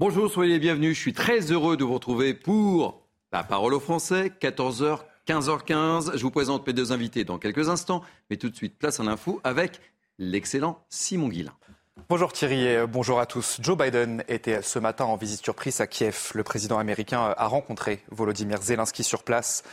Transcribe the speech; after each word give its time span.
Bonjour, 0.00 0.30
soyez 0.30 0.60
bienvenus. 0.60 0.96
Je 0.96 1.00
suis 1.00 1.12
très 1.12 1.40
heureux 1.50 1.76
de 1.76 1.82
vous 1.82 1.94
retrouver 1.94 2.32
pour 2.32 3.02
la 3.32 3.42
parole 3.42 3.74
aux 3.74 3.80
Français, 3.80 4.30
14h, 4.40 5.00
15h15. 5.26 6.16
Je 6.16 6.22
vous 6.22 6.30
présente 6.30 6.64
mes 6.68 6.72
deux 6.72 6.92
invités 6.92 7.24
dans 7.24 7.36
quelques 7.36 7.68
instants, 7.68 8.04
mais 8.30 8.36
tout 8.36 8.48
de 8.48 8.54
suite, 8.54 8.78
place 8.78 9.00
à 9.00 9.02
l'info 9.02 9.40
avec 9.42 9.80
l'excellent 10.20 10.78
Simon 10.88 11.26
Guillain. 11.26 11.54
Bonjour 12.08 12.32
Thierry 12.32 12.64
et 12.64 12.86
bonjour 12.86 13.18
à 13.18 13.26
tous. 13.26 13.58
Joe 13.60 13.76
Biden 13.76 14.22
était 14.28 14.62
ce 14.62 14.78
matin 14.78 15.04
en 15.04 15.16
visite 15.16 15.42
surprise 15.42 15.80
à 15.80 15.88
Kiev. 15.88 16.30
Le 16.32 16.44
président 16.44 16.78
américain 16.78 17.34
a 17.36 17.46
rencontré 17.48 17.98
Volodymyr 18.12 18.62
Zelensky 18.62 19.02
sur 19.02 19.24
place. 19.24 19.64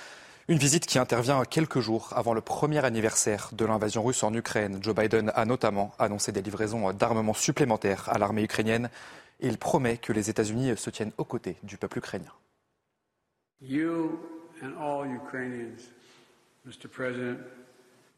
Une 0.47 0.57
visite 0.57 0.87
qui 0.87 0.97
intervient 0.97 1.43
quelques 1.45 1.81
jours 1.81 2.09
avant 2.15 2.33
le 2.33 2.41
premier 2.41 2.83
anniversaire 2.83 3.49
de 3.51 3.63
l'invasion 3.63 4.03
russe 4.03 4.23
en 4.23 4.33
Ukraine. 4.33 4.79
Joe 4.81 4.95
Biden 4.95 5.31
a 5.35 5.45
notamment 5.45 5.93
annoncé 5.99 6.31
des 6.31 6.41
livraisons 6.41 6.93
d'armements 6.93 7.35
supplémentaires 7.35 8.09
à 8.09 8.17
l'armée 8.17 8.43
ukrainienne. 8.43 8.89
Il 9.45 9.59
promet 9.59 9.97
que 9.97 10.11
les 10.11 10.31
États-Unis 10.31 10.75
se 10.75 10.89
tiennent 10.89 11.11
aux 11.19 11.23
côtés 11.23 11.55
du 11.61 11.77
peuple 11.77 11.99
ukrainien. 11.99 12.31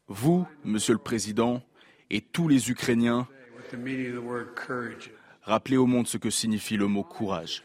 Vous, 0.08 0.48
Monsieur 0.64 0.94
le 0.94 0.98
Président, 0.98 1.62
et 2.08 2.22
tous 2.22 2.48
les 2.48 2.70
Ukrainiens, 2.70 3.28
rappelez 5.42 5.76
au 5.76 5.84
monde 5.84 6.08
ce 6.08 6.16
que 6.16 6.30
signifie 6.30 6.78
le 6.78 6.86
mot 6.86 7.04
courage. 7.04 7.62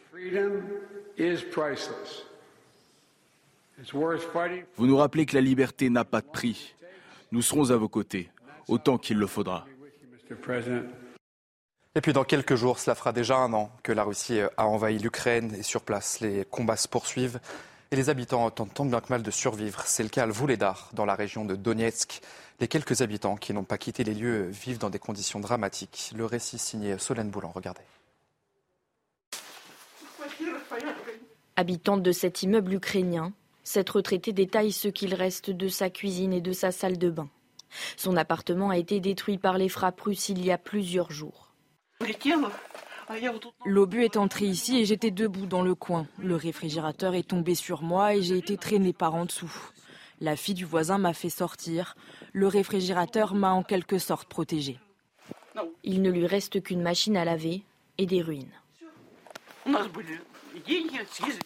Vous 4.75 4.87
nous 4.87 4.97
rappelez 4.97 5.25
que 5.25 5.35
la 5.35 5.41
liberté 5.41 5.89
n'a 5.89 6.03
pas 6.03 6.19
de 6.19 6.27
prix. 6.27 6.75
Nous 7.31 7.41
serons 7.41 7.71
à 7.71 7.77
vos 7.77 7.87
côtés, 7.87 8.29
autant 8.67 8.97
qu'il 8.97 9.19
le 9.19 9.27
faudra. 9.27 9.65
Et 11.95 12.01
puis 12.01 12.13
dans 12.13 12.23
quelques 12.23 12.55
jours, 12.55 12.79
cela 12.79 12.95
fera 12.95 13.11
déjà 13.11 13.37
un 13.37 13.53
an 13.53 13.71
que 13.83 13.91
la 13.91 14.03
Russie 14.03 14.39
a 14.57 14.67
envahi 14.67 14.97
l'Ukraine 14.97 15.53
et 15.55 15.61
sur 15.61 15.83
place, 15.83 16.21
les 16.21 16.43
combats 16.45 16.75
se 16.75 16.87
poursuivent 16.87 17.39
et 17.91 17.95
les 17.95 18.09
habitants 18.09 18.49
tentent 18.49 18.73
tant 18.73 18.85
bien 18.85 18.99
que 18.99 19.09
mal 19.09 19.21
de 19.21 19.29
survivre. 19.29 19.83
C'est 19.85 20.01
le 20.01 20.09
cas 20.09 20.23
à 20.23 20.25
Vuledar, 20.25 20.89
dans 20.93 21.05
la 21.05 21.13
région 21.13 21.45
de 21.45 21.55
Donetsk. 21.55 22.21
Les 22.59 22.67
quelques 22.67 23.01
habitants 23.01 23.35
qui 23.35 23.53
n'ont 23.53 23.63
pas 23.63 23.77
quitté 23.77 24.03
les 24.03 24.15
lieux 24.15 24.47
vivent 24.49 24.79
dans 24.79 24.89
des 24.89 24.97
conditions 24.97 25.39
dramatiques. 25.39 26.11
Le 26.15 26.25
récit 26.25 26.57
signé 26.57 26.97
Solène 26.97 27.29
Boulan, 27.29 27.51
regardez. 27.53 27.83
Habitante 31.55 32.01
de 32.01 32.11
cet 32.11 32.41
immeuble 32.41 32.73
ukrainien, 32.73 33.31
cette 33.63 33.91
retraitée 33.91 34.33
détaille 34.33 34.71
ce 34.71 34.87
qu'il 34.87 35.13
reste 35.13 35.51
de 35.51 35.67
sa 35.67 35.91
cuisine 35.91 36.33
et 36.33 36.41
de 36.41 36.53
sa 36.53 36.71
salle 36.71 36.97
de 36.97 37.11
bain. 37.11 37.29
Son 37.97 38.17
appartement 38.17 38.71
a 38.71 38.77
été 38.77 38.99
détruit 38.99 39.37
par 39.37 39.59
les 39.59 39.69
frappes 39.69 40.01
russes 40.01 40.29
il 40.29 40.43
y 40.43 40.51
a 40.51 40.57
plusieurs 40.57 41.11
jours. 41.11 41.52
L'obus 43.65 44.03
est 44.03 44.17
entré 44.17 44.45
ici 44.45 44.79
et 44.79 44.85
j'étais 44.85 45.11
debout 45.11 45.45
dans 45.45 45.61
le 45.61 45.75
coin. 45.75 46.07
Le 46.19 46.35
réfrigérateur 46.35 47.15
est 47.15 47.27
tombé 47.27 47.55
sur 47.55 47.81
moi 47.81 48.15
et 48.15 48.21
j'ai 48.21 48.37
été 48.37 48.57
traîné 48.57 48.93
par 48.93 49.15
en 49.15 49.25
dessous. 49.25 49.53
La 50.21 50.35
fille 50.35 50.53
du 50.53 50.65
voisin 50.65 50.97
m'a 50.97 51.13
fait 51.13 51.29
sortir. 51.29 51.95
Le 52.31 52.47
réfrigérateur 52.47 53.35
m'a 53.35 53.51
en 53.51 53.63
quelque 53.63 53.97
sorte 53.97 54.29
protégé. 54.29 54.79
Il 55.83 56.01
ne 56.01 56.09
lui 56.09 56.25
reste 56.27 56.63
qu'une 56.63 56.81
machine 56.81 57.17
à 57.17 57.25
laver 57.25 57.63
et 57.97 58.05
des 58.05 58.21
ruines. 58.21 58.47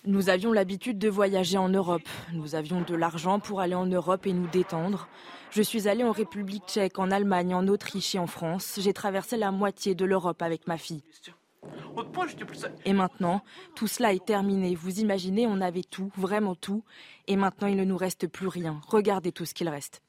Nous 0.06 0.30
avions 0.30 0.52
l'habitude 0.52 1.00
de 1.00 1.10
voyager 1.10 1.58
en 1.58 1.70
Europe. 1.70 2.08
Nous 2.34 2.56
avions 2.56 2.82
de 2.82 2.96
l'argent 2.96 3.40
pour 3.40 3.62
aller 3.62 3.76
en 3.76 3.86
Europe 3.86 4.28
et 4.28 4.34
nous 4.34 4.48
détendre. 4.48 5.08
Je 5.52 5.62
suis 5.62 5.88
allée 5.88 6.04
en 6.04 6.12
République 6.12 6.66
tchèque, 6.68 7.00
en 7.00 7.12
Allemagne, 7.12 7.56
en 7.56 7.68
Autriche 7.68 8.16
et 8.16 8.20
en 8.20 8.28
France. 8.28 8.80
J'ai 8.82 8.94
traversé 8.94 9.38
la 9.38 9.52
moitié 9.52 9.96
de 9.96 10.06
l'Europe 10.06 10.42
avec 10.42 10.68
ma 10.68 10.78
fille. 10.78 11.04
Et 12.86 12.94
maintenant, 12.94 13.42
tout 13.76 13.88
cela 13.88 14.14
est 14.14 14.26
terminé. 14.26 14.76
Vous 14.76 15.00
imaginez, 15.00 15.48
on 15.48 15.62
avait 15.62 15.84
tout, 15.84 16.12
vraiment 16.16 16.56
tout. 16.56 16.84
Et 17.28 17.36
maintenant, 17.36 17.68
il 17.68 17.78
ne 17.78 17.86
nous 17.86 17.98
reste 17.98 18.28
plus 18.28 18.48
rien. 18.48 18.82
Regardez 18.88 19.32
tout 19.32 19.46
ce 19.46 19.54
qu'il 19.54 19.70
reste. 19.70 20.02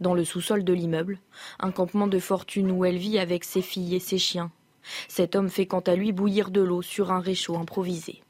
Dans 0.00 0.14
le 0.14 0.24
sous-sol 0.24 0.64
de 0.64 0.72
l'immeuble, 0.72 1.18
un 1.58 1.72
campement 1.72 2.06
de 2.06 2.18
fortune 2.18 2.70
où 2.70 2.86
elle 2.86 2.96
vit 2.96 3.18
avec 3.18 3.44
ses 3.44 3.60
filles 3.60 3.96
et 3.96 4.00
ses 4.00 4.18
chiens. 4.18 4.50
Cet 5.08 5.36
homme 5.36 5.48
fait 5.48 5.66
quant 5.66 5.80
à 5.80 5.94
lui 5.94 6.12
bouillir 6.12 6.50
de 6.50 6.60
l'eau 6.60 6.82
sur 6.82 7.12
un 7.12 7.20
réchaud 7.20 7.56
improvisé. 7.56 8.22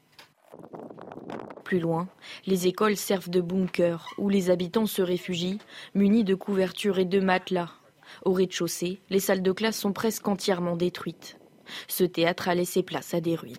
Plus 1.63 1.79
loin, 1.79 2.09
les 2.45 2.67
écoles 2.67 2.97
servent 2.97 3.29
de 3.29 3.39
bunker 3.39 4.09
où 4.17 4.27
les 4.27 4.49
habitants 4.49 4.87
se 4.87 5.01
réfugient, 5.01 5.59
munis 5.95 6.23
de 6.23 6.35
couvertures 6.35 6.99
et 6.99 7.05
de 7.05 7.19
matelas. 7.19 7.71
Au 8.25 8.33
rez-de-chaussée, 8.33 8.99
les 9.09 9.21
salles 9.21 9.41
de 9.41 9.51
classe 9.51 9.77
sont 9.77 9.93
presque 9.93 10.27
entièrement 10.27 10.75
détruites. 10.75 11.37
Ce 11.87 12.03
théâtre 12.03 12.49
a 12.49 12.55
laissé 12.55 12.83
place 12.83 13.13
à 13.13 13.21
des 13.21 13.35
ruines. 13.35 13.55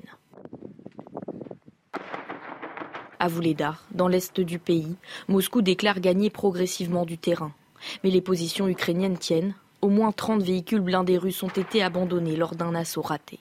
À 3.18 3.28
Vuledar, 3.28 3.84
dans 3.92 4.08
l'est 4.08 4.40
du 4.40 4.58
pays, 4.58 4.96
Moscou 5.28 5.62
déclare 5.62 6.00
gagner 6.00 6.28
progressivement 6.28 7.06
du 7.06 7.18
terrain. 7.18 7.54
Mais 8.02 8.10
les 8.10 8.20
positions 8.20 8.68
ukrainiennes 8.68 9.16
tiennent, 9.16 9.54
au 9.82 9.88
moins 9.88 10.12
30 10.12 10.42
véhicules 10.42 10.80
blindés 10.80 11.18
russes 11.18 11.42
ont 11.42 11.48
été 11.48 11.82
abandonnés 11.82 12.36
lors 12.36 12.54
d'un 12.54 12.74
assaut 12.74 13.02
raté. 13.02 13.38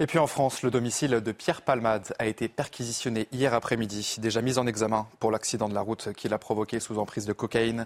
Et 0.00 0.06
puis 0.06 0.18
en 0.18 0.28
France, 0.28 0.62
le 0.62 0.70
domicile 0.70 1.10
de 1.10 1.32
Pierre 1.32 1.62
Palmade 1.62 2.14
a 2.18 2.26
été 2.26 2.48
perquisitionné 2.48 3.26
hier 3.32 3.52
après-midi, 3.52 4.16
déjà 4.18 4.40
mis 4.40 4.56
en 4.56 4.66
examen 4.66 5.08
pour 5.18 5.32
l'accident 5.32 5.68
de 5.68 5.74
la 5.74 5.80
route 5.80 6.12
qu'il 6.12 6.32
a 6.32 6.38
provoqué 6.38 6.78
sous 6.78 6.98
emprise 6.98 7.26
de 7.26 7.32
cocaïne. 7.32 7.84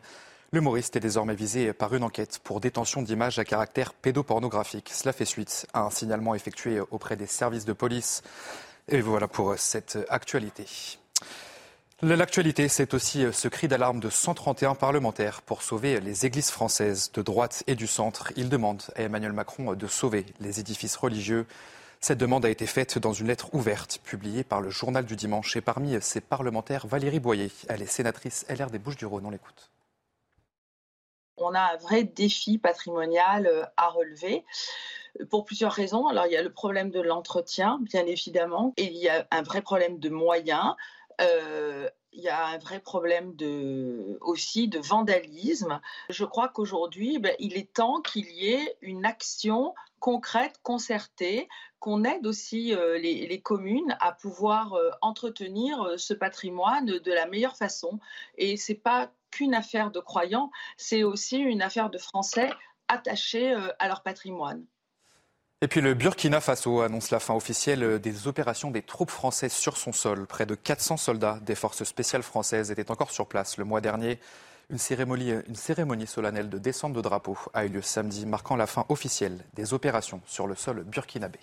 L'humoriste 0.53 0.95
est 0.97 1.00
désormais 1.00 1.34
visé 1.34 1.73
par 1.73 1.95
une 1.95 2.05
enquête 2.05 2.39
pour 2.45 2.61
détention 2.61 3.00
d'images 3.00 3.39
à 3.39 3.44
caractère 3.47 3.94
pédopornographique. 3.94 4.91
Cela 4.93 5.15
fait 5.15 5.25
suite 5.25 5.67
à 5.73 5.81
un 5.81 5.91
signalement 5.91 6.34
effectué 6.34 6.81
auprès 6.91 7.17
des 7.17 7.27
services 7.27 7.65
de 7.65 7.73
police. 7.73 8.23
Et 8.89 9.00
voilà 9.00 9.27
pour 9.27 9.55
cette 9.56 9.99
actualité. 10.11 10.67
L'actualité, 12.05 12.67
c'est 12.67 12.95
aussi 12.95 13.33
ce 13.33 13.47
cri 13.47 13.69
d'alarme 13.69 14.01
de 14.01 14.11
131 14.11 14.75
parlementaires 14.75 15.41
pour 15.41 15.63
sauver 15.63 16.01
les 16.01 16.27
églises 16.27 16.51
françaises 16.51 17.13
de 17.13 17.23
droite 17.23 17.63
et 17.69 17.77
du 17.77 17.87
centre. 17.87 18.33
Ils 18.35 18.49
demandent 18.49 18.83
à 18.97 19.03
Emmanuel 19.03 19.33
Macron 19.33 19.75
de 19.75 19.87
sauver 19.87 20.27
les 20.41 20.59
édifices 20.59 20.97
religieux. 20.97 21.47
Cette 22.01 22.19
demande 22.19 22.45
a 22.45 22.51
été 22.51 22.67
faite 22.67 22.99
dans 22.99 23.12
une 23.12 23.29
lettre 23.29 23.55
ouverte 23.55 24.01
publiée 24.03 24.43
par 24.43 24.61
le 24.61 24.69
journal 24.69 25.07
du 25.07 25.15
dimanche. 25.15 25.55
Et 25.57 25.61
parmi 25.61 25.97
ces 26.03 26.21
parlementaires, 26.21 26.89
Valérie 26.89 27.21
Boyer, 27.21 27.53
elle 27.69 27.83
est 27.83 27.87
sénatrice 27.87 28.47
LR 28.49 28.71
des 28.71 28.81
Bouches-du-Rhône. 28.81 29.27
On 29.27 29.31
l'écoute. 29.31 29.71
On 31.37 31.55
a 31.55 31.75
un 31.75 31.77
vrai 31.77 32.03
défi 32.03 32.59
patrimonial 32.59 33.71
à 33.77 33.89
relever 33.91 34.45
pour 35.31 35.45
plusieurs 35.45 35.73
raisons. 35.73 36.09
Alors, 36.09 36.27
il 36.27 36.33
y 36.33 36.37
a 36.37 36.43
le 36.43 36.53
problème 36.53 36.91
de 36.91 37.01
l'entretien, 37.01 37.79
bien 37.83 38.07
évidemment, 38.07 38.73
et 38.77 38.87
il 38.87 38.97
y 38.97 39.09
a 39.09 39.27
un 39.31 39.43
vrai 39.43 39.62
problème 39.62 40.01
de 40.01 40.09
moyens. 40.09 40.75
Euh, 41.21 41.89
il 42.15 42.23
y 42.23 42.28
a 42.28 42.47
un 42.47 42.59
vrai 42.59 42.78
problème 42.78 43.34
aussi 44.21 44.69
de 44.69 44.78
vandalisme. 44.78 45.81
Je 46.11 46.25
crois 46.27 46.49
qu'aujourd'hui, 46.49 47.19
ben, 47.19 47.34
il 47.39 47.56
est 47.56 47.73
temps 47.73 48.03
qu'il 48.03 48.31
y 48.31 48.53
ait 48.53 48.77
une 48.83 49.06
action 49.06 49.75
concrète, 49.99 50.61
concertée, 50.62 51.49
qu'on 51.78 52.05
aide 52.05 52.27
aussi 52.27 52.75
euh, 52.75 52.99
les, 52.99 53.41
communes 53.41 53.97
à 54.00 54.12
pouvoir 54.12 54.75
euh, 54.75 54.91
entretenir 55.00 55.95
ce 55.97 56.12
patrimoine 56.12 56.84
de, 56.84 57.12
la 57.12 57.27
meilleure 57.27 57.56
façon. 57.56 57.99
Et 58.37 58.59
c'est 58.59 58.75
pas 58.75 59.11
qu'une 59.31 59.55
affaire 59.55 59.91
de 59.91 60.00
croyants, 60.00 60.50
c'est 60.77 61.05
aussi 61.05 61.39
une 61.39 61.62
affaire 61.62 61.89
de 61.89 61.99
Français 61.99 62.50
attachés 62.89 63.55
à 63.79 63.89
leur 63.89 64.03
patrimoine. 64.03 64.67
Et 65.62 65.69
puis 65.69 65.81
le 65.81 65.95
Burkina 65.95 66.41
Faso 66.41 66.81
annonce 66.81 67.12
la 67.12 67.21
fin 67.21 67.34
officielle 67.34 68.00
des 68.00 68.27
opérations 68.27 68.73
des 68.73 68.83
troupes 68.83 69.12
françaises 69.12 69.53
sur 69.53 69.77
son 69.77 69.93
sol. 69.93 70.27
Près 70.27 70.45
de 70.45 70.56
400 70.56 70.97
soldats 70.97 71.39
des 71.41 71.55
forces 71.55 71.84
spéciales 71.84 72.25
françaises 72.25 72.73
étaient 72.73 72.91
encore 72.91 73.12
sur 73.12 73.28
place 73.28 73.59
le 73.59 73.65
mois 73.65 73.81
dernier. 73.81 74.19
Une 74.71 74.78
cérémonie, 74.78 76.06
solennelle 76.09 76.49
de 76.50 76.59
descente 76.59 76.95
de 76.95 77.00
drapeau 77.00 77.39
a 77.55 77.65
eu 77.65 77.69
lieu 77.69 77.81
samedi, 77.81 78.27
marquant 78.27 78.56
la 78.56 78.67
fin 78.67 78.87
officielle 78.89 79.39
des 79.55 79.73
opérations 79.73 80.21
sur 80.27 80.49
le 80.49 80.56
sol 80.56 80.82
burkinabé. 80.82 81.38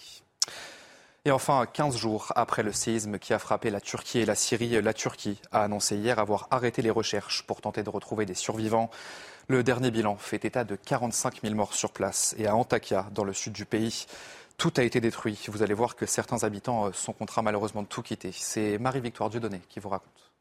Et 1.29 1.31
enfin, 1.31 1.67
15 1.71 1.95
jours 1.95 2.33
après 2.35 2.63
le 2.63 2.71
séisme 2.71 3.19
qui 3.19 3.35
a 3.35 3.37
frappé 3.37 3.69
la 3.69 3.79
Turquie 3.79 4.17
et 4.17 4.25
la 4.25 4.33
Syrie, 4.33 4.81
la 4.81 4.93
Turquie 4.95 5.39
a 5.51 5.63
annoncé 5.63 5.95
hier 5.95 6.17
avoir 6.17 6.47
arrêté 6.49 6.81
les 6.81 6.89
recherches 6.89 7.43
pour 7.43 7.61
tenter 7.61 7.83
de 7.83 7.89
retrouver 7.91 8.25
des 8.25 8.33
survivants. 8.33 8.89
Le 9.47 9.61
dernier 9.61 9.91
bilan 9.91 10.15
fait 10.15 10.43
état 10.43 10.63
de 10.63 10.75
45 10.75 11.43
000 11.43 11.53
morts 11.53 11.75
sur 11.75 11.91
place 11.91 12.33
et 12.39 12.47
à 12.47 12.55
Antakya, 12.55 13.09
dans 13.13 13.23
le 13.23 13.33
sud 13.33 13.53
du 13.53 13.65
pays. 13.65 14.07
Tout 14.57 14.73
a 14.77 14.81
été 14.81 15.01
détruit. 15.01 15.39
Vous 15.49 15.61
allez 15.61 15.75
voir 15.75 15.95
que 15.95 16.07
certains 16.07 16.43
habitants 16.43 16.91
sont 16.93 17.13
contraints 17.13 17.43
malheureusement 17.43 17.83
de 17.83 17.87
tout 17.87 18.01
quitter. 18.01 18.31
C'est 18.33 18.79
Marie-Victoire 18.79 19.29
Dieudonné 19.29 19.61
qui 19.69 19.79
vous 19.79 19.89
raconte. 19.89 20.31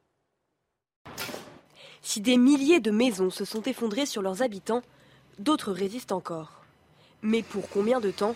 Si 2.00 2.23
des 2.23 2.38
milliers 2.38 2.81
de 2.81 2.90
maisons 2.90 3.29
se 3.29 3.44
sont 3.44 3.61
effondrées 3.64 4.06
sur 4.06 4.23
leurs 4.23 4.40
habitants, 4.40 4.81
d'autres 5.38 5.70
résistent 5.70 6.12
encore. 6.12 6.62
Mais 7.20 7.43
pour 7.43 7.69
combien 7.69 8.00
de 8.00 8.11
temps? 8.11 8.35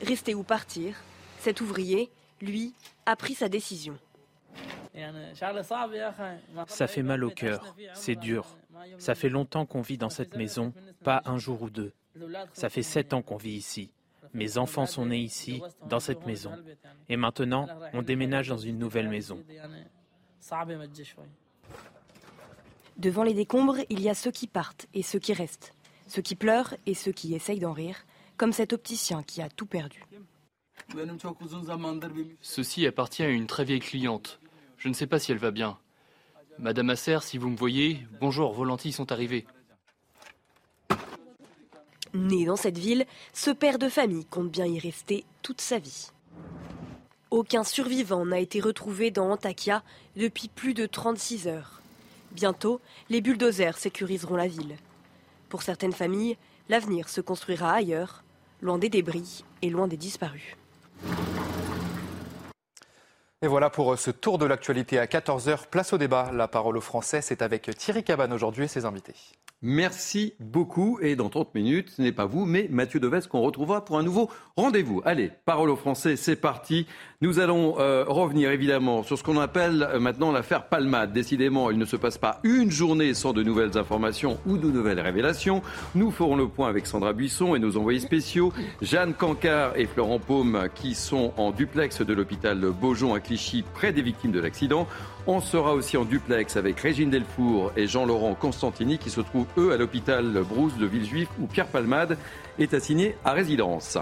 Rester 0.00 0.36
ou 0.36 0.44
partir? 0.44 0.94
Cet 1.38 1.60
ouvrier, 1.60 2.10
lui, 2.40 2.74
a 3.06 3.16
pris 3.16 3.34
sa 3.34 3.48
décision. 3.48 3.98
Ça 6.66 6.86
fait 6.86 7.02
mal 7.02 7.24
au 7.24 7.30
cœur, 7.30 7.74
c'est 7.94 8.16
dur. 8.16 8.46
Ça 8.98 9.14
fait 9.14 9.28
longtemps 9.28 9.66
qu'on 9.66 9.82
vit 9.82 9.98
dans 9.98 10.08
cette 10.08 10.36
maison, 10.36 10.72
pas 11.04 11.22
un 11.24 11.38
jour 11.38 11.62
ou 11.62 11.70
deux. 11.70 11.92
Ça 12.52 12.68
fait 12.68 12.82
sept 12.82 13.12
ans 13.12 13.22
qu'on 13.22 13.36
vit 13.36 13.56
ici. 13.56 13.90
Mes 14.34 14.58
enfants 14.58 14.86
sont 14.86 15.06
nés 15.06 15.20
ici, 15.20 15.62
dans 15.88 16.00
cette 16.00 16.26
maison. 16.26 16.52
Et 17.08 17.16
maintenant, 17.16 17.68
on 17.92 18.02
déménage 18.02 18.48
dans 18.48 18.58
une 18.58 18.78
nouvelle 18.78 19.08
maison. 19.08 19.42
Devant 22.96 23.22
les 23.22 23.34
décombres, 23.34 23.78
il 23.88 24.00
y 24.00 24.08
a 24.08 24.14
ceux 24.14 24.32
qui 24.32 24.46
partent 24.46 24.86
et 24.92 25.02
ceux 25.02 25.18
qui 25.18 25.32
restent. 25.32 25.72
Ceux 26.08 26.22
qui 26.22 26.34
pleurent 26.34 26.74
et 26.86 26.94
ceux 26.94 27.12
qui 27.12 27.34
essayent 27.34 27.60
d'en 27.60 27.72
rire, 27.72 28.04
comme 28.36 28.52
cet 28.52 28.72
opticien 28.72 29.22
qui 29.22 29.40
a 29.42 29.48
tout 29.48 29.66
perdu. 29.66 30.02
Ceci 32.40 32.86
appartient 32.86 33.22
à 33.22 33.28
une 33.28 33.46
très 33.46 33.64
vieille 33.64 33.80
cliente. 33.80 34.40
Je 34.78 34.88
ne 34.88 34.94
sais 34.94 35.06
pas 35.06 35.18
si 35.18 35.32
elle 35.32 35.38
va 35.38 35.50
bien. 35.50 35.78
Madame 36.58 36.90
Asser, 36.90 37.18
si 37.22 37.36
vous 37.38 37.50
me 37.50 37.56
voyez, 37.56 38.06
bonjour, 38.20 38.52
vos 38.52 38.64
lentilles 38.64 38.92
sont 38.92 39.12
arrivées. 39.12 39.46
Né 42.14 42.46
dans 42.46 42.56
cette 42.56 42.78
ville, 42.78 43.06
ce 43.34 43.50
père 43.50 43.78
de 43.78 43.88
famille 43.88 44.24
compte 44.24 44.50
bien 44.50 44.64
y 44.64 44.78
rester 44.78 45.24
toute 45.42 45.60
sa 45.60 45.78
vie. 45.78 46.10
Aucun 47.30 47.64
survivant 47.64 48.24
n'a 48.24 48.38
été 48.38 48.60
retrouvé 48.60 49.10
dans 49.10 49.30
Antakya 49.30 49.82
depuis 50.16 50.48
plus 50.48 50.72
de 50.72 50.86
36 50.86 51.48
heures. 51.48 51.82
Bientôt, 52.32 52.80
les 53.10 53.20
bulldozers 53.20 53.76
sécuriseront 53.76 54.36
la 54.36 54.48
ville. 54.48 54.76
Pour 55.50 55.62
certaines 55.62 55.92
familles, 55.92 56.38
l'avenir 56.70 57.08
se 57.10 57.20
construira 57.20 57.72
ailleurs, 57.72 58.24
loin 58.62 58.78
des 58.78 58.88
débris 58.88 59.44
et 59.60 59.68
loin 59.68 59.86
des 59.86 59.96
disparus. 59.98 60.56
Et 63.40 63.46
voilà 63.46 63.70
pour 63.70 63.96
ce 63.98 64.10
tour 64.10 64.38
de 64.38 64.46
l'actualité 64.46 64.98
à 64.98 65.06
14h. 65.06 65.68
Place 65.70 65.92
au 65.92 65.98
débat. 65.98 66.30
La 66.32 66.48
parole 66.48 66.76
au 66.76 66.80
français, 66.80 67.20
c'est 67.20 67.40
avec 67.40 67.70
Thierry 67.76 68.02
Cabane 68.02 68.32
aujourd'hui 68.32 68.64
et 68.64 68.68
ses 68.68 68.84
invités. 68.84 69.14
Merci 69.60 70.34
beaucoup. 70.38 71.00
Et 71.02 71.16
dans 71.16 71.28
30 71.30 71.52
minutes, 71.56 71.90
ce 71.96 72.02
n'est 72.02 72.12
pas 72.12 72.26
vous, 72.26 72.44
mais 72.44 72.68
Mathieu 72.70 73.00
Deves 73.00 73.26
qu'on 73.26 73.40
retrouvera 73.40 73.84
pour 73.84 73.98
un 73.98 74.04
nouveau 74.04 74.30
rendez-vous. 74.56 75.02
Allez, 75.04 75.32
parole 75.46 75.70
au 75.70 75.74
français, 75.74 76.14
c'est 76.14 76.36
parti. 76.36 76.86
Nous 77.22 77.40
allons 77.40 77.80
euh, 77.80 78.04
revenir 78.06 78.52
évidemment 78.52 79.02
sur 79.02 79.18
ce 79.18 79.24
qu'on 79.24 79.40
appelle 79.40 79.82
euh, 79.82 79.98
maintenant 79.98 80.30
l'affaire 80.30 80.68
Palmade. 80.68 81.12
Décidément, 81.12 81.72
il 81.72 81.78
ne 81.78 81.84
se 81.86 81.96
passe 81.96 82.18
pas 82.18 82.38
une 82.44 82.70
journée 82.70 83.14
sans 83.14 83.32
de 83.32 83.42
nouvelles 83.42 83.76
informations 83.76 84.38
ou 84.46 84.58
de 84.58 84.70
nouvelles 84.70 85.00
révélations. 85.00 85.60
Nous 85.96 86.12
ferons 86.12 86.36
le 86.36 86.46
point 86.46 86.68
avec 86.68 86.86
Sandra 86.86 87.12
Buisson 87.12 87.56
et 87.56 87.58
nos 87.58 87.76
envoyés 87.76 87.98
spéciaux, 87.98 88.52
Jeanne 88.80 89.12
Cancard 89.12 89.76
et 89.76 89.86
Florent 89.86 90.20
Paume, 90.20 90.68
qui 90.76 90.94
sont 90.94 91.32
en 91.36 91.50
duplex 91.50 92.00
de 92.02 92.14
l'hôpital 92.14 92.60
Beaujon 92.80 93.12
à 93.12 93.18
Clichy, 93.18 93.64
près 93.74 93.92
des 93.92 94.02
victimes 94.02 94.30
de 94.30 94.38
l'accident. 94.38 94.86
On 95.26 95.40
sera 95.40 95.74
aussi 95.74 95.96
en 95.96 96.04
duplex 96.04 96.56
avec 96.56 96.78
Régine 96.80 97.10
Delfour 97.10 97.72
et 97.76 97.86
Jean-Laurent 97.86 98.34
Constantini 98.34 98.96
qui 98.96 99.10
se 99.10 99.20
trouvent 99.20 99.47
eux 99.56 99.72
à 99.72 99.76
l'hôpital 99.76 100.42
Brousse 100.42 100.76
de 100.76 100.86
Villejuif 100.86 101.28
où 101.40 101.46
Pierre 101.46 101.68
Palmade 101.68 102.18
est 102.58 102.74
assigné 102.74 103.16
à 103.24 103.32
résidence. 103.32 103.98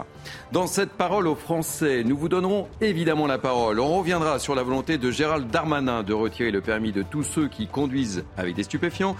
Dans 0.52 0.66
cette 0.66 0.92
parole 0.92 1.26
aux 1.26 1.34
Français, 1.34 2.02
nous 2.04 2.16
vous 2.16 2.28
donnerons 2.28 2.68
évidemment 2.80 3.26
la 3.26 3.38
parole. 3.38 3.80
On 3.80 3.98
reviendra 3.98 4.38
sur 4.38 4.54
la 4.54 4.62
volonté 4.62 4.98
de 4.98 5.10
Gérald 5.10 5.50
Darmanin 5.50 6.02
de 6.02 6.14
retirer 6.14 6.50
le 6.50 6.60
permis 6.60 6.92
de 6.92 7.02
tous 7.02 7.22
ceux 7.22 7.48
qui 7.48 7.66
conduisent 7.66 8.24
avec 8.36 8.54
des 8.54 8.62
stupéfiants. 8.62 9.16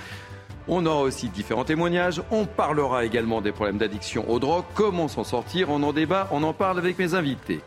On 0.69 0.85
aura 0.85 1.03
aussi 1.03 1.29
différents 1.29 1.65
témoignages. 1.65 2.23
On 2.31 2.45
parlera 2.45 3.05
également 3.05 3.41
des 3.41 3.53
problèmes 3.53 3.79
d'addiction 3.79 4.29
aux 4.29 4.41
drogues. 4.41 4.65
Comment 4.75 5.07
s'en 5.07 5.23
sortir? 5.23 5.71
On 5.71 5.83
en 5.83 5.93
débat, 5.93 6.29
on 6.33 6.43
en 6.43 6.53
parle 6.53 6.79
avec 6.79 6.99
mes 6.99 7.15
invités. 7.15 7.61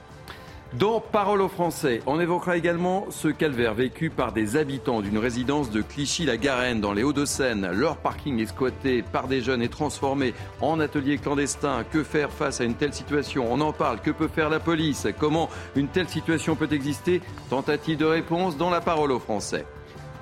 Dans 0.74 1.00
Parole 1.00 1.42
aux 1.42 1.50
Français, 1.50 2.04
on 2.06 2.19
évoquera 2.19 2.56
également 2.56 3.07
ce 3.10 3.27
calvaire 3.27 3.74
vécu 3.74 4.12
par 4.12 4.33
des 4.33 4.56
habitants 4.56 5.01
d'une 5.01 5.18
résidence 5.18 5.71
de 5.71 5.81
Clichy-la-Garenne 5.81 6.80
dans 6.80 6.94
les 6.94 7.01
Hauts-de-Seine. 7.01 7.71
Leur 7.71 7.98
parking 7.98 8.39
est 8.39 8.45
squatté 8.45 9.01
par 9.01 9.27
des 9.27 9.42
jeunes 9.42 9.63
et 9.63 9.68
transformé 9.68 10.36
en 10.62 10.80
atelier 10.80 11.18
clandestin. 11.18 11.83
Que 11.92 12.04
faire 12.04 12.30
face 12.31 12.62
à 12.62 12.66
une 12.66 12.75
telle 12.75 12.94
situation? 12.94 13.51
On 13.51 13.62
en 13.62 13.74
parle. 13.74 14.00
Que 14.00 14.12
peut 14.12 14.27
faire 14.27 14.51
la 14.51 14.60
police? 14.60 15.07
Comment 15.18 15.50
une 15.75 15.88
telle 15.88 16.07
situation 16.07 16.56
peut 16.56 16.69
exister? 16.72 17.24
Tentative 17.50 17.98
de 17.98 18.06
réponse 18.06 18.56
dans 18.56 18.69
la 18.69 18.80
Parole 18.80 19.12
aux 19.12 19.19
Français. 19.19 19.65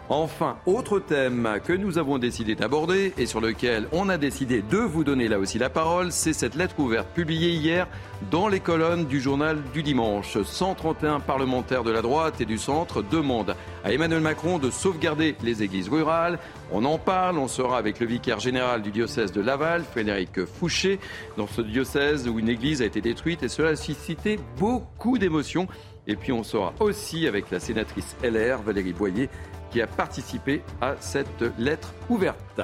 Enfin, 0.09 0.55
autre 0.65 0.99
thème 0.99 1.59
que 1.65 1.73
nous 1.73 1.97
avons 1.97 2.17
décidé 2.17 2.55
d'aborder 2.55 3.11
et 3.17 3.25
sur 3.25 3.41
lequel 3.41 3.89
on 3.91 4.07
a 4.07 4.17
décidé 4.17 4.61
de 4.61 4.77
vous 4.77 5.03
donner 5.03 5.27
là 5.27 5.37
aussi 5.37 5.59
la 5.59 5.69
parole, 5.69 6.13
c'est 6.13 6.31
cette 6.31 6.55
lettre 6.55 6.79
ouverte 6.79 7.09
publiée 7.09 7.49
hier 7.49 7.89
dans 8.31 8.47
les 8.47 8.61
colonnes 8.61 9.05
du 9.05 9.19
journal 9.19 9.61
du 9.73 9.83
dimanche. 9.83 10.41
131 10.41 11.19
parlementaires 11.19 11.83
de 11.83 11.91
la 11.91 12.01
droite 12.01 12.39
et 12.39 12.45
du 12.45 12.57
centre 12.57 13.01
demandent 13.01 13.57
à 13.83 13.91
Emmanuel 13.91 14.21
Macron 14.21 14.59
de 14.59 14.71
sauvegarder 14.71 15.35
les 15.43 15.61
églises 15.61 15.89
rurales. 15.89 16.39
On 16.71 16.85
en 16.85 16.97
parle, 16.97 17.37
on 17.37 17.49
sera 17.49 17.77
avec 17.77 17.99
le 17.99 18.05
vicaire 18.05 18.39
général 18.39 18.83
du 18.83 18.91
diocèse 18.91 19.33
de 19.33 19.41
Laval, 19.41 19.83
Frédéric 19.83 20.45
Fouché, 20.45 21.01
dans 21.35 21.47
ce 21.47 21.59
diocèse 21.59 22.29
où 22.29 22.39
une 22.39 22.47
église 22.47 22.81
a 22.81 22.85
été 22.85 23.01
détruite 23.01 23.43
et 23.43 23.49
cela 23.49 23.69
a 23.69 23.75
suscité 23.75 24.39
beaucoup 24.57 25.17
d'émotions. 25.17 25.67
Et 26.07 26.15
puis 26.15 26.31
on 26.31 26.43
sera 26.43 26.73
aussi 26.79 27.27
avec 27.27 27.51
la 27.51 27.59
sénatrice 27.59 28.15
LR, 28.23 28.61
Valérie 28.61 28.93
Boyer, 28.93 29.29
qui 29.71 29.81
a 29.81 29.87
participé 29.87 30.61
à 30.81 30.95
cette 30.99 31.43
lettre 31.57 31.93
ouverte. 32.09 32.61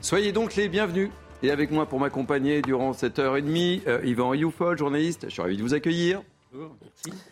Soyez 0.00 0.32
donc 0.32 0.56
les 0.56 0.68
bienvenus. 0.68 1.10
Et 1.42 1.50
avec 1.50 1.70
moi 1.70 1.86
pour 1.86 2.00
m'accompagner 2.00 2.60
durant 2.60 2.92
cette 2.92 3.18
heure 3.18 3.38
et 3.38 3.42
demie, 3.42 3.82
euh, 3.86 4.00
Yvan 4.04 4.28
Rioufol, 4.28 4.76
journaliste. 4.76 5.24
Je 5.24 5.30
suis 5.30 5.40
ravi 5.40 5.56
de 5.56 5.62
vous 5.62 5.72
accueillir. 5.72 6.22
Bonjour, 6.52 6.76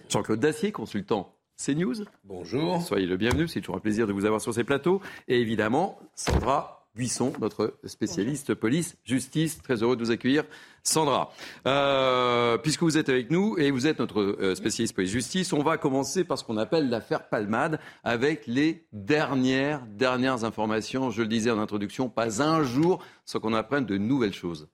Jean-Claude 0.08 0.40
Dacier, 0.40 0.72
consultant 0.72 1.34
CNews. 1.62 2.04
Bonjour. 2.24 2.80
Soyez 2.80 3.06
le 3.06 3.16
bienvenu, 3.16 3.48
c'est 3.48 3.60
toujours 3.60 3.76
un 3.76 3.80
plaisir 3.80 4.06
de 4.06 4.12
vous 4.12 4.24
avoir 4.24 4.40
sur 4.40 4.54
ces 4.54 4.64
plateaux. 4.64 5.02
Et 5.26 5.40
évidemment, 5.40 5.98
Sandra 6.14 6.77
Buisson, 6.98 7.32
notre 7.40 7.78
spécialiste 7.84 8.54
police-justice. 8.54 9.62
Très 9.62 9.84
heureux 9.84 9.94
de 9.94 10.04
vous 10.04 10.10
accueillir. 10.10 10.42
Sandra, 10.82 11.32
euh, 11.66 12.58
puisque 12.58 12.82
vous 12.82 12.98
êtes 12.98 13.08
avec 13.08 13.30
nous 13.30 13.56
et 13.56 13.70
vous 13.70 13.86
êtes 13.86 14.00
notre 14.00 14.20
euh, 14.20 14.56
spécialiste 14.56 14.96
police-justice, 14.96 15.52
on 15.52 15.62
va 15.62 15.78
commencer 15.78 16.24
par 16.24 16.38
ce 16.38 16.44
qu'on 16.44 16.56
appelle 16.56 16.88
l'affaire 16.90 17.28
Palmade 17.28 17.78
avec 18.02 18.48
les 18.48 18.84
dernières, 18.92 19.86
dernières 19.86 20.42
informations. 20.42 21.10
Je 21.10 21.22
le 21.22 21.28
disais 21.28 21.52
en 21.52 21.60
introduction, 21.60 22.08
pas 22.08 22.42
un 22.42 22.64
jour 22.64 23.00
sans 23.24 23.38
qu'on 23.38 23.54
apprenne 23.54 23.86
de 23.86 23.96
nouvelles 23.96 24.34
choses. 24.34 24.68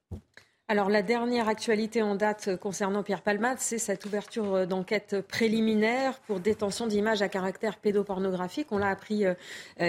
Alors 0.66 0.88
la 0.88 1.02
dernière 1.02 1.46
actualité 1.46 2.00
en 2.00 2.14
date 2.14 2.56
concernant 2.56 3.02
Pierre 3.02 3.20
Palmade, 3.20 3.58
c'est 3.61 3.76
cette 3.76 4.06
ouverture 4.06 4.66
d'enquête 4.66 5.20
préliminaire 5.20 6.19
pour 6.20 6.40
détention 6.40 6.87
d'images 6.87 7.20
à 7.20 7.28
caractère 7.28 7.76
pédopornographique. 7.76 8.69
On 8.70 8.78
l'a 8.78 8.88
appris 8.88 9.26
euh, 9.26 9.34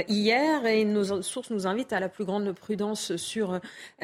hier 0.09 0.65
et 0.65 0.83
nos 0.83 1.21
sources 1.21 1.49
nous 1.49 1.65
invitent 1.65 1.93
à 1.93 2.01
la 2.01 2.09
plus 2.09 2.25
grande 2.25 2.51
prudence 2.51 3.15
sur 3.15 3.53
euh, 3.53 3.59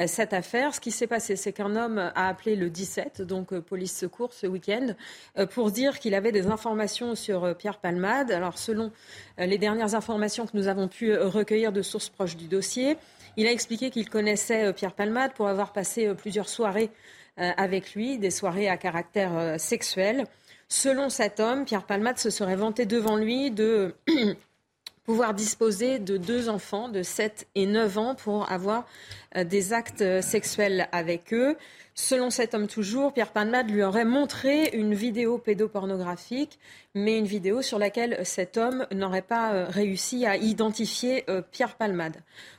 cette 0.06 0.32
affaire. 0.32 0.74
Ce 0.74 0.80
qui 0.80 0.92
s'est 0.92 1.06
passé, 1.06 1.36
c'est 1.36 1.52
qu'un 1.52 1.76
homme 1.76 1.98
a 1.98 2.28
appelé 2.28 2.56
le 2.56 2.70
17, 2.70 3.20
donc 3.20 3.52
euh, 3.52 3.60
police 3.60 3.94
secours 3.94 4.32
ce 4.32 4.46
week-end, 4.46 4.94
pour 5.50 5.72
dire 5.72 5.98
qu'il 5.98 6.14
avait 6.14 6.32
des 6.32 6.46
informations 6.46 7.14
sur 7.14 7.54
Pierre 7.54 7.80
Palmade. 7.80 8.30
Alors 8.30 8.56
selon 8.56 8.92
les 9.36 9.58
dernières 9.58 9.94
informations 9.94 10.46
que 10.46 10.56
nous 10.56 10.68
avons 10.68 10.88
pu 10.88 11.14
recueillir 11.14 11.70
de 11.70 11.82
sources 11.82 12.08
proches 12.08 12.38
du 12.38 12.48
dossier, 12.48 12.96
il 13.36 13.46
a 13.46 13.52
expliqué 13.52 13.90
qu'il 13.90 14.08
connaissait 14.08 14.64
euh, 14.64 14.72
Pierre 14.72 14.94
Palmade 14.94 15.32
pour 15.34 15.48
avoir 15.48 15.72
passé 15.72 16.06
euh, 16.06 16.14
plusieurs 16.14 16.48
soirées 16.48 16.90
euh, 17.38 17.50
avec 17.56 17.94
lui, 17.94 18.18
des 18.18 18.30
soirées 18.30 18.68
à 18.68 18.76
caractère 18.76 19.58
sexuel. 19.58 20.26
Selon 20.68 21.08
cet 21.08 21.40
homme, 21.40 21.64
Pierre 21.64 21.84
Palmade 21.84 22.18
se 22.18 22.30
serait 22.30 22.56
vanté 22.56 22.86
devant 22.86 23.16
lui 23.16 23.50
de 23.50 23.94
pouvoir 25.04 25.34
disposer 25.34 25.98
de 25.98 26.16
deux 26.16 26.48
enfants 26.48 26.88
de 26.88 27.02
7 27.02 27.48
et 27.54 27.66
9 27.66 27.98
ans 27.98 28.14
pour 28.14 28.50
avoir 28.50 28.86
des 29.36 29.72
actes 29.72 30.20
sexuels 30.20 30.88
avec 30.92 31.32
eux. 31.32 31.56
Selon 31.94 32.30
cet 32.30 32.54
homme 32.54 32.68
toujours, 32.68 33.12
Pierre 33.12 33.32
Palmade 33.32 33.70
lui 33.70 33.82
aurait 33.82 34.06
montré 34.06 34.70
une 34.72 34.94
vidéo 34.94 35.36
pédopornographique, 35.36 36.58
mais 36.94 37.18
une 37.18 37.26
vidéo 37.26 37.60
sur 37.60 37.78
laquelle 37.78 38.18
cet 38.24 38.56
homme 38.56 38.86
n'aurait 38.92 39.20
pas 39.20 39.52
euh, 39.52 39.66
réussi 39.68 40.24
à 40.24 40.36
identifier 40.36 41.24
euh, 41.28 41.42
Pierre 41.42 41.76
Palmade. 41.76 42.16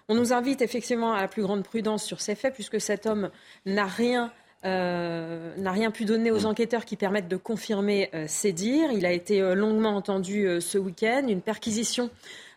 On 0.08 0.14
nous 0.14 0.34
invite 0.34 0.62
effectivement 0.62 1.14
à 1.14 1.22
la 1.22 1.28
plus 1.28 1.42
grande 1.42 1.64
prudence 1.64 2.04
sur 2.04 2.22
ces 2.22 2.36
faits, 2.36 2.54
puisque 2.54 2.80
cet 2.80 3.08
homme 3.08 3.32
n'a 3.66 3.86
rien 3.86 4.32
euh, 4.66 5.56
n'a 5.58 5.72
rien 5.72 5.92
pu 5.92 6.06
donner 6.06 6.32
aux 6.32 6.46
enquêteurs 6.46 6.86
qui 6.86 6.96
permettent 6.96 7.28
de 7.28 7.38
confirmer 7.38 8.10
ses 8.28 8.54
dires. 8.54 8.92
Il 8.92 9.06
a 9.06 9.12
été 9.12 9.42
longuement 9.56 9.96
entendu 9.96 10.48
ce 10.62 10.78
week-end. 10.78 11.26
Une 11.28 11.42
perquisition 11.42 12.10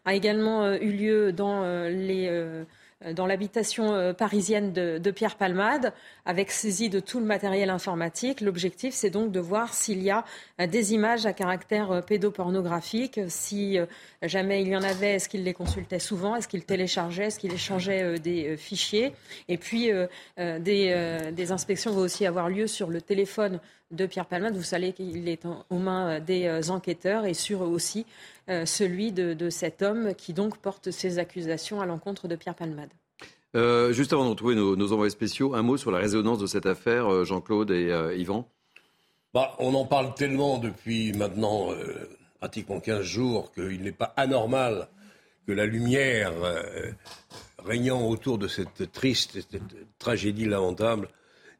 a 0.04 0.14
également 0.14 0.72
eu 0.74 0.92
lieu 0.92 1.32
dans 1.32 1.62
les 1.88 2.28
euh, 3.04 3.12
dans 3.12 3.26
l'habitation 3.26 3.92
euh, 3.92 4.14
parisienne 4.14 4.72
de, 4.72 5.10
Pierre 5.10 5.36
Palmade, 5.36 5.92
avec 6.24 6.50
saisie 6.50 6.88
de 6.88 6.98
tout 6.98 7.20
le 7.20 7.26
matériel 7.26 7.68
informatique. 7.68 8.40
L'objectif, 8.40 8.94
c'est 8.94 9.10
donc 9.10 9.32
de 9.32 9.40
voir 9.40 9.74
s'il 9.74 10.02
y 10.02 10.10
a 10.10 10.24
euh, 10.62 10.66
des 10.66 10.94
images 10.94 11.26
à 11.26 11.34
caractère 11.34 12.02
pédopornographique, 12.06 13.20
si 13.28 13.78
jamais 14.28 14.62
il 14.62 14.68
y 14.68 14.76
en 14.76 14.82
avait, 14.82 15.14
est-ce 15.14 15.28
qu'il 15.28 15.44
les 15.44 15.54
consultait 15.54 15.98
souvent, 15.98 16.36
est-ce 16.36 16.48
qu'il 16.48 16.64
téléchargeait, 16.64 17.26
est-ce 17.26 17.38
qu'il 17.38 17.52
échangeait 17.52 18.18
des 18.18 18.56
fichiers? 18.56 19.12
Et 19.48 19.56
puis, 19.56 19.90
des, 20.36 21.30
des, 21.32 21.52
inspections 21.52 21.92
vont 21.92 22.00
aussi 22.00 22.26
avoir 22.26 22.48
lieu 22.48 22.66
sur 22.66 22.88
le 22.88 23.00
téléphone 23.00 23.60
de 23.90 24.06
Pierre 24.06 24.26
Palmade. 24.26 24.56
Vous 24.56 24.62
savez 24.62 24.92
qu'il 24.92 25.28
est 25.28 25.46
aux 25.70 25.78
mains 25.78 26.20
des 26.20 26.70
enquêteurs 26.70 27.24
et 27.24 27.34
sur 27.34 27.62
aussi 27.62 28.06
euh, 28.48 28.64
celui 28.64 29.10
de, 29.10 29.50
cet 29.50 29.82
homme 29.82 30.14
qui 30.14 30.32
donc 30.32 30.58
porte 30.58 30.92
ces 30.92 31.18
accusations 31.18 31.80
à 31.80 31.86
l'encontre 31.86 32.28
de 32.28 32.36
Pierre 32.36 32.54
Palmade. 32.54 32.90
Euh, 33.56 33.92
juste 33.92 34.12
avant 34.12 34.24
de 34.24 34.30
retrouver 34.30 34.54
nos, 34.54 34.92
envoyés 34.92 35.10
spéciaux, 35.10 35.54
un 35.54 35.62
mot 35.62 35.76
sur 35.76 35.90
la 35.90 35.98
résonance 35.98 36.38
de 36.38 36.46
cette 36.46 36.66
affaire, 36.66 37.12
euh, 37.12 37.24
Jean-Claude 37.24 37.72
et 37.72 37.90
Yvan 38.16 38.48
bah, 39.34 39.56
On 39.58 39.74
en 39.74 39.84
parle 39.84 40.14
tellement 40.14 40.58
depuis 40.58 41.12
maintenant 41.12 41.70
pratiquement 42.38 42.80
15 42.80 43.02
jours 43.02 43.52
qu'il 43.52 43.82
n'est 43.82 43.92
pas 43.92 44.12
anormal 44.16 44.88
que 45.46 45.52
la 45.52 45.66
lumière 45.66 46.32
régnant 47.64 48.08
autour 48.08 48.36
de 48.36 48.48
cette 48.48 48.90
triste 48.90 49.34
cette 49.34 49.62
tragédie 49.98 50.44
lamentable, 50.44 51.08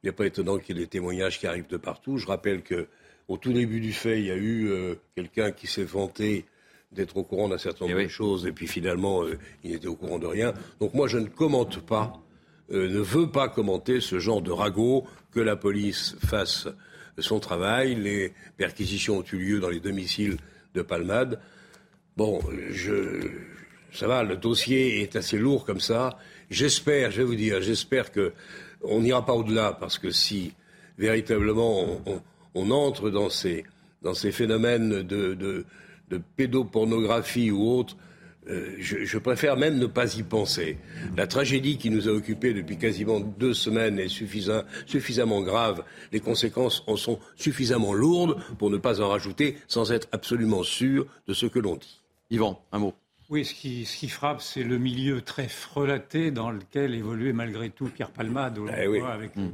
il 0.02 0.06
n'est 0.06 0.12
pas 0.12 0.26
étonnant 0.26 0.58
qu'il 0.58 0.76
y 0.76 0.80
ait 0.80 0.84
des 0.84 0.88
témoignages 0.88 1.38
qui 1.38 1.46
arrivent 1.46 1.68
de 1.68 1.76
partout. 1.76 2.18
Je 2.18 2.26
rappelle 2.26 2.62
que 2.62 2.88
au 3.28 3.36
tout 3.36 3.52
début 3.52 3.80
du 3.80 3.92
fait, 3.92 4.18
il 4.18 4.26
y 4.26 4.30
a 4.30 4.36
eu 4.36 4.70
quelqu'un 5.14 5.52
qui 5.52 5.68
s'est 5.68 5.84
vanté 5.84 6.46
d'être 6.92 7.16
au 7.16 7.24
courant 7.24 7.48
d'un 7.48 7.58
certain 7.58 7.86
nombre 7.86 8.00
eh 8.00 8.04
de 8.04 8.10
choses, 8.10 8.46
et 8.46 8.52
puis 8.52 8.66
finalement, 8.66 9.22
euh, 9.22 9.38
il 9.64 9.72
n'était 9.72 9.86
au 9.86 9.96
courant 9.96 10.18
de 10.18 10.26
rien. 10.26 10.54
Donc 10.80 10.94
moi, 10.94 11.08
je 11.08 11.18
ne 11.18 11.28
commente 11.28 11.80
pas, 11.80 12.20
euh, 12.72 12.88
ne 12.88 13.00
veux 13.00 13.30
pas 13.30 13.48
commenter 13.48 14.00
ce 14.00 14.18
genre 14.18 14.42
de 14.42 14.50
ragot, 14.50 15.04
que 15.32 15.40
la 15.40 15.56
police 15.56 16.16
fasse 16.20 16.68
son 17.18 17.40
travail. 17.40 17.94
Les 17.94 18.32
perquisitions 18.56 19.18
ont 19.18 19.24
eu 19.32 19.36
lieu 19.36 19.60
dans 19.60 19.68
les 19.68 19.80
domiciles 19.80 20.38
de 20.76 20.82
Palmade. 20.82 21.40
Bon, 22.16 22.40
je, 22.70 23.20
ça 23.92 24.06
va, 24.06 24.22
le 24.22 24.36
dossier 24.36 25.02
est 25.02 25.16
assez 25.16 25.38
lourd 25.38 25.64
comme 25.64 25.80
ça. 25.80 26.18
J'espère, 26.50 27.10
je 27.10 27.18
vais 27.18 27.24
vous 27.24 27.34
dire, 27.34 27.60
j'espère 27.60 28.12
que 28.12 28.32
on 28.82 29.00
n'ira 29.00 29.26
pas 29.26 29.32
au-delà, 29.32 29.72
parce 29.72 29.98
que 29.98 30.10
si 30.10 30.52
véritablement 30.98 32.00
on, 32.54 32.70
entre 32.70 33.10
dans 33.10 33.30
ces, 33.30 33.64
dans 34.02 34.14
ces 34.14 34.30
phénomènes 34.30 35.02
de 35.02 35.64
de 36.10 36.20
pédopornographie 36.36 37.50
ou 37.50 37.68
autre, 37.68 37.96
euh, 38.48 38.76
je, 38.78 39.18
préfère 39.18 39.56
même 39.56 39.78
ne 39.78 39.86
pas 39.86 40.16
y 40.16 40.22
penser. 40.22 40.78
La 41.16 41.26
tragédie 41.26 41.78
qui 41.78 41.90
nous 41.90 42.08
a 42.08 42.12
occupés 42.12 42.54
depuis 42.54 42.78
quasiment 42.78 43.20
deux 43.20 43.54
semaines 43.54 43.98
est 43.98 44.08
suffisamment 44.08 45.42
grave. 45.42 45.82
Les 46.12 46.20
conséquences 46.20 46.84
en 46.86 46.96
sont 46.96 47.18
suffisamment 47.36 47.92
lourdes 47.92 48.36
pour 48.58 48.70
ne 48.70 48.76
pas 48.76 49.00
en 49.00 49.08
rajouter 49.08 49.56
sans 49.66 49.92
être 49.92 50.08
absolument 50.12 50.62
sûr 50.62 51.06
de 51.26 51.34
ce 51.34 51.46
que 51.46 51.58
l'on 51.58 51.76
dit. 51.76 52.02
Yvan, 52.30 52.60
un 52.72 52.78
mot. 52.78 52.94
Oui, 53.28 53.44
ce 53.44 53.54
qui, 53.54 53.84
ce 53.84 53.96
qui 53.96 54.08
frappe, 54.08 54.40
c'est 54.40 54.62
le 54.62 54.78
milieu 54.78 55.20
très 55.20 55.48
frelaté 55.48 56.30
dans 56.30 56.50
lequel 56.50 56.94
évoluait 56.94 57.32
malgré 57.32 57.70
tout 57.70 57.86
Pierre 57.86 58.10
Palmade. 58.10 58.60
Eh 58.68 59.00
avec, 59.00 59.34
mm. 59.34 59.50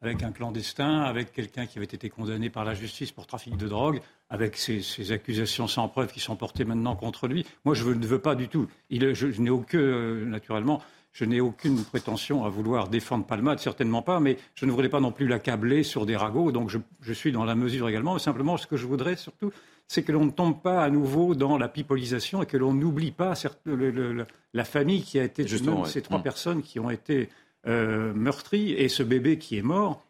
Avec 0.00 0.22
un 0.22 0.30
clandestin, 0.30 1.00
avec 1.00 1.32
quelqu'un 1.32 1.66
qui 1.66 1.78
avait 1.78 1.86
été 1.86 2.08
condamné 2.08 2.50
par 2.50 2.64
la 2.64 2.74
justice 2.74 3.10
pour 3.10 3.26
trafic 3.26 3.56
de 3.56 3.66
drogue, 3.66 4.00
avec 4.30 4.56
ces, 4.56 5.12
accusations 5.12 5.66
sans 5.66 5.88
preuve 5.88 6.12
qui 6.12 6.20
sont 6.20 6.36
portées 6.36 6.64
maintenant 6.64 6.94
contre 6.94 7.26
lui. 7.26 7.46
Moi, 7.64 7.74
je 7.74 7.88
ne 7.88 8.06
veux 8.06 8.20
pas 8.20 8.34
du 8.34 8.48
tout. 8.48 8.68
Il, 8.90 9.14
je, 9.14 9.26
n'ai 9.40 9.50
aucun, 9.50 9.78
euh, 9.78 10.24
naturellement, 10.24 10.82
je 11.12 11.24
n'ai 11.24 11.40
aucune 11.40 11.82
prétention 11.84 12.44
à 12.44 12.48
vouloir 12.48 12.88
défendre 12.88 13.24
Palmade, 13.26 13.58
certainement 13.58 14.02
pas, 14.02 14.20
mais 14.20 14.36
je 14.54 14.66
ne 14.66 14.70
voudrais 14.70 14.88
pas 14.88 15.00
non 15.00 15.10
plus 15.10 15.26
l'accabler 15.26 15.82
sur 15.82 16.06
des 16.06 16.16
ragots, 16.16 16.52
donc 16.52 16.70
je, 16.70 16.78
je, 17.00 17.12
suis 17.12 17.32
dans 17.32 17.44
la 17.44 17.56
mesure 17.56 17.88
également. 17.88 18.14
Mais 18.14 18.20
simplement, 18.20 18.56
ce 18.56 18.66
que 18.66 18.76
je 18.76 18.86
voudrais 18.86 19.16
surtout, 19.16 19.50
c'est 19.88 20.02
que 20.02 20.12
l'on 20.12 20.26
ne 20.26 20.30
tombe 20.30 20.62
pas 20.62 20.84
à 20.84 20.90
nouveau 20.90 21.34
dans 21.34 21.58
la 21.58 21.68
pipolisation 21.68 22.42
et 22.42 22.46
que 22.46 22.58
l'on 22.58 22.74
n'oublie 22.74 23.10
pas 23.10 23.32
la 24.52 24.64
famille 24.64 25.02
qui 25.02 25.18
a 25.18 25.24
été, 25.24 25.46
Justement, 25.46 25.86
ces 25.86 26.02
trois 26.02 26.18
mmh. 26.18 26.22
personnes 26.22 26.62
qui 26.62 26.78
ont 26.78 26.90
été 26.90 27.30
euh, 27.68 28.12
meurtries 28.14 28.72
et 28.72 28.88
ce 28.88 29.02
bébé 29.02 29.38
qui 29.38 29.58
est 29.58 29.62
mort. 29.62 30.04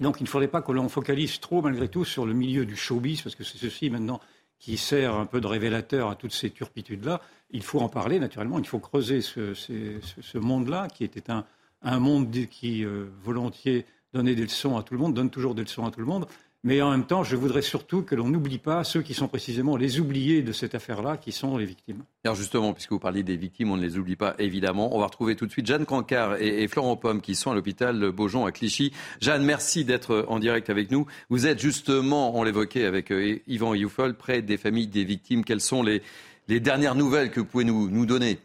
Donc 0.00 0.20
il 0.20 0.24
ne 0.24 0.28
faudrait 0.28 0.48
pas 0.48 0.62
que 0.62 0.72
l'on 0.72 0.88
focalise 0.88 1.40
trop, 1.40 1.62
malgré 1.62 1.88
tout, 1.88 2.04
sur 2.04 2.26
le 2.26 2.34
milieu 2.34 2.66
du 2.66 2.76
showbiz, 2.76 3.22
parce 3.22 3.34
que 3.34 3.44
c'est 3.44 3.58
ceci 3.58 3.90
maintenant 3.90 4.20
qui 4.58 4.76
sert 4.76 5.14
un 5.14 5.26
peu 5.26 5.40
de 5.40 5.46
révélateur 5.46 6.08
à 6.08 6.14
toutes 6.14 6.32
ces 6.32 6.50
turpitudes-là. 6.50 7.20
Il 7.50 7.62
faut 7.62 7.80
en 7.80 7.88
parler, 7.88 8.18
naturellement, 8.18 8.58
il 8.58 8.66
faut 8.66 8.78
creuser 8.78 9.20
ce, 9.20 10.38
monde-là, 10.38 10.88
qui 10.88 11.04
était 11.04 11.30
un, 11.30 11.98
monde 11.98 12.30
qui, 12.50 12.84
euh, 12.84 13.06
volontiers, 13.22 13.86
donnait 14.14 14.34
des 14.34 14.44
leçons 14.44 14.76
à 14.76 14.82
tout 14.82 14.94
le 14.94 15.00
monde, 15.00 15.14
donne 15.14 15.30
toujours 15.30 15.54
des 15.54 15.62
leçons 15.62 15.84
à 15.84 15.90
tout 15.90 16.00
le 16.00 16.06
monde, 16.06 16.26
mais 16.64 16.80
en 16.80 16.90
même 16.90 17.04
temps, 17.04 17.22
je 17.22 17.36
voudrais 17.36 17.60
surtout 17.62 18.02
que 18.02 18.14
l'on 18.14 18.28
n'oublie 18.28 18.58
pas 18.58 18.82
ceux 18.84 19.02
qui 19.02 19.12
sont 19.12 19.28
précisément 19.28 19.76
les 19.76 20.00
oubliés 20.00 20.40
de 20.40 20.52
cette 20.52 20.74
affaire-là, 20.74 21.18
qui 21.18 21.30
sont 21.30 21.58
les 21.58 21.66
victimes. 21.66 22.02
Alors 22.24 22.34
justement, 22.34 22.72
puisque 22.72 22.92
vous 22.92 22.98
parlez 22.98 23.22
des 23.22 23.36
victimes, 23.36 23.70
on 23.70 23.76
ne 23.76 23.82
les 23.82 23.98
oublie 23.98 24.16
pas 24.16 24.34
évidemment. 24.38 24.96
On 24.96 24.98
va 24.98 25.04
retrouver 25.04 25.36
tout 25.36 25.44
de 25.44 25.50
suite 25.50 25.66
Jeanne 25.66 25.84
Cancard 25.84 26.36
et, 26.40 26.66
Florent 26.66 26.96
Pomme 26.96 27.20
qui 27.20 27.34
sont 27.34 27.50
à 27.50 27.54
l'hôpital 27.54 28.10
Beaujon 28.10 28.46
à 28.46 28.52
Clichy. 28.52 28.92
Jeanne, 29.20 29.44
merci 29.44 29.84
d'être 29.84 30.24
en 30.28 30.38
direct 30.38 30.70
avec 30.70 30.90
nous. 30.90 31.06
Vous 31.28 31.46
êtes 31.46 31.60
justement, 31.60 32.34
on 32.34 32.42
l'évoquait 32.42 32.86
avec 32.86 33.12
euh, 33.12 33.38
Yvan 33.46 33.74
Youfol, 33.74 34.14
près 34.14 34.40
des 34.40 34.56
familles 34.56 34.88
des 34.88 35.04
victimes. 35.04 35.44
Quelles 35.44 35.60
sont 35.60 35.82
les, 35.82 36.02
dernières 36.48 36.94
nouvelles 36.94 37.30
que 37.30 37.40
vous 37.40 37.46
pouvez 37.46 37.64
nous 37.64 38.06
donner? 38.06 38.38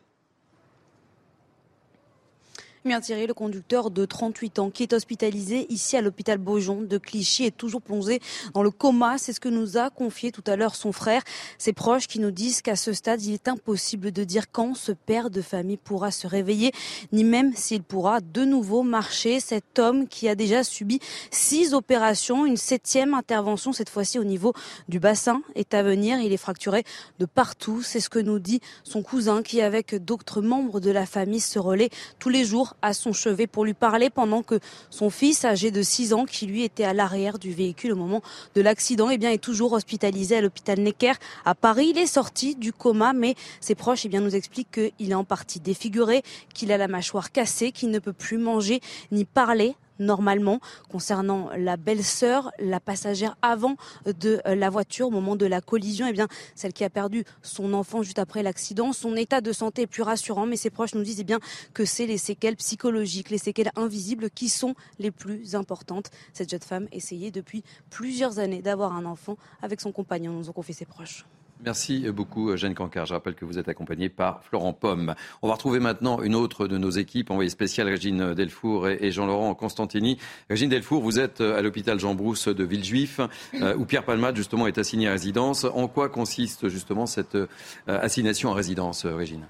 Bien 2.85 3.01
Thierry, 3.01 3.27
le 3.27 3.33
conducteur 3.33 3.91
de 3.91 4.05
38 4.05 4.57
ans 4.59 4.69
qui 4.69 4.83
est 4.83 4.93
hospitalisé 4.93 5.67
ici 5.69 5.97
à 5.97 6.01
l'hôpital 6.01 6.37
Beaujon 6.37 6.81
de 6.81 6.97
Clichy 6.97 7.43
est 7.43 7.57
toujours 7.57 7.81
plongé 7.81 8.21
dans 8.53 8.63
le 8.63 8.71
coma. 8.71 9.17
C'est 9.17 9.33
ce 9.33 9.41
que 9.41 9.49
nous 9.49 9.77
a 9.77 9.89
confié 9.89 10.31
tout 10.31 10.45
à 10.47 10.55
l'heure 10.55 10.75
son 10.75 10.93
frère. 10.93 11.21
Ses 11.57 11.73
proches 11.73 12.07
qui 12.07 12.19
nous 12.19 12.31
disent 12.31 12.61
qu'à 12.61 12.77
ce 12.77 12.93
stade, 12.93 13.21
il 13.21 13.33
est 13.33 13.49
impossible 13.49 14.13
de 14.13 14.23
dire 14.23 14.49
quand 14.49 14.75
ce 14.75 14.93
père 14.93 15.29
de 15.29 15.41
famille 15.41 15.75
pourra 15.75 16.09
se 16.11 16.25
réveiller, 16.25 16.71
ni 17.11 17.25
même 17.25 17.53
s'il 17.53 17.83
pourra 17.83 18.21
de 18.21 18.45
nouveau 18.45 18.81
marcher. 18.81 19.41
Cet 19.41 19.77
homme 19.77 20.07
qui 20.07 20.29
a 20.29 20.35
déjà 20.35 20.63
subi 20.63 21.01
six 21.31 21.73
opérations, 21.73 22.45
une 22.45 22.55
septième 22.55 23.13
intervention 23.13 23.73
cette 23.73 23.89
fois-ci 23.89 24.19
au 24.19 24.23
niveau 24.23 24.53
du 24.87 25.01
bassin 25.01 25.41
est 25.53 25.73
à 25.73 25.83
venir. 25.83 26.21
Il 26.21 26.31
est 26.31 26.37
fracturé 26.37 26.85
de 27.19 27.25
partout. 27.25 27.81
C'est 27.81 27.99
ce 27.99 28.09
que 28.09 28.19
nous 28.19 28.39
dit 28.39 28.61
son 28.85 29.03
cousin 29.03 29.43
qui, 29.43 29.59
avec 29.59 29.95
d'autres 29.95 30.41
membres 30.41 30.79
de 30.79 30.91
la 30.91 31.05
famille, 31.05 31.41
se 31.41 31.59
relaie 31.59 31.89
tous 32.19 32.29
les 32.29 32.45
jours 32.45 32.68
à 32.81 32.93
son 32.93 33.13
chevet 33.13 33.47
pour 33.47 33.65
lui 33.65 33.73
parler 33.73 34.09
pendant 34.09 34.43
que 34.43 34.59
son 34.89 35.09
fils, 35.09 35.45
âgé 35.45 35.71
de 35.71 35.81
6 35.81 36.13
ans, 36.13 36.25
qui 36.25 36.45
lui 36.45 36.63
était 36.63 36.83
à 36.83 36.93
l'arrière 36.93 37.39
du 37.39 37.51
véhicule 37.53 37.93
au 37.93 37.95
moment 37.95 38.21
de 38.55 38.61
l'accident, 38.61 39.09
eh 39.09 39.17
bien, 39.17 39.31
est 39.31 39.43
toujours 39.43 39.73
hospitalisé 39.73 40.37
à 40.37 40.41
l'hôpital 40.41 40.79
Necker 40.79 41.13
à 41.45 41.55
Paris. 41.55 41.87
Il 41.91 41.97
est 41.97 42.05
sorti 42.05 42.55
du 42.55 42.73
coma, 42.73 43.13
mais 43.13 43.35
ses 43.59 43.75
proches 43.75 44.05
eh 44.05 44.09
bien, 44.09 44.21
nous 44.21 44.35
expliquent 44.35 44.71
qu'il 44.71 45.11
est 45.11 45.15
en 45.15 45.23
partie 45.23 45.59
défiguré, 45.59 46.23
qu'il 46.53 46.71
a 46.71 46.77
la 46.77 46.87
mâchoire 46.87 47.31
cassée, 47.31 47.71
qu'il 47.71 47.91
ne 47.91 47.99
peut 47.99 48.13
plus 48.13 48.37
manger 48.37 48.81
ni 49.11 49.25
parler 49.25 49.75
normalement. 49.99 50.59
Concernant 50.89 51.49
la 51.57 51.77
belle-sœur, 51.77 52.51
la 52.59 52.79
passagère 52.79 53.37
avant 53.41 53.75
de 54.05 54.41
euh, 54.45 54.55
la 54.55 54.69
voiture 54.69 55.07
au 55.07 55.11
moment 55.11 55.35
de 55.35 55.45
la 55.45 55.61
collision, 55.61 56.07
eh 56.07 56.13
bien, 56.13 56.27
celle 56.55 56.73
qui 56.73 56.83
a 56.83 56.89
perdu 56.89 57.25
son 57.41 57.73
enfant 57.73 58.01
juste 58.01 58.19
après 58.19 58.43
l'accident, 58.43 58.93
son 58.93 59.15
état 59.15 59.41
de 59.41 59.51
santé 59.51 59.83
est 59.83 59.87
plus 59.87 60.03
rassurant, 60.03 60.45
mais 60.45 60.57
ses 60.57 60.69
proches 60.69 60.95
nous 60.95 61.03
disent 61.03 61.19
eh 61.19 61.23
bien, 61.23 61.39
que 61.73 61.85
c'est 61.85 62.05
les 62.05 62.17
séquelles 62.17 62.55
psychologiques, 62.55 63.29
les 63.29 63.37
séquelles 63.37 63.71
invisibles 63.75 64.29
qui 64.29 64.49
sont 64.49 64.75
les 64.97 65.11
plus 65.11 65.55
importantes. 65.55 66.09
Cette 66.33 66.49
jeune 66.49 66.59
femme 66.61 66.87
essayait 66.91 67.31
depuis 67.31 67.63
plusieurs 67.89 68.39
années 68.39 68.61
d'avoir 68.61 68.93
un 68.93 69.05
enfant 69.05 69.37
avec 69.61 69.81
son 69.81 69.91
compagnon, 69.91 70.33
nous 70.33 70.49
ont 70.49 70.53
confié 70.53 70.73
ses 70.73 70.85
proches. 70.85 71.25
Merci 71.65 72.09
beaucoup, 72.11 72.55
Jeanne 72.55 72.73
Cancard. 72.73 73.05
Je 73.05 73.13
rappelle 73.13 73.35
que 73.35 73.43
vous 73.43 73.59
êtes 73.59 73.67
accompagnée 73.67 74.07
par 74.07 74.41
Florent 74.43 74.71
Pomme. 74.71 75.13
On 75.41 75.49
va 75.49 75.55
retrouver 75.55 75.79
maintenant 75.79 76.21
une 76.21 76.33
autre 76.33 76.67
de 76.67 76.77
nos 76.77 76.89
équipes, 76.89 77.31
envoyée 77.31 77.49
spéciale 77.49 77.89
Régine 77.89 78.33
Delfour 78.33 78.87
et 78.87 79.11
Jean-Laurent 79.11 79.53
Constantini. 79.55 80.17
Régine 80.49 80.69
Delfour, 80.69 81.01
vous 81.01 81.19
êtes 81.19 81.41
à 81.41 81.61
l'hôpital 81.61 81.99
Jean 81.99 82.15
Brousse 82.15 82.47
de 82.47 82.63
Villejuif, 82.63 83.19
euh, 83.55 83.75
où 83.75 83.83
Pierre 83.83 84.05
Palmade, 84.05 84.37
justement, 84.37 84.67
est 84.67 84.77
assigné 84.77 85.09
à 85.09 85.11
résidence. 85.11 85.65
En 85.65 85.89
quoi 85.89 86.07
consiste, 86.07 86.69
justement, 86.69 87.05
cette 87.05 87.35
euh, 87.35 87.47
assignation 87.87 88.51
à 88.51 88.53
résidence, 88.53 89.05
Régine? 89.05 89.45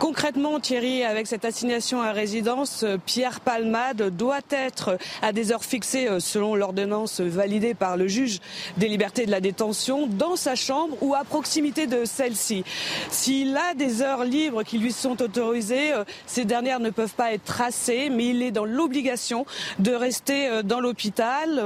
Concrètement, 0.00 0.58
Thierry, 0.58 1.04
avec 1.04 1.26
cette 1.28 1.44
assignation 1.44 2.02
à 2.02 2.10
résidence, 2.10 2.82
euh, 2.82 2.98
Pierre 3.04 3.40
Palmade 3.40 4.16
doit 4.16 4.40
être 4.50 4.98
à 5.22 5.32
des 5.32 5.52
heures 5.52 5.64
fixées 5.64 6.08
euh, 6.08 6.18
selon 6.18 6.56
l'ordonnance 6.56 7.20
validée 7.20 7.74
par 7.74 7.96
le 7.96 8.08
juge 8.08 8.40
des 8.76 8.88
libertés 8.88 9.24
de 9.24 9.30
la 9.30 9.40
détention 9.40 10.08
dans 10.08 10.34
sa 10.34 10.56
chambre 10.56 10.96
ou 11.00 11.14
à 11.14 11.22
proximité 11.22 11.86
de 11.86 12.04
celle-ci. 12.04 12.64
S'il 13.10 13.56
a 13.56 13.74
des 13.74 14.02
heures 14.02 14.24
libres 14.24 14.64
qui 14.64 14.78
lui 14.78 14.90
sont 14.90 15.22
autorisées, 15.22 15.92
euh, 15.92 16.04
ces 16.26 16.44
dernières 16.44 16.80
ne 16.80 16.90
peuvent 16.90 17.14
pas 17.14 17.32
être 17.32 17.44
tracées, 17.44 18.10
mais 18.10 18.26
il 18.26 18.42
est 18.42 18.50
dans 18.50 18.64
l'obligation 18.64 19.46
de 19.78 19.92
rester 19.92 20.62
dans 20.64 20.80
l'hôpital. 20.80 21.62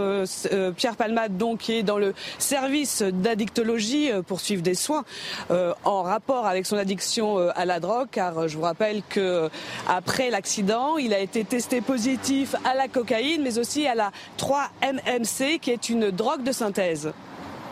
Pierre 0.76 0.96
Palmade, 0.96 1.36
donc, 1.36 1.70
est 1.70 1.82
dans 1.82 1.98
le 1.98 2.14
service 2.38 3.02
d'addictologie 3.02 4.10
pour 4.26 4.40
suivre 4.40 4.62
des 4.62 4.74
soins 4.74 5.04
en 5.84 6.02
rapport 6.02 6.46
avec 6.46 6.66
son 6.66 6.76
addiction 6.76 7.38
à 7.38 7.64
la 7.64 7.80
drogue 7.80 8.17
je 8.46 8.56
vous 8.56 8.62
rappelle 8.62 9.02
que 9.08 9.48
après 9.88 10.30
l'accident, 10.30 10.96
il 10.96 11.14
a 11.14 11.18
été 11.18 11.44
testé 11.44 11.80
positif 11.80 12.54
à 12.64 12.74
la 12.74 12.88
cocaïne, 12.88 13.42
mais 13.42 13.58
aussi 13.58 13.86
à 13.86 13.94
la 13.94 14.10
3-MMC, 14.38 15.58
qui 15.60 15.70
est 15.70 15.88
une 15.88 16.10
drogue 16.10 16.42
de 16.42 16.52
synthèse. 16.52 17.12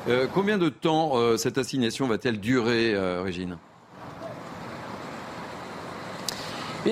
Euh, 0.08 0.26
combien 0.32 0.56
de 0.56 0.68
temps 0.68 1.16
euh, 1.16 1.36
cette 1.36 1.58
assignation 1.58 2.06
va-t-elle 2.06 2.38
durer, 2.38 2.94
euh, 2.94 3.22
Régine? 3.22 3.58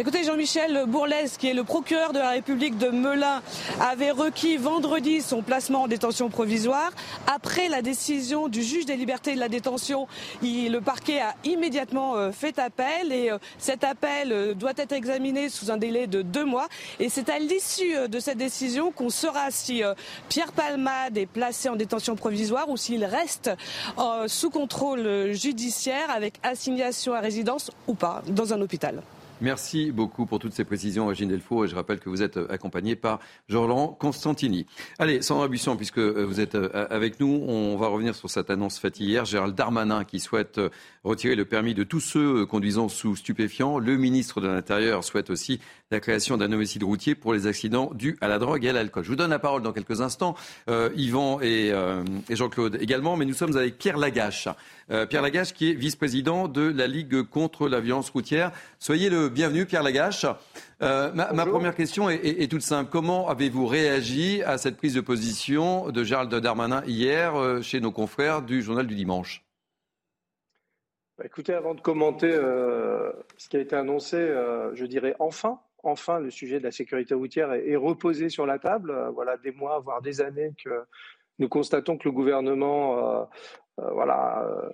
Écoutez, 0.01 0.25
Jean-Michel 0.25 0.87
Bourlès, 0.89 1.37
qui 1.37 1.49
est 1.49 1.55
le 1.55 1.63
procureur 1.63 2.13
de 2.13 2.19
la 2.19 2.31
République 2.31 2.79
de 2.79 2.89
Melun, 2.89 3.43
avait 3.81 4.11
requis 4.11 4.57
vendredi 4.57 5.21
son 5.21 5.43
placement 5.43 5.83
en 5.83 5.89
détention 5.89 6.31
provisoire. 6.31 6.91
Après 7.33 7.69
la 7.69 7.81
décision 7.81 8.49
du 8.49 8.63
juge 8.63 8.87
des 8.87 8.97
libertés 8.97 9.35
de 9.35 9.41
la 9.41 9.49
détention, 9.49 10.09
le 10.43 10.79
parquet 10.81 11.21
a 11.21 11.35
immédiatement 11.45 12.17
euh, 12.17 12.33
fait 12.33 12.59
appel 12.59 13.13
et 13.13 13.31
euh, 13.31 13.39
cet 13.59 13.85
appel 13.85 14.33
euh, 14.33 14.55
doit 14.55 14.73
être 14.77 14.93
examiné 14.93 15.49
sous 15.49 15.71
un 15.71 15.77
délai 15.77 16.07
de 16.07 16.23
deux 16.23 16.45
mois. 16.45 16.67
Et 16.99 17.09
c'est 17.09 17.29
à 17.29 17.39
l'issue 17.39 18.09
de 18.09 18.19
cette 18.19 18.39
décision 18.39 18.91
qu'on 18.91 19.11
saura 19.11 19.51
si 19.51 19.83
Pierre 20.29 20.53
Palmade 20.53 21.17
est 21.19 21.27
placé 21.27 21.69
en 21.69 21.77
détention 21.77 22.17
provisoire 22.17 22.69
ou 22.69 22.77
s'il 22.77 23.05
reste 23.05 23.51
sous 24.27 24.51
contrôle 24.51 25.33
judiciaire 25.33 26.11
avec 26.11 26.35
assignation 26.43 27.15
à 27.15 27.21
résidence 27.21 27.71
ou 27.87 27.95
pas 27.95 28.23
dans 28.29 28.53
un 28.53 28.61
hôpital. 28.61 29.03
Merci 29.41 29.91
beaucoup 29.91 30.27
pour 30.27 30.39
toutes 30.39 30.55
ces 30.55 30.65
précisions, 30.65 31.09
Régine 31.09 31.29
Delfaux. 31.29 31.65
Et 31.65 31.69
je 31.69 31.75
rappelle 31.75 31.99
que 31.99 32.09
vous 32.09 32.23
êtes 32.23 32.37
euh, 32.37 32.47
accompagné 32.51 32.95
par 32.95 33.19
Jean-Laurent 33.49 33.89
Constantini. 33.89 34.65
Allez, 35.01 35.23
Sandra 35.23 35.49
Buisson, 35.49 35.77
puisque 35.77 35.99
euh, 35.99 36.25
vous 36.25 36.39
êtes 36.39 36.55
euh, 36.55 36.87
avec 36.89 37.19
nous, 37.19 37.45
on 37.49 37.77
va 37.77 37.89
revenir 37.89 38.15
sur 38.15 38.31
cette 38.31 38.49
annonce 38.49 38.79
faite 38.79 39.01
hier. 39.01 39.25
Gérald 39.25 39.57
Darmanin 39.57 40.05
qui 40.05 40.21
souhaite 40.21 40.61
retirer 41.03 41.35
le 41.35 41.45
permis 41.45 41.75
de 41.75 41.83
tous 41.83 41.99
ceux 41.99 42.47
conduisant 42.47 42.89
sous 42.89 43.17
stupéfiants. 43.17 43.81
Le 43.81 43.97
ministre 43.97 44.41
de 44.41 44.47
l'Intérieur 44.47 45.03
souhaite 45.03 45.31
aussi 45.31 45.59
la 45.91 45.99
création 45.99 46.37
d'un 46.37 46.53
homicide 46.53 46.85
routier 46.85 47.17
pour 47.17 47.35
les 47.35 47.49
accidents 47.49 47.91
dus 47.93 48.17
à 48.21 48.29
la 48.29 48.39
drogue 48.39 48.65
et 48.65 48.69
à 48.69 48.73
l'alcool. 48.73 49.03
Je 49.03 49.09
vous 49.11 49.17
donne 49.17 49.31
la 49.31 49.41
parole 49.41 49.63
dans 49.63 49.73
quelques 49.73 50.01
instants, 50.01 50.35
Yvan 50.97 51.41
et, 51.41 51.73
Jean-Claude 52.31 52.79
également, 52.81 53.17
mais 53.17 53.25
nous 53.25 53.35
sommes 53.35 53.57
avec 53.57 53.79
Pierre 53.79 53.99
Lagache. 53.99 54.49
Pierre 54.89 55.23
Lagache, 55.23 55.53
qui 55.53 55.71
est 55.71 55.75
vice-président 55.75 56.49
de 56.49 56.63
la 56.63 56.87
Ligue 56.87 57.23
contre 57.23 57.69
la 57.69 57.81
violence 57.81 58.11
routière. 58.11 58.51
Soyez 58.79 59.11
le 59.11 59.24
bienvenu, 59.29 59.67
Pierre 59.67 59.83
Lagache. 59.83 60.27
Euh, 60.83 61.13
ma, 61.13 61.47
première 61.47 61.75
question 61.75 62.11
est, 62.11 62.51
toute 62.51 62.63
simple. 62.63 62.91
Comment 62.91 63.29
avez-vous 63.29 63.67
réagi 63.67 64.43
à 64.43 64.59
cette 64.59 64.77
prise 64.77 64.95
de 64.95 65.01
position 65.01 65.91
de 65.91 66.05
Gérald 66.05 66.35
Darmanin 66.35 66.83
hier 66.87 67.37
euh, 67.37 67.63
chez 67.63 67.81
nos 67.81 67.93
confrères 67.93 68.43
du 68.43 68.63
journal 68.63 68.87
du 68.87 68.95
dimanche? 68.95 69.45
Bah, 71.19 71.25
Écoutez, 71.27 71.55
avant 71.55 71.75
de 71.75 71.81
commenter 71.81 72.31
ce 72.31 73.49
qui 73.49 73.57
a 73.57 73.61
été 73.61 73.77
annoncé, 73.77 74.17
je 74.75 74.85
dirais 74.87 75.15
enfin, 75.19 75.61
enfin, 75.83 76.19
le 76.19 76.31
sujet 76.31 76.59
de 76.59 76.65
la 76.65 76.73
sécurité 76.73 77.15
routière 77.15 77.53
est, 77.53 77.77
reposé 77.77 78.29
sur 78.29 78.47
la 78.47 78.59
table. 78.59 78.95
voilà 79.15 79.37
des 79.37 79.53
mois, 79.53 79.79
voire 79.79 80.03
des 80.03 80.21
années 80.21 80.53
que 80.63 80.85
nous 81.39 81.49
constatons 81.49 81.99
que 81.99 82.09
le 82.09 82.13
gouvernement 82.13 83.27
euh, 83.81 83.91
voilà, 83.91 84.45
euh, 84.45 84.71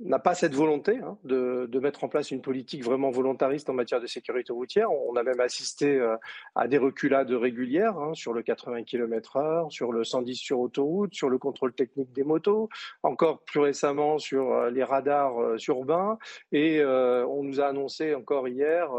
n'a 0.00 0.18
pas 0.18 0.34
cette 0.34 0.54
volonté 0.54 0.98
hein, 0.98 1.16
de, 1.24 1.68
mettre 1.78 2.04
en 2.04 2.08
place 2.08 2.30
une 2.30 2.40
politique 2.40 2.82
vraiment 2.82 3.10
volontariste 3.10 3.68
en 3.68 3.74
matière 3.74 4.00
de 4.00 4.06
sécurité 4.06 4.52
routière. 4.52 4.90
On 4.90 5.14
a 5.16 5.22
même 5.22 5.40
assisté 5.40 5.96
euh, 5.96 6.16
à 6.54 6.66
des 6.66 6.78
reculades 6.78 7.30
régulières 7.30 7.98
hein, 7.98 8.14
sur 8.14 8.32
le 8.32 8.42
80 8.42 8.84
km/h, 8.84 9.70
sur 9.70 9.92
le 9.92 10.02
110 10.02 10.34
sur 10.34 10.60
autoroute, 10.60 11.14
sur 11.14 11.28
le 11.28 11.38
contrôle 11.38 11.72
technique 11.74 12.12
des 12.12 12.24
motos, 12.24 12.68
encore 13.02 13.40
plus 13.40 13.60
récemment 13.60 14.18
sur 14.18 14.70
les 14.70 14.82
radars 14.82 15.34
urbains. 15.68 16.18
Et 16.52 16.84
on 16.84 17.42
nous 17.42 17.60
a 17.60 17.66
annoncé 17.66 18.14
encore 18.14 18.48
hier 18.48 18.90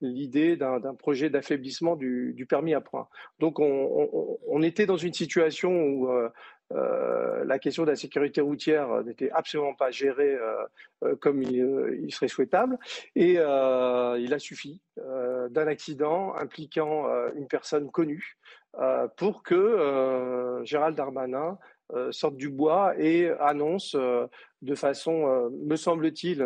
l'idée 0.00 0.56
d'un 0.56 0.94
projet 0.94 1.30
d'affaiblissement 1.30 1.96
du, 1.96 2.46
permis 2.48 2.74
à 2.74 2.80
points. 2.80 3.08
Donc 3.38 3.58
on, 3.58 4.38
on, 4.46 4.62
était 4.62 4.86
dans 4.86 4.96
une 4.96 5.12
situation 5.12 5.70
où 5.70 6.08
euh, 6.74 7.44
la 7.44 7.58
question 7.58 7.84
de 7.84 7.90
la 7.90 7.96
sécurité 7.96 8.40
routière 8.40 9.02
n'était 9.04 9.30
absolument 9.30 9.74
pas 9.74 9.90
gérée 9.90 10.34
euh, 10.34 10.64
euh, 11.04 11.16
comme 11.16 11.42
il, 11.42 12.12
serait 12.12 12.28
souhaitable. 12.28 12.78
Et 13.16 13.34
il 13.34 14.34
a 14.34 14.38
suffi 14.38 14.80
d'un 14.96 15.66
accident 15.66 16.34
impliquant 16.34 17.06
une 17.34 17.46
personne 17.46 17.90
connue 17.90 18.36
pour 19.16 19.42
que 19.42 20.60
Gérald 20.64 20.96
Darmanin 20.96 21.58
sorte 22.10 22.36
du 22.36 22.50
bois 22.50 22.94
et 22.98 23.30
annonce 23.40 23.96
de 23.96 24.74
façon, 24.74 25.50
me 25.66 25.76
semble-t-il, 25.76 26.44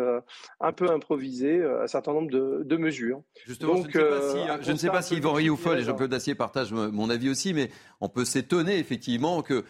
un 0.59 0.71
peu 0.71 0.89
improvisée, 0.91 1.63
un 1.63 1.87
certain 1.87 2.13
nombre 2.13 2.29
de, 2.31 2.77
mesures. 2.77 3.21
Justement, 3.45 3.75
Donc, 3.75 3.91
je 3.91 4.71
ne 4.71 4.77
sais 4.77 4.89
pas 4.89 5.01
si, 5.01 5.15
Yvan 5.15 5.33
Rioufol 5.33 5.79
et 5.79 5.83
Jean-Claude 5.83 6.11
Dacier 6.11 6.35
partagent 6.35 6.73
mon 6.73 7.09
avis 7.09 7.29
aussi, 7.29 7.53
mais 7.53 7.69
on 8.01 8.09
peut 8.09 8.25
s'étonner 8.25 8.77
effectivement 8.77 9.41
que 9.41 9.63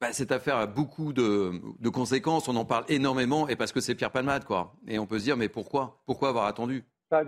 bah, 0.00 0.12
cette 0.12 0.32
affaire 0.32 0.56
a 0.56 0.66
beaucoup 0.66 1.12
de, 1.12 1.88
conséquences, 1.88 2.48
on 2.48 2.56
en 2.56 2.64
parle 2.64 2.84
énormément, 2.88 3.48
et 3.48 3.56
parce 3.56 3.72
que 3.72 3.80
c'est 3.80 3.94
Pierre 3.94 4.10
Palmade, 4.10 4.44
quoi. 4.44 4.74
Et 4.86 4.98
on 4.98 5.06
peut 5.06 5.18
se 5.18 5.24
dire, 5.24 5.36
mais 5.36 5.48
pourquoi? 5.48 6.02
Pourquoi 6.06 6.28
avoir 6.28 6.46
attendu? 6.46 6.84
Bah, 7.10 7.22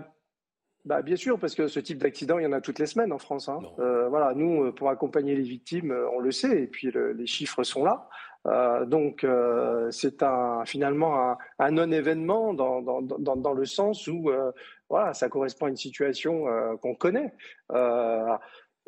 bah, 0.85 1.01
Bien 1.01 1.15
sûr, 1.15 1.39
parce 1.39 1.55
que 1.55 1.67
ce 1.67 1.79
type 1.79 1.97
d'accident, 1.97 2.37
il 2.37 2.43
y 2.43 2.47
en 2.47 2.51
a 2.51 2.61
toutes 2.61 2.77
les 2.77 2.85
semaines 2.85 3.11
en 3.11 3.17
France. 3.17 3.49
Hein. 3.49 3.59
Euh, 3.79 4.07
voilà, 4.09 4.33
nous, 4.35 4.65
euh, 4.65 4.71
pour 4.71 4.89
accompagner 4.89 5.35
les 5.35 5.43
victimes, 5.43 5.91
euh, 5.91 6.07
on 6.15 6.19
le 6.19 6.31
sait, 6.31 6.63
et 6.63 6.67
puis 6.67 6.91
les 6.91 7.27
chiffres 7.27 7.63
sont 7.63 7.83
là. 7.83 8.07
donc, 8.85 9.25
c'est 9.89 10.21
un, 10.21 10.63
finalement 10.65 11.37
un, 11.57 11.71
non-événement 11.71 12.53
dans, 12.53 12.81
dans, 13.01 13.53
le 13.53 13.65
sens 13.65 14.07
où 14.07 14.31
voilà, 14.89 15.13
ça 15.13 15.27
correspond 15.27 15.65
à 15.65 15.69
une 15.69 15.75
situation 15.75 16.45
qu'on 16.81 16.95
connaît. 16.95 17.33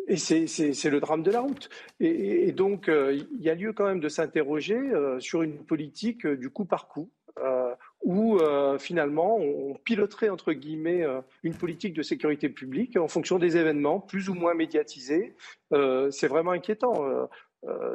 Et 0.07 0.17
c'est 0.17 0.89
le 0.89 0.99
drame 0.99 1.23
de 1.23 1.31
la 1.31 1.41
route. 1.41 1.69
Et, 1.99 2.51
donc, 2.51 2.89
euh, 2.89 3.13
il 3.13 3.41
y 3.41 3.49
a 3.49 3.55
lieu 3.55 3.73
quand 3.73 3.85
même 3.85 3.99
de 3.99 4.09
s'interroger 4.09 4.77
euh, 4.77 5.19
sur 5.19 5.41
une 5.41 5.57
politique 5.57 6.25
euh, 6.25 6.35
du 6.35 6.49
coup 6.49 6.65
par 6.65 6.87
coup, 6.87 7.09
où 8.03 8.39
finalement 8.77 9.37
on 9.37 9.75
piloterait 9.75 10.29
entre 10.29 10.51
guillemets 10.51 11.05
une 11.43 11.55
politique 11.55 11.93
de 11.93 12.01
sécurité 12.01 12.49
publique 12.49 12.97
en 12.97 13.07
fonction 13.07 13.39
des 13.39 13.55
événements, 13.57 13.99
plus 13.99 14.27
ou 14.27 14.33
moins 14.33 14.53
médiatisés. 14.53 15.35
c'est 15.71 16.27
vraiment 16.27 16.51
inquiétant. 16.51 17.05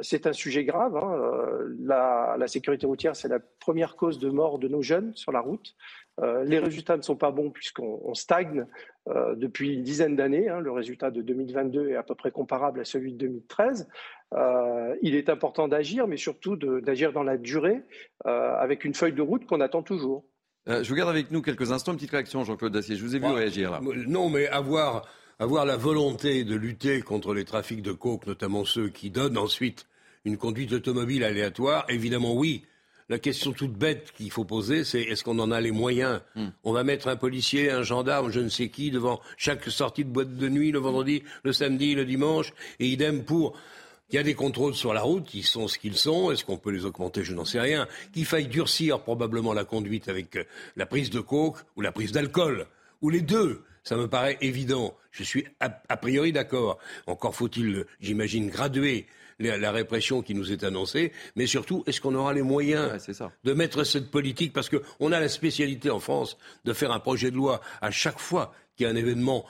c'est 0.01 0.25
un 0.25 0.33
sujet 0.33 0.65
grave. 0.65 0.97
Hein. 0.97 1.39
La, 1.79 2.35
la, 2.37 2.47
sécurité 2.47 2.87
routière, 2.87 3.15
c'est 3.15 3.27
la 3.27 3.39
première 3.59 3.95
cause 3.95 4.17
de 4.17 4.29
mort 4.29 4.57
de 4.59 4.67
nos 4.67 4.81
jeunes 4.81 5.15
sur 5.15 5.31
la 5.31 5.39
route. 5.39 5.75
Euh, 6.23 6.43
les 6.43 6.57
résultats 6.57 6.97
ne 6.97 7.03
sont 7.03 7.15
pas 7.15 7.31
bons 7.31 7.51
puisqu'on 7.51 8.13
stagne 8.15 8.65
euh, 9.07 9.35
depuis 9.35 9.75
une 9.75 9.83
dizaine 9.83 10.15
d'années. 10.15 10.49
Hein. 10.49 10.59
le 10.59 10.71
résultat 10.71 11.11
de 11.11 11.21
2022 11.21 11.89
est 11.89 11.95
à 11.95 12.03
peu 12.03 12.15
près 12.15 12.31
comparable 12.31 12.79
à 12.79 12.85
celui 12.85 13.13
de 13.13 13.17
2013. 13.19 13.87
Euh, 14.33 14.95
il 15.01 15.15
est 15.15 15.29
important 15.29 15.67
d'agir, 15.67 16.07
mais 16.07 16.17
surtout 16.17 16.55
d'agir 16.55 17.13
dans 17.13 17.23
la 17.23 17.37
durée 17.37 17.81
avec 18.25 18.83
une 18.83 18.93
feuille 18.93 19.13
de 19.13 19.21
route 19.21 19.45
qu'on 19.45 19.61
attend 19.61 19.83
toujours. 19.83 20.25
je 20.65 20.87
vous 20.87 20.95
garde 20.95 21.09
avec 21.09 21.31
nous 21.31 21.41
quelques 21.41 21.71
instants. 21.71 21.91
Une 21.91 21.97
petite 21.97 22.11
réaction, 22.11 22.43
Jean-Claude 22.43 22.73
Dacier. 22.73 22.95
Je 22.95 23.03
vous 23.03 23.15
ai 23.15 23.19
vu 23.19 23.27
réagir 23.27 23.71
là. 23.71 23.79
Non, 24.07 24.29
mais 24.29 24.47
avoir, 24.47 25.07
avoir 25.39 25.65
la 25.65 25.77
volonté 25.77 26.43
de 26.43 26.55
lutter 26.55 27.01
contre 27.01 27.33
les 27.33 27.45
trafics 27.45 27.81
de 27.81 27.91
coke, 27.91 28.25
notamment 28.25 28.65
ceux 28.65 28.89
qui 28.89 29.11
donnent 29.11 29.37
ensuite 29.37 29.87
une 30.25 30.37
conduite 30.37 30.73
automobile 30.73 31.23
aléatoire, 31.23 31.85
évidemment 31.89 32.33
oui. 32.33 32.65
La 33.09 33.19
question 33.19 33.53
toute 33.53 33.71
bête 33.71 34.11
qu'il 34.11 34.31
faut 34.31 34.43
poser, 34.43 34.83
c'est 34.83 35.01
est-ce 35.01 35.23
qu'on 35.23 35.39
en 35.39 35.49
a 35.51 35.61
les 35.61 35.71
moyens? 35.71 36.19
Hmm. 36.35 36.49
On 36.65 36.73
va 36.73 36.83
mettre 36.83 37.07
un 37.07 37.15
policier, 37.15 37.71
un 37.71 37.83
gendarme, 37.83 38.31
je 38.31 38.41
ne 38.41 38.49
sais 38.49 38.67
qui, 38.67 38.91
devant 38.91 39.21
chaque 39.37 39.63
sortie 39.65 40.03
de 40.03 40.09
boîte 40.09 40.35
de 40.35 40.49
nuit, 40.49 40.71
le 40.71 40.79
vendredi, 40.79 41.23
le 41.43 41.53
samedi, 41.53 41.95
le 41.95 42.05
dimanche, 42.05 42.53
et 42.79 42.87
idem 42.87 43.23
pour... 43.23 43.57
Il 44.09 44.15
y 44.15 44.19
a 44.19 44.23
des 44.23 44.35
contrôles 44.35 44.73
sur 44.73 44.93
la 44.93 45.01
route 45.01 45.25
qui 45.25 45.43
sont 45.43 45.67
ce 45.67 45.77
qu'ils 45.77 45.97
sont. 45.97 46.31
Est-ce 46.31 46.45
qu'on 46.45 46.55
peut 46.57 46.71
les 46.71 46.85
augmenter? 46.85 47.25
Je 47.25 47.33
n'en 47.33 47.43
sais 47.43 47.59
rien. 47.59 47.89
Qu'il 48.13 48.25
faille 48.25 48.47
durcir 48.47 49.01
probablement 49.01 49.53
la 49.53 49.65
conduite 49.65 50.07
avec 50.07 50.37
euh, 50.37 50.45
la 50.77 50.85
prise 50.85 51.09
de 51.09 51.19
coke 51.19 51.57
ou 51.75 51.81
la 51.81 51.91
prise 51.91 52.13
d'alcool, 52.13 52.67
ou 53.01 53.09
les 53.09 53.19
deux. 53.19 53.63
Ça 53.83 53.97
me 53.97 54.07
paraît 54.07 54.37
évident. 54.39 54.95
Je 55.11 55.23
suis 55.23 55.45
a 55.59 55.97
priori 55.97 56.31
d'accord. 56.31 56.77
Encore 57.05 57.35
faut-il, 57.35 57.85
j'imagine, 57.99 58.49
graduer 58.49 59.07
la, 59.39 59.71
répression 59.71 60.21
qui 60.21 60.33
nous 60.33 60.51
est 60.51 60.63
annoncée, 60.63 61.11
mais 61.35 61.47
surtout, 61.47 61.83
est-ce 61.85 62.01
qu'on 62.01 62.15
aura 62.15 62.33
les 62.33 62.41
moyens 62.41 63.07
de 63.43 63.53
mettre 63.53 63.83
cette 63.83 64.09
politique? 64.09 64.53
Parce 64.53 64.69
qu'on 64.69 65.11
a 65.11 65.19
la 65.19 65.29
spécialité 65.29 65.89
en 65.89 65.99
France 65.99 66.37
de 66.65 66.73
faire 66.73 66.91
un 66.91 66.99
projet 66.99 67.31
de 67.31 67.35
loi 67.35 67.61
à 67.81 67.91
chaque 67.91 68.19
fois 68.19 68.53
qu'il 68.77 68.85
y 68.85 68.89
a 68.89 68.93
un 68.93 68.95
événement. 68.95 69.45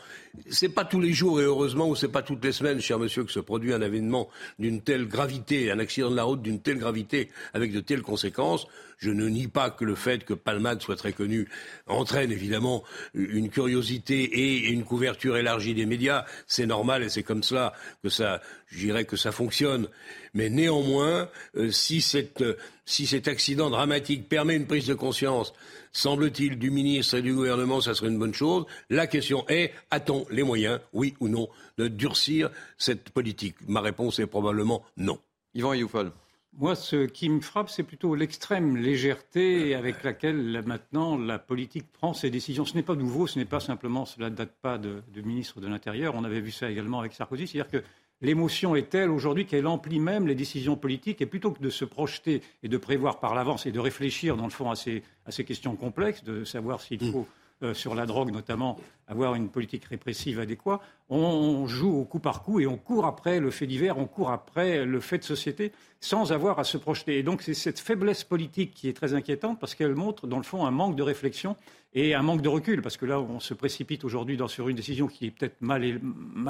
C'est 0.49 0.69
pas 0.69 0.85
tous 0.85 1.01
les 1.01 1.13
jours 1.13 1.41
et 1.41 1.43
heureusement, 1.43 1.89
ou 1.89 1.95
c'est 1.95 2.07
pas 2.07 2.21
toutes 2.21 2.43
les 2.43 2.51
semaines, 2.51 2.79
cher 2.79 2.99
monsieur, 2.99 3.23
que 3.23 3.31
se 3.31 3.39
produit 3.39 3.73
un 3.73 3.81
événement 3.81 4.29
d'une 4.57 4.81
telle 4.81 5.07
gravité, 5.07 5.71
un 5.71 5.79
accident 5.79 6.09
de 6.09 6.15
la 6.15 6.23
route 6.23 6.41
d'une 6.41 6.61
telle 6.61 6.77
gravité, 6.77 7.29
avec 7.53 7.73
de 7.73 7.79
telles 7.81 8.01
conséquences. 8.01 8.67
Je 8.99 9.11
ne 9.11 9.27
nie 9.27 9.47
pas 9.47 9.69
que 9.69 9.85
le 9.85 9.93
fait 9.93 10.23
que 10.25 10.33
Palmade 10.33 10.81
soit 10.81 10.95
très 10.95 11.13
connu 11.13 11.47
entraîne 11.85 12.31
évidemment 12.31 12.83
une 13.13 13.49
curiosité 13.49 14.23
et 14.23 14.69
une 14.69 14.83
couverture 14.83 15.37
élargie 15.37 15.75
des 15.75 15.85
médias. 15.85 16.25
C'est 16.47 16.65
normal 16.65 17.03
et 17.03 17.09
c'est 17.09 17.21
comme 17.21 17.43
cela 17.43 17.73
que 18.01 18.09
ça, 18.09 18.41
je 18.67 18.79
dirais 18.79 19.05
que 19.05 19.15
ça 19.15 19.31
fonctionne. 19.31 19.87
Mais 20.33 20.49
néanmoins, 20.49 21.29
euh, 21.57 21.71
cette, 21.71 22.43
si 22.85 23.05
cet 23.05 23.27
accident 23.27 23.69
dramatique 23.69 24.29
permet 24.29 24.55
une 24.55 24.67
prise 24.67 24.87
de 24.87 24.95
conscience, 24.95 25.53
semble-t-il, 25.97 26.59
du 26.59 26.69
ministre 26.69 27.15
et 27.15 27.21
du 27.21 27.33
gouvernement, 27.33 27.81
ça 27.81 27.95
serait 27.95 28.09
une 28.09 28.19
bonne 28.19 28.33
chose. 28.33 28.65
La 28.89 29.07
question 29.07 29.45
est, 29.49 29.73
a-t-on 29.89 30.25
les 30.29 30.43
moyens, 30.43 30.79
oui 30.93 31.15
ou 31.19 31.27
non, 31.27 31.49
de 31.77 31.87
durcir 31.87 32.51
cette 32.77 33.09
politique? 33.09 33.55
Ma 33.67 33.81
réponse 33.81 34.19
est 34.19 34.27
probablement 34.27 34.83
non. 34.95 35.19
Yvan 35.55 35.73
Youfol. 35.73 36.11
Moi, 36.59 36.75
ce 36.75 37.05
qui 37.05 37.29
me 37.29 37.41
frappe, 37.41 37.69
c'est 37.69 37.83
plutôt 37.83 38.15
l'extrême 38.15 38.77
légèreté 38.77 39.75
avec 39.75 40.03
laquelle 40.03 40.63
maintenant 40.65 41.17
la 41.17 41.39
politique 41.39 41.85
prend 41.91 42.13
ses 42.13 42.29
décisions. 42.29 42.65
Ce 42.65 42.75
n'est 42.75 42.83
pas 42.83 42.95
nouveau, 42.95 43.27
ce 43.27 43.37
n'est 43.37 43.45
pas 43.45 43.59
simplement, 43.59 44.05
cela 44.05 44.29
ne 44.29 44.35
date 44.35 44.53
pas 44.61 44.77
du 44.77 45.23
ministre 45.23 45.61
de 45.61 45.67
l'Intérieur. 45.67 46.13
On 46.15 46.23
avait 46.23 46.41
vu 46.41 46.51
ça 46.51 46.69
également 46.69 46.99
avec 46.99 47.13
Sarkozy. 47.13 47.47
C'est-à-dire 47.47 47.71
que 47.71 47.85
l'émotion 48.21 48.75
est 48.75 48.89
telle 48.89 49.09
aujourd'hui 49.09 49.45
qu'elle 49.45 49.67
emplit 49.67 49.99
même 49.99 50.27
les 50.27 50.35
décisions 50.35 50.75
politiques. 50.75 51.21
Et 51.21 51.25
plutôt 51.25 51.51
que 51.51 51.61
de 51.61 51.69
se 51.69 51.85
projeter 51.85 52.41
et 52.63 52.67
de 52.67 52.77
prévoir 52.77 53.19
par 53.19 53.35
l'avance 53.35 53.65
et 53.65 53.71
de 53.71 53.79
réfléchir, 53.79 54.37
dans 54.37 54.45
le 54.45 54.51
fond, 54.51 54.71
à 54.71 54.75
ces, 54.75 55.03
à 55.25 55.31
ces 55.31 55.43
questions 55.43 55.75
complexes, 55.75 56.23
de 56.23 56.43
savoir 56.43 56.81
s'il 56.81 57.03
mm. 57.03 57.11
faut 57.11 57.27
euh, 57.63 57.73
sur 57.73 57.95
la 57.95 58.05
drogue 58.05 58.31
notamment, 58.31 58.77
avoir 59.07 59.33
une 59.33 59.49
politique 59.49 59.85
répressive 59.85 60.39
adéquate, 60.39 60.79
on, 61.09 61.65
joue 61.65 61.91
au 61.91 62.05
coup 62.05 62.19
par 62.19 62.43
coup 62.43 62.59
et 62.59 62.67
on 62.67 62.77
court 62.77 63.05
après 63.05 63.39
le 63.39 63.49
fait 63.49 63.65
divers, 63.65 63.97
on 63.97 64.05
court 64.05 64.29
après 64.29 64.85
le 64.85 64.99
fait 64.99 65.17
de 65.17 65.23
société 65.23 65.71
sans 65.99 66.31
avoir 66.31 66.59
à 66.59 66.63
se 66.63 66.77
projeter. 66.77 67.17
Et 67.17 67.23
donc 67.23 67.41
c'est 67.41 67.55
cette 67.55 67.79
faiblesse 67.79 68.23
politique 68.23 68.75
qui 68.75 68.89
est 68.89 68.93
très 68.93 69.15
inquiétante 69.15 69.59
parce 69.59 69.73
qu'elle 69.73 69.95
montre 69.95 70.27
dans 70.27 70.37
le 70.37 70.43
fond 70.43 70.67
un 70.67 70.71
manque 70.71 70.95
de 70.95 71.01
réflexion 71.01 71.55
et 71.93 72.13
un 72.13 72.21
manque 72.21 72.43
de 72.43 72.49
recul, 72.49 72.83
parce 72.83 72.95
que 72.95 73.07
là 73.07 73.19
on 73.19 73.39
se 73.39 73.55
précipite 73.55 74.03
aujourd'hui 74.03 74.37
sur 74.47 74.69
une 74.69 74.75
décision 74.75 75.07
qui 75.07 75.25
est 75.25 75.31
peut-être 75.31 75.59
mal, 75.61 75.83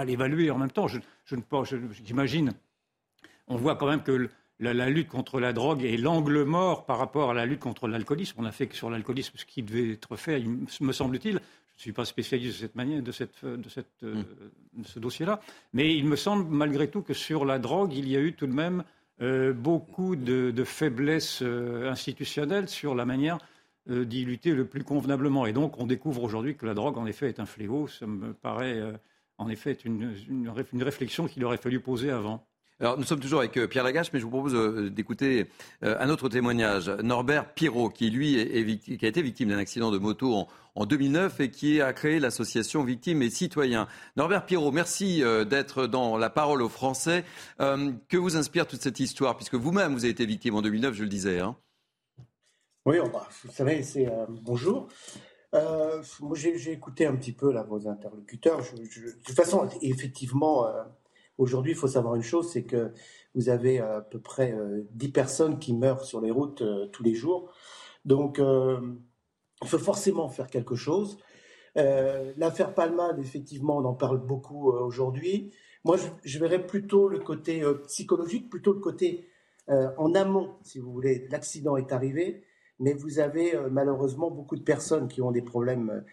évaluée 0.10 0.52
en 0.52 0.58
même 0.58 0.72
temps. 0.72 0.88
Je, 0.88 1.00
j'imagine, 2.04 2.52
on 3.48 3.56
voit 3.56 3.76
quand 3.78 3.88
même 3.88 4.04
que 4.04 4.30
la, 4.60 4.90
lutte 4.90 5.08
contre 5.08 5.40
la 5.40 5.54
drogue 5.54 5.84
est 5.84 5.98
l'angle 5.98 6.44
mort 6.44 6.86
par 6.86 6.98
rapport 6.98 7.30
à 7.32 7.34
la 7.34 7.46
lutte 7.46 7.60
contre 7.60 7.88
l'alcoolisme. 7.88 8.36
On 8.40 8.46
a 8.46 8.52
fait 8.52 8.68
que 8.68 8.76
sur 8.76 8.90
l'alcoolisme 8.90 9.34
ce 9.36 9.46
qui 9.46 9.64
devait 9.64 9.92
être 9.92 10.16
fait, 10.16 10.44
me 10.82 10.92
semble-t-il. 10.92 11.34
Je 11.34 11.82
ne 11.82 11.84
suis 11.84 11.94
pas 11.94 12.06
spécialiste 12.06 12.56
de 12.56 12.62
cette 12.62 12.76
manière, 12.76 13.04
de, 13.04 13.12
cette, 13.12 13.46
de, 13.46 13.70
cette, 13.70 14.02
euh, 14.02 14.24
mm. 14.74 14.84
ce 14.84 15.00
dossier-là, 15.00 15.42
mais 15.74 15.96
il 15.96 16.06
me 16.06 16.16
semble 16.16 16.50
malgré 16.50 16.90
tout 16.90 17.04
que 17.04 17.14
sur 17.14 17.46
la 17.46 17.60
drogue, 17.60 17.94
il 17.94 18.10
y 18.10 18.16
a 18.16 18.20
eu 18.20 18.34
tout 18.34 18.48
de 18.48 18.54
même 18.54 18.84
euh, 19.22 19.54
beaucoup 19.54 20.16
de, 20.16 20.50
de 20.50 20.64
faiblesses 20.64 21.44
euh, 21.44 21.88
institutionnelles 21.92 22.68
sur 22.68 22.96
la 22.96 23.06
manière 23.06 23.38
d'y 23.90 24.26
lutter 24.26 24.54
le 24.54 24.66
plus 24.66 24.84
convenablement. 24.84 25.46
Et 25.46 25.54
donc, 25.54 25.80
on 25.80 25.86
découvre 25.88 26.22
aujourd'hui 26.22 26.58
que 26.58 26.66
la 26.66 26.74
drogue, 26.74 26.98
en 26.98 27.06
effet, 27.06 27.30
est 27.30 27.40
un 27.40 27.46
fléau. 27.46 27.88
Ça 27.88 28.06
me 28.06 28.34
paraît, 28.34 28.82
en 29.38 29.48
effet, 29.48 29.78
une, 29.86 30.14
une 30.30 30.84
réflexion 30.84 31.26
qu'il 31.26 31.46
aurait 31.46 31.56
fallu 31.56 31.80
poser 31.80 32.12
avant. 32.12 32.46
Alors, 32.80 32.96
nous 32.96 33.06
sommes 33.06 33.20
toujours 33.20 33.40
avec 33.40 33.58
euh, 33.58 33.68
Pierre 33.68 33.84
Lagache, 33.84 34.14
mais 34.14 34.20
je 34.20 34.26
vous 34.26 34.30
propose 34.30 34.54
euh, 34.54 34.92
d'écouter 34.92 35.48
euh, 35.84 35.98
un 36.00 36.10
autre 36.10 36.30
témoignage. 36.30 36.90
Norbert 36.90 37.52
Pirot, 37.56 37.90
qui 37.90 38.12
lui 38.12 38.40
a 38.40 39.08
été 39.08 39.22
victime 39.24 39.50
d'un 39.50 39.58
accident 39.58 39.90
de 39.90 39.98
moto 39.98 40.48
en, 40.76 40.86
2009 40.86 41.40
et 41.40 41.50
qui 41.50 41.82
a 41.82 41.92
créé 41.92 42.20
l'association 42.20 42.84
Victimes 42.84 43.24
et 43.24 43.32
Citoyens. 43.32 43.88
Norbert 44.16 44.46
Pirot, 44.46 44.72
merci 44.72 45.24
d'être 45.50 45.88
dans 45.88 46.18
la 46.18 46.30
parole 46.30 46.62
aux 46.62 46.70
Français. 46.70 47.24
que 47.58 48.16
vous 48.16 48.38
inspire 48.38 48.68
toute 48.68 48.84
cette 48.84 49.00
histoire, 49.00 49.36
puisque 49.36 49.56
vous-même 49.56 49.94
vous 49.94 50.04
avez 50.04 50.12
été 50.12 50.28
victime 50.28 50.54
en 50.54 50.62
2009, 50.62 50.94
je 50.94 51.02
le 51.02 51.10
disais. 51.10 51.40
Hein 51.40 51.56
oui, 52.86 52.98
vous 53.00 53.52
savez, 53.52 53.82
c'est 53.82 54.08
bonjour. 54.30 54.88
moi, 55.52 56.36
j'ai 56.36 56.72
écouté 56.74 57.08
un 57.08 57.16
petit 57.16 57.34
peu 57.34 57.52
là, 57.52 57.64
vos 57.64 57.88
interlocuteurs. 57.88 58.60
de 58.60 59.12
toute 59.26 59.36
façon, 59.36 59.68
effectivement, 59.82 60.68
Aujourd'hui, 61.38 61.74
il 61.74 61.78
faut 61.78 61.88
savoir 61.88 62.16
une 62.16 62.24
chose, 62.24 62.50
c'est 62.52 62.64
que 62.64 62.92
vous 63.36 63.50
avez 63.50 63.80
à 63.80 64.02
peu 64.02 64.20
près 64.20 64.56
10 64.92 65.08
euh, 65.08 65.12
personnes 65.12 65.60
qui 65.60 65.74
meurent 65.74 66.04
sur 66.04 66.20
les 66.20 66.32
routes 66.32 66.64
euh, 66.64 66.88
tous 66.88 67.04
les 67.04 67.14
jours. 67.14 67.54
Donc, 68.06 68.40
euh, 68.40 68.80
il 69.62 69.68
faut 69.68 69.78
forcément 69.78 70.30
faire 70.30 70.48
quelque 70.48 70.76
chose. 70.76 71.18
L'affaire 71.76 72.74
Palmade, 72.74 73.20
effectivement, 73.20 73.78
on 73.78 73.86
en 73.86 73.94
parle 73.94 74.18
beaucoup 74.18 74.72
aujourd'hui. 74.72 75.52
Moi, 75.84 75.98
je, 76.24 76.40
verrais 76.40 76.66
plutôt 76.66 77.08
le 77.08 77.20
côté 77.20 77.62
psychologique, 77.86 78.50
plutôt 78.50 78.74
le 78.74 78.80
côté 78.80 79.30
en 79.68 80.16
amont, 80.16 80.56
si 80.64 80.80
vous 80.80 80.92
voulez. 80.92 81.28
L'accident 81.30 81.78
est 81.78 81.92
arrivé, 81.92 82.42
mais 82.80 82.94
vous 82.94 83.20
avez 83.20 83.54
malheureusement 83.70 84.32
beaucoup 84.32 84.56
de 84.56 84.64
personnes 84.64 85.08
qui 85.08 85.22
ont 85.22 85.30
des 85.30 85.44
problèmes 85.44 86.04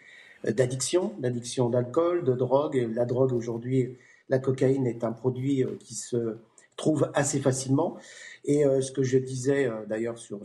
d'addiction, 0.46 1.14
d'addiction 1.18 1.70
d'alcool, 1.70 2.24
de 2.24 2.34
drogue. 2.34 2.90
La 2.94 3.06
drogue 3.06 3.32
aujourd'hui 3.32 3.96
la 4.28 4.38
cocaïne 4.38 4.86
est 4.86 5.04
un 5.04 5.12
produit 5.12 5.62
euh, 5.62 5.76
qui 5.78 5.94
se 5.94 6.38
trouve 6.76 7.10
assez 7.14 7.40
facilement. 7.40 7.96
Et 8.44 8.66
euh, 8.66 8.80
ce 8.80 8.90
que 8.90 9.02
je 9.02 9.18
disais 9.18 9.66
euh, 9.66 9.86
d'ailleurs 9.86 10.18
sur, 10.18 10.40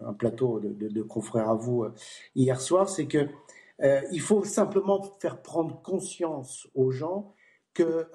un 0.00 0.12
plateau 0.12 0.60
de, 0.60 1.02
confrères 1.02 1.50
à 1.50 1.54
vous 1.54 1.86
hier 2.34 2.60
soir, 2.60 2.88
c'est 2.88 3.06
que 3.06 3.26
il 4.12 4.20
faut 4.20 4.44
simplement 4.44 5.02
faire 5.20 5.40
prendre 5.40 5.80
conscience 5.80 6.68
aux 6.74 6.90
gens 6.90 7.32
que 7.72 8.06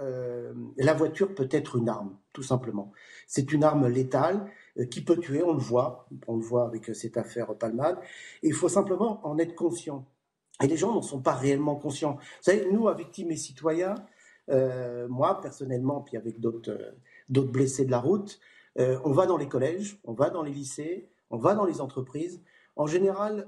la 0.77 0.93
voiture 0.93 1.33
peut 1.33 1.47
être 1.49 1.77
une 1.77 1.89
arme, 1.89 2.15
tout 2.33 2.43
simplement. 2.43 2.91
C'est 3.25 3.51
une 3.51 3.63
arme 3.63 3.87
létale 3.87 4.45
qui 4.91 5.03
peut 5.03 5.17
tuer, 5.17 5.41
on 5.41 5.53
le 5.53 5.59
voit, 5.59 6.07
on 6.27 6.35
le 6.35 6.43
voit 6.43 6.67
avec 6.67 6.93
cette 6.95 7.17
affaire 7.17 7.55
Palmade. 7.55 7.97
Et 8.43 8.49
il 8.49 8.53
faut 8.53 8.69
simplement 8.69 9.25
en 9.25 9.39
être 9.39 9.55
conscient. 9.55 10.05
Et 10.61 10.67
les 10.67 10.77
gens 10.77 10.93
n'en 10.93 11.01
sont 11.01 11.21
pas 11.21 11.33
réellement 11.33 11.75
conscients. 11.75 12.13
Vous 12.13 12.51
savez, 12.51 12.67
nous, 12.71 12.87
avec 12.87 13.07
Victimes 13.07 13.31
et 13.31 13.35
Citoyens, 13.35 13.95
euh, 14.49 15.07
moi, 15.07 15.41
personnellement, 15.41 16.01
puis 16.01 16.17
avec 16.17 16.39
d'autres 16.39 16.71
euh, 16.71 16.91
d'autres 17.29 17.51
blessés 17.51 17.85
de 17.85 17.91
la 17.91 17.99
route, 17.99 18.39
euh, 18.77 18.99
on 19.03 19.11
va 19.11 19.25
dans 19.25 19.37
les 19.37 19.47
collèges, 19.47 19.99
on 20.03 20.13
va 20.13 20.29
dans 20.29 20.43
les 20.43 20.51
lycées, 20.51 21.09
on 21.31 21.37
va 21.37 21.55
dans 21.55 21.65
les 21.65 21.81
entreprises. 21.81 22.41
En 22.75 22.87
général, 22.87 23.47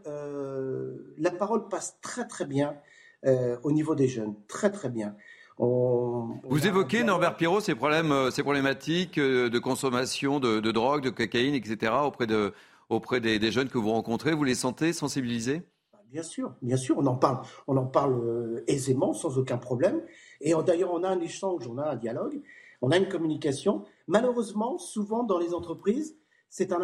la 1.17 1.31
parole 1.31 1.67
passe 1.67 1.99
très 2.01 2.25
très 2.25 2.45
bien 2.45 2.77
au 3.25 3.73
niveau 3.73 3.93
des 3.93 4.07
jeunes, 4.07 4.35
très 4.47 4.71
très 4.71 4.87
bien. 4.87 5.17
Vous 5.57 6.65
évoquez, 6.65 7.03
Norbert 7.03 7.35
Pirot, 7.35 7.59
ces, 7.59 7.75
problèmes, 7.75 8.31
ces 8.31 8.41
problématiques 8.41 9.19
de 9.19 9.59
consommation 9.59 10.39
de, 10.39 10.71
drogue, 10.71 11.03
de 11.03 11.09
cocaïne, 11.09 11.55
etc. 11.55 11.91
auprès, 12.05 12.25
de, 12.25 12.53
auprès 12.87 13.19
des, 13.19 13.37
des, 13.37 13.51
jeunes 13.51 13.67
que 13.67 13.77
vous 13.77 13.91
rencontrez. 13.91 14.33
Vous 14.33 14.45
les 14.45 14.55
sentez 14.55 14.93
sensibilisés? 14.93 15.61
Bien 16.09 16.23
sûr, 16.23 16.53
bien 16.61 16.77
sûr, 16.77 16.97
on 16.97 17.05
en 17.05 17.17
parle, 17.17 17.41
on 17.67 17.75
en 17.75 17.85
parle 17.85 18.63
aisément, 18.67 19.11
sans 19.11 19.37
aucun 19.37 19.57
problème. 19.57 20.01
Et 20.41 20.53
d'ailleurs, 20.65 20.93
on 20.93 21.03
a 21.03 21.09
un 21.09 21.19
échange, 21.19 21.67
on 21.67 21.77
a 21.77 21.91
un 21.91 21.95
dialogue, 21.95 22.41
on 22.81 22.91
a 22.91 22.97
une 22.97 23.09
communication. 23.09 23.83
Malheureusement, 24.07 24.77
souvent 24.77 25.23
dans 25.23 25.39
les 25.39 25.53
entreprises, 25.53 26.15
c'est 26.49 26.71
un 26.71 26.81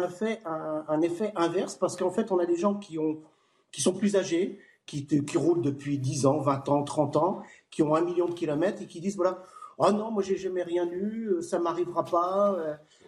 effet, 1.00 1.32
inverse 1.36 1.76
parce 1.76 1.96
qu'en 1.96 2.10
fait, 2.10 2.30
on 2.32 2.38
a 2.38 2.46
des 2.46 2.56
gens 2.56 2.74
qui, 2.74 2.98
ont, 2.98 3.22
qui 3.72 3.80
sont 3.80 3.92
plus 3.92 4.16
âgés, 4.16 4.58
qui, 4.86 5.06
roulent 5.36 5.62
depuis 5.62 5.98
10 5.98 6.26
ans, 6.26 6.38
20 6.38 6.68
ans, 6.68 6.82
30 6.82 7.16
ans, 7.16 7.42
qui 7.70 7.82
ont 7.82 7.94
un 7.94 8.02
million 8.02 8.26
de 8.26 8.34
kilomètres 8.34 8.82
et 8.82 8.86
qui 8.86 9.00
disent 9.00 9.16
voilà, 9.16 9.42
oh 9.78 9.90
non, 9.90 10.10
moi 10.10 10.22
j'ai 10.22 10.36
jamais 10.36 10.62
rien 10.62 10.88
eu, 10.90 11.40
ça 11.40 11.58
m'arrivera 11.58 12.04
pas, 12.04 12.54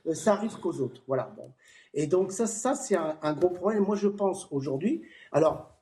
euh, 0.07 0.15
ça 0.15 0.33
arrive 0.33 0.59
qu'aux 0.59 0.81
autres. 0.81 1.03
Voilà. 1.07 1.33
Bon. 1.37 1.53
Et 1.93 2.07
donc 2.07 2.33
ça, 2.33 2.47
ça 2.47 2.75
c'est 2.75 2.97
un, 2.97 3.19
un, 3.23 3.35
gros 3.35 3.51
problème. 3.51 3.85
Moi 3.85 3.97
je 3.97 4.09
pense 4.09 4.49
aujourd'hui, 4.51 5.03
alors 5.33 5.76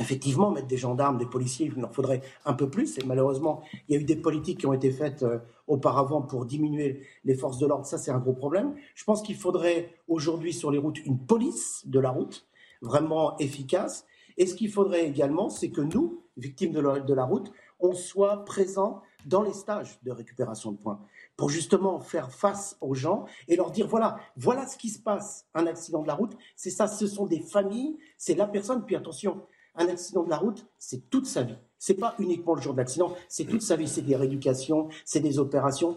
effectivement, 0.00 0.50
mettre 0.50 0.66
des 0.66 0.76
gendarmes, 0.76 1.18
des 1.18 1.26
policiers, 1.26 1.70
il 1.74 1.84
en 1.84 1.90
faudrait 1.90 2.22
un 2.44 2.54
peu 2.54 2.68
plus. 2.68 2.98
Et 2.98 3.04
malheureusement, 3.04 3.62
il 3.88 3.94
y 3.94 3.98
a 3.98 4.00
eu 4.00 4.04
des 4.04 4.16
politiques 4.16 4.60
qui 4.60 4.66
ont 4.66 4.72
été 4.72 4.90
faites 4.90 5.22
euh, 5.22 5.38
auparavant 5.66 6.22
pour 6.22 6.46
diminuer 6.46 7.02
les 7.24 7.34
forces 7.34 7.58
de 7.58 7.66
l'ordre. 7.66 7.86
Ça, 7.86 7.98
c'est 7.98 8.10
un 8.10 8.18
gros 8.18 8.32
problème. 8.32 8.74
Je 8.94 9.04
pense 9.04 9.22
qu'il 9.22 9.36
faudrait 9.36 9.94
aujourd'hui 10.08 10.52
sur 10.52 10.70
les 10.70 10.78
routes 10.78 11.04
une 11.04 11.18
police 11.18 11.82
de 11.86 12.00
la 12.00 12.10
route 12.10 12.46
vraiment 12.82 13.36
efficace. 13.38 14.04
Et 14.36 14.46
ce 14.46 14.54
qu'il 14.54 14.70
faudrait 14.70 15.06
également, 15.06 15.48
c'est 15.48 15.70
que 15.70 15.80
nous, 15.80 16.22
victimes 16.36 16.72
de 16.72 16.80
la, 17.14 17.24
route, 17.24 17.52
on 17.80 17.94
soit 17.94 18.44
présents 18.44 19.02
dans 19.26 19.42
les 19.42 19.52
stages 19.52 19.98
de 20.02 20.10
récupération 20.10 20.72
de 20.72 20.76
points 20.76 21.00
pour 21.36 21.48
justement 21.50 22.00
faire 22.00 22.30
face 22.30 22.76
aux 22.80 22.94
gens 22.94 23.24
et 23.48 23.56
leur 23.56 23.70
dire 23.70 23.86
voilà, 23.86 24.18
voilà 24.36 24.66
ce 24.66 24.76
qui 24.76 24.90
se 24.90 24.98
passe, 24.98 25.46
un 25.54 25.66
accident 25.66 26.02
de 26.02 26.06
la 26.06 26.14
route, 26.14 26.36
c'est 26.56 26.70
ça, 26.70 26.86
ce 26.88 27.06
sont 27.06 27.26
des 27.26 27.40
familles, 27.40 27.96
c'est 28.18 28.34
la 28.34 28.46
personne, 28.46 28.84
puis 28.84 28.96
attention, 28.96 29.40
un 29.74 29.88
accident 29.88 30.22
de 30.22 30.30
la 30.30 30.36
route, 30.36 30.66
c'est 30.78 31.10
toute 31.10 31.26
sa 31.26 31.42
vie. 31.42 31.56
C'est 31.78 31.94
pas 31.94 32.14
uniquement 32.18 32.54
le 32.54 32.62
jour 32.62 32.72
de 32.72 32.78
l'accident, 32.78 33.12
c'est 33.28 33.44
toute 33.44 33.62
sa 33.62 33.76
vie. 33.76 33.88
C'est 33.88 34.02
des 34.02 34.16
rééducations, 34.16 34.88
c'est 35.04 35.20
des 35.20 35.38
opérations. 35.38 35.96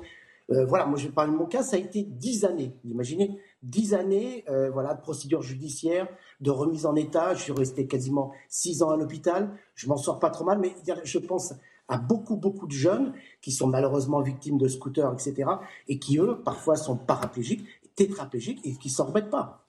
Euh, 0.49 0.65
voilà, 0.65 0.85
moi 0.85 0.97
je 0.97 1.07
vais 1.07 1.13
parler 1.13 1.31
de 1.31 1.37
mon 1.37 1.45
cas, 1.45 1.61
ça 1.61 1.75
a 1.75 1.79
été 1.79 2.03
dix 2.03 2.45
années. 2.45 2.73
Imaginez, 2.85 3.39
dix 3.63 3.93
années, 3.93 4.45
euh, 4.49 4.69
voilà, 4.69 4.93
de 4.93 5.01
procédure 5.01 5.41
judiciaire, 5.41 6.07
de 6.39 6.51
remise 6.51 6.85
en 6.85 6.95
état. 6.95 7.33
Je 7.33 7.43
suis 7.43 7.51
resté 7.51 7.87
quasiment 7.87 8.31
six 8.49 8.81
ans 8.81 8.89
à 8.89 8.97
l'hôpital. 8.97 9.51
Je 9.75 9.87
m'en 9.87 9.97
sors 9.97 10.19
pas 10.19 10.29
trop 10.29 10.45
mal, 10.45 10.59
mais 10.59 10.73
je 11.03 11.19
pense 11.19 11.53
à 11.89 11.97
beaucoup, 11.97 12.35
beaucoup 12.35 12.67
de 12.67 12.73
jeunes 12.73 13.13
qui 13.41 13.51
sont 13.51 13.67
malheureusement 13.67 14.21
victimes 14.21 14.57
de 14.57 14.67
scooters, 14.67 15.13
etc., 15.13 15.49
et 15.87 15.99
qui 15.99 16.17
eux, 16.17 16.41
parfois, 16.43 16.75
sont 16.75 16.97
paraplégiques, 16.97 17.65
tétraplégiques 17.95 18.59
et 18.65 18.73
qui 18.75 18.89
s'en 18.89 19.05
remettent 19.05 19.29
pas. 19.29 19.66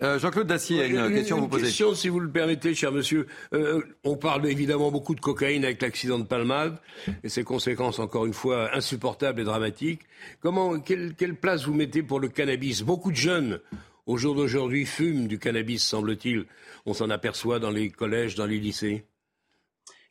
Euh, 0.00 0.18
Jean-Claude 0.20 0.46
Dacier 0.46 0.82
a 0.82 0.86
une, 0.86 1.12
question 1.12 1.38
à 1.38 1.40
vous 1.40 1.48
poser. 1.48 1.62
Une 1.62 1.68
question, 1.68 1.94
si 1.94 2.08
vous 2.08 2.20
le 2.20 2.30
permettez, 2.30 2.72
cher 2.72 2.92
monsieur. 2.92 3.26
Euh, 3.52 3.82
on 4.04 4.16
parle 4.16 4.46
évidemment 4.46 4.92
beaucoup 4.92 5.16
de 5.16 5.20
cocaïne 5.20 5.64
avec 5.64 5.82
l'accident 5.82 6.20
de 6.20 6.24
Palmade 6.24 6.78
et 7.24 7.28
ses 7.28 7.42
conséquences, 7.42 7.98
encore 7.98 8.24
une 8.24 8.32
fois, 8.32 8.74
insupportables 8.76 9.40
et 9.40 9.44
dramatiques. 9.44 10.02
Comment, 10.40 10.78
quelle, 10.78 11.14
quelle 11.14 11.34
place 11.34 11.64
vous 11.64 11.74
mettez 11.74 12.04
pour 12.04 12.20
le 12.20 12.28
cannabis? 12.28 12.82
Beaucoup 12.82 13.10
de 13.10 13.16
jeunes, 13.16 13.58
au 14.06 14.16
jour 14.16 14.36
d'aujourd'hui, 14.36 14.86
fument 14.86 15.26
du 15.26 15.40
cannabis, 15.40 15.84
semble-t-il. 15.84 16.44
On 16.86 16.94
s'en 16.94 17.10
aperçoit 17.10 17.58
dans 17.58 17.70
les 17.70 17.90
collèges, 17.90 18.36
dans 18.36 18.46
les 18.46 18.60
lycées. 18.60 19.04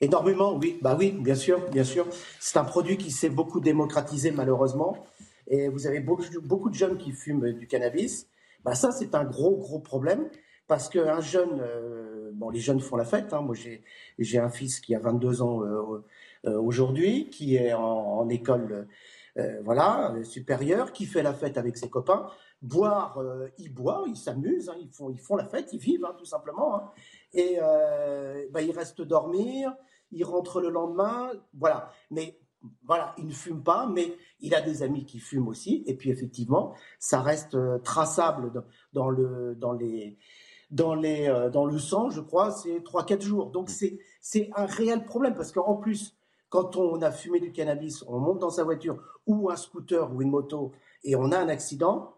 Énormément, 0.01 0.55
oui. 0.57 0.77
Bah 0.81 0.97
oui, 0.99 1.11
bien 1.11 1.35
sûr, 1.35 1.65
bien 1.69 1.85
sûr. 1.85 2.07
C'est 2.41 2.57
un 2.57 2.65
produit 2.65 2.97
qui 2.97 3.09
s'est 3.09 3.29
beaucoup 3.29 3.61
démocratisé, 3.61 4.31
malheureusement. 4.31 5.07
Et 5.47 5.69
vous 5.69 5.87
avez 5.87 6.01
beaucoup, 6.01 6.25
beaucoup 6.43 6.69
de 6.69 6.75
jeunes 6.75 6.97
qui 6.97 7.13
fument 7.13 7.53
du 7.53 7.67
cannabis. 7.67 8.27
Bah 8.67 8.75
ça, 8.75 8.91
c'est 8.91 9.15
un 9.15 9.23
gros, 9.23 9.55
gros 9.55 9.79
problème 9.79 10.29
parce 10.67 10.89
qu'un 10.89 11.21
jeune, 11.21 11.61
euh, 11.61 12.31
bon, 12.33 12.49
les 12.49 12.59
jeunes 12.59 12.81
font 12.81 12.97
la 12.97 13.05
fête. 13.05 13.31
Hein. 13.31 13.39
Moi, 13.39 13.55
j'ai 14.19 14.39
un 14.39 14.49
fils 14.49 14.81
qui 14.81 14.93
a 14.93 14.99
22 14.99 15.41
ans 15.41 15.63
euh, 15.63 16.03
euh, 16.45 16.59
aujourd'hui, 16.59 17.29
qui 17.29 17.55
est 17.55 17.73
en, 17.73 18.27
école, 18.27 18.89
voilà, 19.63 20.15
supérieure, 20.23 20.91
qui 20.91 21.05
fait 21.05 21.23
la 21.23 21.33
fête 21.33 21.57
avec 21.57 21.77
ses 21.77 21.89
copains. 21.89 22.27
Boire, 22.61 23.23
ils 23.57 23.73
boivent, 23.73 24.09
ils 24.09 24.17
s'amusent, 24.17 24.67
hein. 24.67 24.75
ils 24.81 24.89
font, 24.89 25.09
ils 25.11 25.19
font 25.19 25.37
la 25.37 25.45
fête, 25.45 25.71
ils 25.71 25.79
vivent, 25.79 26.03
hein, 26.03 26.15
tout 26.17 26.25
simplement. 26.25 26.91
Et 27.31 27.59
bah, 28.51 28.61
ils 28.61 28.71
restent 28.71 29.01
dormir, 29.01 29.73
ils 30.11 30.25
rentrent 30.25 30.59
le 30.59 30.71
lendemain, 30.71 31.31
voilà. 31.53 31.89
Mais 32.11 32.37
voilà, 32.85 33.13
il 33.17 33.27
ne 33.27 33.31
fume 33.31 33.63
pas, 33.63 33.87
mais 33.87 34.17
il 34.39 34.55
a 34.55 34.61
des 34.61 34.83
amis 34.83 35.05
qui 35.05 35.19
fument 35.19 35.47
aussi. 35.47 35.83
Et 35.87 35.95
puis 35.95 36.09
effectivement, 36.09 36.73
ça 36.99 37.21
reste 37.21 37.57
traçable 37.83 38.63
dans, 38.93 39.09
le, 39.09 39.55
dans 39.55 39.73
les 39.73 40.17
dans, 40.69 40.95
les, 40.95 41.27
euh, 41.27 41.49
dans 41.49 41.65
le 41.65 41.79
sang, 41.79 42.09
je 42.09 42.21
crois, 42.21 42.51
c'est 42.51 42.79
3-4 42.79 43.21
jours. 43.21 43.51
Donc 43.51 43.69
mm. 43.69 43.97
c'est 44.21 44.49
un 44.55 44.65
réel 44.65 45.05
problème 45.05 45.33
parce 45.33 45.51
qu'en 45.51 45.75
plus, 45.75 46.15
quand 46.49 46.75
on 46.77 47.01
a 47.01 47.11
fumé 47.11 47.39
du 47.39 47.51
cannabis, 47.51 48.03
on 48.07 48.19
monte 48.19 48.39
dans 48.39 48.49
sa 48.49 48.63
voiture 48.63 49.01
ou 49.25 49.49
un 49.49 49.55
scooter 49.55 50.13
ou 50.13 50.21
une 50.21 50.29
moto 50.29 50.71
et 51.03 51.15
on 51.15 51.31
a 51.31 51.37
un 51.37 51.49
accident, 51.49 52.15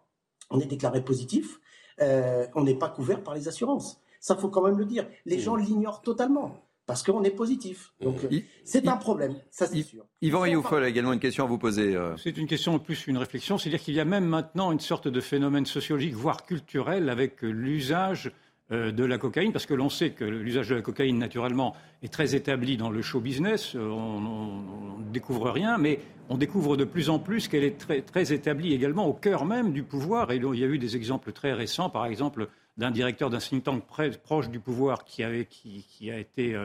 on 0.49 0.59
est 0.59 0.65
déclaré 0.65 1.03
positif, 1.03 1.59
euh, 2.01 2.47
on 2.55 2.63
n'est 2.63 2.77
pas 2.77 2.89
couvert 2.89 3.23
par 3.23 3.35
les 3.35 3.47
assurances. 3.47 4.01
Ça, 4.19 4.35
faut 4.35 4.49
quand 4.49 4.61
même 4.61 4.77
le 4.77 4.85
dire. 4.85 5.07
Les 5.25 5.37
mm. 5.37 5.41
gens 5.41 5.55
l'ignorent 5.55 6.01
totalement 6.01 6.63
parce 6.89 7.03
qu'on 7.03 7.23
est 7.23 7.29
positif. 7.29 7.93
Donc 8.01 8.15
c'est 8.63 8.87
un 8.87 8.97
problème, 8.97 9.35
ça 9.51 9.67
c'est 9.67 9.83
sûr. 9.83 10.07
Yvan 10.23 10.39
Rioufol 10.39 10.83
a 10.83 10.89
également 10.89 11.13
une 11.13 11.19
question 11.19 11.43
à 11.43 11.47
vous 11.47 11.59
poser. 11.59 11.95
Euh. 11.95 12.17
C'est 12.17 12.35
une 12.35 12.47
question 12.47 12.79
plus 12.79 13.05
une 13.05 13.19
réflexion, 13.19 13.59
c'est-à-dire 13.59 13.79
qu'il 13.79 13.93
y 13.93 13.99
a 13.99 14.05
même 14.05 14.25
maintenant 14.25 14.71
une 14.71 14.79
sorte 14.79 15.07
de 15.07 15.21
phénomène 15.21 15.67
sociologique, 15.67 16.15
voire 16.15 16.47
culturel, 16.47 17.11
avec 17.11 17.43
l'usage 17.43 18.31
euh, 18.71 18.91
de 18.91 19.03
la 19.03 19.19
cocaïne, 19.19 19.51
parce 19.51 19.67
que 19.67 19.75
l'on 19.75 19.89
sait 19.89 20.09
que 20.09 20.25
l'usage 20.25 20.69
de 20.69 20.75
la 20.75 20.81
cocaïne, 20.81 21.19
naturellement, 21.19 21.75
est 22.01 22.11
très 22.11 22.33
établi 22.33 22.75
dans 22.75 22.89
le 22.89 23.03
show 23.03 23.19
business. 23.19 23.75
Euh, 23.75 23.87
on 23.87 24.97
ne 24.97 25.11
découvre 25.13 25.51
rien, 25.51 25.77
mais 25.77 25.99
on 26.27 26.37
découvre 26.37 26.75
de 26.75 26.85
plus 26.85 27.11
en 27.11 27.19
plus 27.19 27.47
qu'elle 27.47 27.65
est 27.65 27.77
très, 27.77 28.01
très 28.01 28.33
établie 28.33 28.73
également 28.73 29.05
au 29.05 29.13
cœur 29.13 29.45
même 29.45 29.73
du 29.73 29.83
pouvoir. 29.83 30.31
Et 30.31 30.37
il 30.37 30.59
y 30.59 30.63
a 30.63 30.67
eu 30.67 30.79
des 30.79 30.95
exemples 30.95 31.33
très 31.33 31.53
récents, 31.53 31.91
par 31.91 32.07
exemple, 32.07 32.47
d'un 32.79 32.91
directeur 32.91 33.29
d'un 33.29 33.37
think 33.37 33.63
tank 33.63 33.83
proche 34.23 34.49
du 34.49 34.59
pouvoir 34.59 35.05
qui, 35.05 35.21
avait, 35.21 35.45
qui, 35.45 36.09
a 36.09 36.17
été 36.17 36.55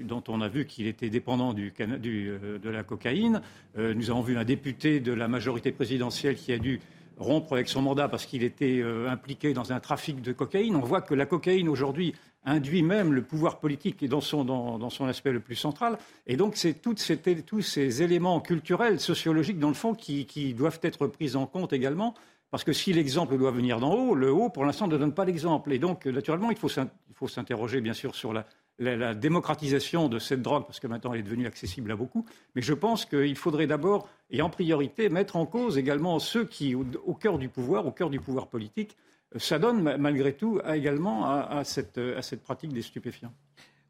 dont 0.00 0.22
on 0.28 0.40
a 0.40 0.48
vu 0.48 0.66
qu'il 0.66 0.86
était 0.86 1.10
dépendant 1.10 1.54
euh, 1.54 2.58
de 2.58 2.70
la 2.70 2.82
cocaïne. 2.82 3.42
Euh, 3.78 3.94
nous 3.94 4.10
avons 4.10 4.22
vu 4.22 4.36
un 4.36 4.44
député 4.44 5.00
de 5.00 5.12
la 5.12 5.28
majorité 5.28 5.72
présidentielle 5.72 6.36
qui 6.36 6.52
a 6.52 6.58
dû 6.58 6.80
rompre 7.18 7.52
avec 7.52 7.68
son 7.68 7.82
mandat 7.82 8.08
parce 8.08 8.24
qu'il 8.24 8.42
était 8.42 8.80
euh, 8.80 9.10
impliqué 9.10 9.52
dans 9.52 9.72
un 9.72 9.80
trafic 9.80 10.22
de 10.22 10.32
cocaïne. 10.32 10.76
On 10.76 10.80
voit 10.80 11.02
que 11.02 11.14
la 11.14 11.26
cocaïne 11.26 11.68
aujourd'hui 11.68 12.14
induit 12.46 12.82
même 12.82 13.12
le 13.12 13.22
pouvoir 13.22 13.58
politique 13.58 14.02
dans 14.06 14.22
son, 14.22 15.06
aspect 15.06 15.32
le 15.32 15.40
plus 15.40 15.56
central. 15.56 15.98
Et 16.26 16.38
donc, 16.38 16.56
c'est 16.56 16.72
tous 16.72 16.96
ces 16.96 18.02
éléments 18.02 18.40
culturels, 18.40 18.98
sociologiques, 18.98 19.58
dans 19.58 19.68
le 19.68 19.74
fond, 19.74 19.94
qui, 19.94 20.24
qui 20.24 20.54
doivent 20.54 20.80
être 20.82 21.06
pris 21.06 21.36
en 21.36 21.44
compte 21.44 21.74
également. 21.74 22.14
Parce 22.50 22.64
que 22.64 22.72
si 22.72 22.92
l'exemple 22.92 23.38
doit 23.38 23.52
venir 23.52 23.78
d'en 23.78 23.94
haut, 23.94 24.14
le 24.14 24.32
haut, 24.32 24.48
pour 24.48 24.64
l'instant, 24.64 24.88
ne 24.88 24.96
donne 24.96 25.14
pas 25.14 25.24
l'exemple. 25.24 25.72
Et 25.72 25.78
donc, 25.78 26.06
naturellement, 26.06 26.50
il 26.50 26.56
faut 26.56 27.28
s'interroger, 27.28 27.80
bien 27.80 27.92
sûr, 27.92 28.14
sur 28.14 28.32
la, 28.32 28.44
la, 28.80 29.14
démocratisation 29.14 30.08
de 30.08 30.18
cette 30.18 30.42
drogue, 30.42 30.64
parce 30.66 30.80
que 30.80 30.86
maintenant 30.86 31.12
elle 31.12 31.20
est 31.20 31.24
devenue 31.24 31.46
accessible 31.46 31.92
à 31.92 31.96
beaucoup. 31.96 32.24
Mais 32.54 32.62
je 32.62 32.72
pense 32.72 33.04
qu'il 33.04 33.36
faudrait 33.36 33.66
d'abord 33.66 34.08
et 34.30 34.42
en 34.42 34.50
priorité 34.50 35.08
mettre 35.08 35.36
en 35.36 35.46
cause 35.46 35.78
également 35.78 36.18
ceux 36.18 36.44
qui, 36.44 36.74
au, 36.74 37.14
cœur 37.14 37.38
du 37.38 37.48
pouvoir, 37.48 37.86
au 37.86 37.92
cœur 37.92 38.10
du 38.10 38.20
pouvoir 38.20 38.48
politique, 38.48 38.96
euh, 39.34 39.38
s'adonnent 39.38 39.96
malgré 39.98 40.32
tout 40.32 40.60
également 40.66 41.26
à, 41.26 41.62
cette, 41.64 42.00
pratique 42.42 42.72
des 42.72 42.82
stupéfiants. 42.82 43.32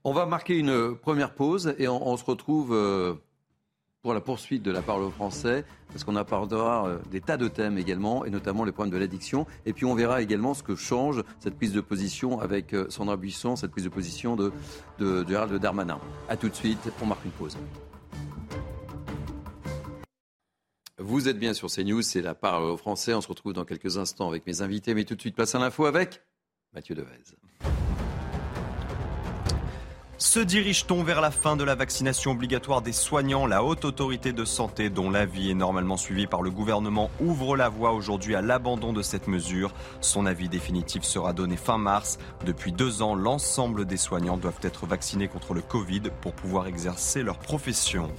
On 0.02 0.12
va 0.12 0.26
marquer 0.26 0.58
une 0.58 0.96
première 0.96 1.34
pause 1.34 1.74
et 1.78 1.86
on, 1.88 2.16
se 2.16 2.24
retrouve. 2.24 2.74
Euh, 2.74 3.14
pour 4.02 4.14
la 4.14 4.20
poursuite 4.20 4.62
de 4.62 4.70
la 4.70 4.80
parole 4.80 5.10
français, 5.10 5.64
parce 5.88 6.04
qu'on 6.04 6.16
abordera 6.16 6.88
euh, 6.88 6.98
des 7.10 7.20
tas 7.20 7.36
de 7.36 7.48
thèmes 7.48 7.76
également, 7.76 8.24
et 8.24 8.30
notamment 8.30 8.64
les 8.64 8.72
problèmes 8.72 8.92
de 8.92 8.98
l'addiction. 8.98 9.46
Et 9.66 9.72
puis 9.72 9.84
on 9.84 9.94
verra 9.94 10.22
également 10.22 10.54
ce 10.54 10.62
que 10.62 10.74
change 10.74 11.22
cette 11.38 11.56
prise 11.56 11.72
de 11.72 11.80
position 11.80 12.40
avec 12.40 12.72
euh, 12.72 12.88
Sandra 12.88 13.16
Buisson, 13.16 13.56
cette 13.56 13.70
prise 13.70 13.84
de 13.84 13.90
position 13.90 14.36
de, 14.36 14.52
de, 14.98 15.22
de 15.22 15.28
Gérald 15.28 15.54
Darmanin. 15.56 16.00
A 16.28 16.36
tout 16.36 16.48
de 16.48 16.54
suite, 16.54 16.90
on 17.02 17.06
marque 17.06 17.24
une 17.24 17.30
pause. 17.32 17.58
Vous 20.98 21.28
êtes 21.28 21.38
bien 21.38 21.54
sur 21.54 21.68
CNews, 21.68 22.02
c'est 22.02 22.22
la 22.22 22.34
parole 22.34 22.76
français. 22.76 23.14
On 23.14 23.20
se 23.20 23.28
retrouve 23.28 23.52
dans 23.52 23.64
quelques 23.64 23.96
instants 23.98 24.28
avec 24.28 24.46
mes 24.46 24.62
invités, 24.62 24.94
mais 24.94 25.04
tout 25.04 25.14
de 25.14 25.20
suite, 25.20 25.34
place 25.34 25.54
à 25.54 25.58
l'info 25.58 25.86
avec 25.86 26.22
Mathieu 26.74 26.94
Devez. 26.94 27.08
Se 30.20 30.38
dirige-t-on 30.38 31.02
vers 31.02 31.22
la 31.22 31.30
fin 31.30 31.56
de 31.56 31.64
la 31.64 31.74
vaccination 31.74 32.32
obligatoire 32.32 32.82
des 32.82 32.92
soignants 32.92 33.46
La 33.46 33.64
haute 33.64 33.86
autorité 33.86 34.34
de 34.34 34.44
santé, 34.44 34.90
dont 34.90 35.10
l'avis 35.10 35.50
est 35.50 35.54
normalement 35.54 35.96
suivi 35.96 36.26
par 36.26 36.42
le 36.42 36.50
gouvernement, 36.50 37.10
ouvre 37.20 37.56
la 37.56 37.70
voie 37.70 37.92
aujourd'hui 37.92 38.34
à 38.34 38.42
l'abandon 38.42 38.92
de 38.92 39.00
cette 39.00 39.28
mesure. 39.28 39.72
Son 40.02 40.26
avis 40.26 40.50
définitif 40.50 41.04
sera 41.04 41.32
donné 41.32 41.56
fin 41.56 41.78
mars. 41.78 42.18
Depuis 42.44 42.70
deux 42.70 43.00
ans, 43.00 43.14
l'ensemble 43.14 43.86
des 43.86 43.96
soignants 43.96 44.36
doivent 44.36 44.60
être 44.60 44.84
vaccinés 44.84 45.26
contre 45.26 45.54
le 45.54 45.62
Covid 45.62 46.02
pour 46.20 46.34
pouvoir 46.34 46.66
exercer 46.66 47.22
leur 47.22 47.38
profession. 47.38 48.10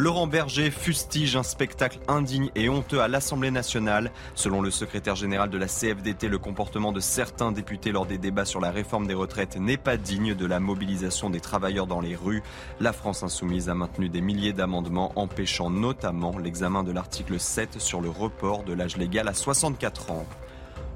Laurent 0.00 0.28
Berger 0.28 0.70
fustige 0.70 1.34
un 1.34 1.42
spectacle 1.42 1.98
indigne 2.06 2.50
et 2.54 2.68
honteux 2.68 3.00
à 3.00 3.08
l'Assemblée 3.08 3.50
nationale. 3.50 4.12
Selon 4.36 4.60
le 4.60 4.70
secrétaire 4.70 5.16
général 5.16 5.50
de 5.50 5.58
la 5.58 5.66
CFDT, 5.66 6.28
le 6.28 6.38
comportement 6.38 6.92
de 6.92 7.00
certains 7.00 7.50
députés 7.50 7.90
lors 7.90 8.06
des 8.06 8.16
débats 8.16 8.44
sur 8.44 8.60
la 8.60 8.70
réforme 8.70 9.08
des 9.08 9.14
retraites 9.14 9.56
n'est 9.56 9.76
pas 9.76 9.96
digne 9.96 10.36
de 10.36 10.46
la 10.46 10.60
mobilisation 10.60 11.30
des 11.30 11.40
travailleurs 11.40 11.88
dans 11.88 12.00
les 12.00 12.14
rues. 12.14 12.44
La 12.78 12.92
France 12.92 13.24
insoumise 13.24 13.68
a 13.68 13.74
maintenu 13.74 14.08
des 14.08 14.20
milliers 14.20 14.52
d'amendements 14.52 15.10
empêchant 15.16 15.68
notamment 15.68 16.38
l'examen 16.38 16.84
de 16.84 16.92
l'article 16.92 17.40
7 17.40 17.80
sur 17.80 18.00
le 18.00 18.08
report 18.08 18.62
de 18.62 18.74
l'âge 18.74 18.98
légal 18.98 19.26
à 19.26 19.34
64 19.34 20.12
ans. 20.12 20.26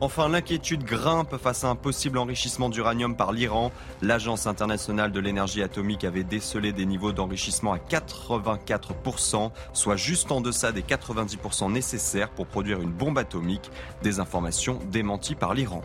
Enfin, 0.03 0.29
l'inquiétude 0.29 0.83
grimpe 0.83 1.37
face 1.37 1.63
à 1.63 1.69
un 1.69 1.77
possible 1.77 2.19
enrichissement 2.19 2.69
d'uranium 2.69 3.15
par 3.15 3.31
l'Iran. 3.31 3.71
L'Agence 4.03 4.49
internationale 4.49 5.13
de 5.13 5.21
l'énergie 5.21 5.63
atomique 5.63 6.03
avait 6.03 6.25
décelé 6.25 6.73
des 6.73 6.87
niveaux 6.87 7.13
d'enrichissement 7.13 7.73
à 7.73 7.79
84%, 7.79 9.53
soit 9.73 9.95
juste 9.95 10.33
en 10.33 10.41
deçà 10.41 10.73
des 10.73 10.83
90% 10.83 11.71
nécessaires 11.71 12.31
pour 12.31 12.49
produire 12.49 12.81
une 12.81 12.91
bombe 12.91 13.17
atomique. 13.17 13.71
Des 14.03 14.19
informations 14.19 14.81
démenties 14.91 15.37
par 15.37 15.55
l'Iran. 15.55 15.83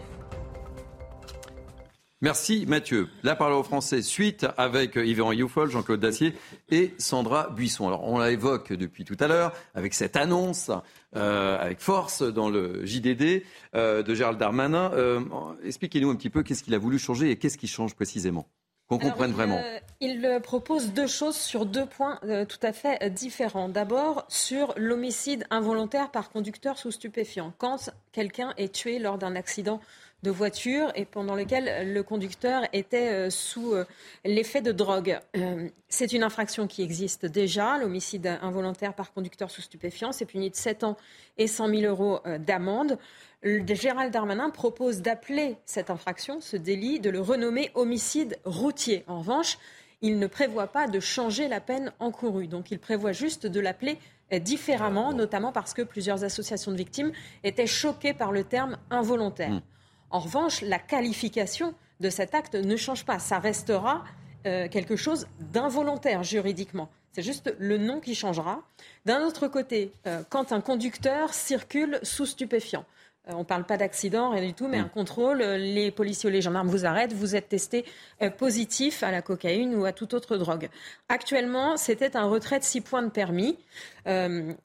Merci 2.22 2.66
Mathieu. 2.68 3.10
La 3.22 3.36
parole 3.36 3.54
au 3.54 3.62
français 3.62 4.02
suite 4.02 4.48
avec 4.58 4.96
Yvan 4.96 5.32
Youfol, 5.34 5.70
Jean-Claude 5.70 6.00
Dacier 6.00 6.34
et 6.72 6.96
Sandra 6.98 7.52
Buisson. 7.52 7.86
Alors 7.86 8.06
on 8.06 8.18
la 8.18 8.32
évoque 8.32 8.74
depuis 8.74 9.06
tout 9.06 9.18
à 9.20 9.28
l'heure 9.28 9.54
avec 9.76 9.94
cette 9.94 10.16
annonce 10.16 10.72
euh, 11.18 11.58
avec 11.60 11.80
force 11.80 12.22
dans 12.22 12.50
le 12.50 12.86
JDD 12.86 13.44
euh, 13.76 14.04
de 14.04 14.16
Gérald 14.16 14.38
Darmanin. 14.38 14.92
Euh, 14.94 15.20
expliquez-nous 15.64 16.10
un 16.10 16.16
petit 16.16 16.30
peu 16.30 16.44
qu'est-ce 16.44 16.64
qu'il 16.64 16.76
a 16.76 16.78
voulu 16.78 17.00
changer 17.00 17.32
et 17.32 17.38
qu'est-ce 17.38 17.58
qui 17.58 17.68
change 17.68 17.96
précisément 17.96 18.48
qu'on 18.88 19.00
comprenne 19.00 19.34
vraiment. 19.34 19.62
il 20.00 20.40
propose 20.42 20.94
deux 20.94 21.08
choses 21.08 21.36
sur 21.36 21.66
deux 21.66 21.86
points 21.86 22.22
tout 22.48 22.60
à 22.62 22.72
fait 22.72 23.14
différents. 23.14 23.68
D'abord, 23.68 24.24
sur 24.30 24.74
l'homicide 24.78 25.46
involontaire 25.50 26.10
par 26.10 26.30
conducteur 26.30 26.78
sous 26.78 26.92
stupéfiant. 26.92 27.52
Quand 27.58 27.90
quelqu'un 28.14 28.54
est 28.56 28.74
tué 28.74 29.00
lors 29.00 29.18
d'un 29.18 29.36
accident 29.36 29.82
de 30.24 30.32
voiture 30.32 30.92
et 30.96 31.06
pendant 31.06 31.36
lequel 31.36 31.94
le 31.94 32.02
conducteur 32.02 32.64
était 32.74 33.12
euh, 33.12 33.30
sous 33.30 33.74
euh, 33.74 33.86
l'effet 34.26 34.62
de 34.62 34.72
drogue. 34.72 35.20
Euh, 35.36 35.70
c'est 35.90 36.12
une 36.12 36.24
infraction 36.24 36.68
qui 36.68 36.82
existe 36.82 37.26
déjà. 37.26 37.78
L'homicide 37.78 38.28
involontaire 38.42 38.94
par 38.94 39.14
conducteur 39.14 39.52
sous 39.52 39.62
stupéfiant, 39.62 40.12
c'est 40.12 40.26
puni 40.26 40.50
de 40.50 40.56
7 40.56 40.84
ans 40.84 40.98
et 41.38 41.48
100 41.48 41.70
000 41.70 41.82
euros 41.84 42.20
d'amende. 42.40 42.98
Gérald 43.44 44.12
Darmanin 44.12 44.50
propose 44.50 45.02
d'appeler 45.02 45.58
cette 45.66 45.92
infraction, 45.92 46.42
ce 46.42 46.58
délit, 46.58 47.00
de 47.00 47.12
le 47.12 47.22
renommer 47.22 47.70
homicide 47.76 48.38
routier. 48.44 49.04
En 49.08 49.20
revanche, 49.20 49.60
il 50.02 50.18
ne 50.18 50.28
prévoit 50.28 50.68
pas 50.68 50.88
de 50.88 51.00
changer 51.00 51.48
la 51.48 51.62
peine 51.62 51.94
encourue. 52.00 52.48
Donc 52.48 52.72
il 52.72 52.80
prévoit 52.80 53.12
juste 53.12 53.46
de 53.46 53.60
l'appeler 53.60 54.00
différemment, 54.42 55.14
notamment 55.14 55.52
parce 55.52 55.74
que 55.74 55.84
plusieurs 55.84 56.24
associations 56.24 56.72
de 56.72 56.78
victimes 56.78 57.12
étaient 57.44 57.68
choquées 57.68 58.14
par 58.14 58.32
le 58.32 58.44
terme 58.44 58.78
involontaire. 58.90 59.52
Mmh. 59.52 59.62
En 60.10 60.20
revanche, 60.20 60.62
la 60.62 60.80
qualification 60.80 61.74
de 62.00 62.10
cet 62.10 62.36
acte 62.36 62.56
ne 62.56 62.76
change 62.76 63.06
pas. 63.06 63.20
Ça 63.20 63.40
restera 63.40 64.04
euh, 64.46 64.68
quelque 64.70 64.96
chose 64.96 65.28
d'involontaire 65.40 66.24
juridiquement. 66.24 66.90
C'est 67.12 67.24
juste 67.24 67.54
le 67.58 67.78
nom 67.78 68.00
qui 68.00 68.14
changera. 68.16 68.62
D'un 69.06 69.26
autre 69.26 69.48
côté, 69.48 69.92
euh, 70.06 70.22
quand 70.30 70.52
un 70.52 70.62
conducteur 70.62 71.34
circule 71.34 72.00
sous 72.04 72.28
stupéfiant, 72.28 72.86
on 73.30 73.40
ne 73.40 73.44
parle 73.44 73.66
pas 73.66 73.78
d'accident, 73.78 74.32
rien 74.32 74.46
du 74.46 74.54
tout, 74.54 74.68
mais 74.68 74.80
mm. 74.80 74.86
un 74.86 74.88
contrôle. 74.90 75.42
Euh, 75.42 75.58
les 75.58 75.92
policiers 75.92 76.30
ou 76.30 76.32
les 76.32 76.42
gendarmes 76.42 76.68
vous 76.68 76.86
arrêtent, 76.86 77.14
vous 77.14 77.36
êtes 77.36 77.50
testé 77.50 77.86
euh, 78.22 78.30
positif 78.30 79.04
à 79.04 79.12
la 79.12 79.22
cocaïne 79.22 79.76
ou 79.76 79.86
à 79.86 79.92
toute 79.92 80.14
autre 80.14 80.38
drogue. 80.38 80.70
Actuellement, 81.10 81.78
c'était 81.78 82.16
un 82.16 82.26
retrait 82.26 82.60
de 82.60 82.64
6 82.64 82.82
points 82.82 83.04
de 83.04 83.10
permis. 83.10 83.58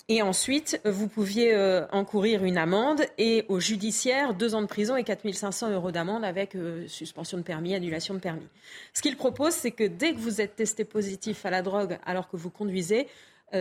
et 0.08 0.22
ensuite, 0.22 0.80
vous 0.84 1.08
pouviez 1.08 1.56
encourir 1.90 2.44
une 2.44 2.58
amende 2.58 3.02
et 3.18 3.44
au 3.48 3.58
judiciaire, 3.58 4.34
2 4.34 4.54
ans 4.54 4.62
de 4.62 4.66
prison 4.66 4.96
et 4.96 5.02
4500 5.02 5.72
euros 5.72 5.90
d'amende 5.90 6.24
avec 6.24 6.56
suspension 6.86 7.38
de 7.38 7.42
permis, 7.42 7.74
annulation 7.74 8.14
de 8.14 8.20
permis. 8.20 8.46
Ce 8.94 9.02
qu'il 9.02 9.16
propose, 9.16 9.52
c'est 9.52 9.72
que 9.72 9.84
dès 9.84 10.14
que 10.14 10.18
vous 10.18 10.40
êtes 10.40 10.54
testé 10.54 10.84
positif 10.84 11.44
à 11.44 11.50
la 11.50 11.62
drogue 11.62 11.98
alors 12.06 12.28
que 12.28 12.36
vous 12.36 12.50
conduisez, 12.50 13.08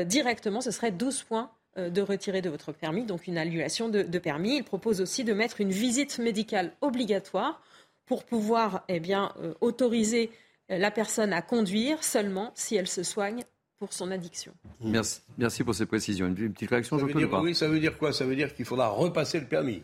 directement, 0.05 0.61
ce 0.61 0.71
serait 0.71 0.91
12 0.91 1.23
points 1.23 1.49
euh, 1.49 1.60
de 1.77 2.01
retirer 2.01 2.41
de 2.41 2.49
votre 2.49 2.71
permis, 2.71 3.05
donc 3.05 3.27
une 3.27 3.37
annulation 3.37 3.89
de, 3.89 4.19
permis. 4.19 4.57
Il 4.57 4.63
propose 4.63 4.99
aussi 5.01 5.23
de 5.23 5.33
mettre 5.33 5.61
une 5.61 5.71
visite 5.71 6.19
médicale 6.19 6.73
obligatoire 6.81 7.61
pour 8.05 8.25
pouvoir 8.25 8.83
eh 8.89 8.99
bien, 8.99 9.31
euh, 9.41 9.53
autoriser 9.61 10.31
euh, 10.69 10.77
la 10.77 10.91
personne 10.91 11.31
à 11.31 11.41
conduire 11.41 12.03
seulement 12.03 12.51
si 12.55 12.75
elle 12.75 12.87
se 12.87 13.03
soigne 13.03 13.45
pour 13.79 13.93
son 13.93 14.11
addiction. 14.11 14.53
Merci, 14.81 15.21
merci 15.37 15.63
pour 15.63 15.73
ces 15.73 15.85
précisions. 15.85 16.27
Une 16.27 16.53
petite 16.53 16.69
réaction, 16.69 16.99
ça 16.99 17.05
veut 17.05 17.39
Oui, 17.39 17.55
ça 17.55 17.69
veut 17.69 17.79
dire 17.79 17.97
quoi? 17.97 18.11
Ça 18.11 18.25
veut 18.25 18.35
dire 18.35 18.53
qu'il 18.53 18.65
faudra 18.65 18.89
repasser 18.89 19.39
le 19.39 19.45
permis 19.45 19.83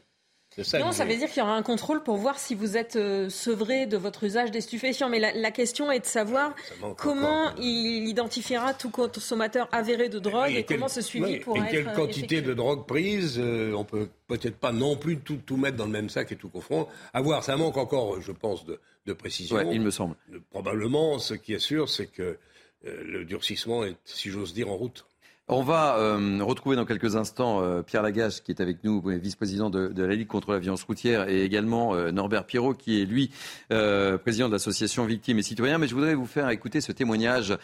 non, 0.80 0.92
ça 0.92 1.06
veut 1.06 1.16
dire 1.16 1.30
qu'il 1.30 1.38
y 1.38 1.42
aura 1.42 1.56
un 1.56 1.64
contrôle 1.64 2.02
pour 2.02 2.18
voir 2.18 2.40
si 2.40 2.56
vous 2.56 2.78
êtes 2.78 2.96
euh, 2.96 3.30
sevré 3.30 3.86
de 3.86 3.98
votre 3.98 4.24
usage 4.24 4.52
des 4.52 4.62
stupéfiants. 4.62 5.10
Mais 5.10 5.20
la, 5.20 5.52
question 5.52 5.92
est 5.92 6.00
de 6.00 6.06
savoir 6.06 6.56
comment 6.98 7.56
il 7.58 8.08
identifiera 8.08 8.74
tout 8.74 8.90
consommateur 8.90 9.68
avéré 9.72 10.10
de 10.10 10.20
drogue 10.20 10.54
et, 10.54 10.64
comment 10.64 10.88
ce 10.88 11.02
suivi 11.02 11.40
pourra 11.40 11.60
être. 11.60 11.68
Et 11.68 11.72
quelle 11.72 11.94
quantité 11.94 12.42
de 12.42 12.54
drogue 12.54 12.86
prise 12.86 13.40
euh, 13.40 13.74
On 13.74 13.84
peut 13.84 14.10
peut-être 14.28 14.58
pas 14.58 14.72
non 14.72 14.98
plus 14.98 15.18
tout, 15.18 15.40
tout, 15.46 15.58
mettre 15.58 15.78
dans 15.78 15.86
le 15.86 15.92
même 15.92 16.10
sac 16.10 16.32
et 16.32 16.36
tout 16.36 16.50
confondre. 16.50 16.90
À 17.14 17.22
voir, 17.22 17.44
ça 17.44 17.56
manque 17.56 17.78
encore, 17.78 18.22
je 18.22 18.32
pense, 18.32 18.66
de, 18.66 18.80
de 19.06 19.14
précision. 19.14 19.72
il 19.72 19.82
me 19.82 19.92
semble. 19.92 20.16
Probablement, 20.52 21.20
ce 21.20 21.34
qui 21.34 21.54
est 21.54 21.60
sûr, 21.60 21.90
c'est 21.90 22.08
que 22.08 22.38
euh, 22.86 23.04
le 23.04 23.26
durcissement 23.26 23.84
est, 23.84 23.96
si 24.06 24.30
j'ose 24.30 24.54
dire, 24.54 24.70
en 24.70 24.76
route. 24.76 25.07
On 25.50 25.64
va 25.64 25.96
euh, 25.96 26.40
retrouver 26.44 26.76
dans 26.76 26.84
quelques 26.84 27.16
instants 27.16 27.62
euh, 27.62 27.82
Pierre 27.82 28.04
Lagache, 28.04 28.44
qui 28.44 28.52
est 28.52 28.60
avec 28.60 28.84
nous, 28.84 29.02
vice-président 29.02 29.70
de, 29.70 29.94
la 29.96 30.14
Ligue 30.14 30.28
contre 30.28 30.52
la 30.52 30.60
violence 30.60 30.84
routière, 30.84 31.30
et 31.30 31.42
également 31.46 31.96
euh, 31.96 32.12
Norbert 32.12 32.46
Pirot, 32.46 32.74
qui 32.74 33.02
est 33.02 33.06
lui 33.06 33.32
président 33.70 34.50
de 34.50 34.52
l'association 34.52 35.06
Victimes 35.06 35.40
et 35.40 35.44
Citoyens. 35.44 35.78
Mais 35.78 35.88
je 35.88 35.96
voudrais 35.96 36.16
vous 36.16 36.26
faire 36.26 36.50
écouter 36.50 36.82
ce 36.82 36.92
témoignage. 36.92 37.58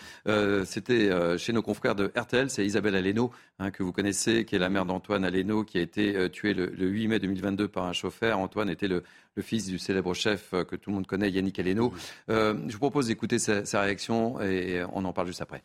C'était 0.65 1.37
chez 1.37 1.51
nos 1.51 1.61
confrères 1.61 1.95
de 1.95 2.11
RTL, 2.15 2.49
c'est 2.49 2.65
Isabelle 2.65 2.95
Aleno, 2.95 3.31
hein, 3.59 3.71
que 3.71 3.83
vous 3.83 3.91
connaissez, 3.91 4.45
qui 4.45 4.55
est 4.55 4.59
la 4.59 4.69
mère 4.69 4.85
d'Antoine 4.85 5.25
Aleno, 5.25 5.65
qui 5.65 5.77
a 5.77 5.81
été 5.81 6.29
tué 6.29 6.53
le, 6.53 6.71
8 6.77 7.07
mai 7.09 7.19
2022 7.19 7.67
par 7.67 7.85
un 7.85 7.93
chauffeur. 7.93 8.39
Antoine 8.39 8.69
était 8.69 8.87
le, 8.87 9.03
fils 9.41 9.67
du 9.67 9.77
célèbre 9.77 10.13
chef 10.13 10.51
que 10.51 10.75
tout 10.75 10.89
le 10.89 10.95
monde 10.95 11.07
connaît, 11.07 11.29
Yannick 11.29 11.59
Aleno. 11.59 11.93
je 12.29 12.71
vous 12.71 12.79
propose 12.79 13.07
d'écouter 13.07 13.39
sa, 13.39 13.65
sa 13.65 13.81
réaction 13.81 14.39
et 14.41 14.83
on 14.93 15.03
en 15.03 15.11
parle 15.11 15.27
juste 15.27 15.41
après. 15.41 15.63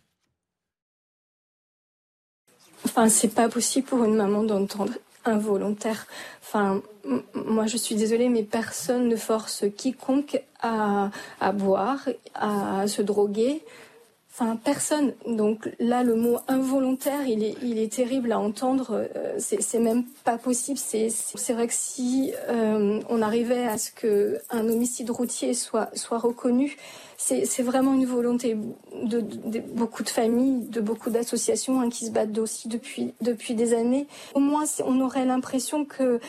Enfin, 2.88 3.08
c'est 3.10 3.34
pas 3.34 3.50
possible 3.50 3.86
pour 3.86 4.02
une 4.04 4.14
maman 4.14 4.42
d'entendre 4.42 4.94
involontaire. 5.26 6.06
Enfin, 6.42 6.80
moi, 7.34 7.66
je 7.66 7.76
suis 7.76 7.94
désolée, 7.94 8.30
mais 8.30 8.42
personne 8.42 9.08
ne 9.08 9.16
force 9.16 9.66
quiconque 9.76 10.40
à, 10.62 11.10
à 11.38 11.52
boire, 11.52 12.08
à 12.34 12.86
se 12.88 13.02
droguer. 13.02 13.62
Personne. 14.62 15.14
Donc 15.26 15.68
là, 15.80 16.02
le 16.02 16.14
mot 16.14 16.38
involontaire, 16.46 17.26
il 17.26 17.42
est, 17.42 17.92
terrible 17.92 18.32
à 18.32 18.38
entendre. 18.38 19.08
Euh, 19.16 19.34
c'est 19.38 19.80
même 19.80 20.04
pas 20.24 20.38
possible. 20.38 20.78
C'est 20.78 21.52
vrai 21.52 21.66
que 21.66 21.74
si 21.74 22.32
euh, 22.48 23.00
on 23.08 23.22
arrivait 23.22 23.66
à 23.66 23.78
ce 23.78 23.90
qu'un 23.90 24.68
homicide 24.68 25.10
routier 25.10 25.54
soit, 25.54 25.90
reconnu, 26.10 26.76
c'est 27.16 27.62
vraiment 27.62 27.94
une 27.94 28.06
volonté 28.06 28.56
de, 29.02 29.20
beaucoup 29.74 30.04
de 30.04 30.08
familles, 30.08 30.68
de 30.68 30.80
beaucoup 30.80 31.10
d'associations 31.10 31.80
hein, 31.80 31.88
qui 31.90 32.06
se 32.06 32.10
battent 32.10 32.36
aussi 32.38 32.68
depuis, 32.68 33.54
des 33.54 33.74
années. 33.74 34.06
Au 34.34 34.40
moins, 34.40 34.64
on 34.84 35.00
aurait 35.00 35.26
l'impression 35.26 35.84
que 35.84 36.20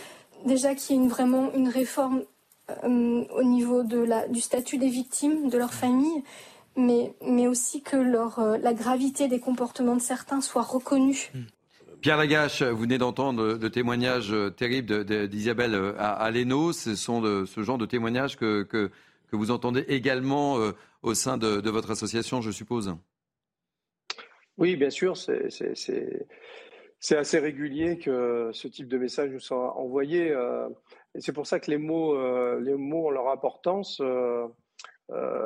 déjà 0.46 0.74
qu'il 0.74 0.96
y 0.96 1.00
ait 1.00 1.02
une, 1.04 1.10
vraiment 1.10 1.52
une 1.54 1.70
réforme 1.70 2.24
euh, 2.84 3.24
au 3.36 3.44
niveau 3.44 3.84
du 3.84 4.42
statut 4.42 4.78
des 4.78 4.90
victimes, 4.90 5.50
de 5.50 5.58
leur 5.58 5.74
famille, 5.74 6.24
mais, 6.76 7.14
mais 7.26 7.48
aussi 7.48 7.82
que 7.82 7.98
leur, 7.98 8.40
euh, 8.40 8.58
la 8.58 8.74
gravité 8.74 9.28
des 9.28 9.40
comportements 9.40 9.96
de 9.96 10.02
certains 10.02 10.42
soit 10.42 10.64
reconnue. 10.64 11.32
Hmm. 11.34 11.44
Pierre 12.02 12.18
Lagache, 12.18 12.64
vous 12.64 12.78
venez 12.78 12.98
d'entendre 12.98 13.56
de 13.56 13.68
témoignages 13.68 14.32
euh, 14.32 14.50
terribles 14.50 15.04
d'Isabelle 15.28 15.76
Aleno. 15.98 16.72
Ce 16.72 16.96
sont 16.96 17.20
de, 17.20 17.44
ce 17.46 17.62
genre 17.62 17.78
de 17.78 17.86
témoignages 17.86 18.38
que, 18.38 18.64
que, 18.64 18.90
que 19.30 19.36
vous 19.36 19.52
entendez 19.52 19.86
également 19.88 20.60
euh, 20.60 20.72
au 21.04 21.14
sein 21.14 21.38
de, 21.38 21.70
votre 21.70 21.92
association, 21.92 22.42
je 22.42 22.52
suppose. 22.52 22.96
Oui, 24.58 24.76
bien 24.76 24.90
sûr, 24.90 25.16
c'est 25.16 27.16
assez 27.16 27.40
régulier 27.40 27.98
que 27.98 28.50
ce 28.52 28.68
type 28.68 28.88
de 28.88 28.98
message 28.98 29.32
nous 29.32 29.40
soit 29.40 29.78
envoyé. 29.78 30.32
Euh, 30.32 30.68
et 31.16 31.22
c'est 31.22 31.32
pour 31.32 31.48
ça 31.48 31.60
que 31.60 31.72
les 31.72 31.78
mots, 31.78 32.16
euh, 32.16 32.60
les 32.60 32.76
mots 32.76 33.08
ont 33.08 33.12
leur 33.12 33.30
importance. 33.30 34.02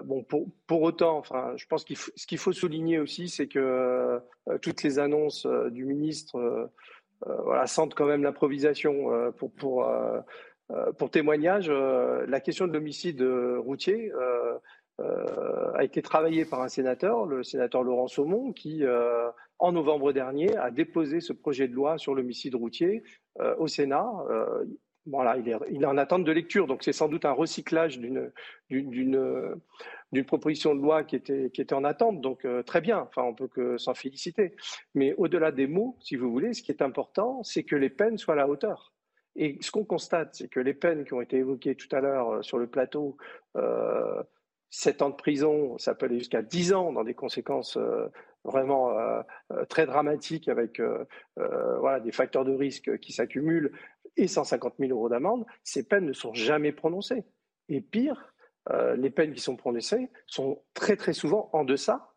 Bon, 0.03 0.23
pour, 0.23 0.47
pour, 0.67 0.81
autant, 0.81 1.17
enfin, 1.17 1.53
je 1.55 1.65
pense 1.67 1.83
qu'il 1.83 1.97
ce 1.97 2.27
qu'il 2.27 2.37
faut 2.37 2.53
souligner 2.53 2.99
aussi, 2.99 3.29
c'est 3.29 3.47
que 3.47 4.19
toutes 4.61 4.83
les 4.83 4.99
annonces 4.99 5.47
du 5.71 5.85
ministre 5.85 6.69
voilà, 7.25 7.67
sentent 7.67 7.95
quand 7.95 8.05
même 8.05 8.23
l'improvisation 8.23 9.31
pour, 9.37 9.51
pour 9.51 9.85
euh, 10.71 10.91
pour 10.93 11.09
témoignage, 11.09 11.67
euh, 11.69 12.25
la 12.27 12.39
question 12.39 12.67
de 12.67 12.73
l'homicide 12.73 13.21
euh, 13.21 13.59
routier 13.59 14.11
a 15.75 15.83
été 15.83 16.01
travaillée 16.01 16.45
par 16.45 16.61
un 16.61 16.69
sénateur, 16.69 17.25
le 17.25 17.43
sénateur 17.43 17.83
Laurent 17.83 18.07
Saumon, 18.07 18.53
qui, 18.53 18.83
en 19.57 19.71
novembre 19.71 20.13
dernier, 20.13 20.55
a 20.55 20.69
déposé 20.69 21.19
ce 21.19 21.33
projet 21.33 21.67
de 21.67 21.73
loi 21.73 21.97
sur 21.97 22.13
l'homicide 22.13 22.53
routier 22.53 23.03
au 23.57 23.67
Sénat. 23.67 24.07
Voilà, 25.05 25.37
il 25.37 25.49
est, 25.49 25.85
en 25.85 25.97
attente 25.97 26.23
de 26.23 26.31
lecture, 26.31 26.65
donc 26.65 26.83
c'est 26.83 26.93
sans 26.93 27.09
doute 27.09 27.25
un 27.25 27.33
recyclage 27.33 27.99
d'une 27.99 28.31
proposition 30.25 30.75
de 30.75 30.81
loi 30.81 31.03
qui 31.03 31.17
était 31.17 31.73
en 31.73 31.83
attente, 31.83 32.21
donc 32.21 32.47
très 32.65 32.79
bien. 32.79 32.99
Enfin, 32.99 33.23
on 33.23 33.33
peut 33.33 33.49
que 33.49 33.77
s'en 33.77 33.93
féliciter. 33.93 34.55
Mais 34.95 35.13
au-delà 35.17 35.51
des 35.51 35.67
mots, 35.67 35.97
si 35.99 36.15
vous 36.15 36.31
voulez, 36.31 36.53
ce 36.53 36.63
qui 36.63 36.71
est 36.71 36.81
important, 36.81 37.43
c'est 37.43 37.63
que 37.63 37.75
les 37.75 37.89
peines 37.89 38.17
soient 38.17 38.35
à 38.35 38.37
la 38.37 38.47
hauteur. 38.47 38.93
Et 39.35 39.57
ce 39.61 39.71
qu'on 39.71 39.85
constate, 39.85 40.35
c'est 40.35 40.47
que 40.47 40.59
les 40.59 40.73
peines 40.73 41.05
qui 41.05 41.13
ont 41.13 41.21
été 41.21 41.37
évoquées 41.37 41.75
tout 41.75 41.93
à 41.95 42.01
l'heure 42.01 42.29
euh, 42.29 42.41
sur 42.41 42.57
le 42.57 42.67
plateau, 42.67 43.17
euh, 43.55 44.21
7 44.69 45.01
ans 45.03 45.09
de 45.09 45.15
prison, 45.15 45.77
ça 45.77 45.95
peut 45.95 46.05
aller 46.07 46.19
jusqu'à 46.19 46.41
10 46.41 46.73
ans 46.73 46.91
dans 46.91 47.03
des 47.03 47.13
conséquences 47.13 47.77
euh, 47.77 48.07
vraiment 48.43 48.97
euh, 48.97 49.21
très 49.69 49.85
dramatiques 49.85 50.49
avec 50.49 50.81
voilà, 51.37 51.99
des 51.99 52.11
facteurs 52.11 52.43
de 52.43 52.53
risque 52.53 52.97
qui 52.99 53.13
s'accumulent 53.13 53.71
et 54.17 54.27
150 54.27 54.75
000 54.79 54.91
euros 54.91 55.09
d'amende, 55.09 55.45
ces 55.63 55.87
peines 55.87 56.05
ne 56.05 56.13
sont 56.13 56.33
jamais 56.33 56.71
prononcées. 56.71 57.23
Et 57.69 57.81
pire, 57.81 58.33
les 58.95 59.09
peines 59.09 59.33
qui 59.33 59.41
sont 59.41 59.55
prononcées 59.55 60.09
sont 60.25 60.61
très 60.73 60.95
très 60.95 61.13
souvent 61.13 61.49
en 61.53 61.65
deçà 61.65 62.13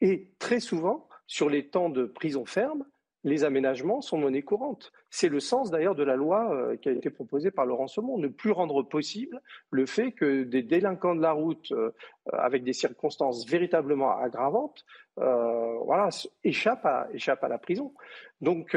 et 0.00 0.32
très 0.38 0.60
souvent 0.60 1.08
sur 1.26 1.50
les 1.50 1.68
temps 1.68 1.90
de 1.90 2.04
prison 2.04 2.46
ferme 2.46 2.84
les 3.24 3.44
aménagements 3.44 4.00
sont 4.00 4.18
monnaie 4.18 4.42
courante. 4.42 4.92
C'est 5.10 5.28
le 5.28 5.40
sens 5.40 5.70
d'ailleurs 5.70 5.94
de 5.94 6.02
la 6.02 6.16
loi 6.16 6.54
euh, 6.54 6.76
qui 6.76 6.88
a 6.88 6.92
été 6.92 7.10
proposée 7.10 7.50
par 7.50 7.66
Laurent 7.66 7.86
Saumon, 7.86 8.18
ne 8.18 8.28
plus 8.28 8.50
rendre 8.50 8.82
possible 8.82 9.42
le 9.70 9.86
fait 9.86 10.12
que 10.12 10.42
des 10.44 10.62
délinquants 10.62 11.14
de 11.14 11.20
la 11.20 11.32
route, 11.32 11.70
euh, 11.72 11.90
avec 12.32 12.64
des 12.64 12.72
circonstances 12.72 13.46
véritablement 13.46 14.16
aggravantes, 14.18 14.84
euh, 15.18 15.78
voilà, 15.84 16.08
échappent 16.44 16.86
à 16.86 17.48
la 17.48 17.58
prison. 17.58 17.92
Donc 18.40 18.76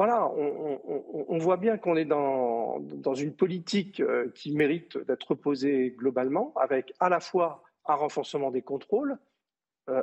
voilà, 0.00 0.32
on, 0.32 1.36
voit 1.36 1.58
bien 1.58 1.76
qu'on 1.76 1.94
est 1.94 2.06
dans, 2.06 2.80
dans 2.80 3.12
une 3.12 3.34
politique 3.34 4.02
qui 4.34 4.54
mérite 4.54 4.96
d'être 4.96 5.34
posée 5.34 5.94
globalement, 5.94 6.54
avec 6.56 6.94
à 7.00 7.10
la 7.10 7.20
fois 7.20 7.62
un 7.84 7.96
renforcement 7.96 8.50
des 8.50 8.62
contrôles, 8.62 9.18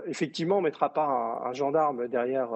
effectivement, 0.06 0.58
on 0.58 0.62
ne 0.62 0.66
mettra 0.66 0.94
pas 0.94 1.42
un, 1.44 1.54
gendarme 1.54 2.08
derrière 2.08 2.54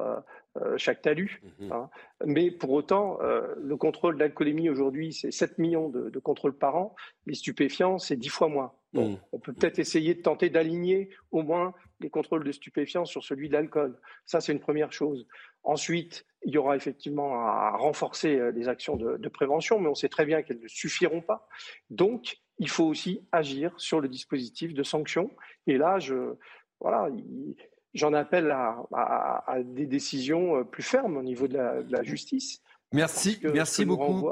euh, 0.57 0.77
chaque 0.77 1.01
talus. 1.01 1.41
Mhm. 1.59 1.71
Hein. 1.71 1.89
Mais 2.25 2.51
pour 2.51 2.71
autant, 2.71 3.19
euh, 3.21 3.55
le 3.57 3.77
contrôle 3.77 4.17
d'alcoolémie 4.17 4.69
aujourd'hui, 4.69 5.13
c'est 5.13 5.31
7 5.31 5.57
millions 5.59 5.87
de, 5.87 6.19
contrôles 6.19 6.57
par 6.57 6.75
an. 6.75 6.93
Les 7.25 7.35
stupéfiants, 7.35 7.99
c'est 7.99 8.17
10 8.17 8.27
fois 8.27 8.49
moins. 8.49 8.73
Mhm. 8.91 9.17
On 9.31 9.39
peut 9.39 9.53
peut-être 9.53 9.79
essayer 9.79 10.13
de 10.13 10.21
tenter 10.21 10.49
d'aligner 10.49 11.09
au 11.31 11.43
moins 11.43 11.73
les 12.01 12.09
contrôles 12.09 12.43
de 12.43 12.51
stupéfiants 12.51 13.05
sur 13.05 13.23
celui 13.23 13.47
de 13.47 13.53
l'alcool. 13.53 13.97
Ça, 14.25 14.41
c'est 14.41 14.51
une 14.51 14.59
première 14.59 14.91
chose. 14.91 15.25
Ensuite, 15.63 16.25
il 16.43 16.53
y 16.53 16.57
aura 16.57 16.75
effectivement 16.75 17.35
à 17.35 17.71
renforcer 17.77 18.37
euh, 18.37 18.51
les 18.51 18.67
actions 18.67 18.95
de, 18.95 19.29
prévention, 19.29 19.79
mais 19.79 19.87
on 19.87 19.95
sait 19.95 20.09
très 20.09 20.25
bien 20.25 20.41
qu'elles 20.41 20.59
ne 20.61 20.67
suffiront 20.67 21.21
pas. 21.21 21.47
Donc, 21.89 22.37
il 22.57 22.69
faut 22.69 22.85
aussi 22.85 23.21
agir 23.31 23.73
sur 23.77 24.01
le 24.01 24.07
dispositif 24.07 24.73
de 24.73 24.83
sanction. 24.83 25.31
Et 25.67 25.77
là, 25.77 25.99
je, 25.99 26.35
j'en 27.93 28.13
appelle 28.13 28.51
à, 28.51 29.57
des 29.63 29.85
décisions 29.85 30.57
euh, 30.57 30.63
plus 30.63 30.83
fermes 30.83 31.17
au 31.17 31.23
niveau 31.23 31.47
de 31.47 31.57
la, 31.57 32.03
justice. 32.03 32.61
Merci, 32.91 33.39
merci 33.53 33.85
beaucoup. 33.85 34.29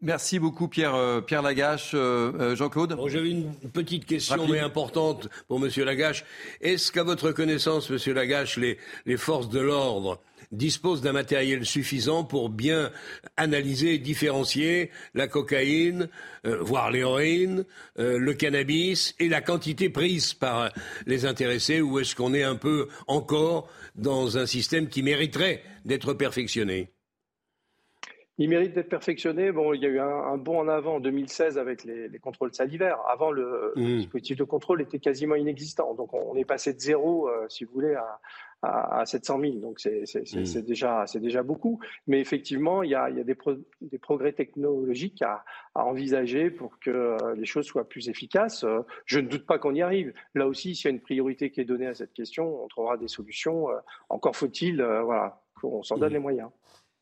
Merci 0.00 0.38
beaucoup 0.38 0.68
Pierre, 0.68 0.94
euh, 0.94 1.20
Pierre 1.20 1.42
Lagache. 1.42 1.90
Euh, 1.94 2.32
euh, 2.38 2.56
Jean-Claude 2.56 2.96
J'avais 3.08 3.30
une 3.30 3.52
petite 3.72 4.06
question, 4.06 4.46
mais 4.46 4.60
importante 4.60 5.28
pour 5.48 5.64
M. 5.64 5.68
Lagache. 5.84 6.24
Est-ce 6.60 6.92
qu'à 6.92 7.02
votre 7.02 7.32
connaissance, 7.32 7.90
M. 7.90 8.14
Lagache, 8.14 8.58
les, 8.58 8.78
les 9.06 9.16
forces 9.16 9.48
de 9.48 9.58
l'ordre 9.58 10.20
disposent 10.52 11.02
d'un 11.02 11.12
matériel 11.12 11.66
suffisant 11.66 12.22
pour 12.22 12.48
bien 12.48 12.92
analyser 13.36 13.94
et 13.94 13.98
différencier 13.98 14.90
la 15.14 15.26
cocaïne, 15.26 16.08
voire 16.44 16.90
l'héroïne, 16.90 17.66
le 17.98 18.32
cannabis 18.32 19.14
et 19.18 19.28
la 19.28 19.42
quantité 19.42 19.90
prise 19.90 20.32
par 20.32 20.72
les 21.04 21.26
intéressés 21.26 21.82
Ou 21.82 21.98
est-ce 21.98 22.16
qu'on 22.16 22.32
est 22.32 22.44
un 22.44 22.56
peu 22.56 22.88
encore 23.08 23.68
dans 23.94 24.38
un 24.38 24.46
système 24.46 24.88
qui 24.88 25.02
mériterait 25.02 25.62
d'être 25.84 26.14
perfectionné? 26.14 26.92
Il 28.38 28.48
mérite 28.48 28.72
d'être 28.72 28.88
perfectionné. 28.88 29.50
Bon, 29.50 29.74
il 29.74 29.82
y 29.82 29.86
a 29.86 29.88
eu 29.88 29.98
un, 29.98 30.36
bond 30.36 30.60
en 30.60 30.68
avant 30.68 30.96
en 30.96 31.00
2016 31.00 31.58
avec 31.58 31.82
les, 31.84 32.18
contrôles 32.20 32.54
salivaires. 32.54 33.00
Avant, 33.08 33.32
le, 33.32 33.72
mmh. 33.74 33.96
dispositif 33.98 34.36
de 34.36 34.44
contrôle 34.44 34.80
était 34.80 35.00
quasiment 35.00 35.34
inexistant. 35.34 35.94
Donc, 35.94 36.14
on, 36.14 36.36
est 36.36 36.44
passé 36.44 36.72
de 36.72 36.78
zéro, 36.78 37.28
euh, 37.28 37.46
si 37.48 37.64
vous 37.64 37.72
voulez, 37.72 37.94
à, 37.94 38.20
à, 38.62 39.04
700 39.04 39.40
000. 39.40 39.52
Donc, 39.54 39.84
mmh. 39.84 40.06
c'est 40.06 40.64
déjà, 40.64 41.04
déjà 41.16 41.42
beaucoup. 41.42 41.80
Mais 42.06 42.20
effectivement, 42.20 42.84
il 42.84 42.90
y 42.90 42.94
a, 42.94 43.10
il 43.10 43.16
y 43.16 43.20
a 43.20 43.24
des, 43.24 43.36
des, 43.80 43.98
progrès 43.98 44.32
technologiques 44.32 45.20
à, 45.22 45.44
à, 45.74 45.84
envisager 45.84 46.50
pour 46.50 46.78
que 46.78 46.90
euh, 46.90 47.34
les 47.34 47.46
choses 47.46 47.66
soient 47.66 47.88
plus 47.88 48.08
efficaces. 48.08 48.62
Euh, 48.62 48.82
je 49.04 49.18
ne 49.18 49.26
doute 49.26 49.46
pas 49.46 49.58
qu'on 49.58 49.74
y 49.74 49.82
arrive. 49.82 50.12
Là 50.36 50.46
aussi, 50.46 50.76
s'il 50.76 50.84
y 50.84 50.92
a 50.92 50.94
une 50.94 51.02
priorité 51.02 51.50
qui 51.50 51.60
est 51.60 51.64
donnée 51.64 51.88
à 51.88 51.94
cette 51.94 52.12
question, 52.12 52.62
on 52.62 52.68
trouvera 52.68 52.96
des 52.96 53.08
solutions. 53.08 53.66
Encore 54.08 54.36
faut-il, 54.36 54.80
voilà, 54.80 55.42
qu'on 55.60 55.82
s'en 55.82 55.98
donne 55.98 56.10
mmh. 56.10 56.14
les 56.14 56.20
moyens. 56.20 56.50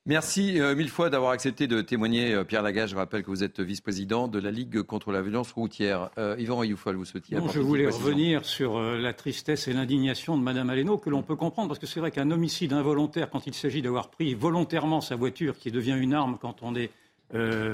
Merci 0.08 0.60
euh, 0.60 0.76
mille 0.76 0.88
fois 0.88 1.10
d'avoir 1.10 1.32
accepté 1.32 1.66
de 1.66 1.80
témoigner, 1.80 2.32
euh, 2.32 2.44
Pierre 2.44 2.62
Lagage. 2.62 2.90
Je 2.90 2.96
rappelle 2.96 3.24
que 3.24 3.30
vous 3.30 3.42
êtes 3.42 3.58
vice-président 3.58 4.28
de 4.28 4.38
la 4.38 4.52
Ligue 4.52 4.82
contre 4.82 5.10
la 5.10 5.20
violence 5.20 5.50
routière. 5.50 6.10
Euh, 6.16 6.36
Yvan 6.38 6.62
Ayoufal, 6.62 6.94
vous 6.94 7.04
souhaitiez 7.04 7.38
Je 7.52 7.58
voulais 7.58 7.88
revenir 7.88 8.44
sur 8.44 8.80
la 8.80 9.12
tristesse 9.12 9.66
et 9.66 9.72
l'indignation 9.72 10.38
de 10.38 10.44
Mme 10.44 10.70
Aleno, 10.70 10.96
que 10.96 11.10
l'on 11.10 11.24
peut 11.24 11.34
comprendre, 11.34 11.66
parce 11.66 11.80
que 11.80 11.88
c'est 11.88 11.98
vrai 11.98 12.12
qu'un 12.12 12.30
homicide 12.30 12.72
involontaire, 12.72 13.30
quand 13.30 13.48
il 13.48 13.54
s'agit 13.54 13.82
d'avoir 13.82 14.08
pris 14.08 14.34
volontairement 14.34 15.00
sa 15.00 15.16
voiture, 15.16 15.58
qui 15.58 15.72
devient 15.72 15.96
une 15.98 16.14
arme 16.14 16.38
quand 16.40 16.62
on 16.62 16.76
est 16.76 16.90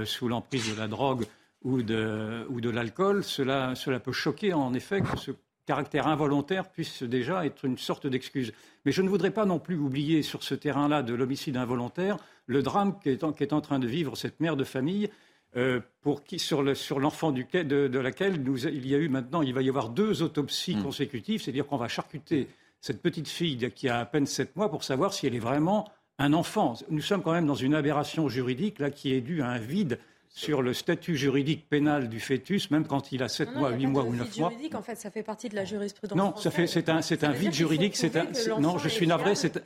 sous 0.07 0.27
l'emprise 0.27 0.75
de 0.75 0.81
la 0.81 0.89
drogue 0.89 1.27
ou 1.63 1.83
de, 1.83 2.47
ou 2.49 2.63
de 2.63 2.71
l'alcool, 2.71 3.25
cela, 3.25 3.75
cela 3.75 4.01
peut 4.01 4.13
choquer 4.13 4.55
en 4.55 4.73
effet 4.73 5.03
que 5.03 5.19
ce 5.19 5.33
caractère 5.67 6.07
involontaire 6.07 6.71
puisse 6.71 7.03
déjà 7.03 7.47
être 7.47 7.65
une 7.65 7.79
sorte 7.79 8.07
d'excuse. 8.07 8.53
Mais 8.85 8.93
je 8.93 9.03
ne 9.03 9.09
voudrais 9.09 9.31
pas 9.31 9.45
non 9.45 9.59
plus 9.59 9.77
oublier 9.77 10.23
sur 10.23 10.43
ce 10.43 10.55
terrain-là 10.55 11.03
de 11.03 11.15
l'homicide 11.15 11.57
involontaire 11.57 12.17
le 12.47 12.63
drame 12.63 12.99
qu'est 13.01 13.23
en, 13.25 13.31
en, 13.31 13.61
train 13.61 13.79
de 13.79 13.87
vivre 13.87 14.17
cette 14.17 14.41
mère 14.41 14.57
de 14.57 14.65
famille. 14.65 15.11
Euh, 15.55 15.81
pour 16.01 16.25
qui, 16.25 16.39
sur, 16.39 16.63
l'enfant 16.63 17.31
de, 17.31 17.43
de, 17.63 17.99
laquelle 17.99 18.43
nous, 18.43 18.67
il 18.67 18.87
y 18.87 18.95
a 18.95 18.99
eu 18.99 19.11
maintenant, 19.11 19.43
il 19.43 19.53
va 19.53 19.61
y 19.61 19.69
avoir 19.69 19.91
deux 19.91 20.23
autopsies 20.23 20.77
hmm. 20.77 20.83
consécutives, 20.83 21.43
c'est-à-dire 21.43 21.67
qu'on 21.67 21.77
va 21.77 21.89
charcuter 21.89 22.49
cette 22.81 23.03
petite 23.03 23.29
fille 23.29 23.71
qui 23.75 23.91
a 23.91 24.01
à 24.01 24.07
peine 24.07 24.25
sept 24.25 24.57
mois 24.57 24.71
pour 24.71 24.83
savoir 24.83 25.13
si 25.13 25.27
elle 25.27 25.35
est 25.35 25.41
vraiment 25.41 25.91
un 26.19 26.33
enfant. 26.33 26.75
Nous 26.89 27.03
sommes 27.03 27.23
quand 27.23 27.33
même 27.33 27.47
dans 27.47 27.55
une 27.55 27.75
aberration 27.75 28.31
juridique 28.31 28.79
là 28.79 28.91
qui 28.91 29.13
est 29.13 29.21
due 29.21 29.43
à 29.43 29.49
un 29.49 29.59
vide 29.59 29.99
sur 30.35 30.63
le 30.63 30.73
statut 30.73 31.15
juridique 31.15 31.69
pénal 31.69 32.09
du 32.09 32.19
fœtus, 32.19 32.71
même 32.71 32.87
quand 32.87 33.13
il 33.13 33.23
a 33.23 33.29
7 33.29 33.55
mois, 33.55 33.71
8 33.71 33.87
mois 33.87 34.05
ou 34.05 34.15
9 34.15 34.39
mois. 34.39 34.49
juridique, 34.49 34.75
en 34.75 34.83
fait, 34.83 34.95
ça 34.95 35.11
fait 35.11 35.23
partie 35.23 35.51
de 35.51 35.55
la 35.55 35.67
jurisprudence. 35.67 36.17
Non, 36.17 36.35
ça 36.37 36.51
fait, 36.51 36.67
c'est 36.67 36.89
un, 36.89 37.03
c'est 37.03 37.23
un 37.23 37.33
vide 37.33 37.53
juridique. 37.53 37.97
C'est 37.97 38.17
un, 38.17 38.27
non, 38.59 38.79
je 38.79 38.89
suis 38.89 39.07
navré. 39.07 39.35
C'est, 39.35 39.63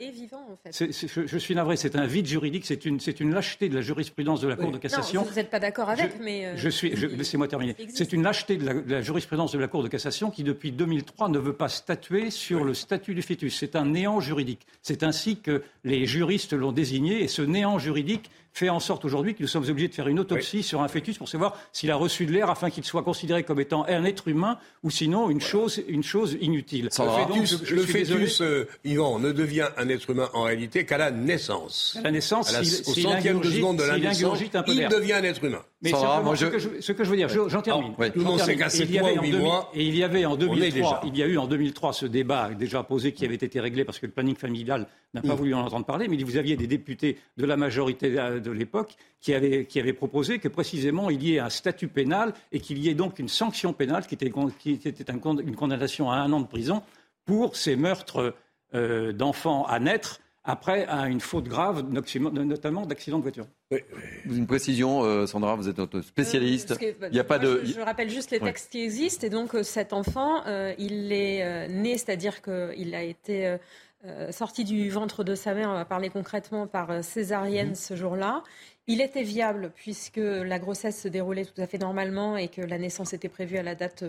je, 0.69 1.37
suis 1.37 1.55
navré. 1.55 1.77
C'est 1.77 1.95
un 1.95 2.05
vide 2.05 2.27
juridique. 2.27 2.65
C'est 2.65 2.85
une, 2.85 2.99
c'est 2.99 3.21
une 3.21 3.33
lâcheté 3.33 3.69
de 3.69 3.75
la 3.75 3.81
jurisprudence 3.81 4.41
de 4.41 4.47
la 4.49 4.57
Cour 4.57 4.71
de 4.71 4.77
cassation. 4.77 5.21
Non, 5.21 5.27
vous 5.27 5.35
n'êtes 5.35 5.49
pas 5.49 5.59
d'accord 5.59 5.89
avec, 5.89 6.19
mais. 6.19 6.47
Euh, 6.47 6.53
je 6.57 6.69
suis. 6.69 6.89
laissez-moi 6.89 7.47
terminer. 7.47 7.75
C'est 7.93 8.11
une 8.11 8.23
lâcheté 8.23 8.57
de 8.57 8.65
la, 8.65 8.73
de 8.73 8.91
la, 8.91 9.01
jurisprudence 9.01 9.53
de 9.53 9.59
la 9.59 9.69
Cour 9.69 9.83
de 9.83 9.87
cassation 9.87 10.31
qui, 10.31 10.43
depuis 10.43 10.73
2003, 10.73 11.29
ne 11.29 11.39
veut 11.39 11.53
pas 11.53 11.69
statuer 11.69 12.29
sur 12.29 12.65
le 12.65 12.73
statut 12.73 13.15
du 13.15 13.21
fœtus. 13.21 13.55
C'est 13.57 13.77
un 13.77 13.85
néant 13.85 14.19
juridique. 14.19 14.67
C'est 14.81 15.03
ainsi 15.03 15.37
que 15.39 15.63
les 15.85 16.05
juristes 16.05 16.51
l'ont 16.51 16.73
désigné, 16.73 17.23
et 17.23 17.29
ce 17.29 17.41
néant 17.41 17.79
juridique 17.79 18.29
fait 18.57 18.69
en 18.69 18.79
sorte 18.79 19.05
aujourd'hui 19.05 19.35
que 19.35 19.41
nous 19.41 19.47
sommes 19.47 19.69
obligés 19.69 19.87
de 19.87 19.93
faire 19.93 20.07
une 20.07 20.19
autopsie 20.19 20.63
sur 20.63 20.81
un 20.81 20.87
fœtus 20.87 21.17
pour 21.17 21.29
savoir 21.29 21.55
s'il 21.71 21.91
a 21.91 21.95
reçu 21.95 22.25
de 22.25 22.31
l'air 22.31 22.49
afin 22.49 22.69
qu'il 22.69 22.83
soit 22.83 23.03
considéré 23.03 23.43
comme 23.43 23.59
étant 23.59 23.85
un 23.87 24.03
être 24.03 24.27
humain 24.27 24.57
ou 24.83 24.89
sinon 24.89 25.29
une 25.29 25.41
chose, 25.41 25.83
une 25.87 26.03
chose 26.03 26.37
inutile. 26.41 26.89
le 26.97 27.81
fœtus, 27.83 28.41
euh, 28.41 28.67
Yvan, 28.83 29.19
ne 29.19 29.31
devient 29.31 29.67
un 29.77 29.89
être 29.89 30.09
humain 30.09 30.29
en 30.33 30.43
réalité 30.43 30.85
qu'à 30.85 30.97
la 30.97 31.11
naissance. 31.11 31.97
À 31.99 32.03
la 32.03 32.11
naissance, 32.11 32.51
au 32.87 32.93
centième 32.93 33.41
de 33.41 33.51
seconde 33.51 33.77
de 33.77 33.83
la 33.83 33.99
naissance, 33.99 34.39
il 34.67 34.87
devient 34.87 35.13
un 35.13 35.23
être 35.23 35.43
humain. 35.43 35.63
Mais 35.81 35.91
ce, 35.91 36.45
que 36.45 36.57
je, 36.57 36.81
ce, 36.81 36.91
que 36.91 37.03
je, 37.03 37.09
veux 37.11 37.15
dire, 37.15 37.29
j'en 37.29 37.61
termine. 37.61 37.93
Tout 37.93 38.19
le 38.19 38.23
monde 38.23 38.39
sait 38.39 38.55
qu'à 38.55 38.67
7 38.67 38.89
mois 38.99 39.13
ou 39.13 39.21
8 39.21 39.31
mois. 39.37 39.69
Et 39.75 39.85
il 39.85 39.95
y 39.95 40.03
avait 40.03 40.25
en 40.25 40.35
2003, 40.35 41.01
il 41.05 41.15
y 41.15 41.21
a 41.21 41.27
eu 41.27 41.37
en 41.37 41.45
2003 41.45 41.93
ce 41.93 42.07
débat 42.07 42.49
déjà 42.55 42.81
posé 42.81 43.11
qui 43.11 43.25
avait 43.25 43.35
été 43.35 43.59
réglé 43.59 43.85
parce 43.85 43.99
que 43.99 44.07
le 44.07 44.11
planning 44.11 44.35
familial 44.35 44.87
n'a 45.13 45.21
pas 45.21 45.35
mm. 45.35 45.37
voulu 45.37 45.53
en 45.53 45.61
entendre 45.61 45.85
parler, 45.85 46.07
mais 46.07 46.17
vous 46.17 46.37
aviez 46.37 46.55
des 46.57 46.65
députés 46.65 47.19
de 47.37 47.45
la 47.45 47.57
majorité 47.57 48.09
de 48.09 48.51
l'époque 48.51 48.95
qui 49.21 49.35
avaient, 49.35 49.65
qui 49.65 49.79
avaient 49.79 49.93
proposé 49.93 50.39
que 50.39 50.47
précisément 50.47 51.11
il 51.11 51.21
y 51.23 51.35
ait 51.35 51.39
un 51.39 51.49
statut 51.49 51.87
pénal 51.87 52.33
et 52.51 52.59
qu'il 52.59 52.79
y 52.79 52.89
ait 52.89 52.95
donc 52.95 53.19
une 53.19 53.29
sanction 53.29 53.71
pénale 53.71 54.07
qui 54.07 54.15
était, 54.15 54.31
qui 54.57 54.71
était 54.71 55.13
une 55.13 55.55
condamnation 55.55 56.09
à 56.11 56.15
un 56.15 56.33
an 56.33 56.39
de 56.39 56.47
prison 56.47 56.81
pour 57.25 57.55
ces 57.55 57.75
meurtres 57.75 58.33
euh, 58.73 59.13
d'enfants 59.13 59.63
à 59.65 59.79
naître 59.79 60.21
après 60.47 60.87
une 61.09 61.19
faute 61.19 61.43
grave, 61.43 61.83
notamment 61.91 62.85
d'accident 62.85 63.17
de 63.17 63.23
voiture. 63.23 63.45
Une 64.25 64.47
précision, 64.47 65.03
euh, 65.03 65.27
Sandra, 65.27 65.55
vous 65.55 65.67
êtes 65.67 65.77
notre 65.77 65.99
spécialiste. 66.01 66.71
Euh, 66.81 67.09
il 67.11 67.15
y 67.15 67.19
a 67.19 67.25
pas 67.25 67.37
de... 67.37 67.63
je, 67.65 67.79
rappelle 67.81 68.09
juste 68.09 68.31
les 68.31 68.39
textes 68.39 68.71
qui 68.71 68.81
existent. 68.81 69.27
Et 69.27 69.29
donc, 69.29 69.53
euh, 69.53 69.63
cet 69.63 69.91
enfant, 69.91 70.43
il 70.79 71.11
est 71.11 71.67
né, 71.67 71.97
c'est-à-dire 71.97 72.41
qu'il 72.41 72.95
a 72.95 73.03
été 73.03 73.57
sorti 74.31 74.63
du 74.63 74.89
ventre 74.89 75.25
de 75.25 75.35
sa 75.35 75.53
mère, 75.53 75.69
on 75.69 75.73
va 75.73 75.83
parler 75.83 76.09
concrètement, 76.09 76.65
par 76.65 77.03
césarienne 77.03 77.69
mhm. 77.69 77.75
ce 77.75 77.95
jour-là. 77.97 78.41
Il 78.89 79.01
était 79.01 79.23
viable 79.23 79.71
puisque 79.75 80.15
la 80.15 80.59
grossesse 80.59 81.01
se 81.01 81.09
déroulait 81.09 81.43
tout 81.43 81.61
à 81.61 81.67
fait 81.67 81.77
normalement 81.77 82.37
et 82.37 82.47
que 82.47 82.61
la 82.61 82.77
naissance 82.77 83.11
était 83.11 83.27
prévue 83.27 83.57
à 83.57 83.63
la 83.63 83.75
date 83.75 84.05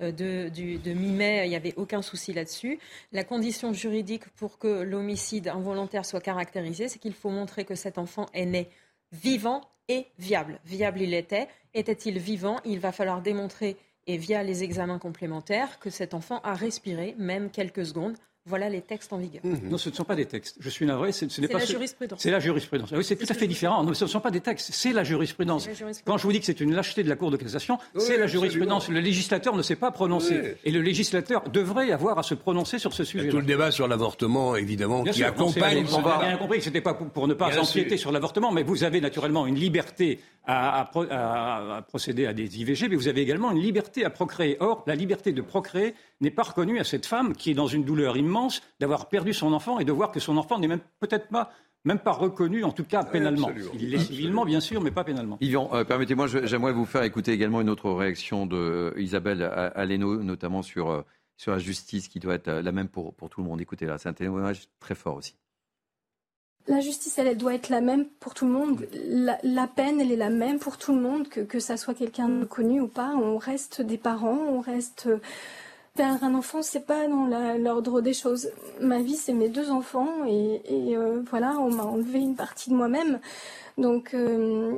de, 0.00 0.48
de 0.48 0.92
mi-mai. 0.92 1.42
Il 1.46 1.50
n'y 1.50 1.56
avait 1.56 1.74
aucun 1.76 2.02
souci 2.02 2.32
là-dessus. 2.32 2.78
La 3.12 3.24
condition 3.24 3.72
juridique 3.72 4.28
pour 4.36 4.58
que 4.58 4.82
l'homicide 4.82 5.48
involontaire 5.48 6.04
soit 6.04 6.20
caractérisé, 6.20 6.88
c'est 6.88 6.98
qu'il 6.98 7.14
faut 7.14 7.30
montrer 7.30 7.64
que 7.64 7.74
cet 7.74 7.98
enfant 7.98 8.26
est 8.32 8.46
né 8.46 8.68
vivant 9.12 9.60
et 9.88 10.06
viable. 10.18 10.60
Viable 10.64 11.02
il 11.02 11.14
était. 11.14 11.48
Était-il 11.74 12.18
vivant? 12.18 12.58
Il 12.64 12.80
va 12.80 12.92
falloir 12.92 13.22
démontrer, 13.22 13.76
et 14.06 14.16
via 14.16 14.42
les 14.42 14.62
examens 14.62 14.98
complémentaires, 14.98 15.78
que 15.78 15.90
cet 15.90 16.14
enfant 16.14 16.40
a 16.42 16.54
respiré, 16.54 17.14
même 17.18 17.50
quelques 17.50 17.86
secondes, 17.86 18.16
voilà 18.44 18.68
les 18.68 18.80
textes 18.80 19.12
en 19.12 19.18
vigueur. 19.18 19.40
Mhm. 19.44 19.68
Non, 19.70 19.78
ce 19.78 19.88
ne 19.88 19.94
sont 19.94 20.02
pas 20.02 20.16
des 20.16 20.26
textes. 20.26 20.56
Je 20.58 20.68
suis 20.68 20.84
navré. 20.84 21.12
Ce, 21.12 21.40
n'est 21.40 21.46
pas 21.46 21.60
la 21.60 21.64
jurisprudence. 21.64 22.20
C'est 22.20 22.30
la 22.30 22.40
jurisprudence. 22.40 22.90
Ah 22.92 22.96
oui, 22.98 23.04
c'est 23.04 23.14
tout 23.14 23.26
à 23.28 23.34
fait 23.34 23.46
différent. 23.46 23.84
Non, 23.84 23.94
ce 23.94 24.04
ne 24.04 24.10
sont 24.10 24.18
pas 24.18 24.32
des 24.32 24.40
textes. 24.40 24.70
C'est 24.72 24.92
la, 24.92 25.04
jurisprudence. 25.04 25.68
Quand 26.04 26.18
je 26.18 26.24
vous 26.24 26.32
dis 26.32 26.40
que 26.40 26.46
c'est 26.46 26.60
une 26.60 26.74
lâcheté 26.74 27.04
de 27.04 27.08
la 27.08 27.14
Cour 27.14 27.30
de 27.30 27.36
cassation, 27.36 27.78
c'est 27.96 28.18
la 28.18 28.26
jurisprudence. 28.26 28.88
Le 28.88 28.98
législateur 28.98 29.54
ne 29.54 29.62
s'est 29.62 29.76
pas 29.76 29.92
prononcé. 29.92 30.56
Et 30.64 30.72
le 30.72 30.80
législateur 30.80 31.48
devrait 31.50 31.92
avoir 31.92 32.18
à 32.18 32.24
se 32.24 32.34
prononcer 32.34 32.78
sur 32.80 32.92
ce 32.92 33.04
sujet. 33.04 33.28
Tout 33.28 33.36
le 33.38 33.44
débat 33.44 33.70
sur 33.70 33.86
l'avortement, 33.86 34.56
évidemment, 34.56 35.04
qui 35.04 35.22
accompagne. 35.22 35.86
On 35.92 36.04
a 36.04 36.26
bien 36.26 36.36
compris 36.36 36.58
que 36.58 36.64
ce 36.64 36.70
n'était 36.70 36.80
pas 36.80 36.94
pour, 36.94 37.28
ne 37.28 37.34
pas 37.34 37.56
empiéter 37.58 37.96
sur 37.96 38.10
l'avortement, 38.10 38.50
mais 38.50 38.64
vous 38.64 38.82
avez 38.82 39.00
naturellement 39.00 39.46
une 39.46 39.56
liberté 39.56 40.18
à, 40.46 41.84
procéder 41.86 42.26
à 42.26 42.32
des 42.32 42.60
IVG, 42.60 42.88
mais 42.88 42.96
vous 42.96 43.06
avez 43.06 43.20
également 43.20 43.52
une 43.52 43.60
liberté 43.60 44.04
à 44.04 44.10
procréer. 44.10 44.56
Or, 44.58 44.82
la 44.86 44.96
liberté 44.96 45.32
de 45.32 45.42
procréer 45.42 45.94
n'est 46.20 46.32
pas 46.32 46.42
reconnue 46.42 46.80
à 46.80 46.84
cette 46.84 47.06
femme 47.06 47.34
qui 47.34 47.52
est 47.52 47.54
dans 47.54 47.68
une 47.68 47.84
douleur 47.84 48.16
immense 48.16 48.31
d'avoir 48.80 49.08
perdu 49.08 49.32
son 49.32 49.52
enfant 49.52 49.78
et 49.78 49.84
de 49.84 49.92
voir 49.92 50.10
que 50.10 50.20
son 50.20 50.36
enfant 50.36 50.58
n'est 50.58 50.68
même 50.68 50.80
peut-être 51.00 51.28
pas 51.28 51.52
même 51.84 51.98
pas 51.98 52.12
reconnu, 52.12 52.64
en 52.64 52.72
tout 52.72 52.84
cas 52.84 53.04
pénalement. 53.04 53.50
Il 53.74 53.90
l'est 53.90 53.98
civilement, 53.98 54.44
bien 54.44 54.60
sûr, 54.60 54.80
mais 54.80 54.90
pas 54.90 55.04
pénalement. 55.04 55.38
Yvan, 55.40 55.70
euh, 55.72 55.84
permettez-moi, 55.84 56.26
j'aimerais 56.28 56.72
vous 56.72 56.84
faire 56.84 57.02
écouter 57.02 57.32
également 57.32 57.60
une 57.60 57.70
autre 57.70 57.90
réaction 57.90 58.46
d'Isabelle 58.46 59.42
Aleno, 59.74 60.22
notamment 60.22 60.62
sur, 60.62 60.90
euh, 60.90 61.02
sur 61.36 61.52
la 61.52 61.58
justice 61.58 62.08
qui 62.08 62.20
doit 62.20 62.34
être 62.34 62.50
la 62.50 62.72
même 62.72 62.88
pour, 62.88 63.14
pour 63.14 63.30
tout 63.30 63.42
le 63.42 63.48
monde. 63.48 63.60
Écoutez 63.60 63.86
là, 63.86 63.98
c'est 63.98 64.08
un 64.08 64.12
témoignage 64.12 64.68
très 64.78 64.94
fort 64.94 65.16
aussi. 65.16 65.34
La 66.68 66.78
justice, 66.78 67.18
elle, 67.18 67.36
doit 67.36 67.54
être 67.54 67.70
la 67.70 67.80
même 67.80 68.06
pour 68.20 68.34
tout 68.34 68.46
le 68.46 68.52
monde. 68.52 68.86
La, 69.42 69.66
peine, 69.66 70.00
elle 70.00 70.12
est 70.12 70.16
la 70.16 70.30
même 70.30 70.60
pour 70.60 70.78
tout 70.78 70.94
le 70.94 71.00
monde, 71.00 71.28
que, 71.28 71.40
que 71.40 71.58
ça 71.58 71.76
soit 71.76 71.94
quelqu'un 71.94 72.28
de 72.28 72.44
connu 72.44 72.80
ou 72.80 72.86
pas. 72.86 73.12
On 73.16 73.36
reste 73.36 73.82
des 73.82 73.98
parents, 73.98 74.38
on 74.38 74.60
reste. 74.60 75.08
Perdre 75.94 76.24
un 76.24 76.34
enfant, 76.34 76.62
c'est 76.62 76.86
pas 76.86 77.06
dans 77.06 77.26
l'ordre 77.58 78.00
des 78.00 78.14
choses. 78.14 78.50
Ma 78.80 79.02
vie, 79.02 79.16
c'est 79.16 79.34
mes 79.34 79.50
deux 79.50 79.70
enfants, 79.70 80.24
et, 80.26 80.62
euh, 80.96 81.22
voilà, 81.28 81.58
on 81.58 81.70
m'a 81.70 81.84
enlevé 81.84 82.18
une 82.18 82.34
partie 82.34 82.70
de 82.70 82.74
moi-même. 82.74 83.20
Donc, 83.76 84.14
euh, 84.14 84.74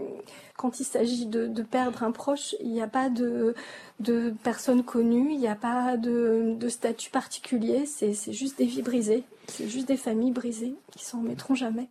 quand 0.56 0.80
il 0.80 0.84
s'agit 0.84 1.26
de, 1.26 1.62
perdre 1.62 2.02
un 2.02 2.10
proche, 2.10 2.56
il 2.60 2.70
n'y 2.70 2.82
a 2.82 2.88
pas 2.88 3.10
de, 3.10 3.54
de 4.00 4.34
personnes 4.42 4.82
connues, 4.82 5.32
il 5.32 5.38
n'y 5.38 5.46
a 5.46 5.54
pas 5.54 5.96
de, 5.96 6.56
de 6.58 6.68
statut 6.68 7.10
particulier, 7.10 7.86
c'est 7.86 8.32
juste 8.32 8.58
des 8.58 8.66
vies 8.66 8.82
brisées, 8.82 9.22
c'est 9.46 9.68
juste 9.68 9.86
des 9.86 9.96
familles 9.96 10.32
brisées 10.32 10.74
qui 10.90 11.04
s'en 11.04 11.20
remettront 11.20 11.54
jamais. 11.54 11.88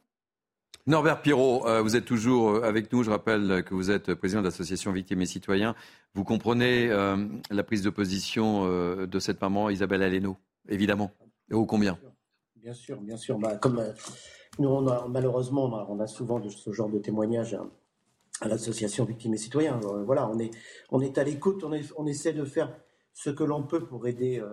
Norbert 0.85 1.21
Pirot, 1.21 1.65
euh, 1.65 1.81
vous 1.81 1.95
êtes 1.95 2.03
toujours 2.03 2.49
euh, 2.49 2.61
avec 2.63 2.91
nous. 2.91 3.03
Je 3.03 3.09
rappelle 3.09 3.63
que 3.63 3.73
vous 3.73 3.89
êtes 3.89 4.13
président 4.15 4.41
de 4.41 4.45
l'association 4.45 4.91
Victimes 4.91 5.21
et 5.21 5.25
Citoyens. 5.25 5.75
Vous 6.13 6.25
comprenez 6.25 6.89
euh, 6.89 7.15
la 7.49 7.63
prise 7.63 7.83
de 7.83 7.89
position 7.89 8.67
de 8.67 9.19
cette 9.19 9.41
maman, 9.41 9.69
Isabelle 9.69 10.03
Aleno, 10.03 10.37
évidemment. 10.67 11.11
Et 11.49 11.53
ô 11.53 11.65
combien? 11.65 11.97
Bien 12.57 12.73
sûr, 12.73 12.99
bien 12.99 13.15
sûr. 13.15 13.37
Bah, 13.39 13.55
comme 13.55 13.81
nous, 14.59 14.69
on 14.69 14.85
a, 14.87 15.07
malheureusement, 15.07 15.87
on 15.89 15.99
a, 15.99 16.07
souvent 16.07 16.41
ce 16.49 16.71
genre 16.73 16.89
de 16.89 16.99
témoignages 16.99 17.57
à, 18.41 18.47
l'association 18.47 19.05
Victimes 19.05 19.33
et 19.35 19.37
Citoyens. 19.37 19.79
voilà, 20.05 20.29
on 20.29 20.37
est, 20.37 20.51
on 20.91 20.99
est 20.99 21.17
à 21.17 21.23
l'écoute, 21.23 21.63
on, 21.63 22.05
essaie 22.07 22.33
de 22.33 22.43
faire 22.43 22.75
ce 23.13 23.29
que 23.29 23.43
l'on 23.45 23.63
peut 23.63 23.85
pour 23.85 24.05
aider 24.05 24.43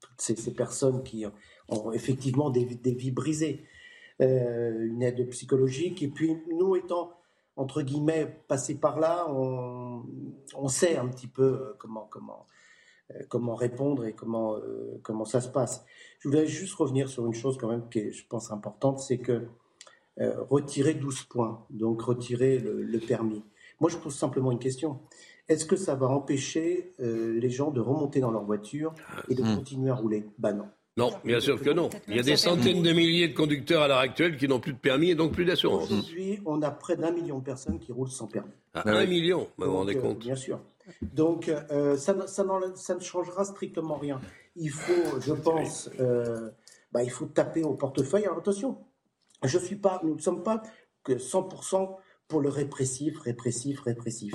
toutes 0.00 0.20
ces, 0.20 0.54
personnes 0.54 1.02
qui 1.02 1.26
ont 1.68 1.92
effectivement 1.92 2.48
des 2.48 2.64
vies 2.64 3.10
brisées. 3.10 3.66
Euh, 4.22 4.86
une 4.86 5.02
aide 5.02 5.28
psychologique. 5.30 6.02
Et 6.02 6.08
puis 6.08 6.36
nous 6.48 6.76
étant 6.76 7.12
entre 7.56 7.82
guillemets 7.82 8.42
passés 8.46 8.76
par 8.76 9.00
là, 9.00 9.26
on, 9.28 10.04
on 10.54 10.68
sait 10.68 10.96
un 10.96 11.08
petit 11.08 11.26
peu 11.26 11.42
euh, 11.42 11.76
comment 11.78 12.06
comment 12.08 12.46
euh, 13.10 13.22
comment 13.28 13.56
répondre 13.56 14.04
et 14.06 14.12
comment 14.12 14.56
comment 15.02 15.24
ça 15.24 15.40
se 15.40 15.48
passe. 15.48 15.84
Je 16.20 16.28
voulais 16.28 16.46
juste 16.46 16.74
revenir 16.74 17.08
sur 17.08 17.26
une 17.26 17.34
chose 17.34 17.58
quand 17.58 17.68
même 17.68 17.88
qui 17.88 17.98
est, 17.98 18.12
je 18.12 18.24
pense 18.28 18.52
importante, 18.52 19.00
c'est 19.00 19.18
que 19.18 19.48
retirer 20.16 20.94
12 20.94 21.24
points, 21.24 21.66
donc 21.70 22.02
retirer 22.02 22.60
le, 22.60 22.98
permis. 23.00 23.42
Moi, 23.80 23.90
je 23.90 23.96
pose 23.96 24.14
simplement 24.14 24.52
une 24.52 24.60
question. 24.60 25.00
Est-ce 25.48 25.64
que 25.64 25.74
ça 25.74 25.96
va 25.96 26.06
empêcher 26.06 26.94
les 27.00 27.50
gens 27.50 27.72
de 27.72 27.80
remonter 27.80 28.20
dans 28.20 28.30
leur 28.30 28.44
voiture 28.44 28.94
et 29.28 29.34
de 29.34 29.42
hmm. 29.42 29.56
continuer 29.56 29.90
à 29.90 29.96
rouler? 29.96 30.24
Ben 30.38 30.52
non. 30.52 30.68
Non, 30.96 31.12
bien 31.24 31.40
sûr 31.40 31.60
que 31.60 31.70
non. 31.70 31.90
Il 32.06 32.14
y 32.14 32.20
a 32.20 32.22
des 32.22 32.36
centaines 32.36 32.82
de 32.82 32.92
milliers 32.92 33.26
de 33.26 33.34
conducteurs 33.34 33.82
à 33.82 33.88
l'heure 33.88 33.98
actuelle 33.98 34.36
qui 34.36 34.46
n'ont 34.46 34.60
plus 34.60 34.74
de 34.74 34.78
permis 34.78 35.10
et 35.10 35.16
donc 35.16 35.32
plus 35.32 35.44
d'assurance. 35.44 35.90
Aujourd'hui, 35.90 36.40
on 36.46 36.62
a 36.62 36.70
près 36.70 36.96
d'un 36.96 37.10
million 37.10 37.40
de 37.40 37.44
personnes 37.44 37.80
qui 37.80 37.90
roulent 37.90 38.10
sans 38.10 38.28
permis. 38.28 38.52
Ah, 38.74 38.82
un 38.86 39.04
million, 39.04 39.48
vous 39.58 39.66
vous 39.66 39.76
rendez 39.76 39.96
euh, 39.96 40.00
compte 40.00 40.20
Bien 40.20 40.36
sûr. 40.36 40.60
Donc, 41.02 41.48
euh, 41.48 41.96
ça, 41.96 42.28
ça, 42.28 42.44
ne 42.44 43.00
changera 43.00 43.44
strictement 43.44 43.96
rien. 43.96 44.20
Il 44.54 44.70
faut, 44.70 45.20
je 45.20 45.32
pense, 45.32 45.90
euh, 45.98 46.50
bah, 46.92 47.02
il 47.02 47.10
faut 47.10 47.26
taper 47.26 47.64
au 47.64 47.74
portefeuille. 47.74 48.26
Alors, 48.26 48.38
attention, 48.38 48.78
je 49.42 49.58
suis 49.58 49.76
pas, 49.76 50.00
nous 50.04 50.14
ne 50.14 50.20
sommes 50.20 50.44
pas 50.44 50.62
que 51.02 51.14
100% 51.14 51.96
pour 52.28 52.40
le 52.40 52.48
répressif, 52.50 53.18
répressif, 53.18 53.80
répressif. 53.80 54.34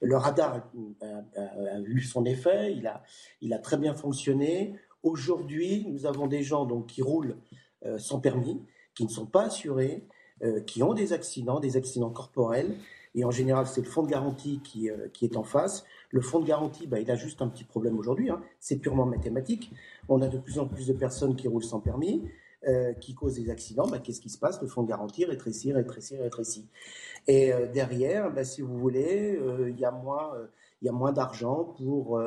Le 0.00 0.16
radar 0.16 0.54
a, 0.54 1.06
a, 1.06 1.42
a, 1.76 1.80
eu 1.84 2.00
son 2.00 2.24
effet, 2.24 2.72
il 2.74 2.86
a, 2.86 3.02
il 3.42 3.52
a 3.52 3.58
très 3.58 3.76
bien 3.76 3.92
fonctionné. 3.92 4.76
Aujourd'hui, 5.02 5.86
nous 5.88 6.06
avons 6.06 6.26
des 6.26 6.42
gens 6.42 6.66
donc, 6.66 6.86
qui 6.86 7.02
roulent 7.02 7.36
euh, 7.86 7.98
sans 7.98 8.20
permis, 8.20 8.60
qui 8.94 9.04
ne 9.04 9.08
sont 9.08 9.24
pas 9.24 9.44
assurés, 9.44 10.04
euh, 10.42 10.60
qui 10.60 10.82
ont 10.82 10.92
des 10.92 11.14
accidents, 11.14 11.58
des 11.58 11.78
accidents 11.78 12.10
corporels. 12.10 12.76
Et 13.14 13.24
en 13.24 13.30
général, 13.30 13.66
c'est 13.66 13.80
le 13.80 13.86
fonds 13.86 14.02
de 14.02 14.10
garantie 14.10 14.60
qui, 14.62 14.90
euh, 14.90 15.08
qui, 15.12 15.24
est 15.24 15.36
en 15.36 15.42
face. 15.42 15.84
Le 16.10 16.20
fonds 16.20 16.40
de 16.40 16.46
garantie, 16.46 16.86
bah, 16.86 17.00
il 17.00 17.10
a 17.10 17.16
juste 17.16 17.40
un 17.40 17.48
petit 17.48 17.64
problème 17.64 17.98
aujourd'hui. 17.98 18.28
Hein. 18.28 18.42
C'est 18.60 18.76
purement 18.76 19.06
mathématique. 19.06 19.72
On 20.10 20.20
a 20.20 20.28
de 20.28 20.36
plus 20.36 20.58
en 20.58 20.66
plus 20.66 20.86
de 20.86 20.92
personnes 20.92 21.34
qui 21.34 21.48
roulent 21.48 21.64
sans 21.64 21.80
permis, 21.80 22.22
qui 23.00 23.14
causent 23.14 23.36
des 23.36 23.48
accidents. 23.48 23.86
Bah, 23.86 24.00
Qu'est-ce 24.00 24.20
qui 24.20 24.28
se 24.28 24.38
passe? 24.38 24.60
Le 24.60 24.68
fonds 24.68 24.82
de 24.82 24.88
garantie 24.88 25.24
rétrécit, 25.24 25.72
rétrécit, 25.72 26.18
rétrécit. 26.18 26.68
Et 27.26 27.52
derrière, 27.72 28.30
bah, 28.30 28.44
si 28.44 28.60
vous 28.60 28.76
voulez, 28.76 29.40
il 29.66 29.80
y 29.80 29.84
a 29.86 29.90
moins, 29.90 30.32
y 30.82 30.88
a 30.88 30.92
moins 30.92 31.12
d'argent 31.12 31.64
pour 31.78 32.20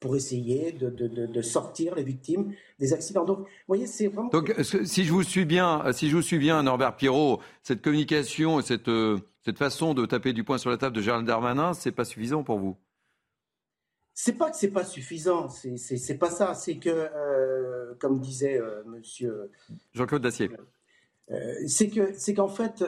pour 0.00 0.14
essayer 0.14 0.72
de, 0.72 0.90
de, 0.90 1.26
de, 1.26 1.42
sortir 1.42 1.94
les 1.94 2.04
victimes 2.04 2.54
des 2.78 2.92
accidents. 2.92 3.24
Donc, 3.24 3.40
vous 3.40 3.46
voyez, 3.66 3.86
c'est 3.86 4.06
vraiment. 4.06 4.30
Donc, 4.30 4.54
si 4.62 5.04
je 5.04 5.12
vous 5.12 5.22
suis 5.22 5.44
bien, 5.44 5.92
si 5.92 6.08
je 6.08 6.16
vous 6.16 6.22
suis 6.22 6.38
bien, 6.38 6.62
Norbert 6.62 6.96
Pirot, 6.96 7.40
cette 7.62 7.82
communication, 7.82 8.60
cette, 8.60 8.88
euh, 8.88 9.18
cette 9.44 9.58
façon 9.58 9.94
de 9.94 10.06
taper 10.06 10.32
du 10.32 10.44
poing 10.44 10.58
sur 10.58 10.70
la 10.70 10.76
table 10.76 10.94
de 10.94 11.02
Gérald 11.02 11.26
Darmanin, 11.26 11.74
c'est 11.74 11.92
pas 11.92 12.04
suffisant 12.04 12.44
pour 12.44 12.58
vous? 12.58 12.76
C'est 14.14 14.32
pas 14.32 14.50
que 14.50 14.56
c'est 14.56 14.70
pas 14.70 14.84
suffisant, 14.84 15.48
c'est 15.48 16.18
pas 16.18 16.30
ça. 16.30 16.54
C'est 16.54 16.76
que, 16.76 16.88
euh, 16.90 17.94
comme 18.00 18.20
disait 18.20 18.58
euh, 18.58 18.82
Monsieur 18.86 19.50
Jean-Claude 19.94 20.22
Dacier, 20.22 20.50
c'est 21.66 21.88
que 21.88 22.12
c'est 22.14 22.34
qu'en 22.34 22.48
fait, 22.48 22.84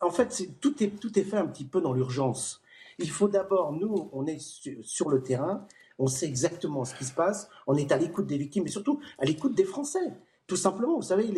en 0.00 0.10
fait, 0.10 0.48
tout 0.60 0.82
est 0.82 0.88
tout 0.98 1.18
est 1.18 1.24
fait 1.24 1.36
un 1.36 1.46
petit 1.46 1.64
peu 1.64 1.80
dans 1.80 1.92
l'urgence. 1.92 2.61
Il 2.98 3.10
faut 3.10 3.28
d'abord, 3.28 3.72
nous, 3.72 4.08
on 4.12 4.26
est 4.26 4.38
sur 4.82 5.08
le 5.08 5.22
terrain, 5.22 5.66
on 5.98 6.06
sait 6.06 6.26
exactement 6.26 6.84
ce 6.84 6.94
qui 6.94 7.04
se 7.04 7.12
passe, 7.12 7.48
on 7.66 7.76
est 7.76 7.92
à 7.92 7.96
l'écoute 7.96 8.26
des 8.26 8.38
victimes, 8.38 8.64
mais 8.64 8.70
surtout 8.70 9.00
à 9.18 9.24
l'écoute 9.24 9.54
des 9.54 9.64
Français. 9.64 10.12
Tout 10.46 10.56
simplement, 10.56 10.96
vous 10.96 11.02
savez, 11.02 11.28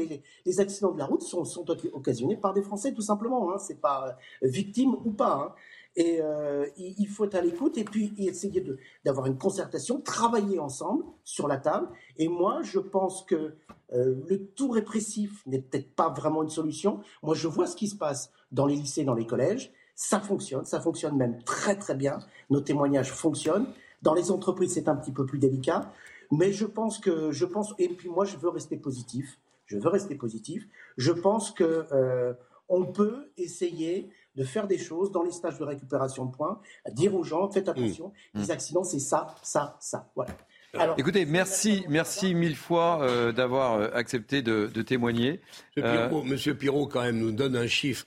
les, 0.45 0.61
accidents 0.61 0.91
de 0.91 0.99
la 0.99 1.07
route 1.07 1.23
sont, 1.23 1.45
occasionnés 1.93 2.37
par 2.37 2.53
des 2.53 2.63
Français, 2.63 2.93
tout 2.93 3.03
simplement. 3.03 3.53
Hein. 3.53 3.59
C'est 3.59 3.81
pas 3.81 4.17
euh, 4.43 4.49
victime 4.49 4.95
ou 5.05 5.13
pas. 5.13 5.35
Hein. 5.35 5.55
Et 5.97 6.21
euh, 6.21 6.67
il 6.77 7.07
faut 7.07 7.25
être 7.25 7.37
à 7.37 7.41
l'écoute 7.41 7.79
et 7.79 7.85
puis 7.85 8.13
essayer 8.19 8.65
d'avoir 9.05 9.27
une 9.27 9.39
concertation, 9.39 10.01
travailler 10.01 10.59
ensemble 10.59 11.05
sur 11.23 11.47
la 11.47 11.59
table. 11.59 11.89
Et 12.17 12.27
moi, 12.27 12.63
je 12.63 12.81
pense 12.81 13.23
que 13.23 13.55
euh, 13.93 14.17
le 14.29 14.47
tout 14.47 14.71
répressif 14.71 15.47
n'est 15.47 15.61
peut-être 15.61 15.95
pas 15.95 16.09
vraiment 16.09 16.43
une 16.43 16.51
solution. 16.51 17.01
Moi, 17.23 17.37
je 17.37 17.47
vois 17.47 17.69
ce 17.69 17.77
qui 17.77 17.87
se 17.87 17.95
passe 17.95 18.33
dans 18.51 18.67
les 18.67 18.75
lycées, 18.75 19.05
dans 19.05 19.15
les 19.15 19.27
collèges. 19.27 19.73
Ça 19.97 20.21
fonctionne, 20.21 20.65
ça 20.65 20.81
fonctionne 20.81 21.17
même 21.17 21.43
très 21.45 21.77
très 21.77 21.95
bien. 21.95 22.19
Nos 22.51 22.61
témoignages 22.61 23.13
fonctionnent. 23.13 23.67
Dans 24.03 24.15
les 24.15 24.31
entreprises, 24.31 24.75
c'est 24.75 24.89
un 24.89 24.97
petit 24.97 25.13
peu 25.13 25.25
plus 25.25 25.39
délicat. 25.39 25.93
Mais 26.31 26.53
je 26.53 26.65
pense 26.65 26.99
que, 26.99 27.31
je 27.31 27.45
pense, 27.45 27.75
et 27.79 27.89
puis 27.89 28.09
moi, 28.09 28.25
je 28.25 28.37
veux 28.37 28.49
rester 28.49 28.77
positif. 28.77 29.39
Je 29.67 29.79
veux 29.79 29.89
rester 29.89 30.15
positif. 30.15 30.67
Je 30.97 31.13
pense 31.13 31.51
que 31.51 31.87
euh, 31.93 32.35
on 32.69 32.85
peut 32.87 33.31
essayer 33.37 34.11
de 34.37 34.45
faire 34.45 34.67
des 34.67 34.79
choses 34.79 35.13
dans 35.13 35.23
les 35.23 35.31
stages 35.31 35.59
de 35.59 35.65
récupération 35.65 36.25
de 36.25 36.35
points, 36.35 36.61
dire 36.91 37.15
aux 37.15 37.23
gens, 37.23 37.49
faites 37.51 37.69
attention, 37.69 38.13
mmh. 38.35 38.41
les 38.41 38.51
accidents, 38.51 38.83
c'est 38.83 38.99
ça, 38.99 39.35
ça, 39.43 39.77
ça. 39.81 40.11
Voilà. 40.17 40.33
Alors, 40.77 40.97
Écoutez, 40.99 41.25
merci, 41.25 41.85
merci 41.89 42.35
mille 42.35 42.57
fois 42.57 43.01
euh, 43.03 43.31
d'avoir 43.31 43.75
euh, 43.75 43.89
accepté 43.95 44.43
de, 44.43 44.67
témoigner. 44.83 45.41
Monsieur 45.77 46.57
Pirot, 46.57 46.89
quand 46.89 47.03
même, 47.03 47.19
nous 47.19 47.31
donne 47.31 47.57
un 47.57 47.69
chiffre 47.69 48.07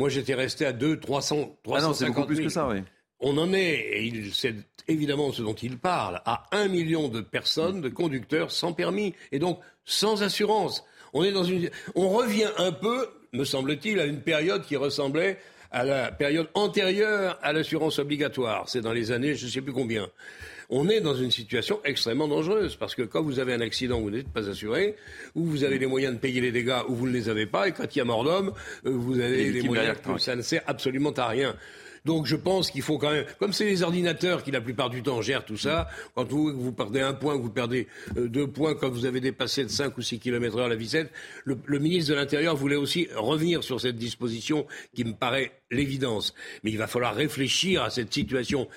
moi, 0.00 0.08
j'étais 0.08 0.32
resté 0.32 0.64
à 0.64 0.72
2, 0.72 0.98
300, 0.98 1.58
350 1.62 1.76
ah 1.76 1.86
non, 1.86 1.92
c'est 1.92 2.06
beaucoup 2.06 2.26
plus 2.26 2.40
que 2.40 2.48
ça, 2.48 2.66
oui. 2.66 2.78
On 3.20 3.36
en 3.36 3.52
est, 3.52 3.74
et 4.02 4.30
c'est 4.32 4.54
évidemment 4.88 5.30
ce 5.30 5.42
dont 5.42 5.52
il 5.52 5.76
parle, 5.76 6.22
à 6.24 6.46
un 6.52 6.68
million 6.68 7.08
de 7.08 7.20
personnes, 7.20 7.82
de 7.82 7.90
conducteurs 7.90 8.50
sans 8.50 8.72
permis, 8.72 9.14
et 9.30 9.38
donc 9.38 9.60
sans 9.84 10.22
assurance. 10.22 10.84
On 11.12 11.22
est 11.22 11.32
dans 11.32 11.44
une, 11.44 11.68
on 11.94 12.08
revient 12.08 12.48
un 12.56 12.72
peu, 12.72 13.10
me 13.34 13.44
semble-t-il, 13.44 14.00
à 14.00 14.06
une 14.06 14.22
période 14.22 14.64
qui 14.64 14.76
ressemblait 14.76 15.38
à 15.70 15.84
la 15.84 16.10
période 16.10 16.48
antérieure 16.54 17.38
à 17.42 17.52
l'assurance 17.52 17.98
obligatoire. 17.98 18.70
C'est 18.70 18.80
dans 18.80 18.94
les 18.94 19.12
années, 19.12 19.34
je 19.34 19.44
ne 19.44 19.50
sais 19.50 19.60
plus 19.60 19.74
combien 19.74 20.08
on 20.70 20.88
est 20.88 21.00
dans 21.00 21.14
une 21.14 21.30
situation 21.30 21.80
extrêmement 21.84 22.28
dangereuse 22.28 22.76
parce 22.76 22.94
que 22.94 23.02
quand 23.02 23.22
vous 23.22 23.40
avez 23.40 23.52
un 23.52 23.60
accident, 23.60 24.00
vous 24.00 24.10
n'êtes 24.10 24.28
pas 24.28 24.48
assuré, 24.48 24.94
ou 25.34 25.44
vous 25.44 25.64
avez 25.64 25.78
les 25.78 25.86
moyens 25.86 26.14
de 26.14 26.18
payer 26.18 26.40
les 26.40 26.52
dégâts, 26.52 26.82
ou 26.88 26.94
vous 26.94 27.06
ne 27.06 27.12
les 27.12 27.28
avez 27.28 27.46
pas, 27.46 27.68
et 27.68 27.72
quand 27.72 27.94
il 27.94 27.98
y 27.98 28.02
a 28.02 28.04
mort 28.04 28.24
d'homme, 28.24 28.52
euh, 28.86 28.90
vous 28.90 29.18
avez 29.18 29.50
les 29.50 29.62
moyens, 29.62 29.96
ça 30.18 30.36
ne 30.36 30.42
sert 30.42 30.62
absolument 30.66 31.10
à 31.10 31.26
rien. 31.26 31.56
Donc 32.04 32.24
je 32.24 32.36
pense 32.36 32.70
qu'il 32.70 32.82
faut 32.82 32.96
quand 32.96 33.10
même, 33.10 33.26
comme 33.38 33.52
c'est 33.52 33.66
les 33.66 33.82
ordinateurs 33.82 34.42
qui 34.42 34.50
la 34.50 34.60
plupart 34.60 34.88
du 34.88 35.02
temps 35.02 35.20
gèrent 35.20 35.44
tout 35.44 35.58
ça, 35.58 35.88
quand 36.14 36.26
vous, 36.30 36.52
vous 36.56 36.72
perdez 36.72 37.00
un 37.00 37.12
point, 37.12 37.34
vous 37.34 37.50
perdez 37.50 37.88
euh, 38.16 38.28
deux 38.28 38.46
points 38.46 38.74
quand 38.74 38.88
vous 38.88 39.04
avez 39.04 39.20
dépassé 39.20 39.64
de 39.64 39.68
5 39.68 39.98
ou 39.98 40.02
6 40.02 40.18
km 40.18 40.58
heure 40.58 40.68
la 40.68 40.76
vicette, 40.76 41.10
le, 41.44 41.58
le 41.66 41.78
ministre 41.78 42.10
de 42.10 42.16
l'Intérieur 42.16 42.56
voulait 42.56 42.76
aussi 42.76 43.08
revenir 43.16 43.64
sur 43.64 43.80
cette 43.80 43.96
disposition 43.96 44.66
qui 44.94 45.04
me 45.04 45.12
paraît 45.12 45.52
l'évidence. 45.70 46.32
Mais 46.62 46.70
il 46.70 46.78
va 46.78 46.86
falloir 46.86 47.14
réfléchir 47.14 47.82
à 47.82 47.90
cette 47.90 48.14
situation 48.14 48.68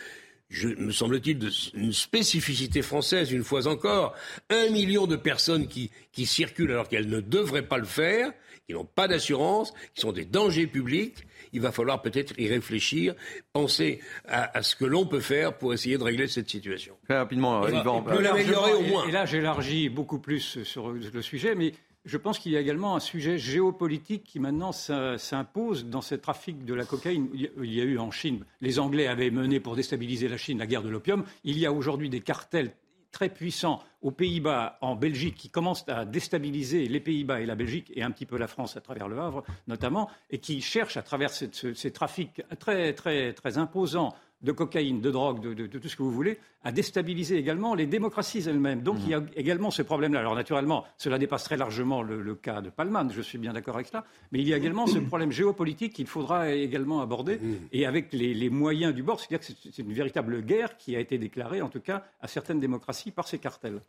je, 0.54 0.68
me 0.68 0.91
semble-t-il, 0.91 1.39
une 1.74 1.93
spécificité 1.93 2.84
française, 2.84 3.32
une 3.32 3.43
fois 3.43 3.68
encore. 3.68 4.14
Un 4.51 4.70
million 4.70 5.08
de 5.08 5.16
personnes 5.16 5.68
qui, 5.68 5.89
qui 6.12 6.28
circulent 6.28 6.72
alors 6.72 6.88
qu'elles 6.88 7.10
ne 7.10 7.20
devraient 7.20 7.68
pas 7.68 7.80
le 7.80 7.86
faire, 7.86 8.32
qui 8.68 8.74
n'ont 8.74 8.86
pas 8.86 9.08
d'assurance, 9.08 9.74
qui 9.95 10.01
sont 10.01 10.12
des 10.12 10.26
dangers 10.26 10.68
publics. 10.68 11.26
Il 11.54 11.62
va 11.62 11.72
falloir 11.72 12.01
peut-être 12.01 12.39
y 12.39 12.47
réfléchir, 12.47 13.16
penser 13.51 13.99
à, 14.28 14.58
à 14.58 14.62
ce 14.62 14.76
que 14.76 14.86
l'on 14.86 15.06
peut 15.06 15.20
faire 15.20 15.58
pour 15.58 15.74
essayer 15.74 15.97
de 15.97 16.04
régler 16.04 16.28
cette 16.28 16.49
situation. 16.49 16.95
Très 17.06 17.18
rapidement, 17.18 17.68
Yvan. 17.68 18.06
l'améliorer 18.20 18.74
au 18.74 18.82
moins. 18.82 19.08
Et 19.08 19.12
là, 19.12 19.26
j'élargis 19.26 19.89
beaucoup 19.89 20.20
plus 20.20 20.64
sur 20.64 20.91
le 20.91 21.22
sujet, 21.22 21.56
mais 21.56 21.74
je 22.06 22.18
pense 22.18 22.39
qu'il 22.39 22.51
y 22.51 22.58
a 22.58 22.60
également 22.60 22.95
un 22.95 22.99
sujet 22.99 23.38
géopolitique 23.38 24.24
qui 24.24 24.39
maintenant 24.39 24.72
s'impose 24.72 25.86
dans 25.86 26.01
ce 26.01 26.16
trafic 26.16 26.66
de 26.66 26.74
la 26.74 26.86
cocaïne. 26.86 27.30
Il 27.34 27.74
y 27.74 27.82
a 27.82 27.86
eu 27.86 27.97
en 27.97 28.12
Chine, 28.12 28.45
les 28.62 28.80
Anglais 28.80 29.08
avaient 29.08 29.32
mené 29.32 29.60
pour 29.60 29.76
déstabiliser 29.76 30.28
la 30.28 30.38
Chine 30.38 30.60
la 30.60 30.68
guerre 30.68 30.84
de 30.84 30.89
l'opium. 30.89 31.24
Il 31.43 31.58
y 31.58 31.66
a 31.66 31.72
aujourd'hui 31.72 32.10
des 32.10 32.22
cartels 32.22 32.74
très 33.12 33.30
puissants 33.30 33.82
aux 34.01 34.12
Pays-Bas, 34.12 34.80
en 34.82 34.95
Belgique, 34.95 35.36
qui 35.36 35.49
commencent 35.49 35.88
à 35.88 36.04
déstabiliser 36.04 36.88
les 36.88 36.99
Pays-Bas 36.99 37.39
et 37.39 37.45
la 37.45 37.56
Belgique, 37.56 37.91
et 37.95 38.04
un 38.04 38.12
petit 38.12 38.26
peu 38.26 38.38
la 38.38 38.47
France 38.47 38.76
à 38.76 38.82
travers 38.82 39.08
le 39.08 39.20
Havre 39.20 39.43
notamment, 39.68 40.10
et 40.30 40.39
qui 40.39 40.62
cherchent 40.62 40.97
à 40.97 41.04
travers 41.04 41.30
ces 41.30 41.91
trafics 41.91 42.41
très, 42.60 42.93
très, 42.93 43.34
très 43.34 43.58
imposants 43.58 44.14
de 44.43 44.51
cocaïne, 44.51 45.01
de 45.01 45.09
drogue, 45.09 45.41
de, 45.41 45.67
tout 45.67 45.87
ce 45.87 45.95
que 45.95 46.03
vous 46.03 46.11
voulez, 46.11 46.37
a 46.63 46.71
déstabilisé 46.71 47.37
également 47.37 47.75
les 47.75 47.85
démocraties 47.85 48.43
elles-mêmes. 48.47 48.81
Donc 48.81 48.97
il 49.03 49.09
y 49.09 49.13
a 49.13 49.21
mmh. 49.21 49.29
également 49.35 49.71
ce 49.71 49.81
problème-là. 49.81 50.19
Alors 50.19 50.35
naturellement, 50.35 50.85
cela 50.97 51.17
dépasse 51.17 51.45
très 51.45 51.57
largement 51.57 52.01
le, 52.01 52.35
cas 52.35 52.61
de 52.61 52.69
Palman, 52.69 53.09
je 53.11 53.21
suis 53.21 53.37
bien 53.37 53.53
d'accord 53.53 53.75
avec 53.75 53.87
cela, 53.87 54.05
mais 54.31 54.39
il 54.39 54.47
y 54.47 54.53
a 54.53 54.57
également 54.57 54.87
ce 54.87 54.99
problème 54.99 55.31
géopolitique 55.31 55.93
qu'il 55.93 56.07
faudra 56.07 56.51
également 56.51 57.01
aborder, 57.01 57.37
mmh. 57.37 57.53
et 57.71 57.85
avec 57.85 58.11
les, 58.11 58.49
moyens 58.49 58.93
du 58.93 59.01
bord, 59.01 59.19
c'est-à-dire 59.19 59.39
que 59.39 59.53
c'est 59.71 59.81
une 59.81 59.93
véritable 59.93 60.41
guerre 60.41 60.77
qui 60.77 60.95
a 60.95 60.99
été 60.99 61.17
déclarée, 61.17 61.61
en 61.61 61.69
tout 61.69 61.79
cas, 61.79 62.03
à 62.21 62.27
certaines 62.27 62.59
démocraties 62.59 63.11
par 63.11 63.27
ces 63.27 63.39
cartels. 63.39 63.79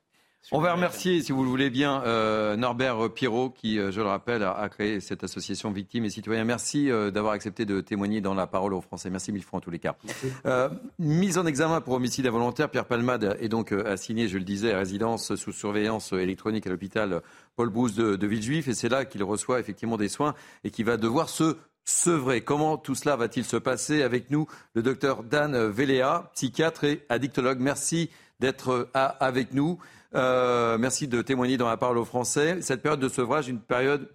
On 0.53 0.61
va 0.61 0.75
remercier, 0.75 1.23
si 1.23 1.33
vous 1.33 1.43
le 1.43 1.49
voulez 1.49 1.71
bien, 1.71 2.03
euh, 2.05 2.55
Norbert 2.57 3.11
Pirot, 3.15 3.49
qui, 3.49 3.79
euh, 3.79 3.91
je 3.91 4.03
le 4.03 4.07
rappelle, 4.07 4.43
a, 4.43 4.69
créé 4.69 5.01
cette 5.01 5.25
association 5.25 5.71
Victimes 5.71 6.05
et 6.05 6.11
Citoyens. 6.11 6.45
Merci 6.45 6.91
euh, 6.91 7.11
d'avoir 7.11 7.33
accepté 7.33 7.65
de 7.65 7.81
témoigner 7.81 8.21
dans 8.21 8.35
la 8.35 8.47
parole 8.47 8.75
aux 8.75 8.83
Français. 8.83 9.09
Merci 9.09 9.33
mille 9.33 9.43
fois 9.43 9.57
en 9.57 9.61
tous 9.61 9.71
les 9.71 9.79
cas. 9.79 9.97
mise 10.99 11.39
en 11.39 11.47
examen 11.47 11.81
pour 11.81 11.95
homicide 11.95 12.27
involontaire, 12.27 12.69
Pierre 12.69 12.85
Palmade 12.85 13.39
est 13.41 13.49
donc 13.49 13.73
assigné, 13.73 14.29
je 14.29 14.37
le 14.37 14.45
disais, 14.45 14.75
à 14.75 14.79
résidence 14.79 15.35
sous 15.35 15.53
surveillance 15.53 16.13
électronique 16.13 16.67
à 16.67 16.71
l'hôpital 16.71 17.23
Paul 17.57 17.71
Brousse 17.71 17.95
de, 17.95 18.17
de 18.17 18.27
Villejuif. 18.27 18.69
Et 18.69 18.75
c'est 18.75 18.91
là 18.91 19.07
qu'il 19.07 19.23
reçoit 19.25 19.61
effectivement 19.61 19.97
des 19.97 20.09
soins 20.11 20.35
et 20.63 20.71
qui 20.71 20.83
va 20.83 20.99
devoir 20.99 21.31
se 21.31 21.57
sevrer. 21.87 22.43
Comment 22.43 22.77
tout 22.77 22.95
cela 22.95 23.17
va-t-il 23.17 23.47
se 23.47 23.57
passer 23.57 24.03
Avec 24.03 24.31
nous, 24.31 24.47
le 24.75 24.83
docteur 24.83 25.23
Dan 25.23 25.57
Véléa, 25.69 26.31
psychiatre 26.35 26.85
et 26.85 27.03
addictologue. 27.09 27.61
Merci 27.61 28.11
d'être 28.41 28.91
avec 28.93 29.55
nous. 29.55 29.79
Euh, 30.15 30.79
merci 30.79 31.09
de 31.09 31.23
témoigner 31.23 31.57
dans 31.57 31.69
la 31.69 31.77
parole 31.77 31.99
aux 31.99 32.05
Français. 32.05 32.61
Cette 32.61 32.83
période 32.83 33.01
de 33.01 33.09
sevrage, 33.09 33.49
une 33.49 33.61
période 33.61 34.09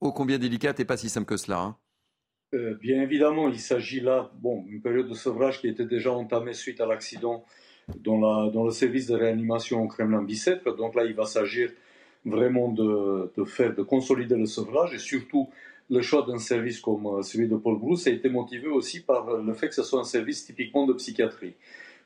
ô 0.00 0.12
combien 0.12 0.38
délicate 0.38 0.80
et 0.80 0.84
pas 0.84 0.96
si 0.96 1.08
simple 1.08 1.26
que 1.26 1.36
cela. 1.36 1.60
Hein. 1.60 1.76
Euh, 2.54 2.74
bien 2.80 3.02
évidemment, 3.02 3.48
il 3.48 3.58
s'agit 3.58 4.00
là, 4.00 4.30
bon, 4.40 4.64
une 4.68 4.80
période 4.80 5.08
de 5.08 5.14
sevrage 5.14 5.60
qui 5.60 5.68
était 5.68 5.84
déjà 5.84 6.12
entamée 6.12 6.52
suite 6.52 6.80
à 6.80 6.86
l'accident 6.86 7.44
dans, 7.96 8.64
le 8.64 8.70
service 8.70 9.06
de 9.06 9.14
réanimation 9.14 9.82
au 9.82 9.88
Kremlin-Bicêtre. 9.88 10.76
Donc 10.76 10.94
là, 10.94 11.04
il 11.04 11.14
va 11.14 11.26
s'agir 11.26 11.70
vraiment 12.24 12.68
de, 12.68 13.32
de, 13.36 13.44
faire, 13.44 13.74
de 13.74 13.82
consolider 13.82 14.36
le 14.36 14.46
sevrage 14.46 14.94
et 14.94 14.98
surtout 14.98 15.48
le 15.88 16.02
choix 16.02 16.24
d'un 16.26 16.38
service 16.38 16.80
comme 16.80 17.06
euh, 17.06 17.22
celui 17.22 17.48
de 17.48 17.56
Paul 17.56 17.78
Brousse 17.78 18.06
a 18.06 18.10
été 18.10 18.28
motivé 18.28 18.68
aussi 18.68 19.00
par 19.00 19.38
le 19.38 19.52
fait 19.54 19.68
que 19.68 19.74
ce 19.74 19.82
soit 19.82 20.00
un 20.00 20.04
service 20.04 20.44
typiquement 20.44 20.86
de 20.86 20.92
psychiatrie. 20.92 21.54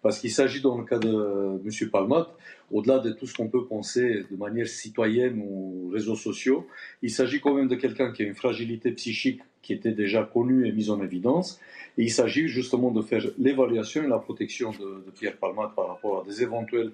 Parce 0.05 0.19
qu'il 0.19 0.31
s'agit 0.31 0.61
dans 0.61 0.77
le 0.77 0.85
cas 0.85 0.99
de 0.99 1.63
M. 1.65 1.91
Palmotte, 1.91 2.29
au-delà 2.71 2.99
de 2.99 3.11
tout 3.13 3.27
ce 3.27 3.33
qu'on 3.33 3.49
peut 3.49 3.65
penser 3.65 4.27
de 4.31 4.37
manière 4.37 4.69
citoyenne 4.69 5.43
ou 5.43 5.89
réseaux 5.95 6.15
sociaux, 6.15 6.67
il 7.01 7.11
s'agit 7.11 7.41
quand 7.41 7.55
même 7.55 7.69
de 7.69 7.75
quelqu'un 7.75 8.13
qui 8.13 8.23
a 8.23 8.27
une 8.27 8.35
fragilité 8.35 8.93
psychique 8.93 9.41
qui 9.63 9.73
était 9.73 9.93
déjà 9.93 10.23
connue 10.23 10.69
et 10.69 10.73
mise 10.73 10.91
en 10.91 11.03
évidence. 11.03 11.59
Et 11.97 12.03
il 12.03 12.11
s'agit 12.11 12.49
justement 12.49 12.91
de 12.91 13.01
faire 13.01 13.25
l'évaluation 13.39 14.05
et 14.05 14.07
la 14.07 14.19
protection 14.19 14.73
de, 14.73 15.11
Pierre 15.19 15.39
Palmotte 15.39 15.75
par 15.75 15.89
rapport 15.89 16.21
à 16.21 16.25
des 16.27 16.43
éventuelles 16.43 16.93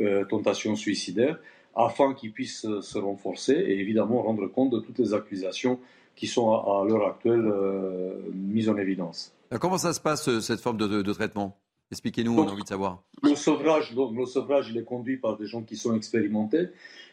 euh, 0.00 0.24
tentations 0.24 0.74
suicidaires, 0.74 1.38
afin 1.76 2.12
qu'il 2.12 2.32
puisse 2.32 2.66
se 2.80 2.98
renforcer 2.98 3.52
et 3.52 3.78
évidemment 3.78 4.20
rendre 4.22 4.48
compte 4.48 4.70
de 4.70 4.80
toutes 4.80 4.98
les 4.98 5.14
accusations 5.14 5.78
qui 6.16 6.26
sont 6.26 6.50
à, 6.52 6.84
l'heure 6.84 7.06
actuelle 7.06 7.46
euh, 7.46 8.14
mises 8.34 8.68
en 8.68 8.76
évidence. 8.76 9.32
Comment 9.60 9.78
ça 9.78 9.92
se 9.92 10.00
passe, 10.00 10.40
cette 10.40 10.60
forme 10.60 10.76
de 10.76 11.12
traitement? 11.12 11.56
Expliquez-nous, 11.90 12.38
on 12.38 12.46
a 12.46 12.50
envie 12.50 12.62
de 12.62 12.68
savoir. 12.68 13.02
Le 13.22 13.34
sevrage, 13.34 13.94
le 13.96 14.26
sevrage, 14.26 14.68
il 14.70 14.76
est 14.76 14.84
conduit 14.84 15.16
par 15.16 15.38
des 15.38 15.46
gens 15.46 15.62
qui 15.62 15.76
sont 15.76 15.94
expérimentés. 15.96 16.68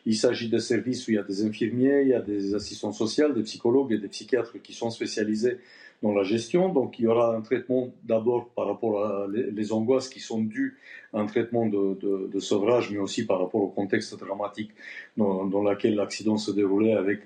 Il 0.05 0.17
s'agit 0.17 0.49
de 0.49 0.57
services 0.57 1.07
où 1.07 1.11
il 1.11 1.15
y 1.15 1.17
a 1.17 1.23
des 1.23 1.45
infirmiers, 1.45 2.01
il 2.01 2.09
y 2.09 2.13
a 2.13 2.21
des 2.21 2.53
assistants 2.55 2.91
sociaux, 2.91 3.31
des 3.31 3.43
psychologues 3.43 3.93
et 3.93 3.97
des 3.97 4.09
psychiatres 4.09 4.61
qui 4.61 4.73
sont 4.73 4.89
spécialisés 4.89 5.59
dans 6.03 6.13
la 6.13 6.23
gestion. 6.23 6.73
Donc 6.73 6.99
il 6.99 7.03
y 7.03 7.07
aura 7.07 7.35
un 7.35 7.41
traitement 7.41 7.93
d'abord 8.03 8.49
par 8.49 8.67
rapport 8.67 9.05
à 9.05 9.27
les, 9.29 9.71
angoisses 9.71 10.09
qui 10.09 10.19
sont 10.19 10.41
dues 10.41 10.77
à 11.13 11.21
un 11.21 11.25
traitement 11.25 11.67
de, 11.67 11.97
de, 12.27 12.39
sevrage, 12.39 12.91
mais 12.91 12.99
aussi 12.99 13.25
par 13.25 13.39
rapport 13.39 13.61
au 13.61 13.69
contexte 13.69 14.19
dramatique 14.19 14.71
dans, 15.15 15.45
dans 15.45 15.63
lequel 15.63 15.95
l'accident 15.95 16.37
se 16.37 16.51
déroulait 16.51 16.93
avec 16.93 17.21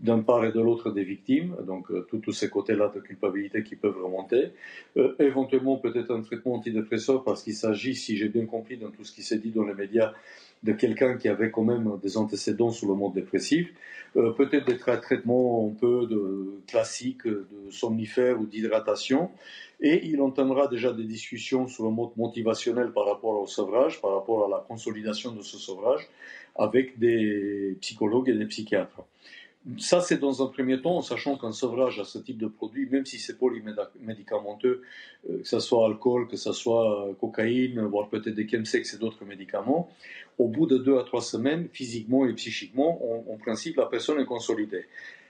d'un 0.00 0.20
part 0.20 0.44
et 0.44 0.52
de 0.52 0.60
l'autre 0.60 0.90
des 0.90 1.04
victimes, 1.04 1.56
donc 1.66 1.90
euh, 1.90 2.06
tous 2.22 2.32
ces 2.32 2.50
côtés-là 2.50 2.92
de 2.94 3.00
culpabilité 3.00 3.62
qui 3.62 3.74
peuvent 3.74 4.02
remonter. 4.02 4.52
Euh, 4.96 5.14
éventuellement, 5.18 5.76
peut-être 5.76 6.14
un 6.14 6.20
traitement 6.22 6.54
antidépresseur, 6.54 7.24
parce 7.24 7.42
qu'il 7.42 7.54
s'agit, 7.54 7.94
si 7.94 8.16
j'ai 8.16 8.28
bien 8.28 8.46
compris 8.46 8.76
dans 8.76 8.90
tout 8.90 9.04
ce 9.04 9.12
qui 9.12 9.22
s'est 9.22 9.38
dit 9.38 9.50
dans 9.50 9.64
les 9.64 9.74
médias, 9.74 10.12
de 10.62 10.72
quelqu'un 10.72 11.16
qui 11.16 11.28
avait 11.28 11.50
quand 11.50 11.62
même 11.62 11.98
des 12.02 12.16
antécédents 12.16 12.70
sur 12.70 12.88
le 12.88 12.94
monde 12.94 13.14
dépressif. 13.14 13.72
Euh, 14.16 14.32
peut-être 14.32 14.66
des 14.66 14.78
traitements 14.78 15.70
un 15.70 15.74
peu 15.78 16.06
de, 16.06 16.60
classiques 16.66 17.26
de 17.26 17.46
somnifères 17.70 18.40
ou 18.40 18.46
d'hydratation. 18.46 19.30
Et 19.80 20.06
il 20.06 20.20
entamera 20.20 20.66
déjà 20.66 20.92
des 20.92 21.04
discussions 21.04 21.68
sur 21.68 21.84
le 21.84 21.90
mode 21.90 22.10
motivationnel 22.16 22.90
par 22.92 23.06
rapport 23.06 23.40
au 23.40 23.46
sevrage, 23.46 24.00
par 24.00 24.14
rapport 24.14 24.46
à 24.46 24.48
la 24.48 24.64
consolidation 24.66 25.32
de 25.32 25.42
ce 25.42 25.56
sevrage, 25.56 26.08
avec 26.56 26.98
des 26.98 27.76
psychologues 27.80 28.28
et 28.30 28.34
des 28.34 28.46
psychiatres. 28.46 29.02
Ça, 29.78 30.00
c'est 30.00 30.18
dans 30.18 30.42
un 30.42 30.46
premier 30.46 30.80
temps, 30.80 30.96
en 30.96 31.02
sachant 31.02 31.36
qu'un 31.36 31.52
sevrage 31.52 31.98
à 31.98 32.04
ce 32.04 32.18
type 32.18 32.38
de 32.38 32.46
produit, 32.46 32.88
même 32.88 33.04
si 33.04 33.18
c'est 33.18 33.36
polymédicamenteux, 33.36 34.82
que 35.26 35.44
ce 35.44 35.58
soit 35.58 35.86
alcool, 35.86 36.26
que 36.28 36.36
ce 36.36 36.52
soit 36.52 37.08
euh, 37.08 37.12
cocaïne, 37.14 37.80
voire 37.82 38.08
peut-être 38.08 38.34
des 38.34 38.48
chemsex 38.48 38.94
et 38.94 38.98
d'autres 38.98 39.24
médicaments, 39.24 39.90
au 40.38 40.48
bout 40.48 40.66
de 40.66 40.78
deux 40.78 40.96
à 40.98 41.02
trois 41.02 41.20
semaines, 41.20 41.68
physiquement 41.72 42.24
et 42.24 42.32
psychiquement, 42.34 43.00
en 43.28 43.36
principe, 43.36 43.76
la 43.76 43.86
personne 43.86 44.20
est 44.20 44.24
consolidée. 44.24 44.86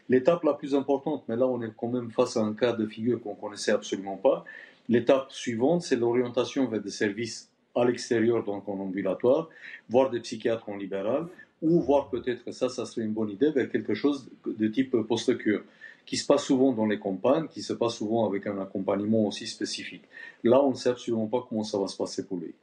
L'étape 0.08 0.42
la 0.44 0.54
plus 0.54 0.74
importante, 0.74 1.24
mais 1.28 1.36
là 1.36 1.46
on 1.46 1.60
est 1.62 1.70
quand 1.76 1.88
même 1.88 2.10
face 2.10 2.36
à 2.36 2.40
un 2.40 2.54
cas 2.54 2.72
de 2.72 2.86
figure 2.86 3.20
qu'on 3.20 3.34
ne 3.34 3.40
connaissait 3.40 3.72
absolument 3.72 4.16
pas, 4.16 4.44
l'étape 4.88 5.30
suivante, 5.32 5.82
c'est 5.82 5.96
l'orientation 5.96 6.66
vers 6.66 6.80
des 6.80 6.90
services 6.90 7.50
à 7.74 7.84
l'extérieur, 7.84 8.42
donc 8.42 8.68
en 8.68 8.78
ambulatoire, 8.80 9.48
voire 9.88 10.10
des 10.10 10.20
psychiatres 10.20 10.68
en 10.68 10.76
libéral, 10.76 11.26
ou 11.62 11.80
voir 11.80 12.10
peut-être, 12.10 12.50
ça, 12.52 12.68
ça 12.68 12.86
serait 12.86 13.04
une 13.04 13.12
bonne 13.12 13.30
idée, 13.30 13.50
vers 13.50 13.70
quelque 13.70 13.94
chose 13.94 14.30
de 14.46 14.68
type 14.68 14.96
post-cure, 15.02 15.62
qui 16.06 16.16
se 16.16 16.26
passe 16.26 16.44
souvent 16.44 16.72
dans 16.72 16.86
les 16.86 16.98
campagnes, 16.98 17.48
qui 17.48 17.62
se 17.62 17.72
passe 17.72 17.96
souvent 17.96 18.26
avec 18.26 18.46
un 18.46 18.58
accompagnement 18.60 19.26
aussi 19.26 19.46
spécifique. 19.46 20.04
Là, 20.44 20.62
on 20.62 20.70
ne 20.70 20.74
sait 20.74 20.90
absolument 20.90 21.26
pas 21.26 21.44
comment 21.48 21.64
ça 21.64 21.78
va 21.78 21.86
se 21.86 21.96
passer 21.96 22.26
pour 22.26 22.38
lui. 22.38 22.54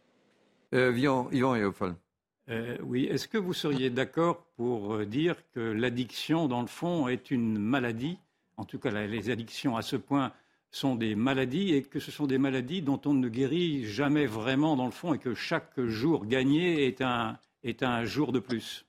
Euh, 0.74 0.92
Yvan, 0.96 1.30
Yvan 1.32 1.56
euh, 2.48 2.78
oui, 2.84 3.06
est-ce 3.06 3.28
que 3.28 3.40
vous 3.40 3.54
seriez 3.54 3.90
d'accord 3.90 4.46
pour 4.56 4.94
euh, 4.94 5.06
dire 5.06 5.36
que 5.54 5.60
l'addiction, 5.60 6.48
dans 6.48 6.62
le 6.62 6.68
fond, 6.68 7.08
est 7.08 7.32
une 7.32 7.58
maladie? 7.58 8.20
En 8.58 8.66
tout 8.66 8.78
cas, 8.78 8.92
les 8.92 9.32
addictions 9.32 9.76
à 9.76 9.82
ce 9.82 9.96
point 9.96 10.32
sont 10.70 10.96
des 10.96 11.16
maladies 11.16 11.74
et 11.74 11.82
que 11.82 12.00
ce 12.00 12.12
sont 12.12 12.28
des 12.28 12.38
maladies 12.38 12.82
dont 12.82 13.02
on 13.06 13.14
ne 13.14 13.30
guérit 13.30 13.86
jamais 13.86 14.28
vraiment 14.28 14.76
dans 14.76 14.86
le 14.86 14.92
fond 14.92 15.14
et 15.14 15.20
que 15.20 15.34
chaque 15.34 15.80
jour 15.80 16.26
gagné 16.26 16.86
est 16.86 17.02
un, 17.02 17.38
est 17.66 17.84
un 17.84 18.06
jour 18.06 18.32
de 18.32 18.40
plus 18.40 18.86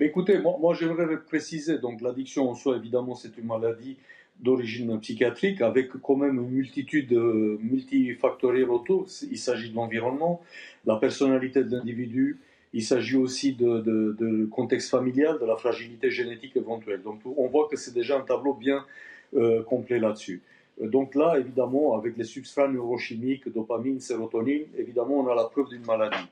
Écoutez, 0.00 0.38
moi, 0.38 0.74
j'aimerais 0.74 1.18
préciser, 1.22 1.78
donc 1.78 2.00
l'addiction 2.00 2.48
en 2.48 2.54
soi, 2.54 2.76
évidemment, 2.76 3.14
c'est 3.14 3.36
une 3.36 3.46
maladie 3.46 3.98
d'origine 4.40 4.98
psychiatrique 4.98 5.60
avec 5.60 5.90
quand 6.02 6.16
même 6.16 6.36
une 6.36 6.48
multitude 6.48 7.12
euh, 7.12 7.58
multifactorielle 7.60 8.70
autour. 8.70 9.06
Il 9.30 9.38
s'agit 9.38 9.70
de 9.70 9.76
l'environnement, 9.76 10.40
la 10.86 10.96
personnalité 10.96 11.62
de 11.62 11.76
l'individu, 11.76 12.40
il 12.72 12.82
s'agit 12.82 13.18
aussi 13.18 13.52
de, 13.52 14.48
contexte 14.50 14.90
familial, 14.90 15.38
de 15.38 15.44
la 15.44 15.56
fragilité 15.56 16.10
génétique 16.10 16.56
éventuelle. 16.56 17.02
Donc 17.02 17.20
on 17.24 17.46
voit 17.48 17.68
que 17.68 17.76
c'est 17.76 17.92
déjà 17.92 18.18
un 18.18 18.22
tableau 18.22 18.54
bien 18.54 18.84
euh, 19.34 19.62
complet 19.62 19.98
là-dessus. 19.98 20.40
Donc 20.80 21.14
là, 21.14 21.38
évidemment, 21.38 21.94
avec 21.94 22.16
les 22.16 22.24
substrats 22.24 22.66
neurochimiques, 22.66 23.52
dopamine, 23.52 24.00
sérotonine, 24.00 24.64
évidemment, 24.78 25.20
on 25.20 25.28
a 25.28 25.34
la 25.34 25.44
preuve 25.44 25.68
d'une 25.68 25.84
maladie. 25.84 26.26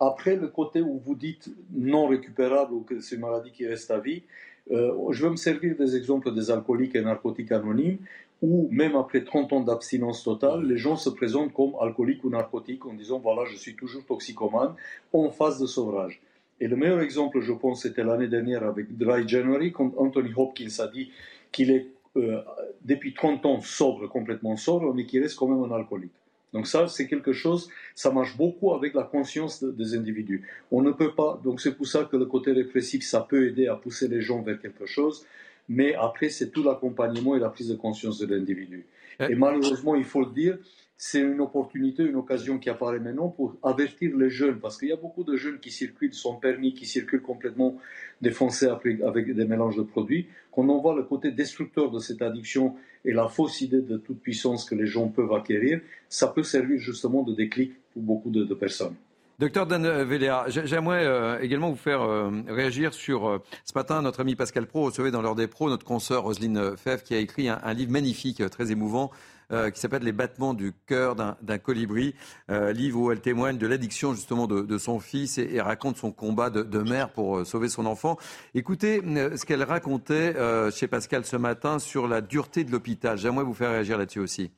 Après, 0.00 0.36
le 0.36 0.48
côté 0.48 0.80
où 0.80 0.98
vous 0.98 1.14
dites 1.14 1.50
non 1.72 2.06
récupérable 2.06 2.72
ou 2.72 2.80
que 2.82 3.00
c'est 3.00 3.16
une 3.16 3.22
maladie 3.22 3.50
qui 3.50 3.66
reste 3.66 3.90
à 3.90 3.98
vie, 3.98 4.22
euh, 4.70 4.92
je 5.10 5.24
vais 5.24 5.30
me 5.30 5.36
servir 5.36 5.76
des 5.76 5.96
exemples 5.96 6.32
des 6.34 6.50
alcooliques 6.50 6.94
et 6.94 7.02
narcotiques 7.02 7.52
anonymes 7.52 7.98
où 8.40 8.68
même 8.70 8.94
après 8.94 9.24
30 9.24 9.52
ans 9.52 9.60
d'abstinence 9.60 10.22
totale, 10.22 10.64
les 10.64 10.76
gens 10.76 10.96
se 10.96 11.10
présentent 11.10 11.52
comme 11.52 11.72
alcooliques 11.80 12.22
ou 12.22 12.30
narcotiques 12.30 12.86
en 12.86 12.94
disant 12.94 13.18
voilà, 13.18 13.44
je 13.46 13.56
suis 13.56 13.74
toujours 13.74 14.04
toxicomane 14.04 14.74
en 15.12 15.30
phase 15.30 15.58
de 15.58 15.66
sauvage. 15.66 16.20
Et 16.60 16.68
le 16.68 16.76
meilleur 16.76 17.00
exemple, 17.00 17.40
je 17.40 17.52
pense, 17.52 17.82
c'était 17.82 18.04
l'année 18.04 18.28
dernière 18.28 18.64
avec 18.64 18.96
Dry 18.96 19.26
January, 19.26 19.72
quand 19.72 19.92
Anthony 19.96 20.30
Hopkins 20.36 20.68
a 20.78 20.88
dit 20.88 21.10
qu'il 21.50 21.70
est 21.70 21.86
euh, 22.16 22.40
depuis 22.84 23.14
30 23.14 23.46
ans 23.46 23.60
sobre, 23.60 24.08
complètement 24.08 24.56
sobre, 24.56 24.92
mais 24.94 25.06
qu'il 25.06 25.22
reste 25.22 25.36
quand 25.36 25.48
même 25.48 25.70
un 25.70 25.74
alcoolique. 25.74 26.12
Donc 26.52 26.66
ça, 26.66 26.88
c'est 26.88 27.06
quelque 27.06 27.32
chose, 27.32 27.68
ça 27.94 28.10
marche 28.10 28.36
beaucoup 28.36 28.72
avec 28.72 28.94
la 28.94 29.02
conscience 29.02 29.62
des 29.62 29.94
individus. 29.94 30.46
On 30.70 30.82
ne 30.82 30.92
peut 30.92 31.14
pas, 31.14 31.40
donc 31.44 31.60
c'est 31.60 31.72
pour 31.72 31.86
ça 31.86 32.04
que 32.04 32.16
le 32.16 32.26
côté 32.26 32.52
répressif, 32.52 33.04
ça 33.04 33.20
peut 33.20 33.48
aider 33.48 33.66
à 33.66 33.74
pousser 33.74 34.08
les 34.08 34.22
gens 34.22 34.40
vers 34.42 34.58
quelque 34.58 34.86
chose, 34.86 35.26
mais 35.68 35.94
après, 35.94 36.30
c'est 36.30 36.50
tout 36.50 36.62
l'accompagnement 36.62 37.36
et 37.36 37.38
la 37.38 37.50
prise 37.50 37.68
de 37.68 37.76
conscience 37.76 38.18
de 38.18 38.26
l'individu. 38.26 38.86
Et 39.20 39.34
malheureusement, 39.34 39.94
il 39.96 40.04
faut 40.04 40.20
le 40.20 40.32
dire, 40.32 40.58
c'est 41.00 41.20
une 41.20 41.40
opportunité, 41.40 42.02
une 42.02 42.16
occasion 42.16 42.58
qui 42.58 42.68
apparaît 42.68 42.98
maintenant 42.98 43.28
pour 43.28 43.54
avertir 43.62 44.16
les 44.16 44.28
jeunes, 44.28 44.58
parce 44.58 44.76
qu'il 44.76 44.88
y 44.88 44.92
a 44.92 44.96
beaucoup 44.96 45.22
de 45.22 45.36
jeunes 45.36 45.60
qui 45.60 45.70
circulent 45.70 46.12
sans 46.12 46.34
permis, 46.34 46.74
qui 46.74 46.86
circulent 46.86 47.22
complètement 47.22 47.78
défoncés 48.20 48.66
avec 48.66 49.32
des 49.32 49.44
mélanges 49.44 49.76
de 49.76 49.82
produits, 49.82 50.26
qu'on 50.50 50.68
en 50.68 50.80
voit 50.80 50.96
le 50.96 51.04
côté 51.04 51.30
destructeur 51.30 51.92
de 51.92 52.00
cette 52.00 52.20
addiction 52.20 52.74
et 53.04 53.12
la 53.12 53.28
fausse 53.28 53.60
idée 53.60 53.80
de 53.80 53.96
toute 53.96 54.20
puissance 54.20 54.68
que 54.68 54.74
les 54.74 54.86
gens 54.86 55.06
peuvent 55.06 55.32
acquérir, 55.32 55.80
ça 56.08 56.26
peut 56.26 56.42
servir 56.42 56.80
justement 56.80 57.22
de 57.22 57.32
déclic 57.32 57.74
pour 57.92 58.02
beaucoup 58.02 58.30
de, 58.30 58.52
personnes. 58.54 58.96
Docteur 59.38 59.68
Dan 59.68 60.02
Véléa, 60.02 60.46
j'aimerais 60.48 61.06
euh, 61.06 61.38
également 61.40 61.70
vous 61.70 61.76
faire 61.76 62.02
euh, 62.02 62.28
réagir 62.48 62.92
sur 62.92 63.28
euh, 63.28 63.38
ce 63.64 63.72
matin 63.76 64.02
notre 64.02 64.18
ami 64.18 64.34
Pascal 64.34 64.66
Pro 64.66 64.86
recevait 64.86 65.12
dans 65.12 65.22
l'heure 65.22 65.36
des 65.36 65.46
pros 65.46 65.68
notre 65.68 65.84
consoeur 65.84 66.24
Roselyne 66.24 66.76
Fev 66.76 67.04
qui 67.04 67.14
a 67.14 67.18
écrit 67.18 67.48
un 67.48 67.72
livre 67.72 67.92
magnifique, 67.92 68.42
très 68.50 68.72
émouvant 68.72 69.12
euh, 69.50 69.70
qui 69.70 69.80
s'appelle 69.80 70.02
Les 70.02 70.12
battements 70.12 70.52
du 70.52 70.72
cœur 70.86 71.16
d'un 71.16 71.58
colibri, 71.58 72.14
euh, 72.50 72.72
livre 72.72 73.00
où 73.00 73.10
elle 73.10 73.20
témoigne 73.20 73.56
de 73.56 73.66
l'addiction 73.66 74.12
justement 74.12 74.46
de, 74.46 74.78
son 74.78 75.00
fils 75.00 75.38
et, 75.38 75.60
raconte 75.60 75.96
son 75.96 76.12
combat 76.12 76.50
de, 76.50 76.78
mère 76.78 77.10
pour 77.10 77.38
euh, 77.38 77.44
sauver 77.44 77.68
son 77.68 77.86
enfant. 77.86 78.18
Écoutez 78.54 79.00
ce 79.00 79.44
qu'elle 79.44 79.62
racontait 79.62 80.34
chez 80.70 80.86
Pascal 80.86 81.24
ce 81.24 81.36
matin 81.36 81.78
sur 81.78 82.08
la 82.08 82.20
dureté 82.20 82.64
de 82.64 82.70
l'hôpital. 82.70 83.16
J'aimerais 83.16 83.44
vous 83.44 83.54
faire 83.54 83.70
réagir 83.70 83.98
là-dessus 83.98 84.20
aussi. 84.20 84.50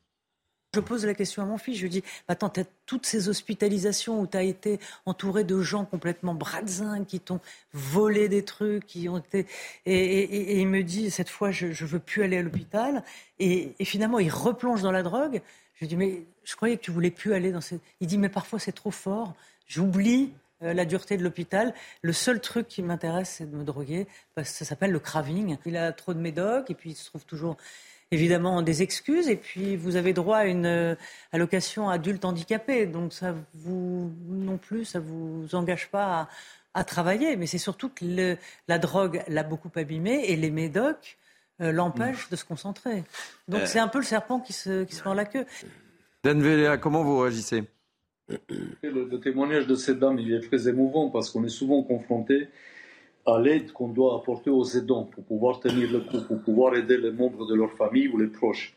Je 0.72 0.78
pose 0.78 1.04
la 1.04 1.14
question 1.14 1.42
à 1.42 1.46
mon 1.46 1.58
fils, 1.58 1.78
je 1.78 1.82
lui 1.82 1.90
dis, 1.90 2.04
attends, 2.28 2.48
tu 2.48 2.60
as 2.60 2.64
toutes 2.86 3.04
ces 3.04 3.28
hospitalisations 3.28 4.20
où 4.20 4.28
tu 4.28 4.36
as 4.36 4.44
été 4.44 4.78
entouré 5.04 5.42
de 5.42 5.60
gens 5.60 5.84
complètement 5.84 6.32
bradzingues, 6.32 7.06
qui 7.06 7.18
t'ont 7.18 7.40
volé 7.72 8.28
des 8.28 8.44
trucs, 8.44 8.86
qui 8.86 9.08
ont 9.08 9.18
été... 9.18 9.46
Et, 9.84 10.60
il 10.60 10.68
me 10.68 10.84
dit, 10.84 11.10
cette 11.10 11.28
fois, 11.28 11.50
je 11.50 11.66
ne 11.66 11.88
veux 11.88 11.98
plus 11.98 12.22
aller 12.22 12.38
à 12.38 12.42
l'hôpital. 12.42 13.02
Et, 13.40 13.74
finalement, 13.84 14.20
il 14.20 14.30
replonge 14.30 14.80
dans 14.80 14.92
la 14.92 15.02
drogue. 15.02 15.42
Je 15.74 15.80
lui 15.80 15.88
dis, 15.88 15.96
mais 15.96 16.22
je 16.44 16.54
croyais 16.54 16.76
que 16.76 16.82
tu 16.82 16.92
voulais 16.92 17.10
plus 17.10 17.34
aller 17.34 17.50
dans 17.50 17.60
ces... 17.60 17.80
Il 18.00 18.06
dit, 18.06 18.18
mais 18.18 18.28
parfois, 18.28 18.60
c'est 18.60 18.70
trop 18.70 18.92
fort. 18.92 19.34
J'oublie 19.66 20.32
euh, 20.62 20.72
la 20.72 20.84
dureté 20.84 21.16
de 21.16 21.24
l'hôpital. 21.24 21.74
Le 22.02 22.12
seul 22.12 22.40
truc 22.40 22.68
qui 22.68 22.82
m'intéresse, 22.82 23.34
c'est 23.38 23.50
de 23.50 23.56
me 23.56 23.64
droguer, 23.64 24.06
parce 24.36 24.50
ça 24.50 24.64
s'appelle 24.64 24.92
le 24.92 25.00
craving. 25.00 25.56
Il 25.66 25.76
a 25.76 25.90
trop 25.92 26.14
de 26.14 26.20
médocs, 26.20 26.70
et 26.70 26.74
puis 26.74 26.90
il 26.90 26.96
se 26.96 27.06
trouve 27.06 27.24
toujours 27.24 27.56
évidemment 28.10 28.62
des 28.62 28.82
excuses. 28.82 29.28
Et 29.28 29.36
puis, 29.36 29.76
vous 29.76 29.96
avez 29.96 30.12
droit 30.12 30.38
à 30.38 30.44
une 30.46 30.66
euh, 30.66 30.94
allocation 31.32 31.88
adulte 31.88 32.24
handicapé. 32.24 32.86
Donc, 32.86 33.12
ça 33.12 33.34
vous, 33.54 34.12
non 34.28 34.56
plus, 34.56 34.84
ça 34.84 35.00
vous 35.00 35.54
engage 35.54 35.88
pas 35.88 36.28
à, 36.74 36.84
travailler. 36.84 37.36
Mais 37.36 37.46
c'est 37.46 37.58
surtout 37.58 37.88
que 37.88 38.36
la 38.68 38.78
drogue 38.78 39.22
l'a 39.28 39.42
beaucoup 39.42 39.70
abîmé 39.76 40.24
et 40.28 40.36
les 40.36 40.50
médocs 40.50 41.18
euh, 41.60 41.72
l'empêchent 41.72 42.28
de 42.30 42.36
se 42.36 42.44
concentrer. 42.44 43.04
Donc, 43.48 43.62
euh. 43.62 43.66
c'est 43.66 43.80
un 43.80 43.88
peu 43.88 43.98
le 43.98 44.04
serpent 44.04 44.40
qui 44.40 44.52
se, 44.52 44.84
qui 44.84 44.94
se 44.94 45.04
mord 45.04 45.14
la 45.14 45.24
queue. 45.24 45.46
Dan 46.24 46.40
Véléa, 46.42 46.78
comment 46.78 47.02
vous 47.02 47.18
réagissez? 47.18 47.64
Le, 48.28 49.08
le, 49.10 49.18
témoignage 49.18 49.66
de 49.66 49.74
cette 49.74 49.98
dame, 49.98 50.18
il 50.20 50.32
est 50.32 50.46
très 50.46 50.68
émouvant 50.68 51.10
parce 51.10 51.30
qu'on 51.30 51.42
est 51.42 51.48
souvent 51.48 51.82
confronté 51.82 52.48
à 53.26 53.38
l'aide 53.38 53.72
qu'on 53.72 53.88
doit 53.88 54.16
apporter 54.16 54.50
aux 54.50 54.64
aidants 54.64 55.04
pour 55.04 55.24
pouvoir 55.24 55.60
tenir 55.60 55.90
le 55.90 56.00
coup, 56.00 56.20
pour 56.26 56.40
pouvoir 56.40 56.74
aider 56.74 56.96
les 56.96 57.10
membres 57.10 57.46
de 57.46 57.54
leur 57.54 57.72
famille 57.72 58.08
ou 58.08 58.18
les 58.18 58.28
proches. 58.28 58.74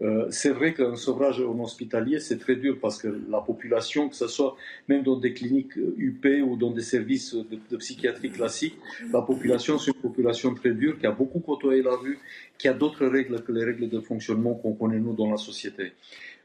Euh, 0.00 0.26
c'est 0.30 0.50
vrai 0.50 0.74
qu'un 0.74 0.96
sauvage 0.96 1.40
en 1.40 1.58
hospitalier, 1.62 2.18
c'est 2.18 2.38
très 2.38 2.56
dur 2.56 2.78
parce 2.80 3.00
que 3.00 3.08
la 3.30 3.40
population, 3.40 4.08
que 4.08 4.16
ce 4.16 4.26
soit 4.26 4.56
même 4.88 5.02
dans 5.02 5.16
des 5.16 5.32
cliniques 5.32 5.76
UP 5.76 6.26
ou 6.44 6.56
dans 6.56 6.70
des 6.70 6.82
services 6.82 7.34
de, 7.34 7.76
psychiatrie 7.76 8.30
classique, 8.30 8.76
la 9.12 9.22
population, 9.22 9.78
c'est 9.78 9.92
une 9.92 10.00
population 10.00 10.54
très 10.54 10.72
dure 10.72 10.98
qui 10.98 11.06
a 11.06 11.12
beaucoup 11.12 11.40
côtoyé 11.40 11.82
la 11.82 11.94
rue, 11.94 12.18
qui 12.58 12.68
a 12.68 12.72
d'autres 12.72 13.06
règles 13.06 13.42
que 13.42 13.52
les 13.52 13.64
règles 13.64 13.88
de 13.88 14.00
fonctionnement 14.00 14.54
qu'on 14.54 14.72
connaît 14.72 14.98
nous 14.98 15.14
dans 15.14 15.30
la 15.30 15.36
société. 15.36 15.92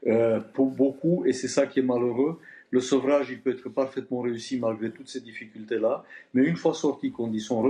Euh, 0.05 0.39
pour 0.53 0.67
beaucoup, 0.67 1.25
et 1.25 1.33
c'est 1.33 1.47
ça 1.47 1.65
qui 1.65 1.79
est 1.79 1.83
malheureux, 1.83 2.39
le 2.69 2.81
sevrage, 2.81 3.29
il 3.29 3.41
peut 3.41 3.51
être 3.51 3.69
parfaitement 3.69 4.21
réussi 4.21 4.59
malgré 4.59 4.91
toutes 4.91 5.07
ces 5.07 5.21
difficultés-là, 5.21 6.03
mais 6.33 6.43
une 6.43 6.57
fois 6.57 6.73
sortis, 6.73 7.11
quand 7.11 7.31
ils 7.31 7.41
sont 7.41 7.63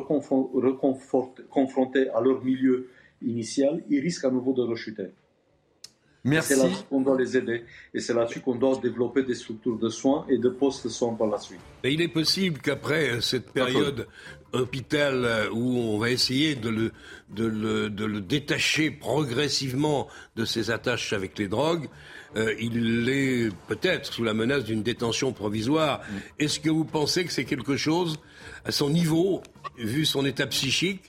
confrontés 1.49 2.09
à 2.09 2.21
leur 2.21 2.43
milieu 2.43 2.89
initial, 3.21 3.83
ils 3.89 3.99
risquent 3.99 4.25
à 4.25 4.31
nouveau 4.31 4.53
de 4.53 4.63
rechuter. 4.63 5.07
Merci. 6.23 6.53
C'est 6.55 6.59
là-dessus 6.59 6.83
qu'on 6.89 7.01
doit 7.01 7.17
les 7.17 7.37
aider 7.37 7.63
et 7.93 7.99
c'est 8.01 8.13
là-dessus 8.13 8.41
qu'on 8.41 8.55
doit 8.55 8.77
développer 8.81 9.23
des 9.23 9.35
structures 9.35 9.77
de 9.77 9.87
soins 9.87 10.25
et 10.27 10.37
de 10.37 10.49
postes 10.49 10.83
de 10.83 10.89
soins 10.89 11.13
par 11.13 11.27
la 11.27 11.39
suite. 11.39 11.59
il 11.85 12.01
est 12.01 12.09
possible 12.09 12.59
qu'après 12.59 13.11
euh, 13.11 13.21
cette 13.21 13.51
période 13.51 14.07
hôpital 14.51 15.23
euh, 15.23 15.49
où 15.51 15.77
on 15.77 15.97
va 15.97 16.09
essayer 16.09 16.55
de 16.55 16.69
le, 16.69 16.91
de 17.29 17.45
le, 17.45 17.89
de 17.89 18.03
le 18.03 18.19
détacher 18.19 18.91
progressivement 18.91 20.09
de 20.35 20.43
ses 20.43 20.69
attaches 20.69 21.13
avec 21.13 21.37
les 21.37 21.47
drogues, 21.47 21.87
euh, 22.37 22.53
il 22.59 23.09
est 23.09 23.49
peut-être 23.67 24.13
sous 24.13 24.23
la 24.23 24.33
menace 24.33 24.63
d'une 24.63 24.83
détention 24.83 25.33
provisoire. 25.33 25.99
Mm. 25.99 26.43
Est-ce 26.43 26.59
que 26.59 26.69
vous 26.69 26.85
pensez 26.85 27.25
que 27.25 27.33
c'est 27.33 27.45
quelque 27.45 27.77
chose, 27.77 28.19
à 28.65 28.71
son 28.71 28.89
niveau, 28.89 29.41
vu 29.77 30.05
son 30.05 30.25
état 30.25 30.45
psychique, 30.47 31.01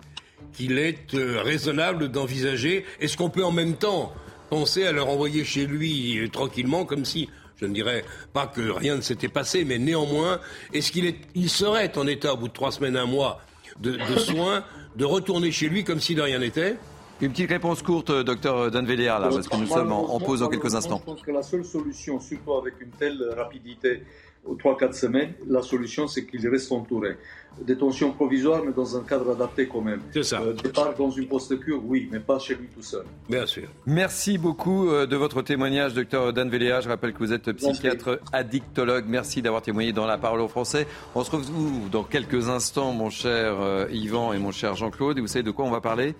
qu'il 0.55 0.79
est 0.79 1.15
euh, 1.15 1.43
raisonnable 1.43 2.09
d'envisager? 2.09 2.85
Est-ce 3.01 3.17
qu'on 3.17 3.31
peut 3.31 3.45
en 3.45 3.53
même 3.53 3.75
temps 3.75 4.15
penser 4.49 4.87
à 4.87 4.93
le 4.93 5.03
renvoyer 5.03 5.45
chez 5.45 5.67
lui 5.67 6.19
euh, 6.19 6.29
tranquillement, 6.29 6.87
comme 6.87 7.05
si, 7.05 7.29
je 7.61 7.67
ne 7.67 7.75
dirais 7.75 8.05
pas 8.33 8.47
que 8.47 8.71
rien 8.71 8.97
ne 8.97 9.03
s'était 9.03 9.29
passé, 9.29 9.65
mais 9.65 9.79
néanmoins, 9.79 10.41
est-ce 10.73 10.91
qu'il 10.91 11.05
est, 11.05 11.17
il 11.35 11.51
serait 11.51 11.97
en 11.99 12.07
état, 12.07 12.33
au 12.33 12.39
bout 12.39 12.49
de 12.49 12.55
trois 12.55 12.73
semaines, 12.73 12.97
un 12.97 13.07
mois 13.07 13.41
de, 13.81 13.93
de 13.93 14.19
soins, 14.19 14.65
de 14.97 15.05
retourner 15.05 15.53
chez 15.53 15.69
lui 15.69 15.85
comme 15.85 16.01
si 16.01 16.15
de 16.15 16.23
rien 16.23 16.39
n'était? 16.39 16.77
Une 17.21 17.33
petite 17.33 17.51
réponse 17.51 17.83
courte, 17.83 18.13
docteur 18.13 18.71
Danvelia, 18.71 19.19
là, 19.19 19.29
parce 19.29 19.49
que 19.49 19.57
nous 19.57 19.67
sommes 19.67 19.93
en, 19.93 20.19
pause 20.21 20.41
dans 20.41 20.49
quelques 20.49 20.75
instants. 20.75 20.99
Je 21.01 21.13
pense 21.13 21.23
que 21.23 21.31
la 21.31 21.43
seule 21.43 21.65
solution, 21.65 22.21
surtout 22.21 22.55
avec 22.55 22.81
une 22.81 22.91
telle 22.91 23.23
rapidité, 23.37 24.03
3-4 24.47 24.93
semaines, 24.93 25.35
la 25.47 25.63
solution, 25.63 26.07
c'est 26.07 26.27
qu'il 26.27 26.47
reste 26.49 26.73
entouré. 26.73 27.17
Détention 27.61 28.13
provisoire, 28.13 28.63
mais 28.65 28.73
dans 28.73 28.97
un 28.97 29.03
cadre 29.03 29.33
adapté 29.33 29.67
quand 29.67 29.81
même. 29.81 30.01
C'est 30.13 30.23
ça. 30.23 30.41
Euh, 30.41 30.53
départ 30.53 30.95
dans 30.95 31.11
une 31.11 31.27
poste-cure, 31.27 31.83
oui, 31.85 32.09
mais 32.11 32.21
pas 32.21 32.39
chez 32.39 32.55
lui 32.55 32.69
tout 32.69 32.83
seul. 32.83 33.05
Bien 33.29 33.47
sûr. 33.47 33.69
Merci 33.87 34.39
beaucoup 34.39 34.89
euh, 34.89 35.07
de 35.07 35.17
votre 35.17 35.43
témoignage, 35.43 35.95
docteur 35.95 36.33
Dan 36.33 36.51
Je 36.53 36.89
rappelle 36.89 37.13
que 37.13 37.19
vous 37.19 37.33
êtes 37.33 37.51
psychiatre 37.53 38.21
addictologue. 38.33 39.07
Merci 39.09 39.43
d'avoir 39.43 39.63
témoigné 39.63 39.93
dans 39.93 40.07
la 40.07 40.19
parole 40.19 40.41
au 40.41 40.49
français. 40.49 40.87
On 41.15 41.25
se 41.25 41.31
retrouve 41.31 41.91
dans 41.91 42.05
quelques 42.05 42.49
instants, 42.49 42.93
mon 42.93 43.11
cher 43.11 43.57
euh, 43.61 43.87
Yvan 43.91 44.33
et 44.33 44.39
mon 44.39 44.53
cher 44.53 44.77
Jean-Claude. 44.77 45.19
Et 45.19 45.21
vous 45.21 45.27
savez 45.27 45.43
de 45.43 45.51
quoi 45.51 45.65
on 45.65 45.71
va 45.71 45.81
parler? 45.81 46.15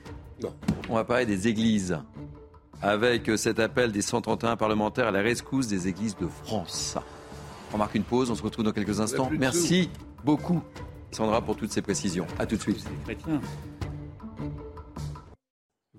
On 0.89 0.95
va 0.95 1.05
parler 1.05 1.27
des 1.27 1.49
églises 1.49 1.99
avec 2.81 3.31
cet 3.37 3.59
appel 3.59 3.91
des 3.91 4.03
131 4.03 4.57
parlementaires 4.57 5.09
à 5.09 5.11
la 5.11 5.21
rescousse 5.21 5.67
des 5.67 5.89
églises 5.89 6.17
de 6.17 6.29
France. 6.29 6.97
On 7.73 7.79
marque 7.79 7.95
une 7.95 8.05
pause, 8.05 8.31
on 8.31 8.35
se 8.35 8.43
retrouve 8.43 8.65
dans 8.65 8.73
quelques 8.73 9.01
instants. 9.01 9.31
Merci 9.39 9.91
beaucoup, 10.25 10.63
Sandra, 11.11 11.43
pour 11.43 11.57
toutes 11.57 11.73
ces 11.73 11.83
précisions. 11.83 12.27
A 12.39 12.47
tout 12.47 12.57
de 12.57 12.63
suite. 12.63 12.85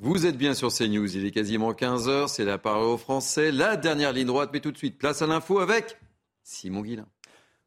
Vous 0.01 0.25
êtes 0.25 0.37
bien 0.37 0.53
sur 0.53 0.71
CNews, 0.73 1.15
il 1.15 1.25
est 1.25 1.31
quasiment 1.31 1.73
15h, 1.73 2.29
c'est 2.29 2.45
la 2.45 2.57
parole 2.57 2.87
aux 2.87 2.97
Français, 2.97 3.51
la 3.51 3.75
dernière 3.75 4.13
ligne 4.13 4.27
droite, 4.27 4.49
mais 4.53 4.61
tout 4.61 4.71
de 4.71 4.77
suite, 4.77 4.97
place 4.97 5.21
à 5.21 5.27
l'info 5.27 5.59
avec 5.59 5.97
Simon 6.41 6.81
Guillain. 6.81 7.05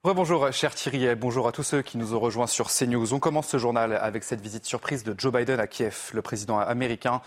Bonjour 0.02 0.50
cher 0.52 0.74
Thierry, 0.74 1.14
bonjour 1.14 1.46
à 1.46 1.52
tous 1.52 1.62
ceux 1.62 1.82
qui 1.82 1.96
nous 1.96 2.14
ont 2.14 2.18
rejoints 2.18 2.48
sur 2.48 2.70
CNews. 2.70 3.14
On 3.14 3.20
commence 3.20 3.46
ce 3.46 3.58
journal 3.58 3.92
avec 3.92 4.24
cette 4.24 4.40
visite 4.40 4.64
surprise 4.64 5.04
de 5.04 5.14
Joe 5.16 5.32
Biden 5.32 5.60
à 5.60 5.68
Kiev. 5.68 6.10
Le 6.12 6.22
président 6.22 6.58
américain 6.58 7.20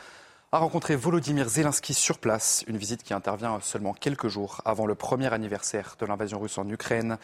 a 0.52 0.58
rencontré 0.58 0.96
Volodymyr 0.96 1.50
Zelensky 1.50 1.93
sur 1.93 2.20
place, 2.20 2.64
une 2.68 2.78
visite 2.78 3.04
qui 3.04 3.14
intervient 3.14 3.60
seulement 3.62 3.93
quelques 3.93 4.28
jours 4.28 4.62
avant 4.66 4.86
le 4.86 4.96
premier 4.96 5.34
anniversaire 5.34 5.96
de 6.00 6.06
l'invasion 6.06 6.39
russe 6.39 6.58
en 6.58 6.70
Ukraine. 6.70 7.18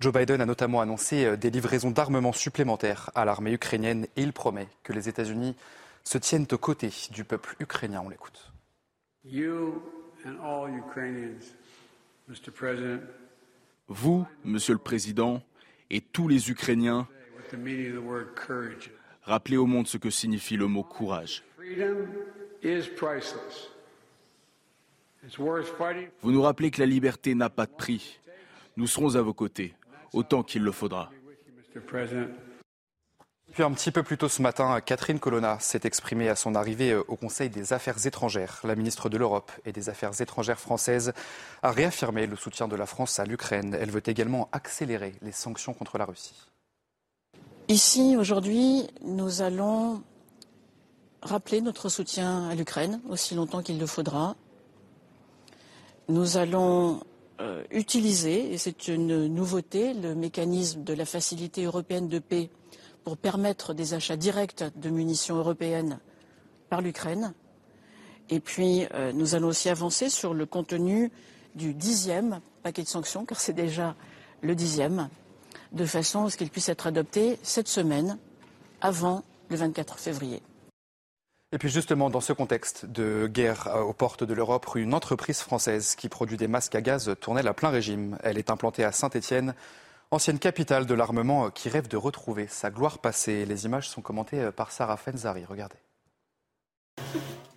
Joe 0.00 0.12
Biden 0.12 0.40
a 0.40 0.46
notamment 0.46 0.80
annoncé 0.80 1.36
des 1.36 1.50
livraisons 1.50 1.90
d'armements 1.90 2.32
supplémentaires 2.32 3.10
à 3.14 3.24
l'armée 3.24 3.52
ukrainienne 3.52 4.06
et 4.16 4.22
il 4.22 4.32
promet 4.32 4.68
que 4.82 4.92
les 4.92 5.08
États-Unis 5.08 5.56
se 6.04 6.18
tiennent 6.18 6.46
aux 6.52 6.58
côtés 6.58 6.92
du 7.10 7.24
peuple 7.24 7.56
ukrainien. 7.60 8.02
On 8.04 8.08
l'écoute. 8.08 8.52
Vous, 13.88 14.26
Monsieur 14.44 14.72
le 14.72 14.78
Président, 14.78 15.42
et 15.90 16.00
tous 16.00 16.28
les 16.28 16.50
Ukrainiens, 16.50 17.06
rappelez 19.22 19.56
au 19.56 19.66
monde 19.66 19.86
ce 19.86 19.96
que 19.96 20.10
signifie 20.10 20.56
le 20.56 20.66
mot 20.66 20.82
courage. 20.82 21.44
Vous 26.22 26.32
nous 26.32 26.42
rappelez 26.42 26.70
que 26.70 26.80
la 26.80 26.86
liberté 26.86 27.34
n'a 27.34 27.50
pas 27.50 27.66
de 27.66 27.72
prix. 27.72 28.20
Nous 28.76 28.86
serons 28.86 29.16
à 29.16 29.22
vos 29.22 29.34
côtés, 29.34 29.74
autant 30.12 30.42
qu'il 30.42 30.62
le 30.62 30.72
faudra. 30.72 31.10
Puis 33.52 33.62
un 33.62 33.70
petit 33.72 33.92
peu 33.92 34.02
plus 34.02 34.18
tôt 34.18 34.28
ce 34.28 34.42
matin, 34.42 34.80
Catherine 34.80 35.20
Colonna 35.20 35.60
s'est 35.60 35.82
exprimée 35.84 36.28
à 36.28 36.34
son 36.34 36.56
arrivée 36.56 36.90
euh, 36.90 37.04
au 37.06 37.14
Conseil 37.14 37.50
des 37.50 37.72
Affaires 37.72 38.04
étrangères. 38.04 38.60
La 38.64 38.74
ministre 38.74 39.08
de 39.08 39.16
l'Europe 39.16 39.52
et 39.64 39.70
des 39.70 39.88
Affaires 39.88 40.20
étrangères 40.20 40.58
française 40.58 41.12
a 41.62 41.70
réaffirmé 41.70 42.26
le 42.26 42.34
soutien 42.34 42.66
de 42.66 42.74
la 42.74 42.86
France 42.86 43.20
à 43.20 43.24
l'Ukraine. 43.24 43.76
Elle 43.80 43.92
veut 43.92 44.02
également 44.06 44.48
accélérer 44.50 45.14
les 45.22 45.30
sanctions 45.30 45.72
contre 45.72 45.98
la 45.98 46.04
Russie. 46.04 46.48
Ici, 47.68 48.16
aujourd'hui, 48.18 48.88
nous 49.02 49.40
allons 49.40 50.02
rappeler 51.24 51.60
notre 51.60 51.88
soutien 51.88 52.48
à 52.48 52.54
l'Ukraine 52.54 53.00
aussi 53.08 53.34
longtemps 53.34 53.62
qu'il 53.62 53.78
le 53.78 53.86
faudra. 53.86 54.36
nous 56.08 56.36
allons 56.36 57.00
euh, 57.40 57.64
utiliser, 57.70 58.52
et 58.52 58.58
c'est 58.58 58.88
une 58.88 59.26
nouveauté, 59.26 59.94
le 59.94 60.14
mécanisme 60.14 60.84
de 60.84 60.92
la 60.92 61.06
facilité 61.06 61.64
européenne 61.64 62.08
de 62.08 62.18
paix 62.18 62.50
pour 63.04 63.16
permettre 63.16 63.74
des 63.74 63.94
achats 63.94 64.16
directs 64.16 64.64
de 64.76 64.90
munitions 64.90 65.36
européennes 65.36 65.98
par 66.68 66.80
l'Ukraine. 66.82 67.32
Et 68.30 68.40
puis, 68.40 68.86
euh, 68.94 69.12
nous 69.12 69.34
allons 69.34 69.48
aussi 69.48 69.68
avancer 69.68 70.08
sur 70.10 70.34
le 70.34 70.46
contenu 70.46 71.10
du 71.54 71.74
dixième 71.74 72.40
paquet 72.62 72.82
de 72.82 72.88
sanctions, 72.88 73.24
car 73.24 73.40
c'est 73.40 73.52
déjà 73.52 73.94
le 74.42 74.54
dixième, 74.54 75.08
de 75.72 75.84
façon 75.86 76.26
à 76.26 76.30
ce 76.30 76.36
qu'il 76.36 76.50
puisse 76.50 76.68
être 76.68 76.86
adopté 76.86 77.38
cette 77.42 77.68
semaine, 77.68 78.18
avant 78.80 79.22
le 79.48 79.56
24 79.56 79.98
février. 79.98 80.42
Et 81.54 81.58
puis 81.58 81.68
justement, 81.68 82.10
dans 82.10 82.20
ce 82.20 82.32
contexte 82.32 82.84
de 82.84 83.28
guerre 83.28 83.68
aux 83.86 83.92
portes 83.92 84.24
de 84.24 84.34
l'Europe, 84.34 84.66
une 84.74 84.92
entreprise 84.92 85.38
française 85.38 85.94
qui 85.94 86.08
produit 86.08 86.36
des 86.36 86.48
masques 86.48 86.74
à 86.74 86.80
gaz 86.80 87.14
tournelle 87.20 87.46
à 87.46 87.54
plein 87.54 87.70
régime. 87.70 88.18
Elle 88.24 88.38
est 88.38 88.50
implantée 88.50 88.82
à 88.82 88.90
Saint-Étienne, 88.90 89.54
ancienne 90.10 90.40
capitale 90.40 90.84
de 90.84 90.94
l'armement 90.94 91.50
qui 91.50 91.68
rêve 91.68 91.86
de 91.86 91.96
retrouver 91.96 92.48
sa 92.48 92.70
gloire 92.70 92.98
passée. 92.98 93.46
Les 93.46 93.66
images 93.66 93.88
sont 93.88 94.02
commentées 94.02 94.50
par 94.50 94.72
Sarah 94.72 94.96
Fenzari. 94.96 95.44
Regardez. 95.44 95.76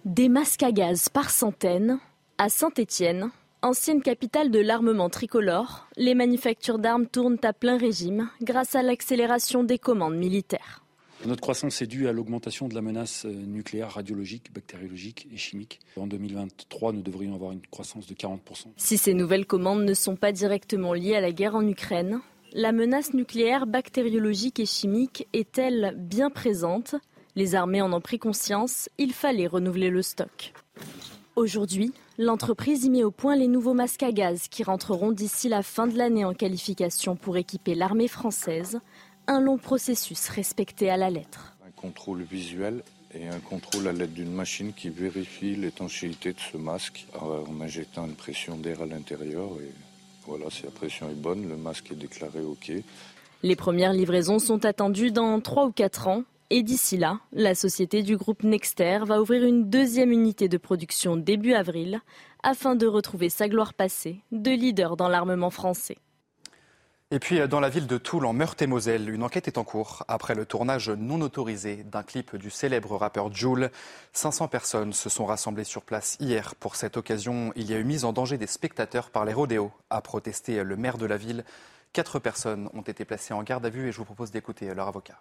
Des 0.05 0.29
masques 0.29 0.61
à 0.61 0.71
gaz 0.71 1.09
par 1.09 1.31
centaines 1.31 1.97
à 2.37 2.49
Saint-Étienne, 2.49 3.31
ancienne 3.63 4.03
capitale 4.03 4.51
de 4.51 4.59
l'armement 4.59 5.09
tricolore. 5.09 5.87
Les 5.95 6.13
manufactures 6.13 6.77
d'armes 6.77 7.07
tournent 7.07 7.39
à 7.41 7.51
plein 7.51 7.79
régime 7.79 8.29
grâce 8.43 8.75
à 8.75 8.83
l'accélération 8.83 9.63
des 9.63 9.79
commandes 9.79 10.17
militaires. 10.17 10.83
Notre 11.25 11.41
croissance 11.41 11.81
est 11.81 11.87
due 11.87 12.07
à 12.07 12.13
l'augmentation 12.13 12.67
de 12.67 12.75
la 12.75 12.81
menace 12.81 13.25
euh, 13.25 13.31
nucléaire, 13.31 13.91
radiologique, 13.91 14.53
bactériologique 14.53 15.27
et 15.33 15.37
chimique. 15.37 15.79
En 15.95 16.05
2023, 16.05 16.93
nous 16.93 17.01
devrions 17.01 17.33
avoir 17.33 17.51
une 17.51 17.65
croissance 17.71 18.05
de 18.05 18.13
40%. 18.13 18.39
Si 18.77 18.97
ces 18.97 19.13
nouvelles 19.13 19.47
commandes 19.47 19.83
ne 19.83 19.93
sont 19.93 20.15
pas 20.15 20.31
directement 20.31 20.93
liées 20.93 21.15
à 21.15 21.21
la 21.21 21.31
guerre 21.31 21.55
en 21.55 21.67
Ukraine, 21.67 22.19
la 22.53 22.71
menace 22.71 23.13
nucléaire, 23.13 23.65
bactériologique 23.65 24.59
et 24.59 24.65
chimique 24.65 25.27
est-elle 25.33 25.95
bien 25.97 26.29
présente? 26.29 26.95
Les 27.35 27.55
armées 27.55 27.81
en 27.81 27.93
ont 27.93 28.01
pris 28.01 28.19
conscience, 28.19 28.89
il 28.97 29.11
fallait 29.11 29.47
renouveler 29.47 29.89
le 29.89 30.01
stock. 30.01 30.53
Aujourd'hui, 31.35 31.93
l'entreprise 32.17 32.85
y 32.85 32.89
met 32.89 33.03
au 33.03 33.11
point 33.11 33.35
les 33.35 33.47
nouveaux 33.47 33.75
masques 33.75 34.01
à 34.01 34.11
gaz 34.11 34.47
qui 34.47 34.63
rentreront 34.63 35.11
d'ici 35.11 35.49
la 35.49 35.61
fin 35.61 35.85
de 35.85 35.95
l'année 35.95 36.25
en 36.25 36.33
qualification 36.33 37.15
pour 37.15 37.37
équiper 37.37 37.75
l'armée 37.75 38.07
française 38.07 38.79
un 39.27 39.41
long 39.41 39.57
processus 39.57 40.29
respecté 40.29 40.89
à 40.89 40.97
la 40.97 41.09
lettre. 41.09 41.55
Un 41.67 41.71
contrôle 41.71 42.23
visuel 42.23 42.81
et 43.13 43.27
un 43.27 43.39
contrôle 43.39 43.87
à 43.87 43.91
l'aide 43.91 44.13
d'une 44.13 44.31
machine 44.31 44.73
qui 44.73 44.89
vérifie 44.89 45.55
l'étanchéité 45.55 46.33
de 46.33 46.39
ce 46.39 46.57
masque 46.57 47.05
en 47.19 47.61
injectant 47.61 48.05
une 48.05 48.15
pression 48.15 48.57
d'air 48.57 48.81
à 48.81 48.85
l'intérieur. 48.85 49.49
Et 49.61 49.71
voilà, 50.25 50.49
si 50.49 50.63
la 50.63 50.71
pression 50.71 51.09
est 51.09 51.15
bonne, 51.15 51.47
le 51.47 51.57
masque 51.57 51.91
est 51.91 51.95
déclaré 51.95 52.41
OK. 52.41 52.71
Les 53.43 53.55
premières 53.55 53.93
livraisons 53.93 54.39
sont 54.39 54.65
attendues 54.65 55.11
dans 55.11 55.39
3 55.39 55.67
ou 55.67 55.71
4 55.71 56.07
ans. 56.07 56.23
Et 56.49 56.63
d'ici 56.63 56.95
là, 56.95 57.19
la 57.33 57.55
société 57.55 58.03
du 58.03 58.15
groupe 58.15 58.43
Nexter 58.43 58.99
va 59.05 59.21
ouvrir 59.21 59.43
une 59.43 59.69
deuxième 59.69 60.13
unité 60.13 60.47
de 60.47 60.57
production 60.57 61.17
début 61.17 61.53
avril 61.53 61.99
afin 62.41 62.75
de 62.75 62.87
retrouver 62.87 63.29
sa 63.29 63.49
gloire 63.49 63.73
passée 63.73 64.21
de 64.31 64.51
leader 64.51 64.95
dans 64.95 65.09
l'armement 65.09 65.49
français. 65.49 65.97
Et 67.09 67.19
puis, 67.19 67.39
dans 67.47 67.61
la 67.61 67.69
ville 67.69 67.87
de 67.87 67.97
Toul, 67.97 68.25
en 68.25 68.33
Meurthe-et-Moselle, 68.33 69.09
une 69.09 69.23
enquête 69.23 69.47
est 69.47 69.57
en 69.57 69.63
cours. 69.63 70.03
Après 70.09 70.35
le 70.35 70.45
tournage 70.45 70.89
non 70.89 71.21
autorisé 71.21 71.85
d'un 71.85 72.03
clip 72.03 72.35
du 72.35 72.49
célèbre 72.49 72.97
rappeur 72.97 73.33
Joule, 73.33 73.71
500 74.11 74.49
personnes 74.49 74.91
se 74.91 75.07
sont 75.07 75.25
rassemblées 75.25 75.63
sur 75.63 75.83
place 75.83 76.17
hier. 76.19 76.53
Pour 76.55 76.75
cette 76.75 76.97
occasion, 76.97 77.53
il 77.55 77.71
y 77.71 77.73
a 77.73 77.77
eu 77.77 77.85
mise 77.85 78.03
en 78.03 78.11
danger 78.11 78.37
des 78.37 78.45
spectateurs 78.45 79.09
par 79.09 79.23
les 79.23 79.31
rodéos, 79.31 79.71
a 79.89 80.01
protesté 80.01 80.61
le 80.61 80.75
maire 80.75 80.97
de 80.97 81.05
la 81.05 81.15
ville. 81.15 81.45
Quatre 81.93 82.19
personnes 82.19 82.69
ont 82.73 82.81
été 82.81 83.05
placées 83.05 83.33
en 83.33 83.41
garde 83.41 83.65
à 83.65 83.69
vue 83.69 83.87
et 83.87 83.93
je 83.93 83.99
vous 83.99 84.05
propose 84.05 84.31
d'écouter 84.31 84.73
leur 84.73 84.89
avocat 84.89 85.17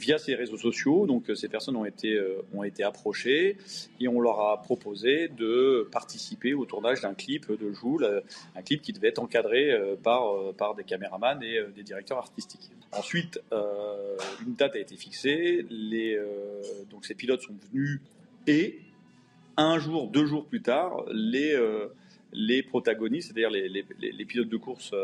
via 0.00 0.18
ces 0.18 0.34
réseaux 0.34 0.56
sociaux. 0.56 1.06
Donc 1.06 1.30
euh, 1.30 1.34
ces 1.34 1.48
personnes 1.48 1.76
ont 1.76 1.84
été, 1.84 2.14
euh, 2.14 2.42
ont 2.54 2.64
été 2.64 2.82
approchées 2.82 3.56
et 4.00 4.08
on 4.08 4.20
leur 4.20 4.40
a 4.40 4.62
proposé 4.62 5.28
de 5.28 5.88
participer 5.92 6.54
au 6.54 6.64
tournage 6.64 7.02
d'un 7.02 7.14
clip 7.14 7.52
de 7.52 7.72
Joule, 7.72 8.04
euh, 8.04 8.20
un 8.56 8.62
clip 8.62 8.80
qui 8.82 8.92
devait 8.92 9.08
être 9.08 9.20
encadré 9.20 9.70
par, 10.02 10.54
par 10.54 10.74
des 10.74 10.84
caméramans 10.84 11.42
et 11.42 11.60
des 11.74 11.82
directeurs 11.82 12.18
artistiques. 12.18 12.70
Ensuite, 12.92 13.40
une 14.46 14.54
date 14.54 14.76
a 14.76 14.78
été 14.78 14.96
fixée, 14.96 15.64
donc 16.90 17.04
ces 17.04 17.14
pilotes 17.14 17.42
sont 17.42 17.54
venus 17.70 18.00
et 18.46 18.80
un 19.56 19.78
jour, 19.78 20.08
deux 20.08 20.26
jours 20.26 20.46
plus 20.46 20.62
tard, 20.62 21.04
les, 21.12 21.56
les 22.32 22.62
protagonistes, 22.62 23.28
c'est-à-dire 23.28 23.50
les, 23.50 23.68
les, 23.68 23.84
les, 24.00 24.24
pilotes 24.24 24.48
de 24.48 24.56
course, 24.56 24.94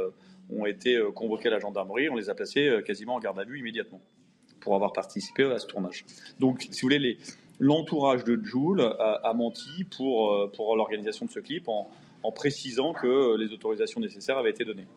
ont 0.51 0.67
été 0.67 0.99
convoqués 1.15 1.49
à 1.49 1.53
la 1.53 1.59
gendarmerie, 1.59 2.09
on 2.09 2.17
les 2.17 2.31
a 2.31 2.35
placés 2.35 2.81
quasiment 2.85 3.17
en 3.17 3.21
garde 3.21 3.39
à 3.39 3.45
vue 3.45 3.59
immédiatement 3.59 4.01
pour 4.67 4.75
avoir 4.75 4.93
participé 4.93 5.45
à 5.45 5.61
ce 5.61 5.67
tournage. 5.69 6.05
Donc, 6.41 6.67
si 6.73 6.81
vous 6.81 6.89
voulez, 6.89 7.19
l'entourage 7.61 8.25
de 8.25 8.37
Joule 8.43 8.83
a, 8.83 9.33
menti 9.33 9.85
pour, 9.97 10.33
euh, 10.33 10.51
pour 10.53 10.75
l'organisation 10.75 11.25
de 11.25 11.31
ce 11.31 11.39
clip 11.39 11.69
en, 11.69 11.89
en 12.25 12.33
précisant 12.33 12.93
que 12.93 13.37
les 13.37 13.53
autorisations 13.53 14.01
nécessaires 14.01 14.39
avaient 14.39 14.51
été 14.51 14.65
données. 14.65 14.89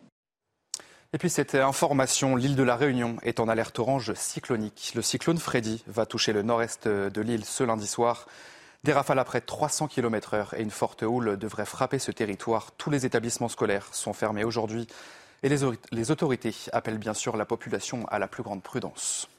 Et 1.13 1.20
puis 1.20 1.30
cette 1.30 1.53
information, 1.53 2.36
l'île 2.36 2.55
de 2.55 2.63
la 2.63 2.76
Réunion 2.76 3.17
est 3.22 3.39
en 3.39 3.47
alerte 3.47 3.78
orange 3.78 4.13
cyclonique. 4.15 4.93
Le 4.95 5.03
cyclone 5.03 5.38
Freddy 5.38 5.84
va 5.86 6.07
toucher 6.07 6.34
le 6.34 6.41
nord-est 6.41 6.88
de 6.88 7.22
l'île 7.22 7.45
ce 7.45 7.63
lundi 7.63 7.86
soir. 7.86 8.26
Des 8.84 8.93
rafales 8.93 9.20
à 9.20 9.24
près 9.24 9.41
de 9.41 9.45
300 9.45 9.88
km/h 9.88 10.55
et 10.57 10.63
une 10.63 10.72
forte 10.72 11.03
houle 11.03 11.38
devraient 11.38 11.65
frapper 11.65 11.99
ce 11.99 12.11
territoire. 12.11 12.72
Tous 12.78 12.89
les 12.89 13.05
établissements 13.05 13.49
scolaires 13.49 13.93
sont 13.93 14.13
fermés 14.13 14.43
aujourd'hui 14.43 14.88
et 15.43 15.49
les 15.49 16.11
autorités 16.11 16.55
appellent 16.74 16.97
bien 16.97 17.13
sûr 17.13 17.38
la 17.38 17.45
population 17.45 18.07
à 18.07 18.17
la 18.17 18.28
plus 18.28 18.41
grande 18.41 18.63
prudence. 18.63 19.30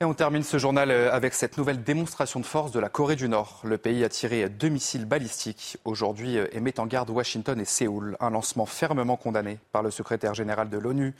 Et 0.00 0.04
on 0.04 0.12
termine 0.12 0.42
ce 0.42 0.58
journal 0.58 0.90
euh, 0.90 1.12
avec 1.12 1.34
cette 1.34 1.56
nouvelle 1.56 1.84
démonstration 1.84 2.40
de 2.40 2.44
force 2.44 2.72
de 2.72 2.80
la 2.80 2.88
Corée 2.88 3.14
du 3.14 3.28
Nord. 3.28 3.60
Le 3.62 3.78
pays 3.78 4.02
a 4.02 4.08
tiré 4.08 4.48
deux 4.48 4.68
missiles 4.68 5.04
balistiques 5.04 5.76
aujourd'hui 5.84 6.36
euh, 6.36 6.48
et 6.50 6.58
met 6.58 6.80
en 6.80 6.86
garde 6.86 7.10
Washington 7.10 7.60
et 7.60 7.64
Séoul. 7.64 8.16
Un 8.18 8.30
lancement 8.30 8.66
fermement 8.66 9.16
condamné 9.16 9.60
par 9.70 9.84
le 9.84 9.92
secrétaire 9.92 10.34
général 10.34 10.68
de 10.68 10.78
l'ONU. 10.78 11.14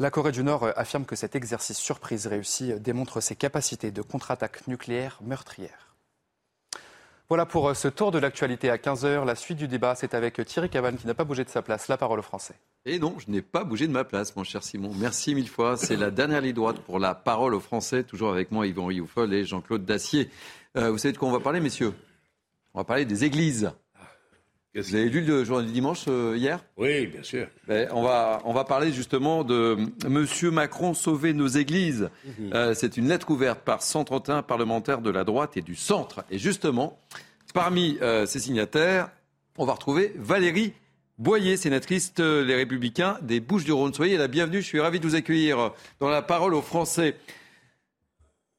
La 0.00 0.10
Corée 0.10 0.32
du 0.32 0.42
Nord 0.42 0.64
euh, 0.64 0.72
affirme 0.74 1.04
que 1.04 1.14
cet 1.14 1.36
exercice 1.36 1.78
surprise 1.78 2.26
réussi 2.26 2.74
démontre 2.80 3.20
ses 3.20 3.36
capacités 3.36 3.92
de 3.92 4.02
contre-attaque 4.02 4.66
nucléaire 4.66 5.20
meurtrière. 5.22 5.87
Voilà 7.28 7.44
pour 7.44 7.76
ce 7.76 7.88
tour 7.88 8.10
de 8.10 8.18
l'actualité 8.18 8.70
à 8.70 8.78
15h. 8.78 9.26
La 9.26 9.34
suite 9.34 9.58
du 9.58 9.68
débat, 9.68 9.94
c'est 9.94 10.14
avec 10.14 10.42
Thierry 10.46 10.70
Cavan 10.70 10.96
qui 10.96 11.06
n'a 11.06 11.12
pas 11.12 11.24
bougé 11.24 11.44
de 11.44 11.50
sa 11.50 11.60
place. 11.60 11.88
La 11.88 11.98
parole 11.98 12.20
au 12.20 12.22
Français. 12.22 12.54
Et 12.86 12.98
non, 12.98 13.16
je 13.18 13.30
n'ai 13.30 13.42
pas 13.42 13.64
bougé 13.64 13.86
de 13.86 13.92
ma 13.92 14.04
place, 14.04 14.34
mon 14.34 14.44
cher 14.44 14.62
Simon. 14.62 14.92
Merci 14.96 15.34
mille 15.34 15.50
fois. 15.50 15.76
C'est 15.76 15.96
la 15.96 16.10
dernière 16.10 16.40
ligne 16.40 16.54
droite 16.54 16.78
pour 16.78 16.98
la 16.98 17.14
parole 17.14 17.54
aux 17.54 17.60
Français. 17.60 18.02
Toujours 18.02 18.30
avec 18.30 18.50
moi, 18.50 18.66
Yvon 18.66 18.86
Rioufol 18.86 19.34
et 19.34 19.44
Jean-Claude 19.44 19.84
Dacier. 19.84 20.30
Euh, 20.78 20.90
vous 20.90 20.96
savez 20.96 21.12
de 21.12 21.18
quoi 21.18 21.28
on 21.28 21.32
va 21.32 21.40
parler, 21.40 21.60
messieurs? 21.60 21.92
On 22.72 22.80
va 22.80 22.84
parler 22.84 23.04
des 23.04 23.24
églises. 23.24 23.72
Vous 24.80 24.94
avez 24.94 25.08
lu 25.08 25.22
le 25.22 25.44
journal 25.44 25.66
du 25.66 25.72
dimanche 25.72 26.04
euh, 26.08 26.36
hier? 26.36 26.64
Oui, 26.76 27.06
bien 27.06 27.22
sûr. 27.22 27.48
Ben, 27.66 27.88
on, 27.92 28.02
va, 28.02 28.40
on 28.44 28.52
va 28.52 28.64
parler 28.64 28.92
justement 28.92 29.44
de 29.44 29.76
Monsieur 30.08 30.50
Macron 30.50 30.94
sauver 30.94 31.32
nos 31.32 31.48
églises. 31.48 32.10
Mhm. 32.24 32.52
Euh, 32.54 32.74
c'est 32.74 32.96
une 32.96 33.08
lettre 33.08 33.30
ouverte 33.30 33.60
par 33.60 33.82
131 33.82 34.42
parlementaires 34.42 35.00
de 35.00 35.10
la 35.10 35.24
droite 35.24 35.56
et 35.56 35.62
du 35.62 35.74
centre. 35.74 36.24
Et 36.30 36.38
justement, 36.38 36.98
parmi 37.54 37.98
ces 38.26 38.38
signataires, 38.38 39.10
on 39.56 39.64
va 39.64 39.72
retrouver 39.72 40.12
Valérie 40.16 40.74
Boyer, 41.18 41.56
sénatrice 41.56 42.12
Les 42.18 42.54
Républicains 42.54 43.18
des 43.22 43.40
Bouches-du-Rhône. 43.40 43.92
Soyez 43.92 44.16
la 44.16 44.28
bienvenue, 44.28 44.60
je 44.60 44.66
suis 44.66 44.80
ravi 44.80 45.00
de 45.00 45.06
vous 45.06 45.16
accueillir 45.16 45.72
dans 45.98 46.08
la 46.08 46.22
parole 46.22 46.54
aux 46.54 46.62
Français. 46.62 47.16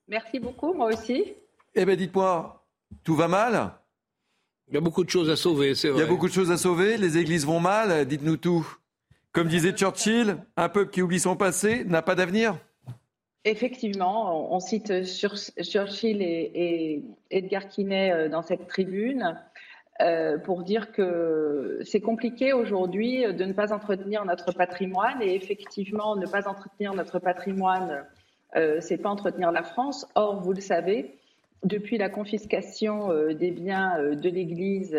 Merci 0.09 0.39
beaucoup, 0.39 0.73
moi 0.73 0.87
aussi. 0.87 1.23
Eh 1.75 1.85
bien, 1.85 1.95
dites-moi, 1.95 2.65
tout 3.03 3.15
va 3.15 3.27
mal? 3.27 3.71
Il 4.69 4.75
y 4.75 4.77
a 4.77 4.81
beaucoup 4.81 5.03
de 5.03 5.09
choses 5.09 5.29
à 5.29 5.35
sauver, 5.35 5.73
c'est 5.73 5.89
vrai. 5.89 5.99
Il 5.99 6.01
y 6.01 6.05
a 6.05 6.09
beaucoup 6.09 6.27
de 6.27 6.33
choses 6.33 6.51
à 6.51 6.57
sauver, 6.57 6.97
les 6.97 7.17
églises 7.17 7.45
vont 7.45 7.59
mal, 7.59 8.05
dites-nous 8.05 8.37
tout. 8.37 8.67
Comme 9.31 9.47
disait 9.47 9.71
Churchill, 9.71 10.37
un 10.57 10.69
peuple 10.69 10.91
qui 10.91 11.01
oublie 11.01 11.19
son 11.19 11.35
passé 11.35 11.83
n'a 11.85 12.01
pas 12.01 12.15
d'avenir 12.15 12.57
Effectivement, 13.45 14.53
on 14.53 14.59
cite 14.59 15.05
Churchill 15.05 16.21
et, 16.21 17.03
Edgar 17.31 17.67
Quinet 17.67 18.11
euh, 18.11 18.29
dans 18.29 18.41
cette 18.41 18.67
tribune. 18.67 19.39
Euh, 20.01 20.37
pour 20.37 20.63
dire 20.63 20.93
que 20.93 21.79
c'est 21.83 21.99
compliqué 21.99 22.53
aujourd'hui 22.53 23.25
de 23.33 23.43
ne 23.43 23.51
pas 23.51 23.73
entretenir 23.73 24.23
notre 24.23 24.53
patrimoine 24.53 25.21
et 25.21 25.35
effectivement 25.35 26.15
ne 26.15 26.25
pas 26.25 26.47
entretenir 26.47 26.93
notre 26.93 27.19
patrimoine, 27.19 28.05
euh, 28.55 28.79
c'est 28.79 28.97
pas 28.97 29.09
entretenir 29.09 29.51
la 29.51 29.63
France. 29.63 30.07
Or, 30.15 30.41
vous 30.41 30.53
le 30.53 30.61
savez, 30.61 31.18
depuis 31.63 31.97
la 31.97 32.09
confiscation 32.09 33.11
euh, 33.11 33.33
des 33.33 33.51
biens 33.51 33.99
euh, 33.99 34.15
de 34.15 34.29
l'Église 34.29 34.97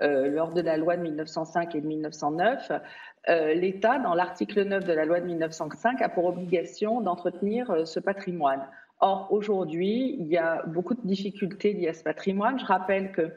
lors 0.00 0.54
de 0.54 0.60
la 0.60 0.76
loi 0.76 0.96
de 0.96 1.02
1905 1.02 1.74
et 1.74 1.80
de 1.80 1.86
1909, 1.88 2.70
l'État, 3.56 3.98
dans 3.98 4.14
l'article 4.14 4.62
9 4.62 4.84
de 4.84 4.92
la 4.92 5.04
loi 5.04 5.18
de 5.18 5.26
1905, 5.26 6.00
a 6.00 6.08
pour 6.08 6.26
obligation 6.26 7.00
d'entretenir 7.00 7.84
ce 7.84 7.98
patrimoine. 7.98 8.64
Or, 9.00 9.26
aujourd'hui, 9.32 10.14
il 10.20 10.28
y 10.28 10.36
a 10.36 10.62
beaucoup 10.66 10.94
de 10.94 11.04
difficultés 11.04 11.72
liées 11.72 11.88
à 11.88 11.94
ce 11.94 12.04
patrimoine. 12.04 12.60
Je 12.60 12.64
rappelle 12.64 13.10
que 13.10 13.32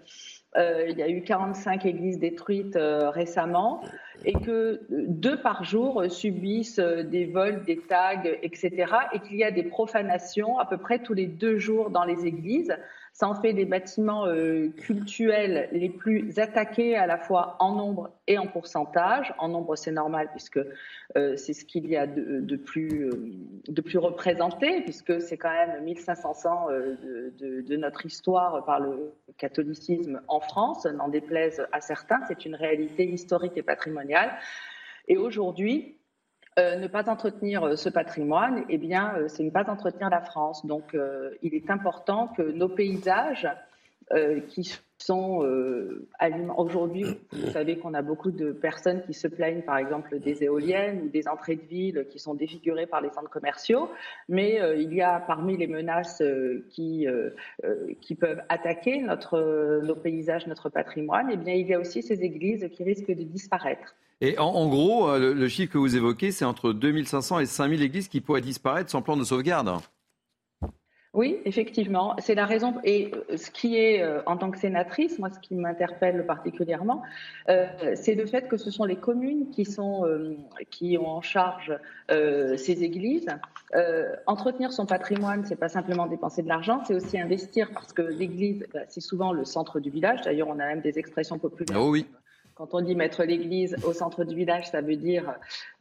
il 0.58 0.97
y 0.97 1.02
a 1.02 1.10
eu 1.10 1.24
45 1.24 1.86
églises 1.86 2.20
détruites 2.20 2.78
récemment 2.78 3.82
et 4.26 4.34
que 4.34 4.82
deux 4.89 5.41
par 5.41 5.64
jour 5.64 6.04
subissent 6.10 6.80
des 6.80 7.26
vols, 7.26 7.64
des 7.64 7.78
tags, 7.78 8.24
etc. 8.41 8.86
et 9.14 9.20
qu'il 9.20 9.38
y 9.38 9.43
a 9.43 9.52
des 9.52 9.64
profanations 9.64 10.60
à 10.60 10.66
peu 10.66 10.78
près 10.78 10.99
tous 10.99 11.14
les 11.14 11.28
deux 11.28 11.58
jours 11.58 11.89
dans 11.89 12.04
les 12.04 12.26
églises. 12.26 12.76
Ça 13.14 13.28
en 13.28 13.36
fait 13.36 13.53
des 13.53 13.66
bâtiments 13.66 14.26
euh, 14.26 14.70
cultuels 14.70 15.68
les 15.74 15.89
plus 15.89 16.39
attaqués 16.39 16.95
à 16.95 17.05
la 17.05 17.18
fois 17.18 17.57
en 17.59 17.76
nombre 17.76 18.09
et 18.26 18.38
en 18.38 18.47
pourcentage. 18.47 19.34
En 19.38 19.49
nombre, 19.49 19.76
c'est 19.76 19.91
normal 19.91 20.30
puisque 20.32 20.59
euh, 21.18 21.36
c'est 21.36 21.53
ce 21.53 21.66
qu'il 21.66 21.88
y 21.88 21.97
a 21.97 22.07
de, 22.07 22.55
plus, 22.55 23.09
euh, 23.09 23.12
de 23.68 23.82
plus 23.82 23.97
représenté, 23.97 24.82
puisque 24.82 25.22
c'est 25.22 25.38
quand 25.38 25.51
même 25.51 25.84
1500 25.84 26.45
ans 26.49 26.68
de, 26.70 27.76
notre 27.76 28.05
histoire 28.05 28.64
par 28.66 28.80
le 28.80 29.14
catholicisme 29.38 30.22
en 30.28 30.39
France, 30.39 30.86
n'en 30.86 31.09
déplaise 31.09 31.68
à 31.74 31.82
certains. 31.82 32.22
C'est 32.28 32.45
une 32.45 32.55
réalité 32.55 33.05
historique 33.05 33.53
et 33.57 33.64
patrimoniale. 33.64 34.32
Et 35.07 35.18
aujourd'hui, 35.18 35.97
euh, 36.60 36.76
ne 36.76 36.88
pas 36.88 37.10
entretenir 37.10 37.64
euh, 37.64 37.76
ce 37.78 37.88
patrimoine, 37.88 38.66
eh 38.68 38.78
bien, 38.78 39.14
euh, 39.16 39.30
c'est 39.30 39.43
ne 39.43 39.52
pas 39.52 39.70
entretenir 39.70 40.10
la 40.10 40.22
France. 40.22 40.66
Donc, 40.66 40.95
il 41.41 41.54
est 41.54 41.70
important 41.70 42.28
que 42.28 42.41
nos 42.41 42.70
paysages, 42.70 43.47
qui 44.49 44.78
sont 45.02 45.45
aujourd'hui, 46.58 47.06
vous 47.32 47.52
savez 47.52 47.78
qu'on 47.78 47.93
a 47.93 48.02
beaucoup 48.02 48.32
de 48.32 48.52
personnes 48.52 49.02
qui 49.04 49.14
se 49.14 49.28
plaignent, 49.28 49.62
par 49.62 49.78
exemple, 49.78 50.20
des 50.20 50.43
éoliennes 50.43 51.02
ou 51.04 51.10
des 51.10 51.28
entrées 51.28 51.56
de 51.56 51.66
ville 51.66 52.08
qui 52.10 52.20
sont 52.20 52.34
défigurées 52.34 52.88
par 52.88 53.02
les 53.02 53.10
centres 53.10 53.30
commerciaux, 53.30 53.89
mais 54.30 54.60
il 54.78 54.93
y 54.93 55.02
a 55.02 55.20
parmi 55.20 55.58
les 55.58 55.68
menaces 55.68 56.22
qui, 56.70 57.08
qui 58.02 58.16
peuvent 58.16 58.41
attaquer 58.49 59.02
notre, 59.02 59.82
nos 59.84 59.95
paysages, 59.95 60.47
notre 60.47 60.70
patrimoine, 60.70 61.30
eh 61.32 61.38
bien, 61.38 61.54
il 61.54 61.68
y 61.68 61.74
a 61.74 61.80
aussi 61.80 62.02
ces 62.02 62.24
églises 62.24 62.70
qui 62.72 62.84
risquent 62.84 63.16
de 63.16 63.24
disparaître. 63.24 63.95
Et 64.24 64.38
en, 64.38 64.70
gros, 64.70 65.10
euh, 65.10 65.34
le, 65.34 65.47
chiffre 65.47 65.74
que 65.74 65.80
vous 65.80 65.95
évoquez, 65.95 66.32
c'est 66.32 66.45
entre 66.45 66.74
2500 66.74 67.39
et 67.39 67.47
5000 67.47 67.82
églises 67.82 68.08
qui 68.08 68.22
pourraient 68.22 68.41
disparaître 68.41 68.91
sans 68.91 69.02
plan 69.02 69.18
de 69.18 69.24
sauvegarde. 69.24 69.72
Oui, 71.14 71.39
effectivement, 71.43 72.16
c'est 72.20 72.36
la 72.36 72.45
raison. 72.45 72.76
Et 72.86 73.12
euh, 73.14 73.36
ce 73.36 73.51
qui 73.51 73.76
est, 73.78 74.01
euh, 74.01 74.22
en 74.26 74.38
tant 74.38 74.49
que 74.49 74.57
sénatrice, 74.57 75.20
moi, 75.20 75.30
ce 75.30 75.39
qui 75.39 75.55
m'interpelle 75.55 76.26
particulièrement, 76.26 77.03
c'est 77.95 78.16
le 78.16 78.26
fait 78.26 78.47
que 78.47 78.55
ce 78.55 78.72
sont 78.72 78.86
les 78.86 78.95
communes 78.95 79.49
qui 79.51 79.66
sont, 79.66 80.05
qui 80.70 80.97
ont 80.97 81.07
en 81.07 81.22
charge 81.22 81.78
ces 82.09 82.84
églises. 82.84 83.28
entretenir 84.26 84.72
son 84.72 84.86
patrimoine, 84.86 85.43
c'est 85.45 85.57
pas 85.57 85.70
simplement 85.70 86.07
dépenser 86.07 86.43
de 86.43 86.47
l'argent, 86.47 86.82
c'est 86.86 86.95
aussi 86.95 87.20
investir 87.20 87.72
parce 87.74 87.91
que 87.91 88.01
l'église, 88.01 88.66
bah, 88.74 88.82
c'est 88.88 89.01
souvent 89.01 89.34
le 89.34 89.43
centre 89.43 89.80
du 89.80 89.89
village. 89.89 90.22
D'ailleurs, 90.22 90.47
on 90.47 90.59
a 90.59 90.66
même 90.66 90.82
des 90.82 90.97
expressions 90.97 91.39
populaires. 91.39 91.82
Oh 91.82 91.89
oui. 91.89 92.05
Quand 92.56 92.74
on 92.74 92.82
dit 92.82 92.95
mettre 92.95 93.24
l'église 93.24 93.76
au 93.86 93.93
centre 93.93 94.24
du 94.24 94.36
village, 94.36 94.70
ça 94.70 94.82
veut 94.82 94.95
dire 94.95 95.36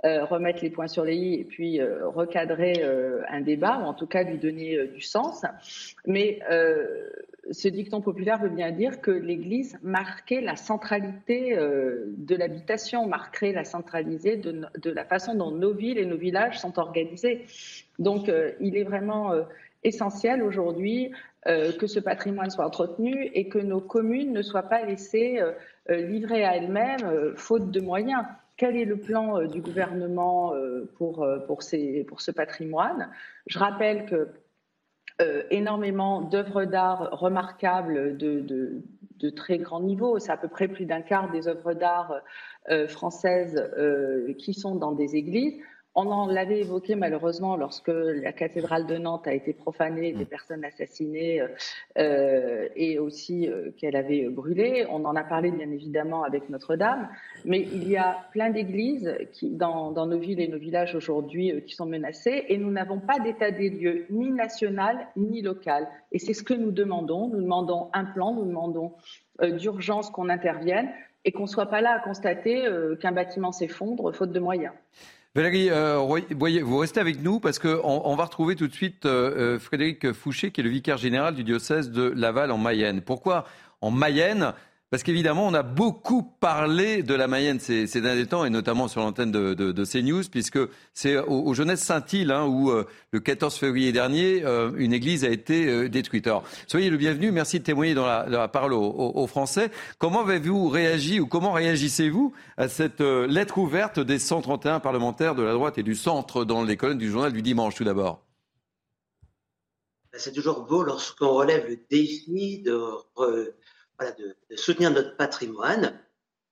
euh, 0.05 0.25
remettre 0.25 0.62
les 0.62 0.71
points 0.71 0.87
sur 0.87 1.05
les 1.05 1.16
i 1.16 1.35
et 1.35 1.45
puis 1.45 1.81
euh, 1.81 2.09
recadrer 2.09 2.75
euh, 2.83 3.23
un 3.29 3.41
débat, 3.41 3.79
ou 3.79 3.87
en 3.87 3.95
tout 3.95 4.07
cas 4.07 4.23
lui 4.23 4.39
donner 4.39 4.87
du 4.89 5.01
sens. 5.01 5.45
Mais 6.07 6.41
ce 7.51 7.68
dicton 7.68 8.01
populaire 8.01 8.41
veut 8.41 8.49
bien 8.49 8.71
dire 8.71 9.01
que 9.01 9.11
l'église 9.11 9.79
marquait 9.83 10.41
la 10.41 10.57
centralité 10.57 11.57
de 11.57 12.37
l'habitation, 12.37 13.07
marquerait 13.07 13.53
la 13.53 13.64
centralité 13.64 14.37
de, 14.37 14.62
de, 14.79 14.91
la 14.91 15.05
façon 15.05 15.35
dont 15.35 15.51
nos 15.51 15.73
villes 15.73 15.99
et 15.99 16.07
nos 16.07 16.16
villages 16.16 16.59
sont 16.61 16.79
organisés. 16.79 17.47
Donc 17.99 18.31
il 18.61 18.77
est 18.77 18.85
vraiment 18.85 19.33
essentiel 19.83 20.43
aujourd'hui 20.43 21.12
que 21.45 21.87
ce 21.87 21.99
patrimoine 21.99 22.51
soit 22.51 22.66
entretenu 22.66 23.31
et 23.35 23.49
que 23.49 23.59
nos 23.59 23.81
communes 23.81 24.33
ne 24.33 24.43
soient 24.43 24.68
pas 24.68 24.85
laissées 24.85 25.41
euh, 25.91 25.97
livrée 25.97 26.45
à 26.45 26.57
elle-même, 26.57 27.05
euh, 27.05 27.34
faute 27.36 27.70
de 27.70 27.80
moyens. 27.80 28.24
Quel 28.57 28.76
est 28.76 28.84
le 28.84 28.97
plan 28.97 29.38
euh, 29.38 29.47
du 29.47 29.61
gouvernement 29.61 30.53
pour, 30.97 31.26
pour, 31.47 31.62
ces, 31.62 32.05
pour 32.05 32.20
ce 32.20 32.30
patrimoine? 32.30 33.11
Je 33.47 33.59
rappelle 33.59 34.07
que 34.07 34.28
énormément 35.51 36.22
d'œuvres 36.22 36.64
d'art 36.64 37.11
remarquables 37.12 38.16
de, 38.16 38.41
de, 38.41 39.30
très 39.30 39.59
grand 39.59 39.80
niveau. 39.80 40.18
C'est 40.18 40.32
à 40.32 40.38
peu 40.38 40.49
près 40.49 40.66
plus 40.66 40.86
d'un 40.86 41.03
quart 41.03 41.30
des 41.30 41.47
œuvres 41.47 41.74
d'art 41.74 42.22
françaises 42.88 43.62
qui 44.38 44.55
sont 44.55 44.76
dans 44.76 44.93
des 44.93 45.16
églises. 45.16 45.61
On 45.97 46.07
en 46.07 46.28
l'avait 46.28 46.61
évoqué 46.61 46.95
malheureusement 46.95 47.57
lorsque 47.57 47.91
la 47.93 48.32
cathédrale 48.32 48.86
de 48.86 48.97
Nantes 48.97 49.26
a 49.26 49.34
été 49.34 49.53
profanée, 49.53 50.12
des 50.12 50.24
mm. 50.24 50.28
personnes 50.28 50.64
assassinées 50.64 51.43
euh, 51.99 52.68
et 52.76 53.01
aussi 53.01 53.49
euh, 53.49 53.72
qu'elle 53.76 53.97
avait 53.97 54.28
brûlé. 54.28 54.86
On 54.88 55.05
en 55.05 55.16
a 55.16 55.24
parlé 55.24 55.51
bien 55.51 55.68
évidemment 55.68 56.22
avec 56.22 56.49
Notre-Dame, 56.49 57.09
mais 57.45 57.61
il 57.61 57.88
y 57.88 57.97
a 57.97 58.18
plein 58.30 58.51
d'églises 58.51 59.12
qui, 59.32 59.51
dans, 59.51 59.91
nos 59.91 60.18
villes 60.18 60.41
et 60.41 60.47
nos 60.47 60.59
villages 60.59 60.95
aujourd'hui 60.95 61.51
euh, 61.51 61.61
qui 61.61 61.74
sont 61.74 61.86
menacées 61.86 62.45
et 62.49 62.57
nous 62.57 62.70
n'avons 62.70 63.01
pas 63.01 63.18
d'état 63.18 63.51
des 63.51 63.68
lieux 63.68 64.07
ni 64.11 64.30
national 64.30 65.09
ni 65.16 65.43
local. 65.43 65.88
Et 66.12 66.20
c'est 66.20 66.34
ce 66.34 66.45
que 66.45 66.55
nous 66.55 66.70
demandons. 66.70 67.26
Nous 67.26 67.43
demandons 67.43 67.91
un 67.95 68.05
plan, 68.05 68.32
nous 68.32 68.45
demandons 68.45 68.93
d'urgence 69.43 70.11
qu'on 70.11 70.28
intervienne 70.28 70.91
et 71.24 71.32
qu'on 71.32 71.43
ne 71.43 71.49
soit 71.49 71.66
pas 71.66 71.80
là 71.80 71.93
à 71.97 71.99
constater 71.99 72.62
qu'un 73.01 73.12
bâtiment 73.12 73.53
s'effondre 73.53 74.14
faute 74.14 74.32
de 74.32 74.41
moyens. 74.41 74.74
Valérie, 75.37 75.70
euh, 75.70 75.99
vous 75.99 76.78
restez 76.78 76.99
avec 76.99 77.22
nous 77.22 77.39
parce 77.39 77.61
qu'on 77.61 78.03
on 78.05 78.16
va 78.16 78.24
retrouver 78.24 78.57
tout 78.57 78.66
de 78.66 78.72
suite 78.72 79.07
euh, 79.07 79.55
euh, 79.55 79.59
Frédéric 79.61 80.12
Fouché, 80.12 80.51
qui 80.51 80.61
est 80.61 80.64
le 80.64 80.70
vicaire 80.70 80.97
général 80.99 81.37
du 81.37 81.45
diocèse 81.45 81.93
de 81.93 82.03
Laval 82.03 82.51
en 82.51 82.59
Mayenne. 82.59 83.01
Pourquoi 83.01 83.47
en 83.81 83.93
Mayenne? 83.93 84.55
Parce 84.91 85.05
qu'évidemment, 85.05 85.47
on 85.47 85.55
a 85.55 85.62
beaucoup 85.62 86.22
parlé 86.22 87.05
de 87.05 87.14
la 87.14 87.28
Mayenne 87.28 87.61
ces, 87.61 87.86
derniers 88.01 88.26
temps, 88.26 88.45
et 88.45 88.51
notamment 88.51 88.88
sur 88.88 89.01
l'antenne 89.01 89.30
de, 89.30 89.84
CNews, 89.84 90.24
puisque 90.28 90.59
c'est 90.93 91.16
au, 91.16 91.55
Jeunesse 91.55 91.80
Saint-Île, 91.80 92.32
hein, 92.32 92.45
où 92.45 92.70
euh, 92.70 92.84
le 93.12 93.20
14 93.20 93.55
février 93.55 93.93
dernier, 93.93 94.45
euh, 94.45 94.72
une 94.76 94.93
église 94.93 95.24
a 95.24 95.28
été 95.28 95.68
euh, 95.68 95.88
détruite. 95.88 96.26
Alors, 96.26 96.43
soyez 96.66 96.91
le 96.91 96.97
bienvenu, 96.97 97.30
merci 97.30 97.61
de 97.61 97.64
témoigner 97.64 97.95
dans 97.95 98.07
la, 98.07 98.49
parole 98.49 98.72
aux, 98.72 99.26
Français. 99.28 99.70
Comment 99.99 100.22
avez-vous 100.22 100.68
réagi, 100.68 101.20
ou 101.20 101.26
comment 101.28 101.53
réagissez-vous 101.53 102.32
à 102.57 102.66
cette 102.66 103.01
lettre 103.01 103.59
ouverte 103.59 104.01
des 104.01 104.18
131 104.18 104.80
parlementaires 104.80 105.36
de 105.36 105.43
la 105.45 105.53
droite 105.53 105.78
et 105.78 105.84
du 105.84 105.95
centre 105.95 106.45
dans 106.45 106.64
les 106.64 106.76
colonnes 106.76 106.99
du 106.99 107.11
journal 107.11 107.32
du 107.32 107.43
dimanche, 107.43 107.76
tout 107.76 107.84
d'abord? 107.84 108.24
C'est 110.14 110.32
toujours 110.32 110.66
beau 110.66 110.82
lorsqu'on 110.82 111.34
relève 111.34 111.68
le 111.68 111.78
défi 111.88 112.59
de 112.59 112.76
de, 114.19 114.57
soutenir 114.57 114.91
notre 114.91 115.17
patrimoine. 115.17 115.99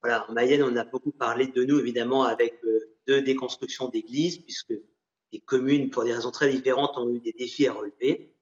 Voilà, 0.02 0.28
en 0.28 0.32
Mayenne, 0.32 0.62
on 0.62 0.76
a 0.76 0.84
beaucoup 0.84 1.10
parlé 1.10 1.48
de 1.48 1.64
nous, 1.64 1.78
évidemment, 1.78 2.24
avec 2.24 2.60
euh, 2.64 2.96
deux 3.06 3.22
déconstructions 3.22 3.88
d'églises, 3.88 4.38
puisque 4.38 4.74
les 5.32 5.40
communes, 5.40 5.90
pour 5.90 6.04
des 6.04 6.12
raisons 6.12 6.30
très 6.30 6.50
différentes, 6.50 6.96
ont 6.96 7.12
eu 7.12 7.20
des 7.20 7.32
défis 7.32 7.66
à 7.66 7.72
relever. 7.72 8.34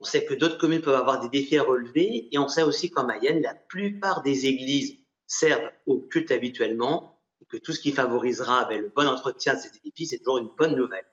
On 0.00 0.04
sait 0.04 0.24
que 0.24 0.34
d'autres 0.34 0.58
communes 0.58 0.80
peuvent 0.80 0.94
avoir 0.94 1.20
des 1.20 1.28
défis 1.28 1.58
à 1.58 1.62
relever, 1.62 2.28
et 2.34 2.38
on 2.38 2.48
sait 2.48 2.62
aussi 2.62 2.90
qu'en 2.90 3.04
Mayenne, 3.04 3.42
la 3.42 3.54
plupart 3.54 4.22
des 4.22 4.46
églises 4.46 4.96
servent 5.26 5.70
au 5.86 5.98
culte 5.98 6.30
habituellement, 6.30 7.20
et 7.40 7.44
que 7.44 7.56
tout 7.56 7.72
ce 7.72 7.80
qui 7.80 7.92
favorisera 7.92 8.64
ben, 8.64 8.80
le 8.80 8.92
bon 8.94 9.06
entretien 9.06 9.54
de 9.54 9.60
ces 9.60 9.76
édifices, 9.76 10.10
c'est 10.10 10.18
toujours 10.18 10.38
une 10.38 10.50
bonne 10.56 10.76
nouvelle. 10.76 11.06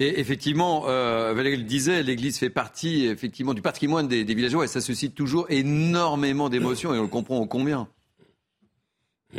Et 0.00 0.20
effectivement, 0.20 0.88
euh, 0.88 1.32
Valérie 1.34 1.56
le 1.56 1.64
disait, 1.64 2.04
l'Église 2.04 2.38
fait 2.38 2.50
partie 2.50 3.06
effectivement 3.06 3.52
du 3.52 3.62
patrimoine 3.62 4.06
des, 4.06 4.22
villageois 4.22 4.64
et 4.64 4.68
ça 4.68 4.80
suscite 4.80 5.16
toujours 5.16 5.46
énormément 5.48 6.48
d'émotions 6.48 6.94
et 6.94 6.98
on 6.98 7.02
le 7.02 7.08
comprend 7.08 7.38
au 7.38 7.46
combien. 7.46 7.88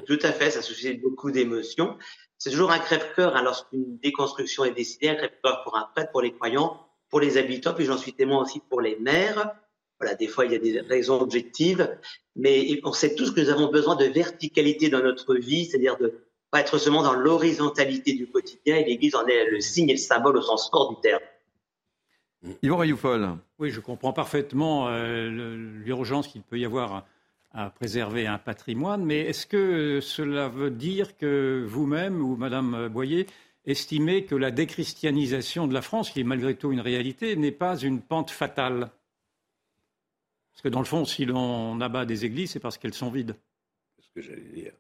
Tout 0.06 0.20
à 0.22 0.34
fait, 0.34 0.52
ça 0.52 0.62
suscite 0.62 1.02
beaucoup 1.02 1.32
d'émotions. 1.32 1.98
C'est 2.38 2.52
toujours 2.52 2.72
un 2.72 2.80
crève-cœur 2.80 3.38
hein, 3.38 3.42
lorsqu'une 3.42 3.98
déconstruction 4.00 4.66
est 4.66 4.74
décidée, 4.74 5.08
un 5.08 5.16
crève-cœur 5.16 5.64
pour 5.64 5.78
un 5.78 5.88
prêtre, 5.96 6.12
pour 6.12 6.22
les 6.22 6.34
croyants, 6.34 6.86
pour 7.10 7.22
les 7.22 7.38
habitants, 7.38 7.74
puis 7.74 7.86
j'en 7.86 7.98
suis 7.98 8.14
témoin 8.14 8.42
aussi 8.42 8.60
pour 8.70 8.82
les 8.82 8.98
maires. 8.98 9.56
Voilà, 9.98 10.16
des 10.16 10.28
fois 10.28 10.46
il 10.46 10.52
y 10.52 10.56
a 10.56 10.60
des 10.60 10.82
raisons 10.82 11.22
objectives, 11.22 11.90
mais 12.36 12.80
on 12.84 12.92
sait 12.92 13.16
tous 13.16 13.32
que 13.32 13.40
nous 13.40 13.50
avons 13.50 13.72
besoin 13.72 13.96
de 13.96 14.06
verticalité 14.06 14.90
dans 14.90 15.02
notre 15.02 15.36
vie, 15.36 15.66
c'est-à-dire 15.66 15.98
de 15.98 16.29
pas 16.52 16.62
être 16.62 16.78
seulement 16.78 17.04
dans 17.04 17.14
l'horizontalité 17.14 18.14
du 18.14 18.28
quotidien, 18.28 18.78
et 18.78 18.84
l'Église 18.84 19.16
en 19.16 19.26
est 19.28 19.50
le 19.50 19.62
signe 19.62 19.90
et 19.90 19.94
le 19.94 20.00
symbole 20.00 20.38
au 20.38 20.42
sens 20.42 20.70
fort 20.70 20.94
du 20.94 21.02
terme. 21.02 21.22
Yvon 22.62 22.78
Rayoufol. 22.78 23.38
Oui, 23.60 23.70
je 23.70 23.80
comprends 23.80 24.14
parfaitement 24.14 24.88
euh, 24.88 25.30
l'urgence 25.84 26.28
qu'il 26.28 26.42
peut 26.42 26.58
y 26.58 26.66
avoir 26.66 27.06
à, 27.52 27.70
préserver 27.70 28.28
un 28.28 28.38
patrimoine, 28.38 29.04
mais 29.04 29.22
est-ce 29.22 29.46
que 29.46 30.00
cela 30.02 30.48
veut 30.48 30.72
dire 30.72 31.18
que 31.18 31.66
vous-même 31.68 32.22
ou 32.22 32.36
Madame 32.36 32.88
Boyer 32.90 33.26
estimez 33.66 34.26
que 34.26 34.36
la 34.36 34.52
déchristianisation 34.52 35.68
de 35.68 35.74
la 35.74 35.82
France, 35.82 36.12
qui 36.12 36.22
est 36.22 36.24
malgré 36.24 36.56
tout 36.56 36.72
une 36.72 36.80
réalité, 36.80 37.36
n'est 37.36 37.52
pas 37.52 37.78
une 37.78 38.02
pente 38.02 38.32
fatale? 38.32 38.92
Parce 40.52 40.62
que 40.62 40.70
dans 40.70 40.80
le 40.80 40.86
fond, 40.86 41.06
si 41.06 41.26
l'on 41.26 41.80
abat 41.82 42.06
des 42.06 42.26
églises, 42.26 42.52
c'est 42.52 42.60
parce 42.60 42.78
qu'elles 42.78 42.94
sont 42.94 43.10
vides. 43.10 43.36
C'est 43.98 44.06
ce 44.06 44.12
que 44.12 44.22
j'allais 44.22 44.50
dire. 44.54 44.74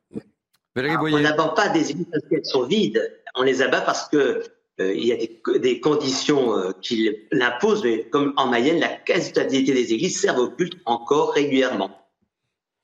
On 0.87 1.19
n'abat 1.19 1.49
pas 1.49 1.69
des 1.69 1.91
églises 1.91 2.07
parce 2.11 2.25
qu'elles 2.27 2.45
sont 2.45 2.63
vides, 2.63 3.01
on 3.35 3.43
les 3.43 3.61
abat 3.61 3.81
parce 3.81 4.07
que 4.07 4.43
euh, 4.79 4.93
il 4.93 5.05
y 5.05 5.11
a 5.11 5.57
des, 5.57 5.79
conditions 5.81 6.57
euh, 6.57 6.71
qui 6.81 7.09
l'imposent, 7.31 7.83
mais 7.83 8.03
comme 8.05 8.33
en 8.37 8.47
Mayenne, 8.47 8.79
la 8.79 8.87
quasi-totalité 8.87 9.73
des 9.73 9.93
églises 9.93 10.19
servent 10.19 10.39
au 10.39 10.49
culte 10.49 10.77
encore 10.85 11.33
régulièrement. 11.33 11.91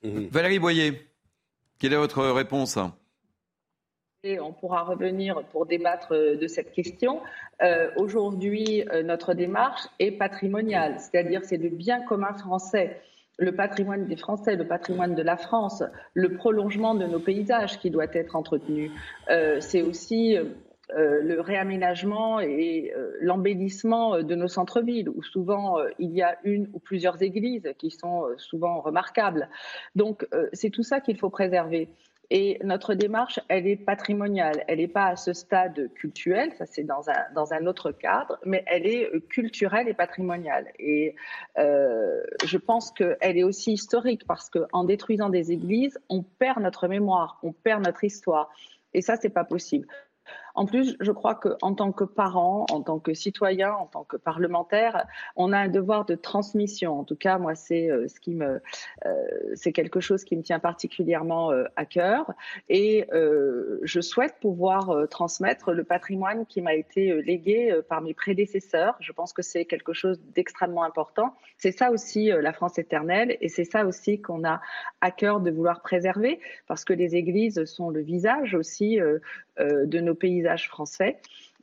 Mhm. 0.03 0.27
Valérie 0.29 0.59
Boyer, 0.59 1.07
quelle 1.79 1.93
est 1.93 1.97
votre 1.97 2.23
réponse? 2.25 2.77
On 4.41 4.53
pourra 4.53 4.81
revenir 4.81 5.43
pour 5.51 5.67
débattre 5.67 6.13
euh, 6.13 6.35
de 6.35 6.47
cette 6.47 6.71
question. 6.71 7.21
Euh, 7.61 7.91
aujourd'hui, 7.95 8.83
notre 9.03 9.33
démarche 9.33 9.83
est 9.99 10.11
patrimoniale, 10.11 10.97
c'est-à-dire 10.99 11.41
c'est 11.43 11.57
le 11.57 11.69
bien 11.69 12.01
commun 12.01 12.33
français 12.33 12.99
le 13.37 13.51
patrimoine 13.53 14.07
des 14.07 14.15
Français, 14.15 14.55
le 14.55 14.67
patrimoine 14.67 15.15
de 15.15 15.21
la 15.21 15.37
France, 15.37 15.83
le 16.13 16.33
prolongement 16.33 16.95
de 16.95 17.05
nos 17.05 17.19
paysages 17.19 17.79
qui 17.79 17.89
doit 17.89 18.13
être 18.13 18.35
entretenu. 18.35 18.91
c'est 19.59 19.81
aussi 19.81 20.37
le 20.89 21.39
réaménagement 21.39 22.39
et 22.39 22.93
l'embellissement 23.19 24.21
de 24.21 24.35
nos 24.35 24.47
centres-villes, 24.47 25.09
où 25.09 25.23
souvent 25.23 25.77
il 25.99 26.11
y 26.11 26.21
a 26.21 26.37
une 26.43 26.69
ou 26.73 26.79
plusieurs 26.79 27.21
églises 27.21 27.73
qui 27.77 27.91
sont 27.91 28.25
souvent 28.37 28.81
remarquables. 28.81 29.49
Donc 29.95 30.27
c'est 30.53 30.69
tout 30.69 30.83
ça 30.83 31.01
qu'il 31.01 31.17
faut 31.17 31.29
préserver. 31.29 31.89
Et 32.29 32.59
notre 32.63 32.93
démarche, 32.93 33.39
elle 33.49 33.67
est 33.67 33.75
patrimoniale. 33.75 34.63
Elle 34.67 34.79
n'est 34.79 34.87
pas 34.87 35.07
à 35.07 35.15
ce 35.15 35.33
stade 35.33 35.91
cultuel, 35.93 36.51
ça 36.57 36.65
c'est 36.65 36.83
dans 36.83 37.09
un, 37.09 37.33
dans 37.33 37.53
un 37.53 37.65
autre 37.67 37.91
cadre, 37.91 38.39
mais 38.45 38.63
elle 38.67 38.87
est 38.87 39.27
culturelle 39.29 39.87
et 39.87 39.93
patrimoniale. 39.93 40.71
Et 40.79 41.15
euh, 41.57 42.21
je 42.45 42.57
pense 42.57 42.91
qu'elle 42.91 43.37
est 43.37 43.43
aussi 43.43 43.73
historique 43.73 44.25
parce 44.25 44.49
qu'en 44.49 44.83
détruisant 44.83 45.29
des 45.29 45.51
églises, 45.51 45.99
on 46.09 46.23
perd 46.23 46.61
notre 46.61 46.87
mémoire, 46.87 47.39
on 47.43 47.51
perd 47.51 47.85
notre 47.85 48.03
histoire. 48.03 48.49
Et 48.93 49.01
ça, 49.01 49.17
c'est 49.17 49.29
pas 49.29 49.43
possible. 49.43 49.87
En 50.55 50.65
plus, 50.65 50.95
je 51.01 51.11
crois 51.11 51.35
qu'en 51.35 51.75
tant 51.75 51.91
que 51.91 52.05
parents, 52.05 52.65
en 52.71 52.81
tant 52.81 52.97
que 52.99 53.13
citoyens, 53.13 53.73
en 53.73 53.87
tant 53.87 54.05
que 54.05 54.15
parlementaires, 54.15 55.05
on 55.35 55.51
a 55.51 55.57
un 55.57 55.67
devoir 55.67 56.05
de 56.05 56.15
transmission. 56.15 56.97
En 56.99 57.03
tout 57.03 57.17
cas, 57.17 57.37
moi, 57.37 57.55
c'est 57.55 57.91
euh, 57.91 58.07
ce 58.07 58.21
qui 58.21 58.35
me, 58.35 58.61
euh, 59.05 59.27
c'est 59.55 59.73
quelque 59.73 59.99
chose 59.99 60.23
qui 60.23 60.37
me 60.37 60.41
tient 60.41 60.59
particulièrement 60.59 61.51
euh, 61.51 61.65
à 61.75 61.85
cœur. 61.85 62.31
Et 62.69 63.05
je 63.83 64.01
souhaite 64.01 64.35
pouvoir 64.39 65.07
transmettre 65.09 65.71
le 65.71 65.83
patrimoine 65.83 66.45
qui 66.45 66.61
m'a 66.61 66.73
été 66.73 67.21
légué 67.21 67.79
par 67.89 68.01
mes 68.01 68.13
prédécesseurs. 68.13 68.95
Je 68.99 69.11
pense 69.11 69.33
que 69.33 69.41
c'est 69.41 69.65
quelque 69.65 69.93
chose 69.93 70.21
d'extrêmement 70.33 70.83
important. 70.83 71.33
C'est 71.57 71.71
ça 71.71 71.91
aussi 71.91 72.27
la 72.27 72.53
France 72.53 72.77
éternelle, 72.77 73.37
et 73.41 73.49
c'est 73.49 73.65
ça 73.65 73.85
aussi 73.85 74.21
qu'on 74.21 74.45
a 74.45 74.61
à 75.01 75.11
cœur 75.11 75.39
de 75.39 75.51
vouloir 75.51 75.81
préserver, 75.81 76.39
parce 76.67 76.85
que 76.85 76.93
les 76.93 77.15
églises 77.15 77.65
sont 77.65 77.89
le 77.89 78.01
visage 78.01 78.55
aussi 78.55 78.99
de 79.57 79.99
nos 79.99 80.15
français. 80.67 81.17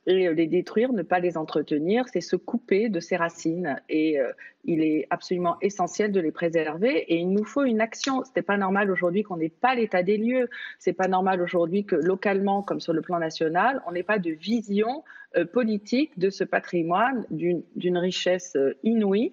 Et 0.06 0.26
euh, 0.26 0.32
les 0.32 0.46
détruire, 0.46 0.92
ne 0.92 1.02
pas 1.02 1.20
les 1.20 1.36
entretenir, 1.36 2.06
c'est 2.08 2.20
se 2.20 2.36
couper 2.36 2.88
de 2.88 2.98
ses 3.00 3.16
racines. 3.16 3.80
Et 3.88 4.18
euh, 4.18 4.32
il 4.64 4.82
est 4.82 5.06
absolument 5.10 5.56
essentiel 5.60 6.10
de 6.10 6.20
les 6.20 6.32
préserver. 6.32 7.04
Et 7.12 7.16
il 7.16 7.30
nous 7.30 7.44
faut 7.44 7.62
une 7.62 7.80
action. 7.80 8.24
Ce 8.24 8.30
n'est 8.34 8.42
pas 8.42 8.56
normal 8.56 8.90
aujourd'hui 8.90 9.22
qu'on 9.22 9.36
n'ait 9.36 9.48
pas 9.48 9.74
l'état 9.74 10.02
des 10.02 10.16
lieux. 10.16 10.48
C'est 10.78 10.92
pas 10.92 11.06
normal 11.06 11.40
aujourd'hui 11.40 11.84
que 11.84 11.94
localement, 11.94 12.62
comme 12.62 12.80
sur 12.80 12.92
le 12.92 13.00
plan 13.00 13.18
national, 13.18 13.80
on 13.86 13.92
n'ait 13.92 14.02
pas 14.02 14.18
de 14.18 14.30
vision 14.30 15.04
euh, 15.36 15.44
politique 15.44 16.18
de 16.18 16.30
ce 16.30 16.42
patrimoine 16.42 17.24
d'une 17.30 17.98
richesse 17.98 18.56
inouïe 18.82 19.32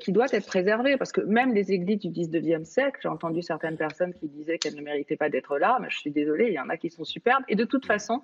qui 0.00 0.12
doit 0.12 0.26
être 0.32 0.46
préservée. 0.46 0.96
Parce 0.96 1.12
que 1.12 1.20
même 1.22 1.52
les 1.52 1.72
églises 1.72 1.98
du 1.98 2.08
19e 2.08 2.64
siècle, 2.64 3.00
j'ai 3.02 3.08
entendu 3.08 3.42
certaines 3.42 3.76
personnes 3.76 4.14
qui 4.14 4.28
disaient 4.28 4.58
qu'elles 4.58 4.76
ne 4.76 4.82
méritaient 4.82 5.16
pas 5.16 5.28
d'être 5.28 5.58
là, 5.58 5.78
mais 5.82 5.88
je 5.90 5.98
suis 5.98 6.10
désolée, 6.10 6.46
il 6.48 6.54
y 6.54 6.60
en 6.60 6.68
a 6.70 6.76
qui 6.76 6.88
sont 6.88 7.04
superbes. 7.04 7.44
Et 7.48 7.56
de 7.56 7.64
toute 7.64 7.84
façon, 7.84 8.22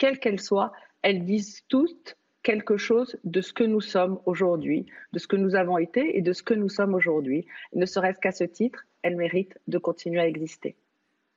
quelles 0.00 0.18
qu'elles 0.18 0.40
soient, 0.40 0.72
elles 1.02 1.24
disent 1.24 1.62
toutes 1.68 2.16
quelque 2.42 2.78
chose 2.78 3.18
de 3.22 3.42
ce 3.42 3.52
que 3.52 3.64
nous 3.64 3.82
sommes 3.82 4.18
aujourd'hui, 4.24 4.86
de 5.12 5.18
ce 5.18 5.26
que 5.26 5.36
nous 5.36 5.54
avons 5.54 5.76
été 5.76 6.16
et 6.16 6.22
de 6.22 6.32
ce 6.32 6.42
que 6.42 6.54
nous 6.54 6.70
sommes 6.70 6.94
aujourd'hui. 6.94 7.46
Ne 7.74 7.84
serait-ce 7.84 8.18
qu'à 8.18 8.32
ce 8.32 8.44
titre, 8.44 8.86
elles 9.02 9.16
méritent 9.16 9.58
de 9.68 9.76
continuer 9.76 10.20
à 10.20 10.26
exister. 10.26 10.74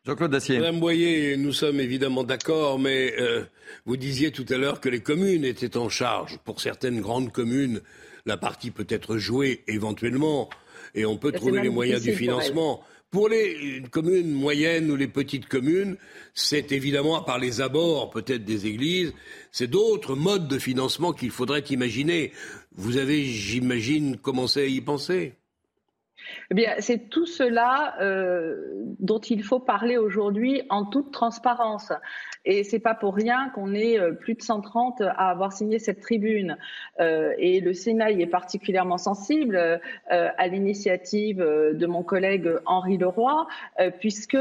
Jean-Claude 0.05 0.31
Dacier. 0.31 0.59
Madame 0.59 0.79
Boyer, 0.79 1.35
nous 1.37 1.51
sommes 1.51 1.81
évidemment 1.81 2.23
d'accord, 2.23 2.79
mais 2.79 3.13
euh, 3.19 3.43
vous 3.85 3.97
disiez 3.97 4.31
tout 4.31 4.45
à 4.49 4.57
l'heure 4.57 4.79
que 4.79 4.89
les 4.89 5.01
communes 5.01 5.43
étaient 5.43 5.77
en 5.77 5.89
charge. 5.89 6.39
Pour 6.45 6.61
certaines 6.61 7.01
grandes 7.01 7.31
communes, 7.31 7.81
la 8.25 8.37
partie 8.37 8.71
peut 8.71 8.87
être 8.87 9.17
jouée 9.17 9.63
éventuellement, 9.67 10.49
et 10.95 11.05
on 11.05 11.17
peut 11.17 11.33
trouver 11.33 11.61
les 11.61 11.69
moyens 11.69 12.01
du 12.01 12.13
financement. 12.13 12.81
Pour 13.13 13.29
les 13.29 13.83
communes 13.91 14.31
moyennes 14.31 14.89
ou 14.89 14.95
les 14.95 15.07
petites 15.07 15.47
communes, 15.47 15.97
c'est 16.33 16.71
évidemment, 16.71 17.15
à 17.15 17.23
part 17.23 17.37
les 17.37 17.61
abords 17.61 18.09
peut-être 18.09 18.43
des 18.43 18.65
églises, 18.65 19.13
c'est 19.51 19.67
d'autres 19.67 20.15
modes 20.15 20.47
de 20.47 20.57
financement 20.57 21.13
qu'il 21.13 21.29
faudrait 21.29 21.63
imaginer. 21.69 22.31
Vous 22.75 22.97
avez, 22.97 23.23
j'imagine, 23.23 24.17
commencé 24.17 24.61
à 24.61 24.65
y 24.65 24.81
penser 24.81 25.33
eh 26.51 26.53
bien, 26.53 26.73
c'est 26.79 27.09
tout 27.09 27.25
cela 27.25 27.95
euh, 28.01 28.55
dont 28.99 29.19
il 29.19 29.43
faut 29.43 29.59
parler 29.59 29.97
aujourd'hui 29.97 30.63
en 30.69 30.85
toute 30.85 31.11
transparence. 31.11 31.91
Et 32.45 32.63
c'est 32.63 32.79
pas 32.79 32.93
pour 32.93 33.15
rien 33.15 33.49
qu'on 33.55 33.73
est 33.73 33.97
euh, 33.97 34.11
plus 34.11 34.33
de 34.33 34.41
130 34.41 35.01
à 35.01 35.29
avoir 35.29 35.53
signé 35.53 35.79
cette 35.79 36.01
tribune. 36.01 36.57
Euh, 36.99 37.31
et 37.37 37.61
le 37.61 37.73
Sénat 37.73 38.11
y 38.11 38.21
est 38.21 38.27
particulièrement 38.27 38.97
sensible 38.97 39.55
euh, 39.55 39.77
à 40.09 40.47
l'initiative 40.47 41.37
de 41.37 41.85
mon 41.85 42.03
collègue 42.03 42.49
Henri 42.65 42.97
Leroy, 42.97 43.47
puisque 43.99 44.37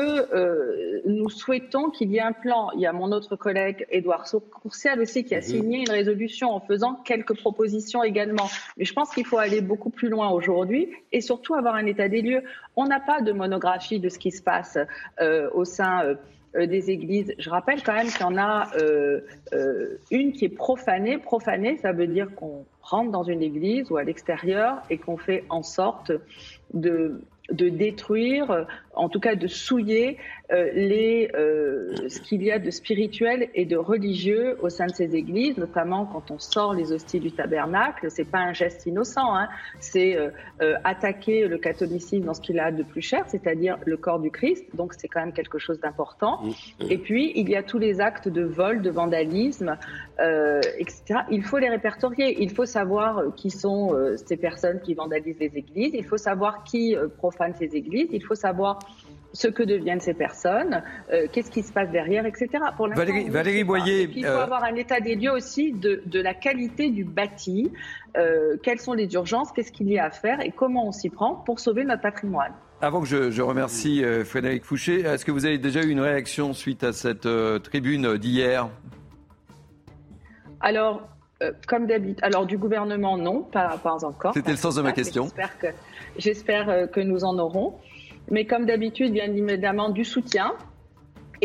nous 1.06 1.28
souhaitons 1.30 1.90
qu'il 1.90 2.10
y 2.10 2.16
ait 2.16 2.20
un 2.20 2.32
plan. 2.32 2.70
Il 2.74 2.80
y 2.80 2.86
a 2.86 2.92
mon 2.92 3.12
autre 3.12 3.36
collègue 3.36 3.86
Édouard 3.90 4.24
Courcial 4.50 5.00
aussi 5.00 5.24
qui 5.24 5.34
a 5.34 5.38
mhm. 5.38 5.42
signé 5.42 5.78
une 5.80 5.90
résolution 5.90 6.50
en 6.50 6.60
faisant 6.60 6.94
quelques 6.94 7.36
propositions 7.36 8.02
également. 8.02 8.48
Mais 8.76 8.84
je 8.84 8.92
pense 8.92 9.10
qu'il 9.10 9.26
faut 9.26 9.38
aller 9.38 9.60
beaucoup 9.60 9.90
plus 9.90 10.08
loin 10.08 10.30
aujourd'hui 10.30 10.90
et 11.12 11.20
surtout 11.20 11.54
avoir 11.54 11.71
un 11.74 11.86
état 11.86 12.08
des 12.08 12.22
lieux. 12.22 12.42
On 12.76 12.86
n'a 12.86 13.00
pas 13.00 13.20
de 13.20 13.32
monographie 13.32 14.00
de 14.00 14.08
ce 14.08 14.18
qui 14.18 14.30
se 14.30 14.42
passe 14.42 14.78
au 15.54 15.64
sein 15.64 16.16
euh, 16.54 16.66
des 16.66 16.90
églises. 16.90 17.32
Je 17.38 17.48
rappelle 17.48 17.82
quand 17.82 17.94
même 17.94 18.08
qu'il 18.08 18.20
y 18.20 18.24
en 18.24 18.36
a 18.36 18.68
euh, 18.76 19.20
euh, 19.54 19.98
une 20.10 20.32
qui 20.32 20.44
est 20.44 20.54
profanée. 20.54 21.16
Profanée, 21.16 21.78
ça 21.78 21.92
veut 21.92 22.06
dire 22.06 22.34
qu'on 22.34 22.66
rentre 22.82 23.10
dans 23.10 23.22
une 23.22 23.42
église 23.42 23.90
ou 23.90 23.96
à 23.96 24.04
l'extérieur 24.04 24.82
et 24.90 24.98
qu'on 24.98 25.16
fait 25.16 25.44
en 25.48 25.62
sorte 25.62 26.12
de 26.74 27.22
détruire, 27.48 28.66
en 28.94 29.08
tout 29.08 29.20
cas 29.20 29.34
de 29.34 29.46
souiller 29.46 30.18
euh, 30.52 30.70
les, 30.74 31.30
euh, 31.34 32.08
ce 32.08 32.20
qu'il 32.20 32.42
y 32.42 32.50
a 32.50 32.58
de 32.58 32.70
spirituel 32.70 33.48
et 33.54 33.64
de 33.64 33.76
religieux 33.76 34.58
au 34.60 34.68
sein 34.68 34.86
de 34.86 34.92
ces 34.92 35.16
églises, 35.16 35.56
notamment 35.56 36.04
quand 36.04 36.30
on 36.30 36.38
sort 36.38 36.74
les 36.74 36.92
hosties 36.92 37.20
du 37.20 37.32
tabernacle. 37.32 38.10
C'est 38.10 38.24
pas 38.24 38.40
un 38.40 38.52
geste 38.52 38.84
innocent, 38.84 39.34
hein. 39.34 39.48
c'est 39.80 40.16
euh, 40.16 40.30
attaquer 40.84 41.48
le 41.48 41.56
catholicisme 41.56 42.24
dans 42.24 42.34
ce 42.34 42.40
qu'il 42.42 42.60
a 42.60 42.70
de 42.70 42.82
plus 42.82 43.00
cher, 43.00 43.24
c'est-à-dire 43.28 43.78
le 43.86 43.96
corps 43.96 44.20
du 44.20 44.30
Christ. 44.30 44.64
Donc 44.74 44.92
c'est 44.94 45.08
quand 45.08 45.20
même 45.20 45.32
quelque 45.32 45.58
chose 45.58 45.80
d'important. 45.80 46.42
Et 46.90 46.98
puis 46.98 47.32
il 47.34 47.48
y 47.48 47.56
a 47.56 47.62
tous 47.62 47.78
les 47.78 48.00
actes 48.00 48.28
de 48.28 48.42
vol, 48.42 48.82
de 48.82 48.90
vandalisme, 48.90 49.78
etc. 50.78 51.20
Il 51.30 51.42
faut 51.42 51.58
les 51.58 51.70
répertorier. 51.70 52.42
Il 52.42 52.50
faut 52.50 52.66
savoir 52.66 53.34
qui 53.36 53.50
sont 53.50 53.96
ces 54.16 54.36
personnes 54.36 54.80
qui 54.80 54.94
vandalisent 54.94 55.40
les 55.40 55.56
églises. 55.56 55.92
Il 55.94 56.04
faut 56.04 56.18
savoir 56.18 56.64
qui 56.64 56.94
profane 57.18 57.54
ces 57.54 57.74
églises. 57.74 58.08
Il 58.12 58.22
faut 58.22 58.34
savoir 58.34 58.78
ce 59.32 59.48
que 59.48 59.62
deviennent 59.62 60.00
ces 60.00 60.14
personnes, 60.14 60.82
euh, 61.12 61.26
qu'est-ce 61.32 61.50
qui 61.50 61.62
se 61.62 61.72
passe 61.72 61.90
derrière, 61.90 62.26
etc. 62.26 62.48
Pour 62.76 62.88
Valérie, 62.88 63.28
Valérie 63.28 63.64
Boyer. 63.64 64.08
il 64.14 64.24
faut 64.24 64.30
euh, 64.30 64.42
avoir 64.42 64.64
un 64.64 64.74
état 64.74 65.00
des 65.00 65.14
lieux 65.14 65.32
aussi 65.32 65.72
de, 65.72 66.02
de 66.06 66.20
la 66.20 66.34
qualité 66.34 66.90
du 66.90 67.04
bâti, 67.04 67.72
euh, 68.16 68.56
quelles 68.62 68.80
sont 68.80 68.92
les 68.92 69.12
urgences, 69.14 69.52
qu'est-ce 69.52 69.72
qu'il 69.72 69.88
y 69.88 69.98
a 69.98 70.04
à 70.04 70.10
faire 70.10 70.40
et 70.40 70.50
comment 70.50 70.86
on 70.86 70.92
s'y 70.92 71.08
prend 71.08 71.34
pour 71.34 71.60
sauver 71.60 71.84
notre 71.84 72.02
patrimoine. 72.02 72.52
Avant 72.80 73.00
que 73.00 73.06
je, 73.06 73.30
je 73.30 73.42
remercie 73.42 74.02
Frédéric 74.24 74.64
Fouché, 74.64 75.02
est-ce 75.02 75.24
que 75.24 75.30
vous 75.30 75.46
avez 75.46 75.58
déjà 75.58 75.82
eu 75.84 75.90
une 75.90 76.00
réaction 76.00 76.52
suite 76.52 76.82
à 76.82 76.92
cette 76.92 77.28
tribune 77.62 78.18
d'hier? 78.18 78.68
Alors, 80.60 81.08
comme 81.68 81.86
d'habitude, 81.86 82.18
alors 82.22 82.44
du 82.44 82.58
gouvernement, 82.58 83.16
non, 83.16 83.42
pas, 83.42 83.78
pas 83.80 84.04
encore. 84.04 84.34
C'était 84.34 84.50
le 84.50 84.56
sens 84.56 84.74
de 84.74 84.82
ma 84.82 84.90
question. 84.90 85.28
J'espère 86.18 86.66
que, 86.66 86.86
que 86.86 87.00
nous 87.00 87.22
en 87.22 87.38
aurons 87.38 87.78
mais 88.30 88.44
comme 88.44 88.66
d'habitude, 88.66 89.12
bien 89.12 89.32
évidemment 89.32 89.90
du 89.90 90.04
soutien. 90.04 90.52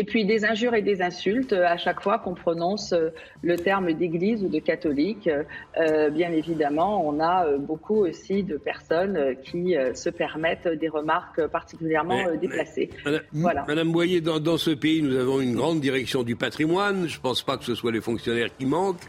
Et 0.00 0.04
puis 0.04 0.24
des 0.24 0.44
injures 0.44 0.74
et 0.74 0.82
des 0.82 1.02
insultes 1.02 1.52
à 1.52 1.76
chaque 1.76 2.00
fois 2.00 2.18
qu'on 2.20 2.34
prononce 2.34 2.92
euh, 2.92 3.08
le 3.42 3.56
terme 3.56 3.92
d'église 3.92 4.44
ou 4.44 4.48
de 4.48 4.60
catholique. 4.60 5.28
Euh, 5.28 6.08
bien 6.10 6.30
évidemment, 6.30 7.04
on 7.04 7.18
a 7.18 7.46
euh, 7.46 7.58
beaucoup 7.58 8.06
aussi 8.06 8.44
de 8.44 8.56
personnes 8.56 9.34
qui 9.42 9.74
se 9.94 10.08
permettent 10.08 10.68
des 10.68 10.88
remarques 10.88 11.44
particulièrement 11.48 12.32
déplacées. 12.40 12.90
Madame, 13.04 13.22
voilà. 13.32 13.64
Madame 13.66 13.90
Boyer, 13.90 14.20
dans, 14.20 14.38
dans, 14.38 14.56
ce 14.56 14.70
pays, 14.70 15.02
nous 15.02 15.16
avons 15.16 15.40
une 15.40 15.56
grande 15.56 15.80
direction 15.80 16.22
du 16.22 16.36
patrimoine. 16.36 17.08
Je 17.08 17.16
ne 17.16 17.22
pense 17.22 17.42
pas 17.42 17.56
que 17.56 17.64
ce 17.64 17.74
soit 17.74 17.90
les 17.90 18.00
fonctionnaires 18.00 18.50
qui 18.56 18.66
manquent. 18.66 19.02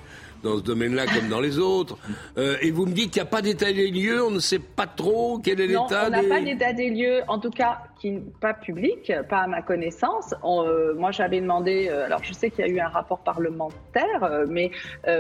Dans 0.44 0.58
ce 0.58 0.64
domaine-là 0.64 1.06
comme 1.06 1.30
dans 1.30 1.42
les 1.42 1.58
autres. 1.60 1.98
Euh, 2.38 2.58
et 2.62 2.72
vous 2.72 2.86
me 2.86 2.94
dites 2.94 3.12
qu'il 3.12 3.22
n'y 3.22 3.28
a 3.28 3.32
pas 3.32 3.42
d'état 3.42 3.72
des 3.72 3.90
lieux, 3.90 4.24
on 4.24 4.32
ne 4.32 4.40
sait 4.40 4.60
pas 4.60 4.88
trop 4.88 5.40
quel 5.44 5.60
est 5.62 5.68
l'état 5.68 6.06
On 6.08 6.10
n'a 6.10 6.24
pas 6.24 6.42
d'état 6.42 6.74
des 6.74 6.90
lieux, 6.90 7.22
en 7.28 7.40
tout 7.40 7.52
cas 7.52 7.80
qui 8.00 8.20
pas 8.42 8.54
public, 8.54 9.12
pas 9.30 9.40
à 9.40 9.48
ma 9.48 9.62
connaissance. 9.62 10.34
Euh, 10.44 10.94
moi, 10.96 11.12
j'avais 11.12 11.42
demandé, 11.42 11.88
euh, 11.90 12.06
alors 12.06 12.24
je 12.24 12.34
sais 12.34 12.50
qu'il 12.50 12.66
y 12.66 12.70
a 12.70 12.72
eu 12.72 12.80
un 12.80 12.88
rapport 12.88 13.20
parlementaire, 13.20 14.46
mais 14.48 14.72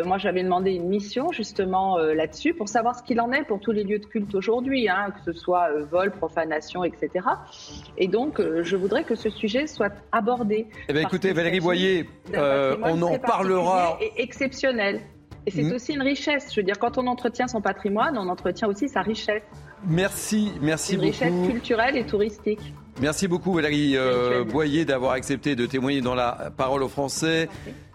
moi, 0.06 0.18
j'avais 0.18 0.43
demandé 0.43 0.72
une 0.72 0.88
mission 0.88 1.31
justement 1.31 1.97
là-dessus 1.97 2.53
pour 2.53 2.69
savoir 2.69 2.95
ce 2.95 3.03
qu'il 3.03 3.19
en 3.22 3.31
est 3.31 3.43
pour 3.43 3.60
tous 3.60 3.72
les 3.72 3.84
lieux 3.84 3.99
de 3.99 4.06
culte 4.06 4.34
aujourd'hui, 4.35 4.89
hein, 4.89 5.11
que 5.11 5.31
ce 5.31 5.38
soit 5.38 5.69
vol, 5.91 6.11
profanation, 6.11 6.84
etc. 6.84 7.26
Et 7.97 8.07
donc, 8.07 8.41
je 8.41 8.76
voudrais 8.76 9.03
que 9.03 9.15
ce 9.15 9.30
sujet 9.30 9.68
soit 9.68 9.93
abordé. 10.11 10.68
Eh 10.88 10.93
bien, 10.93 11.01
écoutez, 11.01 11.34
Valérie 11.34 11.60
Boyer, 11.60 12.10
on 12.34 13.01
en 13.01 13.18
parlera. 13.19 13.97
Et 14.01 14.22
exceptionnel. 14.22 15.01
Et 15.45 15.51
c'est 15.51 15.64
mm. 15.64 15.73
aussi 15.73 15.93
une 15.93 16.01
richesse. 16.01 16.53
Je 16.53 16.60
veux 16.60 16.65
dire, 16.65 16.77
quand 16.77 16.97
on 16.97 17.07
entretient 17.07 17.47
son 17.47 17.61
patrimoine, 17.61 18.18
on 18.18 18.27
entretient 18.30 18.68
aussi 18.68 18.88
sa 18.88 19.01
richesse. 19.01 19.43
Merci, 19.88 20.51
merci 20.61 20.95
une 20.95 21.01
richesse 21.01 21.34
culturelle 21.47 21.97
et 21.97 22.06
touristique. 22.06 22.73
Merci 23.01 23.27
beaucoup 23.27 23.53
Valérie 23.53 23.95
euh, 23.95 24.43
Boyer 24.43 24.84
d'avoir 24.84 25.14
accepté 25.14 25.56
de 25.56 25.65
témoigner 25.65 26.01
dans 26.01 26.15
la 26.15 26.51
parole 26.57 26.84
aux 26.84 26.89
Français. 26.89 27.47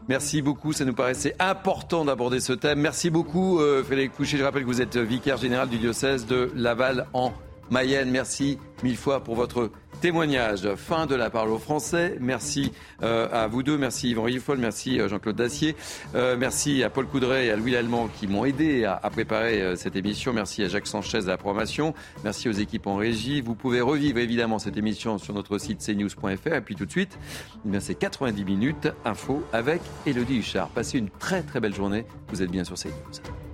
Merci 0.08 0.42
beaucoup, 0.42 0.72
ça 0.72 0.84
nous 0.84 0.94
paraissait 0.94 1.34
important 1.38 2.04
d'aborder 2.04 2.40
ce 2.40 2.52
thème. 2.52 2.80
Merci 2.80 3.10
beaucoup 3.10 3.60
euh, 3.60 3.82
Frédéric 3.82 4.12
Coucher. 4.12 4.36
Je 4.38 4.44
rappelle 4.44 4.62
que 4.62 4.66
vous 4.66 4.82
êtes 4.82 4.96
vicaire 4.96 5.36
général 5.36 5.68
du 5.68 5.78
diocèse 5.78 6.26
de 6.26 6.50
Laval 6.54 7.06
en 7.12 7.32
Mayenne. 7.70 8.10
Merci 8.10 8.58
mille 8.82 8.96
fois 8.96 9.24
pour 9.24 9.34
votre 9.34 9.70
témoignage. 10.00 10.74
Fin 10.76 11.06
de 11.06 11.14
la 11.14 11.30
parole 11.30 11.50
aux 11.50 11.58
Français. 11.58 12.16
Merci 12.20 12.72
euh, 13.02 13.28
à 13.32 13.46
vous 13.46 13.62
deux. 13.62 13.76
Merci 13.76 14.10
Yvan 14.10 14.24
Riffol. 14.24 14.58
Merci 14.58 15.00
euh, 15.00 15.08
Jean-Claude 15.08 15.36
Dacier. 15.36 15.76
Euh, 16.14 16.36
merci 16.38 16.82
à 16.82 16.90
Paul 16.90 17.06
Coudray 17.06 17.46
et 17.46 17.50
à 17.50 17.56
Louis 17.56 17.72
Lallemand 17.72 18.08
qui 18.08 18.26
m'ont 18.26 18.44
aidé 18.44 18.84
à, 18.84 18.98
préparer 19.10 19.76
cette 19.76 19.96
émission. 19.96 20.32
Merci 20.32 20.62
à 20.62 20.68
Jacques 20.68 20.86
Sanchez 20.86 21.18
à 21.18 21.26
la 21.26 21.36
programmation. 21.36 21.94
Merci 22.24 22.48
aux 22.48 22.52
équipes 22.52 22.86
en 22.86 22.96
régie. 22.96 23.40
Vous 23.40 23.54
pouvez 23.54 23.80
revivre 23.80 24.18
évidemment 24.18 24.58
cette 24.58 24.76
émission 24.76 25.18
sur 25.18 25.34
notre 25.34 25.58
site 25.58 25.80
cnews.fr. 25.80 26.54
Et 26.54 26.60
puis 26.60 26.74
tout 26.74 26.86
de 26.86 26.90
suite, 26.90 27.18
eh 27.72 27.80
c'est 27.80 27.94
90 27.94 28.44
minutes 28.44 28.88
info 29.04 29.42
avec 29.52 29.80
Elodie 30.06 30.38
Huchard. 30.38 30.68
Passez 30.68 30.98
une 30.98 31.10
très 31.10 31.42
très 31.42 31.60
belle 31.60 31.74
journée. 31.74 32.04
Vous 32.28 32.42
êtes 32.42 32.50
bien 32.50 32.64
sur 32.64 32.76
CNews. 32.76 33.53